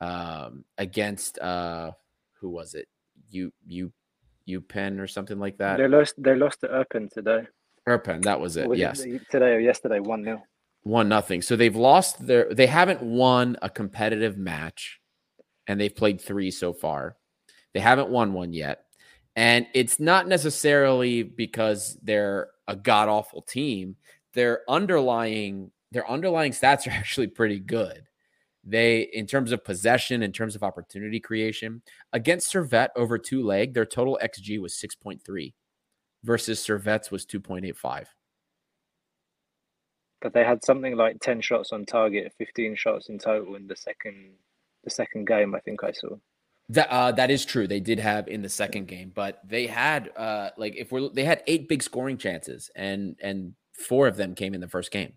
um, 0.00 0.64
against 0.78 1.38
uh, 1.38 1.92
who 2.40 2.50
was 2.50 2.74
it? 2.74 2.88
You 3.30 3.52
you 3.66 3.92
you 4.44 4.60
Penn 4.60 5.00
or 5.00 5.06
something 5.06 5.38
like 5.38 5.58
that. 5.58 5.78
They 5.78 5.88
lost. 5.88 6.14
They 6.18 6.34
lost 6.34 6.60
to 6.60 6.68
Erpen 6.68 7.10
today. 7.10 7.46
Erpen, 7.88 8.22
that 8.22 8.40
was 8.40 8.56
it. 8.56 8.68
Was 8.68 8.78
yes. 8.78 9.00
today 9.30 9.54
or 9.54 9.60
yesterday, 9.60 10.00
one 10.00 10.24
0 10.24 10.42
one 10.82 11.08
nothing. 11.08 11.42
So 11.42 11.56
they've 11.56 11.76
lost 11.76 12.26
their 12.26 12.52
they 12.52 12.66
haven't 12.66 13.02
won 13.02 13.56
a 13.62 13.68
competitive 13.68 14.36
match 14.38 15.00
and 15.66 15.80
they've 15.80 15.94
played 15.94 16.20
3 16.20 16.50
so 16.50 16.72
far. 16.72 17.16
They 17.74 17.80
haven't 17.80 18.08
won 18.08 18.32
one 18.32 18.52
yet. 18.52 18.84
And 19.36 19.66
it's 19.74 20.00
not 20.00 20.26
necessarily 20.26 21.22
because 21.22 21.96
they're 22.02 22.48
a 22.70 22.76
god 22.76 23.08
awful 23.08 23.42
team. 23.42 23.96
Their 24.34 24.62
underlying 24.68 25.72
their 25.92 26.08
underlying 26.08 26.52
stats 26.52 26.86
are 26.86 26.90
actually 27.02 27.26
pretty 27.26 27.58
good. 27.58 28.04
They 28.62 29.10
in 29.12 29.26
terms 29.26 29.52
of 29.52 29.64
possession, 29.64 30.22
in 30.22 30.32
terms 30.32 30.54
of 30.54 30.62
opportunity 30.62 31.20
creation, 31.20 31.82
against 32.12 32.52
Servette 32.52 32.90
over 32.96 33.18
two 33.18 33.44
leg, 33.44 33.74
their 33.74 33.86
total 33.86 34.18
XG 34.22 34.60
was 34.60 34.74
6.3 34.74 35.54
versus 36.22 36.64
Servette's 36.64 37.10
was 37.10 37.24
2.85. 37.24 38.06
But 40.20 40.34
they 40.34 40.44
had 40.44 40.62
something 40.62 40.96
like 40.96 41.18
ten 41.20 41.40
shots 41.40 41.72
on 41.72 41.86
target, 41.86 42.32
fifteen 42.36 42.76
shots 42.76 43.08
in 43.08 43.18
total 43.18 43.56
in 43.56 43.66
the 43.66 43.76
second 43.76 44.32
the 44.84 44.90
second 44.90 45.26
game. 45.26 45.54
I 45.54 45.60
think 45.60 45.82
I 45.82 45.92
saw. 45.92 46.16
That 46.70 46.88
uh, 46.88 47.12
that 47.12 47.32
is 47.32 47.44
true. 47.44 47.66
They 47.66 47.80
did 47.80 47.98
have 47.98 48.28
in 48.28 48.42
the 48.42 48.48
second 48.48 48.86
game, 48.86 49.10
but 49.12 49.40
they 49.44 49.66
had 49.66 50.10
uh, 50.16 50.50
like 50.56 50.76
if 50.76 50.92
we're 50.92 51.08
they 51.08 51.24
had 51.24 51.42
eight 51.48 51.68
big 51.68 51.82
scoring 51.82 52.16
chances, 52.16 52.70
and 52.76 53.16
and 53.20 53.54
four 53.72 54.06
of 54.06 54.16
them 54.16 54.36
came 54.36 54.54
in 54.54 54.60
the 54.60 54.68
first 54.68 54.92
game. 54.92 55.14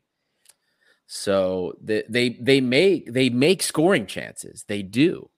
So 1.06 1.78
they 1.80 2.04
they 2.10 2.30
they 2.30 2.60
make 2.60 3.14
they 3.14 3.30
make 3.30 3.62
scoring 3.62 4.08
chances. 4.08 4.66
They 4.68 4.82
do. 4.82 5.30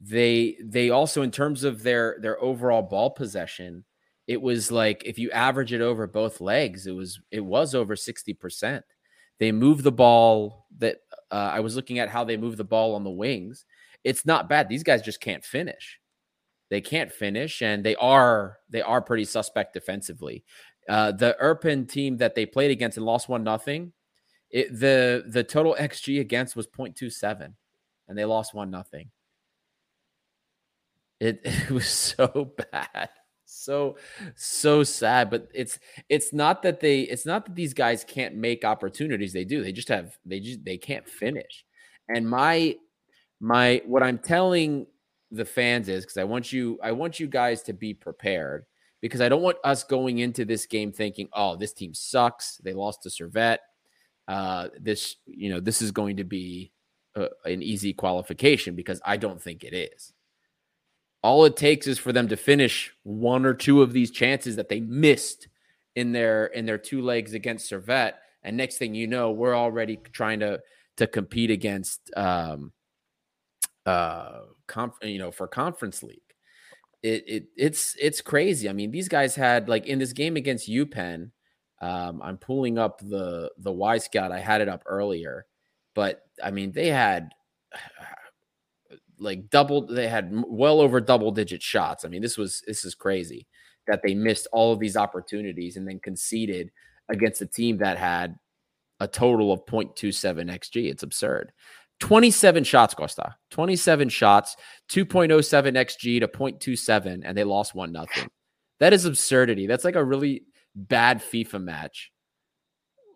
They 0.00 0.56
they 0.60 0.90
also 0.90 1.22
in 1.22 1.30
terms 1.30 1.62
of 1.62 1.84
their 1.84 2.16
their 2.20 2.42
overall 2.42 2.82
ball 2.82 3.10
possession, 3.10 3.84
it 4.26 4.42
was 4.42 4.72
like 4.72 5.04
if 5.04 5.16
you 5.16 5.30
average 5.30 5.72
it 5.72 5.80
over 5.80 6.08
both 6.08 6.40
legs, 6.40 6.88
it 6.88 6.92
was 6.92 7.20
it 7.30 7.44
was 7.44 7.72
over 7.72 7.94
sixty 7.94 8.34
percent. 8.34 8.84
They 9.38 9.52
move 9.52 9.84
the 9.84 9.92
ball. 9.92 10.66
That 10.78 10.96
uh, 11.30 11.52
I 11.54 11.60
was 11.60 11.76
looking 11.76 12.00
at 12.00 12.08
how 12.08 12.24
they 12.24 12.36
move 12.36 12.56
the 12.56 12.64
ball 12.64 12.96
on 12.96 13.04
the 13.04 13.10
wings 13.10 13.64
it's 14.04 14.26
not 14.26 14.48
bad. 14.48 14.68
These 14.68 14.82
guys 14.82 15.02
just 15.02 15.20
can't 15.20 15.44
finish. 15.44 15.98
They 16.70 16.80
can't 16.80 17.12
finish, 17.12 17.60
and 17.60 17.84
they 17.84 17.96
are 17.96 18.58
they 18.70 18.80
are 18.80 19.02
pretty 19.02 19.26
suspect 19.26 19.74
defensively. 19.74 20.44
Uh, 20.88 21.12
the 21.12 21.36
Erpen 21.40 21.88
team 21.88 22.16
that 22.16 22.34
they 22.34 22.46
played 22.46 22.70
against 22.70 22.96
and 22.96 23.06
lost 23.06 23.28
one 23.28 23.44
nothing. 23.44 23.92
It 24.50 24.78
the 24.78 25.24
the 25.28 25.44
total 25.44 25.76
xG 25.78 26.20
against 26.20 26.56
was 26.56 26.66
0.27, 26.66 27.54
and 28.08 28.18
they 28.18 28.24
lost 28.24 28.54
one 28.54 28.70
nothing. 28.70 29.10
It, 31.20 31.40
it 31.44 31.70
was 31.70 31.86
so 31.86 32.52
bad, 32.72 33.10
so 33.44 33.96
so 34.34 34.82
sad. 34.82 35.30
But 35.30 35.48
it's 35.54 35.78
it's 36.08 36.32
not 36.32 36.62
that 36.62 36.80
they 36.80 37.02
it's 37.02 37.26
not 37.26 37.44
that 37.44 37.54
these 37.54 37.74
guys 37.74 38.02
can't 38.02 38.34
make 38.34 38.64
opportunities. 38.64 39.32
They 39.32 39.44
do. 39.44 39.62
They 39.62 39.72
just 39.72 39.88
have 39.88 40.16
they 40.24 40.40
just 40.40 40.64
they 40.64 40.78
can't 40.78 41.06
finish. 41.06 41.64
And 42.08 42.28
my 42.28 42.76
my 43.42 43.82
what 43.86 44.04
I'm 44.04 44.18
telling 44.18 44.86
the 45.32 45.44
fans 45.44 45.88
is 45.88 46.04
because 46.04 46.16
I 46.16 46.24
want 46.24 46.52
you 46.52 46.78
I 46.82 46.92
want 46.92 47.18
you 47.18 47.26
guys 47.26 47.62
to 47.64 47.72
be 47.72 47.92
prepared 47.92 48.64
because 49.00 49.20
I 49.20 49.28
don't 49.28 49.42
want 49.42 49.56
us 49.64 49.82
going 49.82 50.20
into 50.20 50.44
this 50.44 50.64
game 50.64 50.92
thinking, 50.92 51.28
oh, 51.32 51.56
this 51.56 51.72
team 51.72 51.92
sucks. 51.92 52.58
They 52.58 52.72
lost 52.72 53.02
to 53.02 53.08
Servette. 53.08 53.58
Uh, 54.28 54.68
this 54.80 55.16
you 55.26 55.50
know 55.50 55.58
this 55.58 55.82
is 55.82 55.90
going 55.90 56.18
to 56.18 56.24
be 56.24 56.70
a, 57.16 57.28
an 57.44 57.62
easy 57.62 57.92
qualification 57.92 58.76
because 58.76 59.00
I 59.04 59.16
don't 59.16 59.42
think 59.42 59.64
it 59.64 59.74
is. 59.74 60.12
All 61.24 61.44
it 61.44 61.56
takes 61.56 61.88
is 61.88 61.98
for 61.98 62.12
them 62.12 62.28
to 62.28 62.36
finish 62.36 62.92
one 63.02 63.44
or 63.44 63.54
two 63.54 63.82
of 63.82 63.92
these 63.92 64.12
chances 64.12 64.54
that 64.56 64.68
they 64.68 64.80
missed 64.80 65.48
in 65.96 66.12
their 66.12 66.46
in 66.46 66.64
their 66.64 66.78
two 66.78 67.02
legs 67.02 67.34
against 67.34 67.68
Servette, 67.68 68.14
and 68.44 68.56
next 68.56 68.78
thing 68.78 68.94
you 68.94 69.08
know, 69.08 69.32
we're 69.32 69.56
already 69.56 69.96
trying 70.12 70.38
to 70.40 70.60
to 70.98 71.08
compete 71.08 71.50
against 71.50 72.08
um, 72.16 72.72
uh 73.86 74.40
conf- 74.66 74.98
you 75.02 75.18
know 75.18 75.30
for 75.30 75.46
conference 75.46 76.02
league. 76.02 76.18
It, 77.02 77.24
it 77.26 77.44
it's 77.56 77.96
it's 78.00 78.20
crazy. 78.20 78.68
I 78.68 78.72
mean 78.72 78.90
these 78.90 79.08
guys 79.08 79.34
had 79.34 79.68
like 79.68 79.86
in 79.86 79.98
this 79.98 80.12
game 80.12 80.36
against 80.36 80.68
upenn 80.70 81.30
um 81.80 82.22
i'm 82.22 82.38
pulling 82.38 82.78
up 82.78 83.00
the 83.00 83.50
the 83.58 83.72
Wyscout 83.72 84.30
i 84.30 84.38
had 84.38 84.60
it 84.60 84.68
up 84.68 84.84
earlier 84.86 85.44
but 85.94 86.22
i 86.42 86.50
mean 86.50 86.70
they 86.70 86.86
had 86.88 87.30
like 89.18 89.50
double 89.50 89.86
they 89.86 90.08
had 90.08 90.30
well 90.48 90.80
over 90.80 91.00
double 91.00 91.30
digit 91.30 91.62
shots. 91.62 92.04
I 92.04 92.08
mean 92.08 92.22
this 92.22 92.36
was 92.36 92.62
this 92.66 92.84
is 92.84 92.94
crazy 92.94 93.46
that 93.86 94.00
they 94.02 94.14
missed 94.14 94.48
all 94.52 94.72
of 94.72 94.80
these 94.80 94.96
opportunities 94.96 95.76
and 95.76 95.86
then 95.86 96.00
conceded 96.00 96.70
against 97.08 97.42
a 97.42 97.46
team 97.46 97.78
that 97.78 97.98
had 97.98 98.36
a 99.00 99.08
total 99.08 99.52
of 99.52 99.64
0.27 99.66 100.50
xg 100.50 100.90
it's 100.90 101.02
absurd 101.02 101.52
27 102.02 102.64
shots, 102.64 102.94
Costa. 102.94 103.36
27 103.52 104.08
shots, 104.08 104.56
2.07 104.90 105.76
XG 105.76 106.18
to 106.18 106.26
0.27, 106.26 107.22
and 107.24 107.38
they 107.38 107.44
lost 107.44 107.76
one 107.76 107.92
nothing. 107.92 108.28
That 108.80 108.92
is 108.92 109.04
absurdity. 109.04 109.68
That's 109.68 109.84
like 109.84 109.94
a 109.94 110.04
really 110.04 110.42
bad 110.74 111.22
FIFA 111.22 111.62
match 111.62 112.10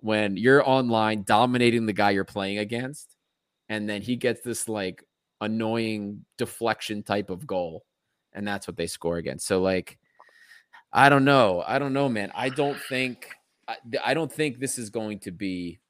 when 0.03 0.37
you're 0.37 0.65
online 0.65 1.25
dominating 1.27 1.87
the 1.87 1.93
guy 1.93 2.11
you're 2.11 2.25
playing 2.25 2.59
against, 2.59 3.17
and 3.69 3.89
then 3.89 4.03
he 4.03 4.15
gets 4.15 4.43
this 4.43 4.69
like 4.69 5.03
annoying 5.41 6.25
deflection 6.39 7.03
type 7.03 7.29
of 7.29 7.45
goal, 7.45 7.85
and 8.35 8.47
that's 8.47 8.69
what 8.69 8.77
they 8.77 8.87
score 8.87 9.17
against. 9.17 9.49
So 9.49 9.61
like, 9.61 9.99
I 10.93 11.09
don't 11.09 11.25
know, 11.25 11.65
I 11.67 11.81
don't 11.81 11.93
know, 11.93 12.09
man. 12.09 12.31
I 12.37 12.51
don't 12.51 12.79
think 12.89 13.31
I, 13.67 13.79
I 14.05 14.15
don't 14.15 14.33
think 14.33 14.61
this 14.61 14.79
is 14.79 14.91
going 14.91 15.19
to 15.21 15.33
be 15.33 15.81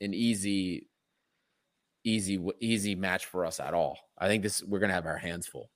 an 0.00 0.14
easy, 0.14 0.86
easy, 2.04 2.42
easy 2.60 2.94
match 2.94 3.26
for 3.26 3.44
us 3.44 3.60
at 3.60 3.74
all. 3.74 3.98
I 4.18 4.28
think 4.28 4.42
this 4.42 4.62
we're 4.62 4.78
gonna 4.78 4.92
have 4.92 5.06
our 5.06 5.18
hands 5.18 5.46
full, 5.46 5.70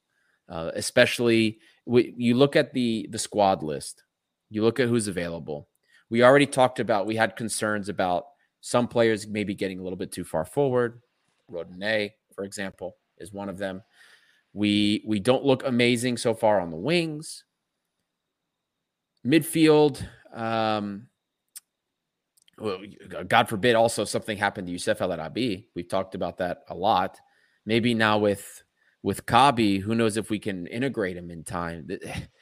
uh, 0.49 0.71
especially 0.75 1.59
we, 1.87 2.15
you 2.17 2.35
look 2.35 2.57
at 2.57 2.73
the 2.73 3.09
the 3.11 3.19
squad 3.19 3.63
list. 3.63 4.03
You 4.51 4.63
look 4.63 4.79
at 4.79 4.89
who's 4.89 5.09
available. 5.09 5.69
We 6.11 6.23
already 6.23 6.47
talked 6.47 6.81
about. 6.81 7.07
We 7.07 7.17
had 7.17 7.37
concerns 7.37 7.89
about 7.89 8.27
some 8.61 8.89
players 8.89 9.27
maybe 9.27 9.55
getting 9.55 9.79
a 9.79 9.83
little 9.83 9.97
bit 9.97 10.13
too 10.13 10.25
far 10.25 10.45
forward. 10.45 11.01
Rodinei, 11.51 12.13
for 12.35 12.45
example, 12.45 12.97
is 13.19 13.33
one 13.33 13.49
of 13.49 13.59
them. 13.59 13.83
We 14.53 15.03
we 15.07 15.21
don't 15.21 15.45
look 15.45 15.65
amazing 15.67 16.17
so 16.17 16.35
far 16.35 16.61
on 16.61 16.71
the 16.71 16.77
wings. 16.77 17.45
Midfield, 19.27 20.07
um, 20.33 21.09
well, 22.59 22.81
God 23.27 23.49
forbid, 23.49 23.75
also 23.75 24.05
something 24.05 24.37
happened 24.37 24.67
to 24.67 24.73
Youssef 24.73 25.01
El 25.01 25.13
Arabi. 25.13 25.69
We've 25.75 25.89
talked 25.89 26.15
about 26.15 26.39
that 26.39 26.65
a 26.69 26.75
lot. 26.75 27.19
Maybe 27.67 27.95
now 27.95 28.19
with 28.19 28.63
with 29.03 29.27
Kaabi, 29.27 29.81
who 29.81 29.95
knows 29.95 30.17
if 30.17 30.31
we 30.31 30.39
can 30.39 30.67
integrate 30.67 31.17
him 31.17 31.31
in 31.31 31.45
time. 31.45 31.89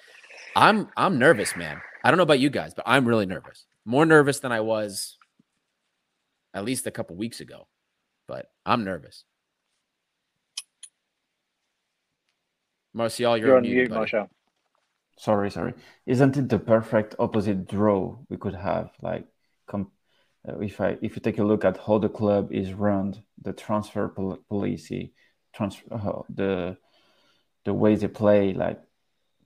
I'm 0.56 0.88
I'm 0.96 1.18
nervous, 1.18 1.56
man. 1.56 1.80
I 2.04 2.10
don't 2.10 2.18
know 2.18 2.24
about 2.24 2.40
you 2.40 2.50
guys, 2.50 2.74
but 2.74 2.84
I'm 2.86 3.06
really 3.06 3.26
nervous. 3.26 3.66
More 3.84 4.06
nervous 4.06 4.40
than 4.40 4.52
I 4.52 4.60
was 4.60 5.16
at 6.54 6.64
least 6.64 6.86
a 6.86 6.90
couple 6.90 7.16
weeks 7.16 7.40
ago. 7.40 7.66
But 8.28 8.46
I'm 8.64 8.84
nervous. 8.84 9.24
Martial, 12.94 13.38
you're, 13.38 13.48
you're 13.48 13.56
on 13.56 13.62
mute, 13.62 13.90
Martial. 13.90 14.28
Sorry, 15.18 15.50
sorry. 15.50 15.74
Isn't 16.06 16.36
it 16.36 16.48
the 16.48 16.58
perfect 16.58 17.14
opposite 17.18 17.66
draw 17.68 18.16
we 18.28 18.36
could 18.36 18.54
have? 18.54 18.90
Like, 19.00 19.26
com- 19.66 19.82
uh, 19.84 20.01
if 20.44 20.80
I 20.80 20.96
if 21.02 21.16
you 21.16 21.20
take 21.22 21.38
a 21.38 21.44
look 21.44 21.64
at 21.64 21.78
how 21.78 21.98
the 21.98 22.08
club 22.08 22.52
is 22.52 22.72
run, 22.72 23.14
the 23.40 23.52
transfer 23.52 24.08
pol- 24.08 24.44
policy, 24.48 25.12
transfer 25.54 25.94
uh, 25.94 26.22
the 26.28 26.76
the 27.64 27.74
way 27.74 27.94
they 27.94 28.08
play, 28.08 28.52
like 28.52 28.80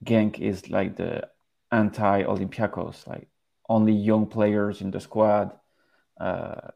Genk 0.03 0.39
is 0.39 0.69
like 0.69 0.95
the 0.95 1.27
anti 1.71 2.23
Olympiacos, 2.23 3.05
like 3.07 3.27
only 3.69 3.93
young 3.93 4.27
players 4.27 4.81
in 4.81 4.91
the 4.91 4.99
squad. 4.99 5.51
Uh, 6.19 6.69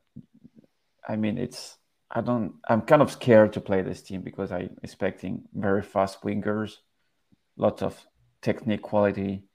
I 1.07 1.15
mean, 1.15 1.37
it's 1.37 1.77
I 2.09 2.21
don't. 2.21 2.55
I'm 2.67 2.81
kind 2.81 3.01
of 3.01 3.11
scared 3.11 3.53
to 3.53 3.61
play 3.61 3.81
this 3.81 4.01
team 4.01 4.21
because 4.21 4.51
I'm 4.51 4.77
expecting 4.83 5.43
very 5.53 5.81
fast 5.81 6.21
wingers, 6.21 6.75
lots 7.57 7.81
of 7.81 8.05
technique 8.41 8.81
quality. 8.83 9.45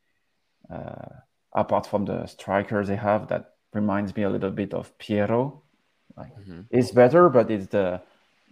Uh, 0.68 1.20
apart 1.52 1.86
from 1.86 2.04
the 2.04 2.26
strikers 2.26 2.88
they 2.88 2.96
have, 2.96 3.28
that 3.28 3.55
reminds 3.76 4.16
me 4.16 4.22
a 4.24 4.30
little 4.30 4.50
bit 4.50 4.72
of 4.74 4.96
Piero. 4.98 5.62
Like, 6.16 6.34
mm-hmm. 6.36 6.62
It's 6.70 6.90
better, 6.90 7.28
but 7.28 7.50
it's 7.50 7.68
the 7.68 8.02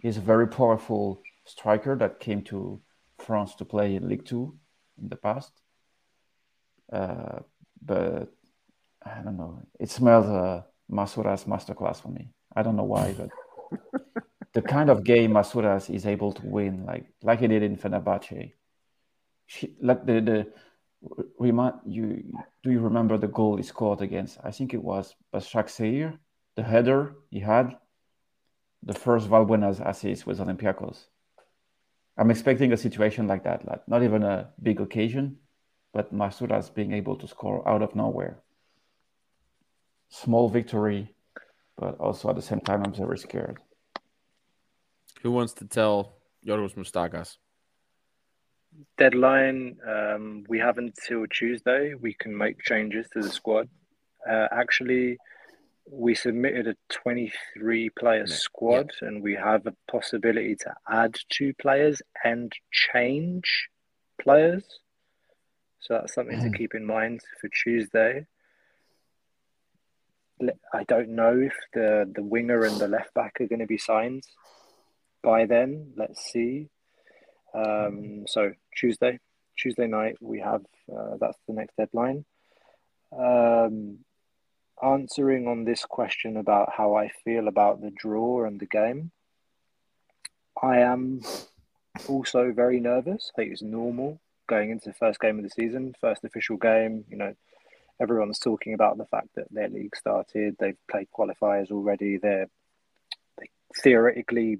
he's 0.01 0.17
a 0.17 0.21
very 0.33 0.47
powerful 0.47 1.21
striker 1.45 1.95
that 1.97 2.19
came 2.19 2.41
to 2.43 2.81
France 3.25 3.55
to 3.55 3.65
play 3.65 3.95
in 3.95 4.07
League 4.07 4.25
Two 4.25 4.57
in 5.01 5.09
the 5.09 5.15
past. 5.15 5.51
Uh, 6.91 7.39
but 7.81 8.29
I 9.03 9.21
don't 9.23 9.37
know. 9.37 9.53
It 9.79 9.89
smells 9.89 10.27
uh, 10.27 10.61
Masouras 10.89 11.45
masterclass 11.45 12.01
for 12.01 12.09
me. 12.09 12.29
I 12.55 12.61
don't 12.63 12.75
know 12.75 12.89
why, 12.95 13.15
but 13.19 13.29
the 14.53 14.61
kind 14.61 14.89
of 14.89 15.03
game 15.03 15.31
Masouras 15.31 15.93
is 15.93 16.05
able 16.05 16.31
to 16.33 16.45
win, 16.45 16.85
like 16.85 17.05
like 17.23 17.39
he 17.39 17.47
did 17.47 17.63
in 17.63 17.77
Fenerbahce. 17.77 18.53
She, 19.47 19.75
like 19.81 20.05
the 20.05 20.21
the 20.21 20.47
remind 21.39 21.75
you. 21.85 22.23
Do 22.63 22.71
you 22.71 22.79
remember 22.79 23.17
the 23.17 23.27
goal 23.27 23.57
he 23.57 23.63
scored 23.63 24.01
against? 24.01 24.37
I 24.43 24.51
think 24.51 24.73
it 24.73 24.83
was 24.83 25.15
Başakşehir, 25.33 26.17
the 26.55 26.63
header 26.63 27.15
he 27.29 27.39
had. 27.39 27.77
The 28.83 28.93
first 28.93 29.27
Valbuena's 29.27 29.79
assist 29.79 30.27
was 30.27 30.39
Olympiacos. 30.39 31.07
I'm 32.17 32.31
expecting 32.31 32.71
a 32.71 32.77
situation 32.77 33.27
like 33.27 33.43
that, 33.43 33.67
like 33.67 33.87
not 33.87 34.03
even 34.03 34.23
a 34.23 34.49
big 34.61 34.79
occasion, 34.79 35.37
but 35.93 36.13
Masouras 36.13 36.73
being 36.73 36.93
able 36.93 37.15
to 37.17 37.27
score 37.27 37.67
out 37.67 37.81
of 37.81 37.95
nowhere. 37.95 38.39
Small 40.09 40.49
victory, 40.49 41.15
but 41.77 41.99
also 41.99 42.29
at 42.29 42.35
the 42.35 42.41
same 42.41 42.61
time, 42.61 42.83
I'm 42.85 42.93
very 42.93 43.17
scared. 43.17 43.57
Who 45.23 45.31
wants 45.31 45.53
to 45.53 45.65
tell 45.65 46.17
Yorgos 46.45 46.75
Moustakas? 46.75 47.37
Deadline, 48.97 49.77
um, 49.87 50.43
we 50.47 50.59
have 50.59 50.77
until 50.77 51.25
Tuesday. 51.27 51.93
We 51.93 52.13
can 52.13 52.35
make 52.37 52.61
changes 52.61 53.07
to 53.13 53.21
the 53.21 53.29
squad. 53.29 53.69
Uh, 54.29 54.47
actually, 54.51 55.17
we 55.89 56.15
submitted 56.15 56.67
a 56.67 56.75
23 56.89 57.89
player 57.91 58.25
squad 58.25 58.91
yeah. 59.01 59.07
and 59.07 59.23
we 59.23 59.35
have 59.35 59.67
a 59.67 59.75
possibility 59.89 60.55
to 60.55 60.73
add 60.89 61.15
two 61.29 61.53
players 61.61 62.01
and 62.23 62.51
change 62.71 63.69
players. 64.21 64.63
So 65.79 65.93
that's 65.95 66.15
something 66.15 66.39
to 66.39 66.47
hmm. 66.47 66.53
keep 66.53 66.73
in 66.73 66.85
mind 66.85 67.21
for 67.39 67.49
Tuesday. 67.49 68.25
I 70.73 70.83
don't 70.87 71.09
know 71.09 71.39
if 71.39 71.53
the, 71.73 72.11
the 72.13 72.23
winger 72.23 72.63
and 72.65 72.77
the 72.79 72.87
left 72.87 73.13
back 73.13 73.39
are 73.39 73.47
going 73.47 73.59
to 73.59 73.67
be 73.67 73.77
signed 73.77 74.23
by 75.23 75.45
then. 75.45 75.93
Let's 75.95 76.21
see. 76.31 76.69
Um, 77.55 78.25
so 78.27 78.51
Tuesday, 78.75 79.19
Tuesday 79.57 79.87
night, 79.87 80.17
we 80.19 80.39
have 80.39 80.61
uh, 80.91 81.17
that's 81.19 81.37
the 81.47 81.53
next 81.53 81.75
deadline. 81.77 82.25
Um, 83.17 83.99
answering 84.83 85.47
on 85.47 85.63
this 85.63 85.85
question 85.85 86.37
about 86.37 86.73
how 86.75 86.95
I 86.95 87.09
feel 87.23 87.47
about 87.47 87.81
the 87.81 87.91
draw 87.91 88.45
and 88.45 88.59
the 88.59 88.65
game, 88.65 89.11
I 90.61 90.79
am 90.79 91.21
also 92.07 92.51
very 92.51 92.79
nervous. 92.79 93.31
I 93.33 93.41
think 93.41 93.53
it's 93.53 93.61
normal 93.61 94.19
going 94.47 94.69
into 94.69 94.89
the 94.89 94.95
first 94.95 95.19
game 95.19 95.37
of 95.37 95.43
the 95.43 95.49
season, 95.49 95.95
first 95.99 96.23
official 96.23 96.57
game. 96.57 97.05
You 97.09 97.17
know, 97.17 97.35
everyone's 98.01 98.39
talking 98.39 98.73
about 98.73 98.97
the 98.97 99.05
fact 99.05 99.29
that 99.35 99.47
their 99.49 99.69
league 99.69 99.95
started, 99.95 100.57
they've 100.59 100.77
played 100.91 101.07
qualifiers 101.17 101.71
already, 101.71 102.17
they're 102.17 102.47
they 103.37 103.49
theoretically 103.81 104.59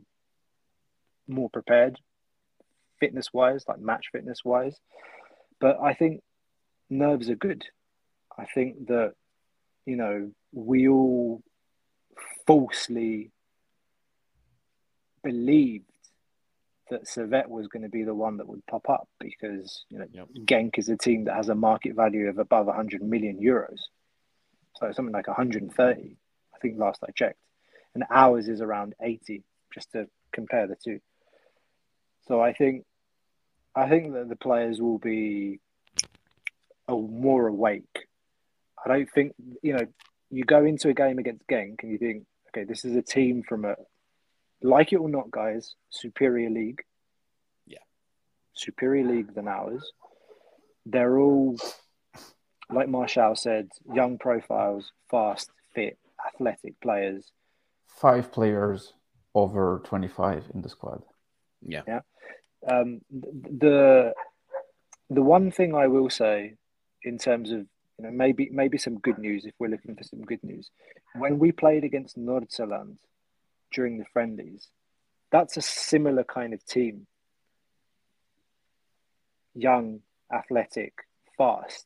more 1.27 1.49
prepared 1.49 1.99
fitness 3.05 3.33
wise, 3.33 3.65
like 3.67 3.79
match 3.79 4.07
fitness 4.11 4.43
wise. 4.43 4.79
But 5.59 5.79
I 5.81 5.93
think 5.93 6.21
nerves 6.89 7.29
are 7.29 7.35
good. 7.35 7.65
I 8.37 8.45
think 8.45 8.87
that 8.87 9.13
you 9.85 9.95
know, 9.95 10.31
we 10.51 10.87
all 10.87 11.41
falsely 12.47 13.31
believed 15.23 15.85
that 16.89 17.07
Servette 17.07 17.49
was 17.49 17.67
going 17.67 17.83
to 17.83 17.89
be 17.89 18.03
the 18.03 18.13
one 18.13 18.37
that 18.37 18.47
would 18.47 18.65
pop 18.67 18.89
up 18.89 19.07
because 19.19 19.85
you 19.89 19.99
know 19.99 20.05
yep. 20.11 20.27
Genk 20.45 20.77
is 20.77 20.89
a 20.89 20.97
team 20.97 21.25
that 21.25 21.35
has 21.35 21.49
a 21.49 21.55
market 21.55 21.95
value 21.95 22.29
of 22.29 22.37
above 22.37 22.67
100 22.67 23.01
million 23.01 23.39
euros, 23.39 23.79
so 24.75 24.91
something 24.91 25.13
like 25.13 25.27
130, 25.27 26.17
I 26.53 26.59
think 26.59 26.77
last 26.77 27.03
I 27.03 27.11
checked, 27.11 27.39
and 27.93 28.03
ours 28.09 28.47
is 28.47 28.61
around 28.61 28.93
80, 29.01 29.43
just 29.73 29.91
to 29.93 30.07
compare 30.31 30.67
the 30.67 30.75
two. 30.83 30.99
So 32.27 32.41
I 32.41 32.53
think, 32.53 32.85
I 33.75 33.89
think 33.89 34.13
that 34.13 34.29
the 34.29 34.35
players 34.35 34.79
will 34.79 34.99
be 34.99 35.59
uh, 36.87 36.95
more 36.95 37.47
awake 37.47 38.07
I 38.85 38.89
don't 38.89 39.09
think 39.09 39.33
you 39.61 39.73
know. 39.73 39.87
You 40.29 40.43
go 40.43 40.65
into 40.65 40.89
a 40.89 40.93
game 40.93 41.19
against 41.19 41.47
Genk 41.47 41.81
and 41.81 41.91
you 41.91 41.97
think, 41.97 42.25
okay, 42.49 42.65
this 42.65 42.83
is 42.83 42.95
a 42.95 43.01
team 43.01 43.43
from 43.47 43.65
a 43.65 43.75
like 44.61 44.91
it 44.91 44.97
or 44.97 45.09
not, 45.09 45.31
guys, 45.31 45.75
superior 45.89 46.49
league. 46.49 46.81
Yeah, 47.65 47.79
superior 48.53 49.05
league 49.05 49.33
than 49.33 49.47
ours. 49.47 49.91
They're 50.85 51.17
all 51.17 51.57
like 52.69 52.89
Martial 52.89 53.35
said, 53.35 53.69
young 53.93 54.17
profiles, 54.17 54.91
fast, 55.09 55.49
fit, 55.73 55.97
athletic 56.27 56.79
players. 56.81 57.31
Five 57.87 58.31
players 58.31 58.93
over 59.33 59.81
25 59.85 60.45
in 60.53 60.61
the 60.61 60.69
squad. 60.69 61.01
Yeah. 61.61 61.81
Yeah. 61.87 61.99
Um, 62.69 63.01
the 63.11 64.13
the 65.09 65.21
one 65.21 65.51
thing 65.51 65.75
I 65.75 65.87
will 65.87 66.09
say 66.09 66.55
in 67.03 67.17
terms 67.17 67.51
of 67.51 67.59
you 67.97 68.05
know, 68.05 68.11
maybe 68.11 68.49
maybe 68.51 68.77
some 68.77 68.99
good 68.99 69.17
news 69.19 69.45
if 69.45 69.53
we're 69.59 69.69
looking 69.69 69.95
for 69.95 70.03
some 70.03 70.21
good 70.21 70.43
news. 70.43 70.69
When 71.15 71.39
we 71.39 71.51
played 71.51 71.83
against 71.83 72.17
Nordsjælland 72.17 72.97
during 73.71 73.97
the 73.97 74.05
friendlies, 74.11 74.67
that's 75.31 75.57
a 75.57 75.61
similar 75.61 76.23
kind 76.23 76.53
of 76.53 76.65
team. 76.65 77.07
Young, 79.53 80.01
athletic, 80.33 80.93
fast. 81.37 81.85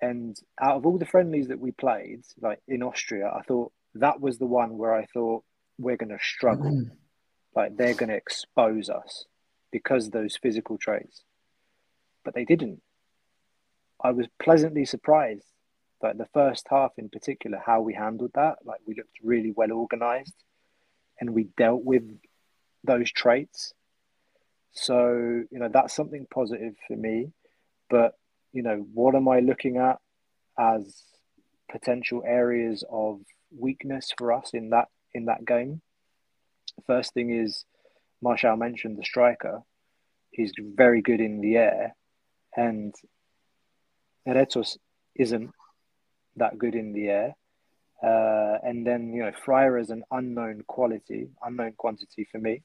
And 0.00 0.36
out 0.60 0.76
of 0.76 0.86
all 0.86 0.98
the 0.98 1.06
friendlies 1.06 1.48
that 1.48 1.60
we 1.60 1.70
played, 1.70 2.22
like 2.40 2.60
in 2.66 2.82
Austria, 2.82 3.30
I 3.32 3.42
thought 3.42 3.72
that 3.94 4.20
was 4.20 4.38
the 4.38 4.46
one 4.46 4.76
where 4.76 4.92
I 4.92 5.06
thought 5.06 5.44
we're 5.78 5.96
going 5.96 6.16
to 6.16 6.18
struggle. 6.20 6.72
Mm. 6.72 6.90
like 7.54 7.76
they're 7.76 7.94
going 7.94 8.08
to 8.08 8.16
expose 8.16 8.90
us 8.90 9.26
because 9.74 10.10
those 10.10 10.36
physical 10.36 10.78
traits. 10.78 11.24
But 12.24 12.32
they 12.32 12.44
didn't. 12.44 12.80
I 14.00 14.12
was 14.12 14.28
pleasantly 14.40 14.84
surprised 14.84 15.48
like 16.00 16.16
the 16.16 16.28
first 16.32 16.68
half 16.70 16.92
in 16.96 17.08
particular, 17.08 17.60
how 17.66 17.80
we 17.80 17.92
handled 17.92 18.30
that. 18.36 18.58
Like 18.64 18.78
we 18.86 18.94
looked 18.94 19.18
really 19.20 19.50
well 19.50 19.72
organized 19.72 20.36
and 21.18 21.30
we 21.30 21.48
dealt 21.56 21.82
with 21.82 22.04
those 22.84 23.10
traits. 23.10 23.74
So, 24.70 25.42
you 25.50 25.58
know, 25.58 25.68
that's 25.72 25.92
something 25.92 26.24
positive 26.32 26.76
for 26.86 26.96
me. 26.96 27.32
But, 27.90 28.12
you 28.52 28.62
know, 28.62 28.86
what 28.94 29.16
am 29.16 29.26
I 29.26 29.40
looking 29.40 29.78
at 29.78 29.98
as 30.56 31.02
potential 31.68 32.22
areas 32.24 32.84
of 32.88 33.22
weakness 33.58 34.12
for 34.16 34.32
us 34.32 34.50
in 34.54 34.70
that 34.70 34.86
in 35.12 35.24
that 35.24 35.44
game? 35.44 35.82
First 36.86 37.12
thing 37.12 37.30
is 37.30 37.64
Martial 38.24 38.56
mentioned 38.56 38.96
the 38.96 39.04
striker. 39.04 39.60
He's 40.30 40.52
very 40.58 41.02
good 41.02 41.20
in 41.20 41.42
the 41.42 41.56
air 41.56 41.94
and 42.56 42.94
Retsos 44.26 44.78
isn't 45.14 45.50
that 46.36 46.58
good 46.58 46.74
in 46.74 46.94
the 46.94 47.08
air. 47.08 47.36
Uh, 48.02 48.58
and 48.62 48.86
then, 48.86 49.12
you 49.12 49.22
know, 49.22 49.32
Freire 49.44 49.78
is 49.78 49.90
an 49.90 50.04
unknown 50.10 50.62
quality, 50.66 51.28
unknown 51.42 51.72
quantity 51.76 52.26
for 52.32 52.38
me. 52.38 52.62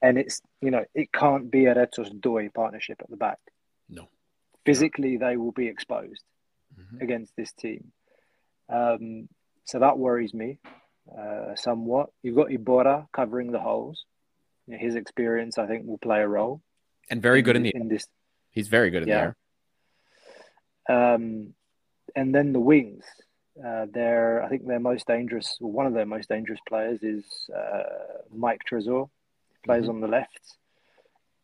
And 0.00 0.16
it's, 0.18 0.40
you 0.62 0.70
know, 0.70 0.84
it 0.94 1.12
can't 1.12 1.50
be 1.50 1.66
a 1.66 1.88
Doi 2.20 2.50
partnership 2.54 2.98
at 3.00 3.10
the 3.10 3.16
back. 3.16 3.38
No. 3.88 4.08
Physically, 4.64 5.16
no. 5.16 5.26
they 5.26 5.36
will 5.36 5.52
be 5.52 5.66
exposed 5.66 6.22
mm-hmm. 6.78 7.02
against 7.02 7.34
this 7.36 7.52
team. 7.52 7.90
Um, 8.68 9.28
so 9.64 9.80
that 9.80 9.98
worries 9.98 10.32
me 10.32 10.58
uh, 11.16 11.54
somewhat. 11.56 12.10
You've 12.22 12.36
got 12.36 12.48
Iborra 12.48 13.06
covering 13.12 13.52
the 13.52 13.60
holes. 13.60 14.04
His 14.68 14.96
experience, 14.96 15.56
I 15.58 15.66
think, 15.66 15.86
will 15.86 15.98
play 15.98 16.20
a 16.20 16.28
role. 16.28 16.60
And 17.10 17.22
very 17.22 17.42
good 17.42 17.56
in, 17.56 17.64
in 17.66 17.72
the 17.72 17.80
in 17.80 17.88
this. 17.88 18.06
He's 18.50 18.68
very 18.68 18.90
good 18.90 19.02
in 19.04 19.08
yeah. 19.08 19.32
there. 20.88 21.14
Um, 21.14 21.54
and 22.14 22.34
then 22.34 22.52
the 22.52 22.60
wings. 22.60 23.04
Uh, 23.64 23.86
they're, 23.92 24.42
I 24.42 24.48
think 24.48 24.66
their 24.66 24.78
most 24.78 25.06
dangerous, 25.06 25.56
one 25.58 25.86
of 25.86 25.92
their 25.92 26.06
most 26.06 26.28
dangerous 26.28 26.60
players 26.68 27.02
is 27.02 27.24
uh, 27.54 27.82
Mike 28.32 28.60
Trezor, 28.70 29.10
plays 29.64 29.82
mm-hmm. 29.82 29.90
on 29.90 30.00
the 30.00 30.06
left, 30.06 30.56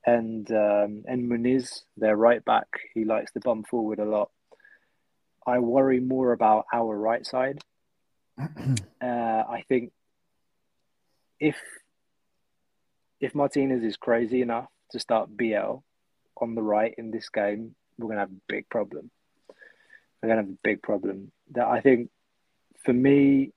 and 0.06 0.48
um, 0.50 1.02
and 1.08 1.28
Muñoz, 1.28 1.82
their 1.96 2.16
right 2.16 2.44
back. 2.44 2.68
He 2.94 3.04
likes 3.04 3.32
to 3.32 3.40
bump 3.40 3.66
forward 3.66 3.98
a 3.98 4.04
lot. 4.04 4.30
I 5.46 5.58
worry 5.58 5.98
more 5.98 6.32
about 6.32 6.66
our 6.72 6.96
right 6.96 7.26
side. 7.26 7.62
Uh, 8.38 9.44
I 9.48 9.64
think 9.68 9.92
if 11.40 11.56
if 13.20 13.34
Martinez 13.34 13.82
is 13.82 13.96
crazy 13.96 14.42
enough 14.42 14.68
to 14.90 14.98
start 14.98 15.36
BL 15.36 15.76
on 16.36 16.54
the 16.54 16.62
right 16.62 16.94
in 16.98 17.10
this 17.10 17.28
game, 17.28 17.74
we're 17.98 18.08
gonna 18.08 18.20
have 18.20 18.30
a 18.30 18.40
big 18.48 18.68
problem 18.68 19.10
We're 20.22 20.28
going 20.28 20.38
to 20.38 20.44
have 20.44 20.54
a 20.54 20.58
big 20.62 20.82
problem. 20.82 21.32
That 21.52 21.66
I 21.66 21.80
think, 21.82 22.08
for 22.82 22.94
me, 22.94 23.52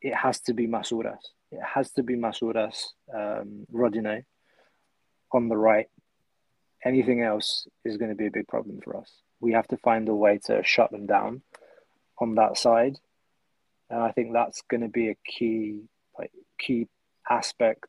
it 0.00 0.14
has 0.14 0.40
to 0.42 0.54
be 0.54 0.66
Masouras. 0.66 1.20
It 1.52 1.60
has 1.62 1.90
to 1.92 2.02
be 2.02 2.16
Masouras, 2.16 2.84
um, 3.14 3.66
Rodinei 3.70 4.24
on 5.32 5.48
the 5.48 5.56
right. 5.56 5.86
Anything 6.82 7.20
else 7.20 7.66
is 7.84 7.98
going 7.98 8.10
to 8.10 8.16
be 8.16 8.26
a 8.26 8.30
big 8.30 8.48
problem 8.48 8.80
for 8.82 8.96
us. 8.96 9.10
We 9.40 9.52
have 9.52 9.68
to 9.68 9.76
find 9.76 10.08
a 10.08 10.14
way 10.14 10.40
to 10.46 10.62
shut 10.64 10.90
them 10.90 11.06
down 11.06 11.42
on 12.18 12.36
that 12.36 12.56
side, 12.56 12.96
and 13.90 14.00
I 14.00 14.12
think 14.12 14.32
that's 14.32 14.62
going 14.62 14.82
to 14.82 14.88
be 14.88 15.10
a 15.10 15.16
key, 15.24 15.82
like 16.18 16.32
key 16.58 16.88
aspect 17.28 17.88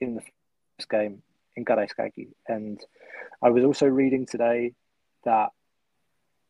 in 0.00 0.14
the 0.14 0.20
first 0.20 0.88
game 0.90 1.22
in 1.54 1.64
Karaiskaki. 1.64 2.28
And 2.48 2.80
I 3.42 3.50
was 3.50 3.64
also 3.64 3.86
reading 3.86 4.26
today 4.26 4.74
that 5.24 5.50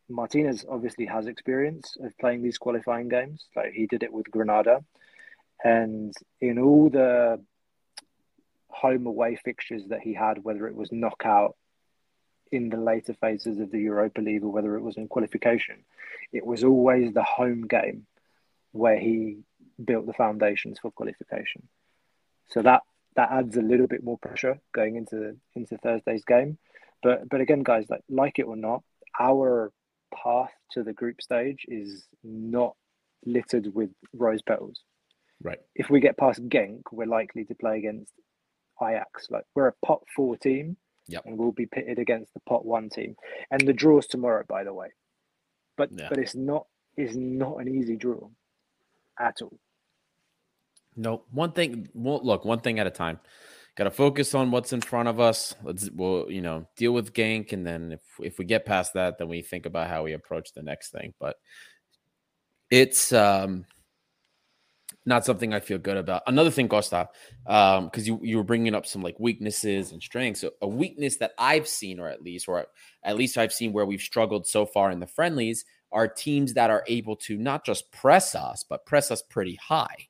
Martinez 0.09 0.65
obviously 0.69 1.05
has 1.05 1.27
experience 1.27 1.97
of 2.01 2.17
playing 2.17 2.41
these 2.41 2.57
qualifying 2.57 3.09
games. 3.09 3.45
Like 3.55 3.73
he 3.73 3.87
did 3.87 4.03
it 4.03 4.13
with 4.13 4.31
Granada, 4.31 4.83
and 5.63 6.13
in 6.39 6.59
all 6.59 6.89
the 6.89 7.41
home 8.69 9.07
away 9.07 9.35
fixtures 9.35 9.83
that 9.89 10.01
he 10.01 10.13
had, 10.13 10.43
whether 10.43 10.67
it 10.67 10.75
was 10.75 10.91
knockout 10.91 11.55
in 12.51 12.69
the 12.69 12.77
later 12.77 13.13
phases 13.13 13.59
of 13.59 13.71
the 13.71 13.79
Europa 13.79 14.21
League 14.21 14.43
or 14.43 14.51
whether 14.51 14.77
it 14.77 14.81
was 14.81 14.97
in 14.97 15.07
qualification, 15.07 15.83
it 16.31 16.45
was 16.45 16.63
always 16.63 17.11
the 17.13 17.23
home 17.23 17.67
game 17.67 18.05
where 18.77 18.99
he 18.99 19.39
built 19.83 20.05
the 20.05 20.13
foundations 20.13 20.79
for 20.79 20.91
qualification. 20.91 21.67
So 22.49 22.61
that 22.61 22.81
that 23.15 23.31
adds 23.31 23.57
a 23.57 23.61
little 23.61 23.87
bit 23.87 24.03
more 24.03 24.17
pressure 24.17 24.59
going 24.73 24.95
into 24.95 25.35
into 25.55 25.77
Thursday's 25.77 26.23
game. 26.23 26.57
But 27.03 27.27
but 27.29 27.41
again, 27.41 27.63
guys, 27.63 27.89
like 27.89 28.03
like 28.09 28.39
it 28.39 28.43
or 28.43 28.55
not, 28.55 28.83
our 29.19 29.71
path 30.13 30.53
to 30.71 30.83
the 30.83 30.93
group 30.93 31.21
stage 31.21 31.65
is 31.67 32.07
not 32.23 32.75
littered 33.25 33.73
with 33.73 33.89
rose 34.13 34.41
petals. 34.41 34.81
Right. 35.41 35.59
If 35.75 35.89
we 35.89 35.99
get 35.99 36.17
past 36.17 36.47
Genk, 36.47 36.81
we're 36.91 37.05
likely 37.05 37.45
to 37.45 37.55
play 37.55 37.77
against 37.77 38.13
Ajax. 38.81 39.27
Like 39.29 39.43
we're 39.55 39.67
a 39.67 39.85
pot 39.85 40.03
four 40.15 40.37
team, 40.37 40.77
yep. 41.07 41.23
and 41.25 41.37
we'll 41.37 41.51
be 41.51 41.67
pitted 41.67 41.99
against 41.99 42.33
the 42.33 42.39
pot 42.41 42.65
one 42.65 42.89
team. 42.89 43.15
And 43.51 43.61
the 43.61 43.73
draw's 43.73 44.07
tomorrow, 44.07 44.43
by 44.47 44.63
the 44.63 44.73
way. 44.73 44.89
But 45.75 45.89
yeah. 45.91 46.07
but 46.09 46.17
it's 46.17 46.35
not 46.35 46.65
it's 46.95 47.15
not 47.15 47.61
an 47.61 47.67
easy 47.67 47.95
draw 47.95 48.29
at 49.19 49.41
all. 49.41 49.59
No, 50.95 51.23
one 51.31 51.51
thing. 51.51 51.89
Well, 51.93 52.19
look, 52.23 52.43
one 52.43 52.59
thing 52.59 52.79
at 52.79 52.87
a 52.87 52.91
time 52.91 53.19
got 53.77 53.83
to 53.83 53.91
focus 53.91 54.33
on 54.33 54.49
what's 54.49 54.73
in 54.73 54.81
front 54.81 55.07
of 55.07 55.19
us. 55.19 55.53
Let's 55.63 55.89
we'll 55.91 56.29
you 56.29 56.41
know 56.41 56.67
deal 56.75 56.91
with 56.91 57.13
Genk, 57.13 57.53
and 57.53 57.65
then 57.65 57.93
if 57.93 58.01
if 58.19 58.39
we 58.39 58.45
get 58.45 58.65
past 58.65 58.93
that, 58.95 59.19
then 59.19 59.29
we 59.29 59.41
think 59.41 59.65
about 59.65 59.87
how 59.87 60.03
we 60.03 60.13
approach 60.13 60.51
the 60.53 60.63
next 60.63 60.91
thing. 60.91 61.13
But 61.19 61.37
it's 62.69 63.13
um 63.13 63.65
not 65.05 65.23
something 65.23 65.53
I 65.53 65.61
feel 65.61 65.77
good 65.77 65.95
about. 65.95 66.23
Another 66.27 66.51
thing, 66.51 66.67
Costa, 66.67 67.07
um, 67.45 67.85
because 67.85 68.07
you 68.07 68.19
you 68.23 68.37
were 68.37 68.43
bringing 68.43 68.73
up 68.73 68.87
some 68.87 69.03
like 69.03 69.19
weaknesses 69.19 69.91
and 69.91 70.01
strengths. 70.01 70.41
So 70.41 70.51
a 70.61 70.67
weakness 70.67 71.17
that 71.17 71.33
I've 71.37 71.67
seen, 71.67 71.99
or 71.99 72.09
at 72.09 72.23
least, 72.23 72.47
or 72.47 72.65
at 73.03 73.15
least 73.15 73.37
I've 73.37 73.53
seen 73.53 73.73
where 73.73 73.85
we've 73.85 74.01
struggled 74.01 74.47
so 74.47 74.65
far 74.65 74.89
in 74.89 74.99
the 74.99 75.07
friendlies, 75.07 75.63
are 75.91 76.07
teams 76.07 76.53
that 76.53 76.69
are 76.69 76.83
able 76.87 77.15
to 77.15 77.37
not 77.37 77.65
just 77.65 77.91
press 77.91 78.35
us, 78.35 78.63
but 78.67 78.85
press 78.85 79.11
us 79.11 79.21
pretty 79.21 79.55
high. 79.55 80.07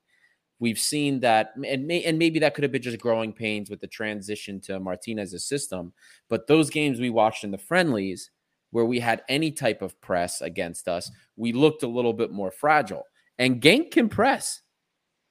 We've 0.60 0.80
seen 0.80 1.20
that, 1.20 1.54
and, 1.64 1.86
may, 1.86 2.04
and 2.04 2.18
maybe 2.18 2.40
that 2.40 2.56
could 2.56 2.64
have 2.64 2.72
been 2.72 2.82
just 2.82 3.00
growing 3.00 3.32
pains 3.32 3.70
with 3.70 3.80
the 3.80 3.88
transition 3.88 4.60
to 4.62 4.80
Martinez's 4.80 5.46
system. 5.46 5.94
But 6.30 6.48
those 6.48 6.72
games 6.72 7.00
we 7.00 7.12
watched 7.12 7.44
in 7.44 7.52
the 7.52 7.60
friendlies, 7.60 8.32
where 8.72 8.86
we 8.86 9.00
had 9.00 9.22
any 9.30 9.52
type 9.52 9.82
of 9.82 10.00
press 10.02 10.42
against 10.42 10.88
us, 10.88 11.12
we 11.36 11.54
looked 11.54 11.84
a 11.84 11.88
little 11.88 12.14
bit 12.14 12.32
more 12.32 12.52
fragile. 12.52 13.04
And 13.38 13.62
Genk 13.62 13.92
can 13.92 14.10
press. 14.10 14.62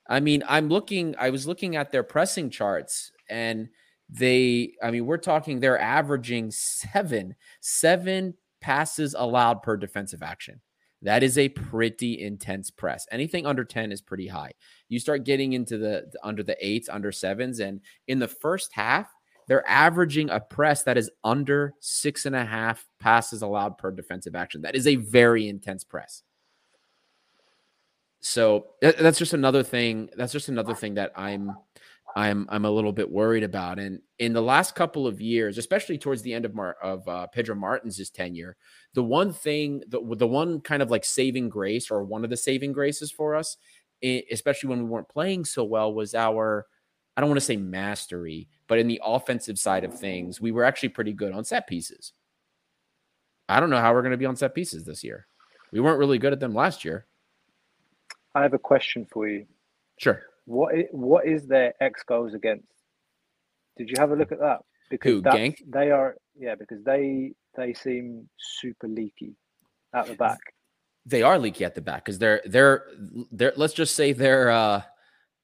I 0.09 0.21
mean, 0.21 0.45
I'm 0.49 0.69
looking, 0.69 1.17
I 1.19 1.31
was 1.31 1.47
looking 1.47 1.75
at 1.75 1.91
their 1.91 2.05
pressing 2.05 2.49
charts, 2.49 3.11
and 3.29 3.69
they, 4.09 4.75
I 4.81 4.93
mean, 4.93 5.07
we're 5.07 5.17
talking 5.17 5.59
they're 5.59 5.81
averaging 5.81 6.53
seven, 6.53 7.35
seven 7.61 8.35
passes 8.67 9.15
allowed 9.17 9.63
per 9.63 9.77
defensive 9.77 10.25
action. 10.25 10.61
That 11.01 11.23
is 11.23 11.39
a 11.39 11.51
pretty 11.51 12.21
intense 12.21 12.69
press. 12.69 13.07
Anything 13.13 13.47
under 13.47 13.65
10 13.65 13.93
is 13.93 14.01
pretty 14.01 14.27
high. 14.27 14.51
You 14.89 14.99
start 14.99 15.23
getting 15.23 15.53
into 15.53 15.79
the, 15.79 16.09
the 16.11 16.19
under 16.25 16.43
the 16.43 16.57
eights, 16.61 16.89
under 16.89 17.13
sevens, 17.13 17.61
and 17.61 17.81
in 18.09 18.19
the 18.19 18.27
first 18.27 18.73
half, 18.73 19.09
they're 19.47 19.69
averaging 19.69 20.31
a 20.31 20.41
press 20.41 20.83
that 20.83 20.99
is 20.99 21.09
under 21.23 21.75
six 21.79 22.27
and 22.27 22.35
a 22.35 22.45
half 22.45 22.85
passes 22.99 23.43
allowed 23.43 23.79
per 23.79 23.93
defensive 23.93 24.35
action. 24.35 24.63
That 24.63 24.75
is 24.75 24.89
a 24.89 24.97
very 24.97 25.49
intense 25.49 25.85
press. 25.85 26.25
So 28.19 28.67
that's 28.83 29.21
just 29.21 29.33
another 29.33 29.63
thing. 29.63 30.11
That's 30.17 30.33
just 30.33 30.49
another 30.49 30.75
thing 30.75 30.95
that 30.95 31.13
I'm 31.15 31.57
I'm 32.17 32.47
I'm 32.49 32.65
a 32.65 32.71
little 32.71 32.93
bit 32.93 33.11
worried 33.11 33.45
about. 33.45 33.79
And 33.79 34.01
in 34.19 34.33
the 34.33 34.41
last 34.41 34.75
couple 34.75 35.07
of 35.07 35.21
years, 35.21 35.59
especially 35.59 35.99
towards 35.99 36.23
the 36.23 36.33
end 36.33 36.47
of 36.47 36.55
Mar- 36.55 36.79
of 36.83 37.07
uh, 37.07 37.27
Pedro 37.27 37.55
Martins' 37.55 38.09
tenure, 38.09 38.57
the 38.95 39.05
one 39.05 39.35
thing, 39.35 39.83
the 39.87 40.01
the 40.17 40.27
one 40.27 40.63
kind 40.63 40.83
of 40.83 40.91
like 40.91 41.05
saving 41.05 41.51
grace, 41.51 41.91
or 41.91 42.03
one 42.03 42.25
of 42.25 42.31
the 42.31 42.37
saving 42.37 42.73
graces 42.73 43.13
for 43.13 43.37
us, 43.37 43.59
especially 44.03 44.71
when 44.71 44.85
we 44.85 44.89
weren't 44.89 45.11
playing 45.11 45.45
so 45.45 45.63
well, 45.63 45.93
was 45.93 46.15
our 46.15 46.67
I 47.17 47.21
don't 47.21 47.29
want 47.29 47.41
to 47.41 47.47
say 47.47 47.59
mastery, 47.59 48.49
but 48.67 48.79
in 48.79 48.89
the 48.89 49.01
offensive 49.05 49.59
side 49.59 49.85
of 49.85 49.99
things, 49.99 50.41
we 50.41 50.53
were 50.53 50.65
actually 50.65 50.91
pretty 50.91 51.13
good 51.13 51.35
on 51.35 51.45
set 51.45 51.67
pieces. 51.67 52.13
I 53.47 53.61
don't 53.61 53.71
know 53.71 53.81
how 53.81 53.93
we're 53.93 54.03
going 54.03 54.13
to 54.13 54.19
be 54.19 54.27
on 54.27 54.37
set 54.37 54.55
pieces 54.55 54.85
this 54.85 55.05
year. 55.05 55.27
We 55.71 55.81
weren't 55.81 55.99
really 55.99 56.19
good 56.19 56.33
at 56.33 56.41
them 56.41 56.55
last 56.55 56.83
year. 56.83 57.07
I 58.35 58.43
have 58.43 58.55
a 58.55 58.59
question 58.59 59.07
for 59.11 59.29
you. 59.29 59.47
Sure. 59.99 60.23
What 60.47 60.75
is, 60.75 60.85
what 60.91 61.27
is 61.27 61.47
their 61.47 61.75
X 61.81 62.03
goals 62.05 62.35
against? 62.35 62.67
Did 63.77 63.91
you 63.91 63.97
have 63.99 64.11
a 64.11 64.17
look 64.17 64.33
at 64.33 64.39
that? 64.39 64.61
Because 64.89 65.23
Who, 65.25 65.53
they 65.67 65.91
are 65.91 66.17
yeah, 66.39 66.55
because 66.55 66.83
they 66.85 67.33
they 67.57 67.75
seem 67.75 68.29
super 68.39 68.89
leaky 68.89 69.35
at 69.93 70.07
the 70.07 70.15
back. 70.15 70.39
They 71.05 71.23
are 71.23 71.39
leaky 71.39 71.65
at 71.65 71.75
the 71.75 71.81
back 71.81 72.05
because 72.05 72.19
they're 72.19 72.41
they're 72.47 72.85
they're 73.33 73.53
let's 73.57 73.75
just 73.75 73.95
say 73.95 74.13
they're 74.13 74.51
uh 74.51 74.83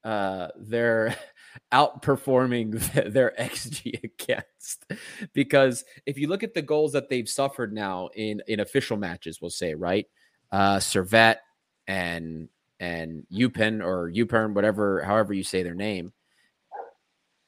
uh, 0.04 0.48
they're 0.56 1.16
outperforming 1.72 2.72
their 3.12 3.32
xG 3.38 4.02
against 4.02 4.84
because 5.32 5.84
if 6.06 6.18
you 6.18 6.26
look 6.26 6.42
at 6.42 6.54
the 6.54 6.62
goals 6.62 6.92
that 6.92 7.08
they've 7.08 7.28
suffered 7.28 7.72
now 7.72 8.08
in 8.14 8.42
in 8.48 8.60
official 8.60 8.96
matches, 8.96 9.40
we'll 9.40 9.50
say 9.50 9.74
right, 9.74 10.06
uh, 10.50 10.76
Servette 10.76 11.38
and 11.86 12.48
and 12.82 13.24
Upen 13.32 13.80
or 13.80 14.10
Upern, 14.10 14.54
whatever, 14.54 15.02
however 15.04 15.32
you 15.32 15.44
say 15.44 15.62
their 15.62 15.74
name. 15.74 16.12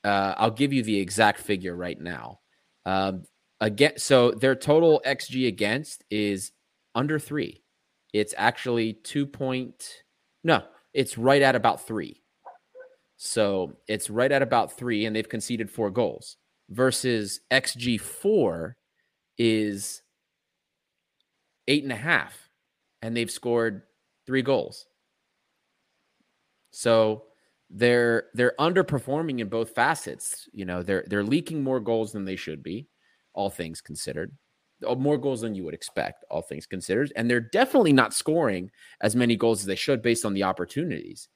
Uh, 0.04 0.32
I'll 0.36 0.52
give 0.52 0.72
you 0.72 0.84
the 0.84 1.00
exact 1.00 1.40
figure 1.40 1.74
right 1.74 2.00
now. 2.00 2.38
Um, 2.86 3.24
again, 3.60 3.94
so 3.96 4.30
their 4.30 4.54
total 4.54 5.02
xG 5.04 5.48
against 5.48 6.04
is 6.08 6.52
under 6.94 7.18
three. 7.18 7.64
It's 8.12 8.32
actually 8.38 8.92
two 8.92 9.26
point. 9.26 10.04
No, 10.44 10.62
it's 10.92 11.18
right 11.18 11.42
at 11.42 11.56
about 11.56 11.84
three. 11.84 12.22
So 13.16 13.78
it's 13.88 14.08
right 14.08 14.30
at 14.30 14.42
about 14.42 14.78
three, 14.78 15.04
and 15.04 15.16
they've 15.16 15.28
conceded 15.28 15.68
four 15.68 15.90
goals. 15.90 16.36
Versus 16.70 17.40
XG 17.50 18.00
four 18.00 18.76
is 19.36 20.02
eight 21.66 21.82
and 21.82 21.92
a 21.92 21.96
half, 21.96 22.50
and 23.02 23.16
they've 23.16 23.30
scored 23.30 23.82
three 24.26 24.42
goals. 24.42 24.86
So 26.74 27.24
they're 27.70 28.24
they're 28.34 28.54
underperforming 28.58 29.40
in 29.40 29.48
both 29.48 29.74
facets. 29.74 30.48
You 30.52 30.64
know, 30.64 30.82
they're 30.82 31.04
they're 31.06 31.24
leaking 31.24 31.62
more 31.62 31.80
goals 31.80 32.12
than 32.12 32.24
they 32.24 32.36
should 32.36 32.62
be, 32.62 32.88
all 33.32 33.50
things 33.50 33.80
considered. 33.80 34.32
Uh, 34.86 34.94
more 34.94 35.16
goals 35.16 35.40
than 35.40 35.54
you 35.54 35.64
would 35.64 35.74
expect, 35.74 36.24
all 36.30 36.42
things 36.42 36.66
considered. 36.66 37.12
And 37.16 37.30
they're 37.30 37.40
definitely 37.40 37.92
not 37.92 38.12
scoring 38.12 38.70
as 39.00 39.16
many 39.16 39.36
goals 39.36 39.60
as 39.60 39.66
they 39.66 39.76
should 39.76 40.02
based 40.02 40.24
on 40.24 40.34
the 40.34 40.42
opportunities 40.42 41.28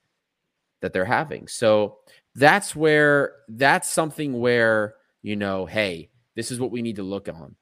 that 0.80 0.92
they're 0.92 1.04
having. 1.04 1.46
So 1.46 1.98
that's 2.34 2.74
where 2.76 3.36
that's 3.48 3.88
something 3.88 4.38
where, 4.40 4.94
you 5.22 5.36
know, 5.36 5.66
hey, 5.66 6.10
this 6.34 6.50
is 6.50 6.60
what 6.60 6.72
we 6.72 6.82
need 6.82 6.96
to 6.96 7.02
look 7.02 7.28
on. 7.28 7.54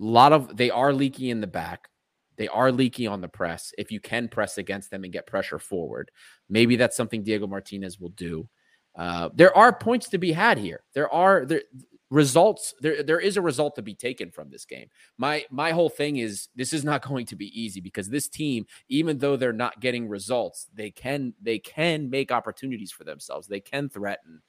A 0.00 0.04
lot 0.04 0.32
of 0.32 0.56
they 0.56 0.70
are 0.70 0.92
leaky 0.92 1.30
in 1.30 1.40
the 1.40 1.46
back. 1.46 1.88
They 2.36 2.48
are 2.48 2.72
leaky 2.72 3.06
on 3.06 3.20
the 3.20 3.28
press. 3.28 3.72
If 3.78 3.90
you 3.90 4.00
can 4.00 4.28
press 4.28 4.58
against 4.58 4.90
them 4.90 5.04
and 5.04 5.12
get 5.12 5.26
pressure 5.26 5.58
forward, 5.58 6.10
maybe 6.48 6.76
that's 6.76 6.96
something 6.96 7.22
Diego 7.22 7.46
Martinez 7.46 7.98
will 7.98 8.10
do. 8.10 8.48
Uh, 8.96 9.28
there 9.34 9.56
are 9.56 9.76
points 9.76 10.08
to 10.10 10.18
be 10.18 10.32
had 10.32 10.58
here. 10.58 10.82
There 10.94 11.12
are 11.12 11.44
there 11.44 11.62
results 12.10 12.72
there 12.80 13.02
there 13.02 13.18
is 13.18 13.36
a 13.36 13.42
result 13.42 13.74
to 13.74 13.82
be 13.82 13.94
taken 13.94 14.30
from 14.30 14.48
this 14.48 14.64
game. 14.64 14.88
My 15.18 15.44
my 15.50 15.72
whole 15.72 15.88
thing 15.88 16.16
is 16.16 16.48
this 16.54 16.72
is 16.72 16.84
not 16.84 17.02
going 17.08 17.26
to 17.26 17.36
be 17.36 17.60
easy 17.60 17.80
because 17.80 18.08
this 18.08 18.28
team 18.28 18.66
even 18.88 19.18
though 19.18 19.36
they're 19.36 19.52
not 19.52 19.80
getting 19.80 20.08
results, 20.08 20.66
they 20.74 20.90
can 20.90 21.34
they 21.42 21.58
can 21.58 22.08
make 22.08 22.32
opportunities 22.32 22.92
for 22.92 23.04
themselves. 23.04 23.46
They 23.46 23.60
can 23.60 23.88
threaten 23.88 24.42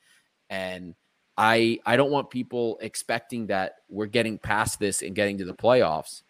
and 0.49 0.95
I 1.38 1.80
I 1.85 1.97
don't 1.97 2.11
want 2.11 2.30
people 2.30 2.77
expecting 2.81 3.47
that 3.47 3.76
we're 3.89 4.05
getting 4.07 4.38
past 4.38 4.80
this 4.80 5.01
and 5.01 5.15
getting 5.15 5.38
to 5.39 5.45
the 5.45 5.53
playoffs 5.53 6.23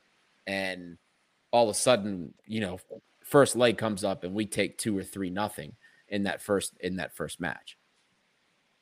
and 0.45 0.97
all 1.51 1.69
of 1.69 1.75
a 1.75 1.79
sudden, 1.79 2.33
you 2.45 2.59
know, 2.59 2.79
first 3.23 3.55
leg 3.55 3.77
comes 3.77 4.03
up 4.03 4.23
and 4.23 4.33
we 4.33 4.45
take 4.45 4.77
2 4.77 4.97
or 4.97 5.03
3 5.03 5.29
nothing 5.29 5.73
in 6.07 6.23
that 6.23 6.41
first 6.41 6.77
in 6.79 6.97
that 6.97 7.15
first 7.15 7.39
match. 7.39 7.77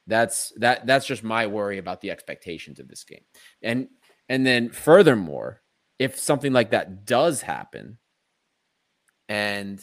That's 0.08 0.54
that 0.58 0.86
that's 0.86 1.06
just 1.06 1.24
my 1.24 1.48
worry 1.48 1.78
about 1.78 2.02
the 2.02 2.12
expectations 2.12 2.80
of 2.80 2.88
this 2.88 3.04
game. 3.04 3.24
And 3.62 3.88
and 4.30 4.46
then 4.46 4.70
furthermore, 4.70 5.62
if 6.00 6.20
something 6.20 6.54
like 6.54 6.72
that 6.72 7.06
does 7.06 7.42
happen 7.42 7.98
and 9.28 9.82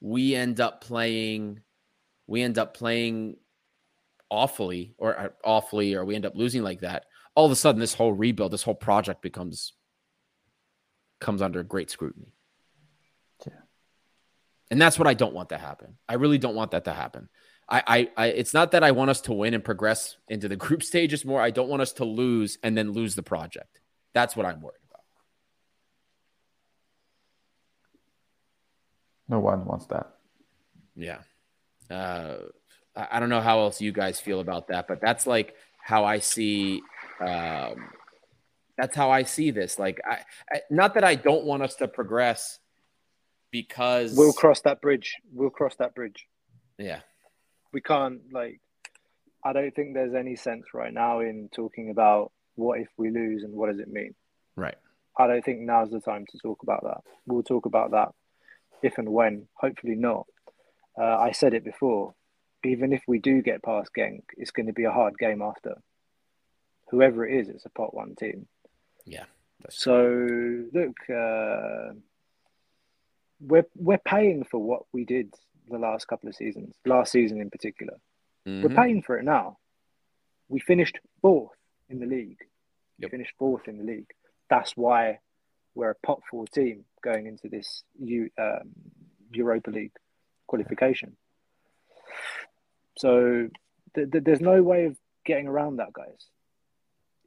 we 0.00 0.34
end 0.34 0.60
up 0.60 0.82
playing 0.82 1.60
we 2.26 2.42
end 2.42 2.58
up 2.58 2.74
playing 2.74 3.36
awfully 4.30 4.94
or 4.98 5.34
awfully 5.44 5.94
or 5.94 6.04
we 6.04 6.14
end 6.14 6.26
up 6.26 6.34
losing 6.34 6.62
like 6.62 6.80
that, 6.80 7.04
all 7.34 7.46
of 7.46 7.52
a 7.52 7.56
sudden 7.56 7.80
this 7.80 7.94
whole 7.94 8.12
rebuild, 8.12 8.52
this 8.52 8.62
whole 8.62 8.74
project 8.74 9.22
becomes 9.22 9.74
comes 11.20 11.42
under 11.42 11.62
great 11.62 11.90
scrutiny. 11.90 12.32
Yeah. 13.46 13.52
And 14.70 14.80
that's 14.80 14.98
what 14.98 15.08
I 15.08 15.14
don't 15.14 15.34
want 15.34 15.50
to 15.50 15.58
happen. 15.58 15.96
I 16.08 16.14
really 16.14 16.38
don't 16.38 16.54
want 16.54 16.72
that 16.72 16.84
to 16.84 16.92
happen. 16.92 17.28
I, 17.68 17.82
I, 17.86 18.10
I, 18.16 18.26
it's 18.28 18.54
not 18.54 18.72
that 18.72 18.82
I 18.82 18.92
want 18.92 19.10
us 19.10 19.20
to 19.22 19.32
win 19.32 19.54
and 19.54 19.62
progress 19.62 20.16
into 20.28 20.48
the 20.48 20.56
group 20.56 20.82
stage. 20.90 21.12
It's 21.12 21.24
more 21.24 21.40
I 21.40 21.50
don't 21.50 21.68
want 21.68 21.82
us 21.82 21.92
to 21.94 22.04
lose 22.04 22.58
and 22.62 22.76
then 22.76 22.92
lose 22.92 23.14
the 23.14 23.22
project. 23.22 23.80
That's 24.14 24.34
what 24.34 24.46
I'm 24.46 24.60
worried 24.60 24.80
about. 24.88 25.02
No 29.28 29.40
one 29.40 29.64
wants 29.66 29.86
that. 29.86 30.14
Yeah. 30.96 31.18
Uh, 31.90 32.36
I, 32.96 33.08
I 33.12 33.20
don't 33.20 33.28
know 33.28 33.40
how 33.40 33.60
else 33.60 33.80
you 33.80 33.92
guys 33.92 34.18
feel 34.18 34.40
about 34.40 34.68
that, 34.68 34.88
but 34.88 35.00
that's 35.00 35.26
like 35.26 35.54
how 35.82 36.04
I 36.04 36.18
see. 36.18 36.82
Um, 37.20 37.90
that's 38.78 38.96
how 38.96 39.10
I 39.10 39.24
see 39.24 39.50
this. 39.50 39.78
Like, 39.78 40.00
I, 40.08 40.20
I 40.50 40.60
not 40.70 40.94
that 40.94 41.04
I 41.04 41.16
don't 41.16 41.44
want 41.44 41.62
us 41.62 41.74
to 41.76 41.88
progress 41.88 42.58
because 43.50 44.14
we'll 44.16 44.32
cross 44.32 44.62
that 44.62 44.80
bridge. 44.80 45.16
We'll 45.32 45.50
cross 45.50 45.76
that 45.76 45.94
bridge. 45.94 46.26
Yeah 46.78 47.00
we 47.72 47.80
can't 47.80 48.20
like 48.32 48.60
I 49.44 49.52
don't 49.52 49.74
think 49.74 49.94
there's 49.94 50.14
any 50.14 50.36
sense 50.36 50.66
right 50.74 50.92
now 50.92 51.20
in 51.20 51.48
talking 51.54 51.90
about 51.90 52.32
what 52.56 52.80
if 52.80 52.88
we 52.96 53.10
lose 53.10 53.44
and 53.44 53.54
what 53.54 53.70
does 53.70 53.78
it 53.78 53.88
mean. 53.88 54.14
Right. 54.56 54.74
I 55.16 55.28
don't 55.28 55.44
think 55.44 55.60
now's 55.60 55.90
the 55.90 56.00
time 56.00 56.26
to 56.30 56.38
talk 56.38 56.62
about 56.64 56.82
that. 56.82 57.02
We'll 57.26 57.44
talk 57.44 57.66
about 57.66 57.92
that 57.92 58.08
if 58.82 58.98
and 58.98 59.08
when. 59.08 59.46
Hopefully 59.54 59.94
not. 59.94 60.26
Uh, 61.00 61.16
I 61.18 61.30
said 61.30 61.54
it 61.54 61.64
before. 61.64 62.14
Even 62.64 62.92
if 62.92 63.02
we 63.06 63.20
do 63.20 63.40
get 63.40 63.62
past 63.62 63.90
Genk, 63.96 64.22
it's 64.36 64.50
going 64.50 64.66
to 64.66 64.72
be 64.72 64.84
a 64.84 64.90
hard 64.90 65.16
game 65.16 65.40
after. 65.40 65.80
Whoever 66.90 67.24
it 67.24 67.38
is, 67.38 67.48
it's 67.48 67.64
a 67.64 67.70
pot 67.70 67.94
one 67.94 68.16
team. 68.16 68.48
Yeah. 69.08 69.24
so 69.70 69.94
look, 70.72 70.96
uh, 71.10 71.94
we're 73.40 73.66
we're 73.76 73.98
paying 73.98 74.44
for 74.44 74.58
what 74.58 74.82
we 74.92 75.04
did 75.04 75.34
the 75.70 75.78
last 75.78 76.06
couple 76.08 76.28
of 76.28 76.34
seasons, 76.34 76.74
last 76.86 77.12
season 77.12 77.40
in 77.40 77.50
particular. 77.50 77.94
Mm-hmm. 78.46 78.62
We're 78.62 78.82
paying 78.82 79.02
for 79.02 79.18
it 79.18 79.24
now. 79.24 79.58
We 80.48 80.60
finished 80.60 80.98
fourth 81.20 81.56
in 81.88 82.00
the 82.00 82.06
league. 82.06 82.38
Yep. 82.98 83.10
We 83.10 83.18
finished 83.18 83.34
fourth 83.38 83.68
in 83.68 83.78
the 83.78 83.84
league. 83.84 84.10
That's 84.48 84.72
why 84.76 85.18
we're 85.74 85.90
a 85.90 86.06
pot 86.06 86.20
four 86.30 86.46
team 86.46 86.84
going 87.02 87.26
into 87.26 87.48
this 87.48 87.82
U, 88.00 88.30
um, 88.38 88.70
Europa 89.30 89.70
League 89.70 89.92
qualification. 90.46 91.16
So 92.96 93.48
th- 93.94 94.10
th- 94.10 94.24
there's 94.24 94.40
no 94.40 94.62
way 94.62 94.86
of 94.86 94.96
getting 95.24 95.46
around 95.46 95.76
that, 95.76 95.92
guys. 95.92 96.26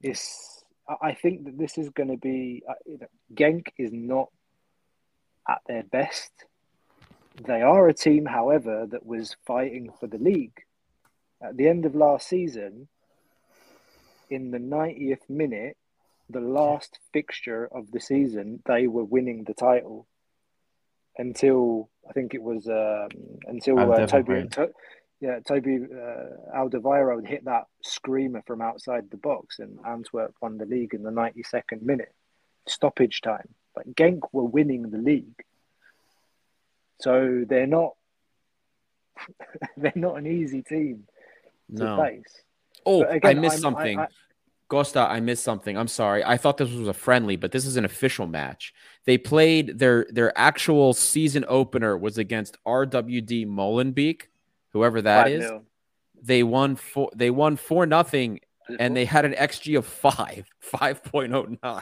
It's 0.01 0.60
I 1.01 1.13
think 1.13 1.45
that 1.45 1.57
this 1.57 1.77
is 1.77 1.89
going 1.89 2.09
to 2.09 2.17
be 2.17 2.63
uh, 2.67 2.73
you 2.85 2.97
know, 2.99 3.07
Genk 3.33 3.67
is 3.77 3.91
not 3.93 4.29
at 5.47 5.61
their 5.67 5.83
best. 5.83 6.31
They 7.45 7.61
are 7.61 7.87
a 7.87 7.93
team, 7.93 8.25
however, 8.25 8.85
that 8.91 9.05
was 9.05 9.35
fighting 9.45 9.91
for 9.99 10.07
the 10.07 10.17
league. 10.17 10.63
At 11.41 11.57
the 11.57 11.67
end 11.67 11.85
of 11.85 11.95
last 11.95 12.27
season, 12.27 12.87
in 14.29 14.51
the 14.51 14.59
90th 14.59 15.29
minute, 15.29 15.77
the 16.29 16.41
last 16.41 16.99
fixture 17.11 17.67
of 17.71 17.91
the 17.91 17.99
season, 17.99 18.61
they 18.65 18.87
were 18.87 19.03
winning 19.03 19.43
the 19.43 19.53
title. 19.53 20.07
Until 21.17 21.89
I 22.09 22.13
think 22.13 22.33
it 22.33 22.41
was 22.41 22.67
um, 22.67 23.09
until 23.45 23.79
uh, 23.91 24.07
Toby, 24.07 24.47
to, 24.51 24.69
yeah, 25.21 25.39
Toby 25.39 25.77
uh, 25.77 26.57
Alderweireld 26.57 27.25
hit 27.25 27.45
that 27.45 27.65
screamer 27.83 28.43
from 28.45 28.61
outside 28.61 29.09
the 29.09 29.17
box, 29.17 29.59
and 29.59 29.79
Antwerp 29.87 30.35
won 30.41 30.57
the 30.57 30.65
league 30.65 30.93
in 30.93 31.03
the 31.03 31.11
92nd 31.11 31.81
minute, 31.81 32.13
stoppage 32.67 33.21
time. 33.21 33.47
But 33.73 33.95
Genk 33.95 34.19
were 34.33 34.43
winning 34.43 34.89
the 34.89 34.97
league 34.97 35.45
so 37.01 37.43
they're 37.47 37.67
not 37.67 37.95
they're 39.77 39.91
not 39.95 40.17
an 40.17 40.27
easy 40.27 40.61
team 40.61 41.03
to 41.75 41.83
no. 41.83 42.03
face. 42.03 42.41
Oh, 42.85 43.03
again, 43.03 43.37
I 43.37 43.39
missed 43.39 43.55
I'm, 43.57 43.61
something. 43.61 43.99
I, 43.99 44.03
I, 44.03 44.07
Costa, 44.67 45.01
I 45.01 45.19
missed 45.19 45.43
something. 45.43 45.77
I'm 45.77 45.87
sorry. 45.87 46.23
I 46.23 46.37
thought 46.37 46.57
this 46.57 46.71
was 46.71 46.87
a 46.87 46.93
friendly, 46.93 47.35
but 47.35 47.51
this 47.51 47.65
is 47.65 47.75
an 47.75 47.83
official 47.83 48.25
match. 48.25 48.73
They 49.05 49.17
played 49.17 49.79
their 49.79 50.07
their 50.09 50.37
actual 50.37 50.93
season 50.93 51.43
opener 51.47 51.97
was 51.97 52.17
against 52.17 52.57
RWD 52.65 53.47
Molenbeek, 53.47 54.23
whoever 54.73 55.01
that 55.01 55.29
is. 55.29 55.49
They 56.21 56.43
won 56.43 56.75
four. 56.75 57.09
They 57.15 57.29
won 57.29 57.55
four 57.55 57.85
nothing, 57.85 58.39
and 58.79 58.95
they 58.95 59.05
had 59.05 59.25
an 59.25 59.33
xG 59.33 59.77
of 59.77 59.85
five, 59.85 60.45
five 60.59 61.03
point 61.03 61.33
oh 61.33 61.47
nine. 61.63 61.81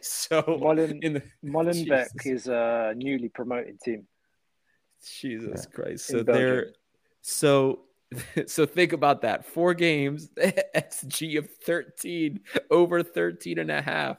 So 0.00 0.42
Molen, 0.60 0.98
in 1.02 1.12
the, 1.14 1.22
Molenbeek 1.44 2.08
is 2.26 2.48
a 2.48 2.92
newly 2.96 3.28
promoted 3.28 3.80
team. 3.80 4.06
Jesus 5.20 5.66
yeah. 5.68 5.74
Christ. 5.74 6.06
So 6.06 6.22
they're 6.22 6.72
so 7.22 7.82
so 8.46 8.66
think 8.66 8.92
about 8.92 9.22
that. 9.22 9.44
Four 9.44 9.74
games, 9.74 10.30
XG 10.36 11.38
of 11.38 11.48
13, 11.64 12.40
over 12.70 13.02
13 13.02 13.58
and 13.58 13.70
a 13.70 13.80
half. 13.80 14.16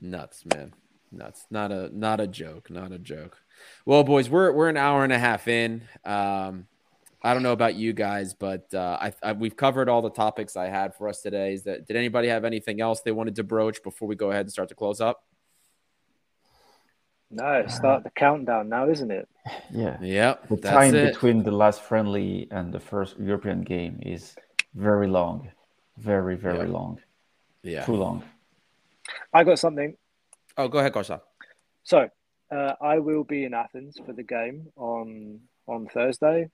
Nuts, 0.00 0.44
man. 0.46 0.74
Nuts. 1.10 1.46
not 1.50 1.70
a 1.70 1.90
not 1.96 2.20
a 2.20 2.26
joke, 2.26 2.70
not 2.70 2.90
a 2.90 2.98
joke. 2.98 3.41
Well, 3.84 4.04
boys, 4.04 4.28
we're 4.28 4.52
we're 4.52 4.68
an 4.68 4.76
hour 4.76 5.04
and 5.04 5.12
a 5.12 5.18
half 5.18 5.48
in. 5.48 5.82
Um, 6.04 6.66
I 7.24 7.34
don't 7.34 7.42
know 7.42 7.52
about 7.52 7.76
you 7.76 7.92
guys, 7.92 8.34
but 8.34 8.72
uh, 8.74 8.98
I, 9.00 9.12
I, 9.22 9.32
we've 9.32 9.56
covered 9.56 9.88
all 9.88 10.02
the 10.02 10.10
topics 10.10 10.56
I 10.56 10.66
had 10.66 10.94
for 10.94 11.08
us 11.08 11.22
today. 11.22 11.54
Is 11.54 11.62
that 11.64 11.86
did 11.86 11.96
anybody 11.96 12.28
have 12.28 12.44
anything 12.44 12.80
else 12.80 13.00
they 13.00 13.12
wanted 13.12 13.36
to 13.36 13.44
broach 13.44 13.82
before 13.82 14.08
we 14.08 14.16
go 14.16 14.30
ahead 14.30 14.46
and 14.46 14.52
start 14.52 14.68
to 14.70 14.74
close 14.74 15.00
up? 15.00 15.24
No, 17.30 17.64
start 17.66 18.04
the 18.04 18.10
countdown 18.10 18.68
now, 18.68 18.90
isn't 18.90 19.10
it? 19.10 19.26
Yeah. 19.72 19.96
Yep. 20.02 20.48
The 20.48 20.56
time 20.58 20.94
it. 20.94 21.14
between 21.14 21.42
the 21.42 21.50
last 21.50 21.80
friendly 21.82 22.46
and 22.50 22.72
the 22.72 22.80
first 22.80 23.18
European 23.18 23.62
game 23.62 24.00
is 24.02 24.36
very 24.74 25.06
long. 25.06 25.48
Very, 25.96 26.36
very 26.36 26.58
yep. 26.58 26.68
long. 26.68 27.00
Yeah. 27.62 27.84
Too 27.86 27.94
long. 27.94 28.22
I 29.32 29.44
got 29.44 29.58
something. 29.58 29.96
Oh, 30.58 30.68
go 30.68 30.78
ahead, 30.78 30.92
Costa. 30.92 31.22
So, 31.84 32.08
uh, 32.52 32.74
I 32.80 32.98
will 32.98 33.24
be 33.24 33.44
in 33.44 33.54
Athens 33.54 33.98
for 34.04 34.12
the 34.12 34.22
game 34.22 34.68
on 34.76 35.40
on 35.66 35.88
Thursday. 35.88 36.50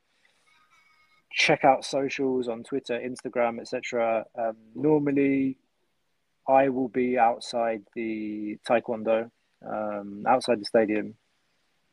Check 1.33 1.65
out 1.65 1.85
socials 1.85 2.49
on 2.49 2.63
Twitter, 2.63 2.99
Instagram, 2.99 3.61
etc. 3.61 4.25
Um, 4.39 4.57
normally, 4.75 5.59
I 6.47 6.69
will 6.69 6.89
be 6.89 7.19
outside 7.19 7.83
the 7.95 8.59
Taekwondo 8.67 9.31
um, 9.67 10.25
outside 10.27 10.61
the 10.61 10.65
stadium 10.65 11.15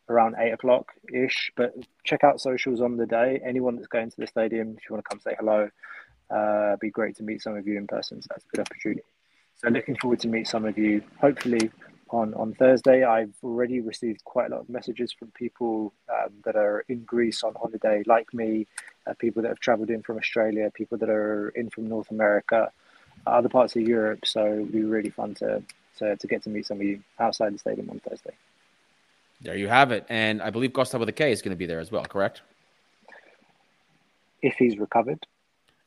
around 0.10 0.36
eight 0.38 0.52
o'clock 0.52 0.92
ish. 1.12 1.52
But 1.56 1.74
check 2.04 2.24
out 2.24 2.40
socials 2.40 2.82
on 2.82 2.98
the 2.98 3.06
day. 3.06 3.42
Anyone 3.46 3.76
that's 3.76 3.88
going 3.88 4.10
to 4.10 4.16
the 4.18 4.28
stadium, 4.28 4.76
if 4.78 4.90
you 4.90 4.94
want 4.94 5.04
to 5.06 5.10
come 5.10 5.20
say 5.20 5.36
hello, 5.40 5.70
uh, 6.34 6.70
it'd 6.70 6.80
be 6.80 6.92
great 6.92 7.16
to 7.18 7.24
meet 7.24 7.42
some 7.42 7.56
of 7.56 7.68
you 7.68 7.78
in 7.78 7.88
person. 7.88 8.22
So 8.22 8.28
that's 8.30 8.46
a 8.46 8.56
good 8.56 8.62
opportunity. 8.62 9.04
So 9.56 9.70
looking 9.70 9.96
forward 9.98 10.20
to 10.20 10.28
meet 10.28 10.48
some 10.48 10.66
of 10.66 10.78
you. 10.78 11.02
Hopefully 11.20 11.72
on 12.10 12.34
on 12.36 12.54
Thursday. 12.54 13.04
I've 13.04 13.34
already 13.44 13.82
received 13.82 14.24
quite 14.24 14.48
a 14.48 14.56
lot 14.56 14.62
of 14.62 14.70
messages 14.70 15.12
from 15.12 15.30
people 15.32 15.94
um, 16.10 16.32
that 16.44 16.56
are 16.56 16.86
in 16.88 17.04
Greece 17.04 17.44
on 17.44 17.54
holiday, 17.56 18.04
like 18.06 18.34
me. 18.34 18.68
Uh, 19.08 19.14
people 19.20 19.42
that 19.44 19.50
have 19.50 19.60
travelled 19.60 19.90
in 19.90 20.02
from 20.02 20.18
Australia, 20.18 20.72
people 20.74 20.98
that 20.98 21.10
are 21.10 21.50
in 21.50 21.70
from 21.70 21.88
North 21.88 22.10
America, 22.10 22.72
other 23.28 23.50
parts 23.50 23.76
of 23.76 23.84
Europe. 23.84 24.26
So 24.26 24.46
it'll 24.46 24.66
be 24.66 24.84
really 24.84 25.10
fun 25.10 25.36
to 25.36 25.62
to, 25.98 26.16
to 26.16 26.28
get 26.28 26.44
to 26.44 26.50
meet 26.50 26.66
some 26.66 26.78
of 26.78 26.84
you 26.84 27.02
outside 27.20 27.54
the 27.54 27.60
stadium 27.60 27.90
on 27.90 28.00
Thursday. 28.00 28.34
There 29.42 29.56
you 29.56 29.68
have 29.68 29.92
it. 29.92 30.06
And 30.10 30.42
I 30.42 30.50
believe 30.50 30.74
Costa 30.74 30.98
with 30.98 31.10
a 31.10 31.14
K 31.14 31.32
is 31.32 31.42
going 31.42 31.52
to 31.52 31.58
be 31.58 31.66
there 31.66 31.80
as 31.80 31.92
well, 31.92 32.04
correct? 32.06 32.42
If 34.42 34.56
he's 34.56 34.78
recovered. 34.78 35.26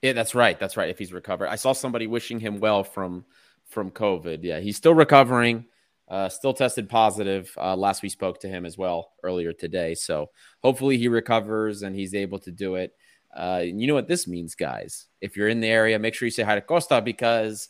Yeah, 0.03 0.13
that's 0.13 0.35
right. 0.35 0.59
That's 0.59 0.77
right. 0.77 0.89
If 0.89 0.99
he's 0.99 1.13
recovered. 1.13 1.49
I 1.49 1.57
saw 1.57 1.73
somebody 1.73 2.07
wishing 2.07 2.41
him 2.41 2.61
well 2.61 2.85
from 2.85 3.25
from 3.67 3.91
COVID. 3.91 4.43
Yeah, 4.43 4.61
he's 4.61 4.77
still 4.77 4.95
recovering. 4.95 5.65
Uh, 6.09 6.29
still 6.29 6.55
tested 6.55 6.89
positive. 6.89 7.53
Uh, 7.59 7.77
last 7.77 8.03
we 8.03 8.09
spoke 8.09 8.41
to 8.41 8.49
him 8.49 8.65
as 8.65 8.79
well 8.79 9.13
earlier 9.23 9.53
today. 9.53 9.95
So 9.95 10.31
hopefully 10.63 10.97
he 10.97 11.09
recovers 11.09 11.83
and 11.83 11.95
he's 11.95 12.15
able 12.15 12.39
to 12.41 12.51
do 12.51 12.77
it. 12.77 12.93
Uh, 13.37 13.63
you 13.65 13.87
know 13.87 13.95
what 13.95 14.09
this 14.09 14.27
means, 14.27 14.55
guys? 14.55 15.07
If 15.21 15.37
you're 15.37 15.49
in 15.49 15.61
the 15.61 15.69
area, 15.69 15.99
make 15.99 16.15
sure 16.15 16.27
you 16.27 16.31
say 16.31 16.45
hi 16.45 16.55
to 16.55 16.63
Costa 16.63 17.03
because 17.03 17.69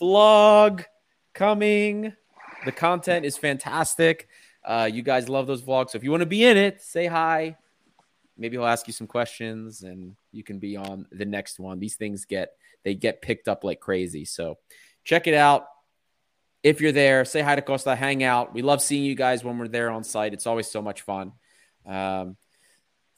vlog 0.00 0.84
coming. 1.34 2.14
The 2.64 2.72
content 2.72 3.26
is 3.26 3.36
fantastic. 3.36 4.28
Uh, 4.64 4.88
you 4.90 5.02
guys 5.02 5.28
love 5.28 5.46
those 5.46 5.62
vlogs. 5.62 5.90
So 5.90 5.96
if 5.96 6.04
you 6.04 6.10
want 6.10 6.22
to 6.22 6.26
be 6.26 6.44
in 6.44 6.56
it, 6.56 6.80
say 6.80 7.06
hi. 7.06 7.56
Maybe 8.38 8.56
he'll 8.56 8.66
ask 8.66 8.86
you 8.86 8.94
some 8.94 9.06
questions 9.06 9.82
and 9.82 10.16
you 10.32 10.42
can 10.42 10.58
be 10.58 10.76
on 10.76 11.06
the 11.12 11.26
next 11.26 11.60
one. 11.60 11.78
These 11.78 11.96
things 11.96 12.24
get 12.24 12.52
they 12.82 12.94
get 12.94 13.22
picked 13.22 13.46
up 13.46 13.62
like 13.62 13.80
crazy. 13.80 14.24
So 14.24 14.58
check 15.04 15.26
it 15.26 15.34
out. 15.34 15.66
If 16.64 16.80
you're 16.80 16.92
there, 16.92 17.24
say 17.24 17.42
hi 17.42 17.54
to 17.54 17.62
Costa, 17.62 17.94
hang 17.94 18.24
out. 18.24 18.54
We 18.54 18.62
love 18.62 18.82
seeing 18.82 19.04
you 19.04 19.14
guys 19.14 19.44
when 19.44 19.58
we're 19.58 19.68
there 19.68 19.90
on 19.90 20.02
site. 20.02 20.32
It's 20.32 20.46
always 20.46 20.66
so 20.66 20.82
much 20.82 21.02
fun. 21.02 21.32
Um, 21.86 22.36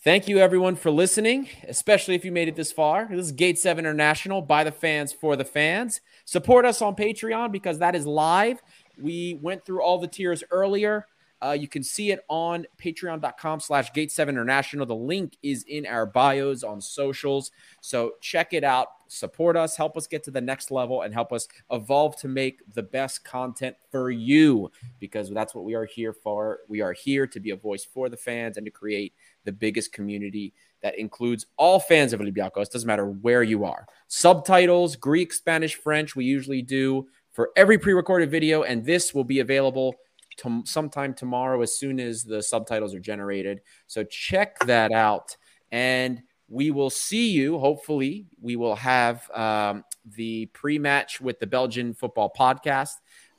Thank 0.06 0.28
you, 0.28 0.38
everyone, 0.38 0.76
for 0.76 0.92
listening, 0.92 1.48
especially 1.66 2.14
if 2.14 2.24
you 2.24 2.30
made 2.30 2.46
it 2.46 2.54
this 2.54 2.70
far. 2.70 3.08
This 3.10 3.26
is 3.26 3.32
Gate 3.32 3.58
7 3.58 3.84
International 3.84 4.40
by 4.40 4.62
the 4.62 4.70
fans 4.70 5.12
for 5.12 5.34
the 5.34 5.44
fans. 5.44 6.00
Support 6.26 6.64
us 6.64 6.80
on 6.80 6.94
Patreon 6.94 7.50
because 7.50 7.80
that 7.80 7.96
is 7.96 8.06
live. 8.06 8.62
We 9.00 9.40
went 9.42 9.64
through 9.64 9.82
all 9.82 9.98
the 9.98 10.06
tiers 10.06 10.44
earlier. 10.52 11.06
Uh, 11.42 11.56
you 11.58 11.66
can 11.66 11.82
see 11.82 12.12
it 12.12 12.20
on 12.28 12.66
patreon.com 12.78 13.58
slash 13.58 13.92
gate 13.94 14.12
7 14.12 14.32
international. 14.32 14.86
The 14.86 14.94
link 14.94 15.36
is 15.42 15.64
in 15.64 15.86
our 15.86 16.06
bios 16.06 16.62
on 16.62 16.80
socials. 16.80 17.50
So 17.80 18.12
check 18.20 18.52
it 18.52 18.62
out. 18.62 18.88
Support 19.08 19.56
us, 19.56 19.76
help 19.76 19.96
us 19.96 20.06
get 20.06 20.22
to 20.24 20.30
the 20.30 20.40
next 20.40 20.70
level, 20.70 21.02
and 21.02 21.12
help 21.14 21.32
us 21.32 21.48
evolve 21.70 22.16
to 22.18 22.28
make 22.28 22.62
the 22.74 22.82
best 22.82 23.24
content 23.24 23.76
for 23.90 24.10
you 24.10 24.70
because 25.00 25.30
that's 25.30 25.54
what 25.54 25.64
we 25.64 25.74
are 25.74 25.86
here 25.86 26.12
for. 26.12 26.60
We 26.68 26.80
are 26.80 26.92
here 26.92 27.26
to 27.26 27.40
be 27.40 27.50
a 27.50 27.56
voice 27.56 27.84
for 27.84 28.08
the 28.08 28.16
fans 28.16 28.56
and 28.56 28.66
to 28.66 28.70
create– 28.70 29.12
the 29.46 29.52
biggest 29.52 29.92
community 29.92 30.52
that 30.82 30.98
includes 30.98 31.46
all 31.56 31.80
fans 31.80 32.12
of 32.12 32.20
Olympiacos. 32.20 32.70
Doesn't 32.70 32.86
matter 32.86 33.06
where 33.06 33.42
you 33.42 33.64
are. 33.64 33.86
Subtitles, 34.08 34.96
Greek, 34.96 35.32
Spanish, 35.32 35.76
French, 35.76 36.14
we 36.14 36.26
usually 36.26 36.60
do 36.60 37.06
for 37.32 37.50
every 37.56 37.78
pre 37.78 37.94
recorded 37.94 38.30
video. 38.30 38.64
And 38.64 38.84
this 38.84 39.14
will 39.14 39.24
be 39.24 39.40
available 39.40 39.94
to 40.38 40.62
sometime 40.66 41.14
tomorrow 41.14 41.62
as 41.62 41.78
soon 41.78 41.98
as 41.98 42.22
the 42.22 42.42
subtitles 42.42 42.94
are 42.94 43.00
generated. 43.00 43.62
So 43.86 44.04
check 44.04 44.58
that 44.66 44.92
out. 44.92 45.34
And 45.72 46.22
we 46.48 46.70
will 46.70 46.90
see 46.90 47.30
you. 47.30 47.58
Hopefully, 47.58 48.26
we 48.40 48.56
will 48.56 48.76
have 48.76 49.28
um, 49.32 49.84
the 50.16 50.46
pre 50.46 50.78
match 50.78 51.20
with 51.20 51.40
the 51.40 51.46
Belgian 51.46 51.94
football 51.94 52.32
podcast. 52.38 52.94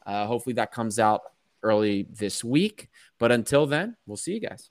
Uh, 0.06 0.26
hopefully, 0.26 0.54
that 0.54 0.72
comes 0.72 1.00
out 1.00 1.22
early 1.64 2.08
this 2.12 2.44
week. 2.44 2.90
But 3.20 3.32
until 3.32 3.66
then, 3.66 3.96
we'll 4.06 4.18
see 4.18 4.34
you 4.34 4.42
guys. 4.42 4.70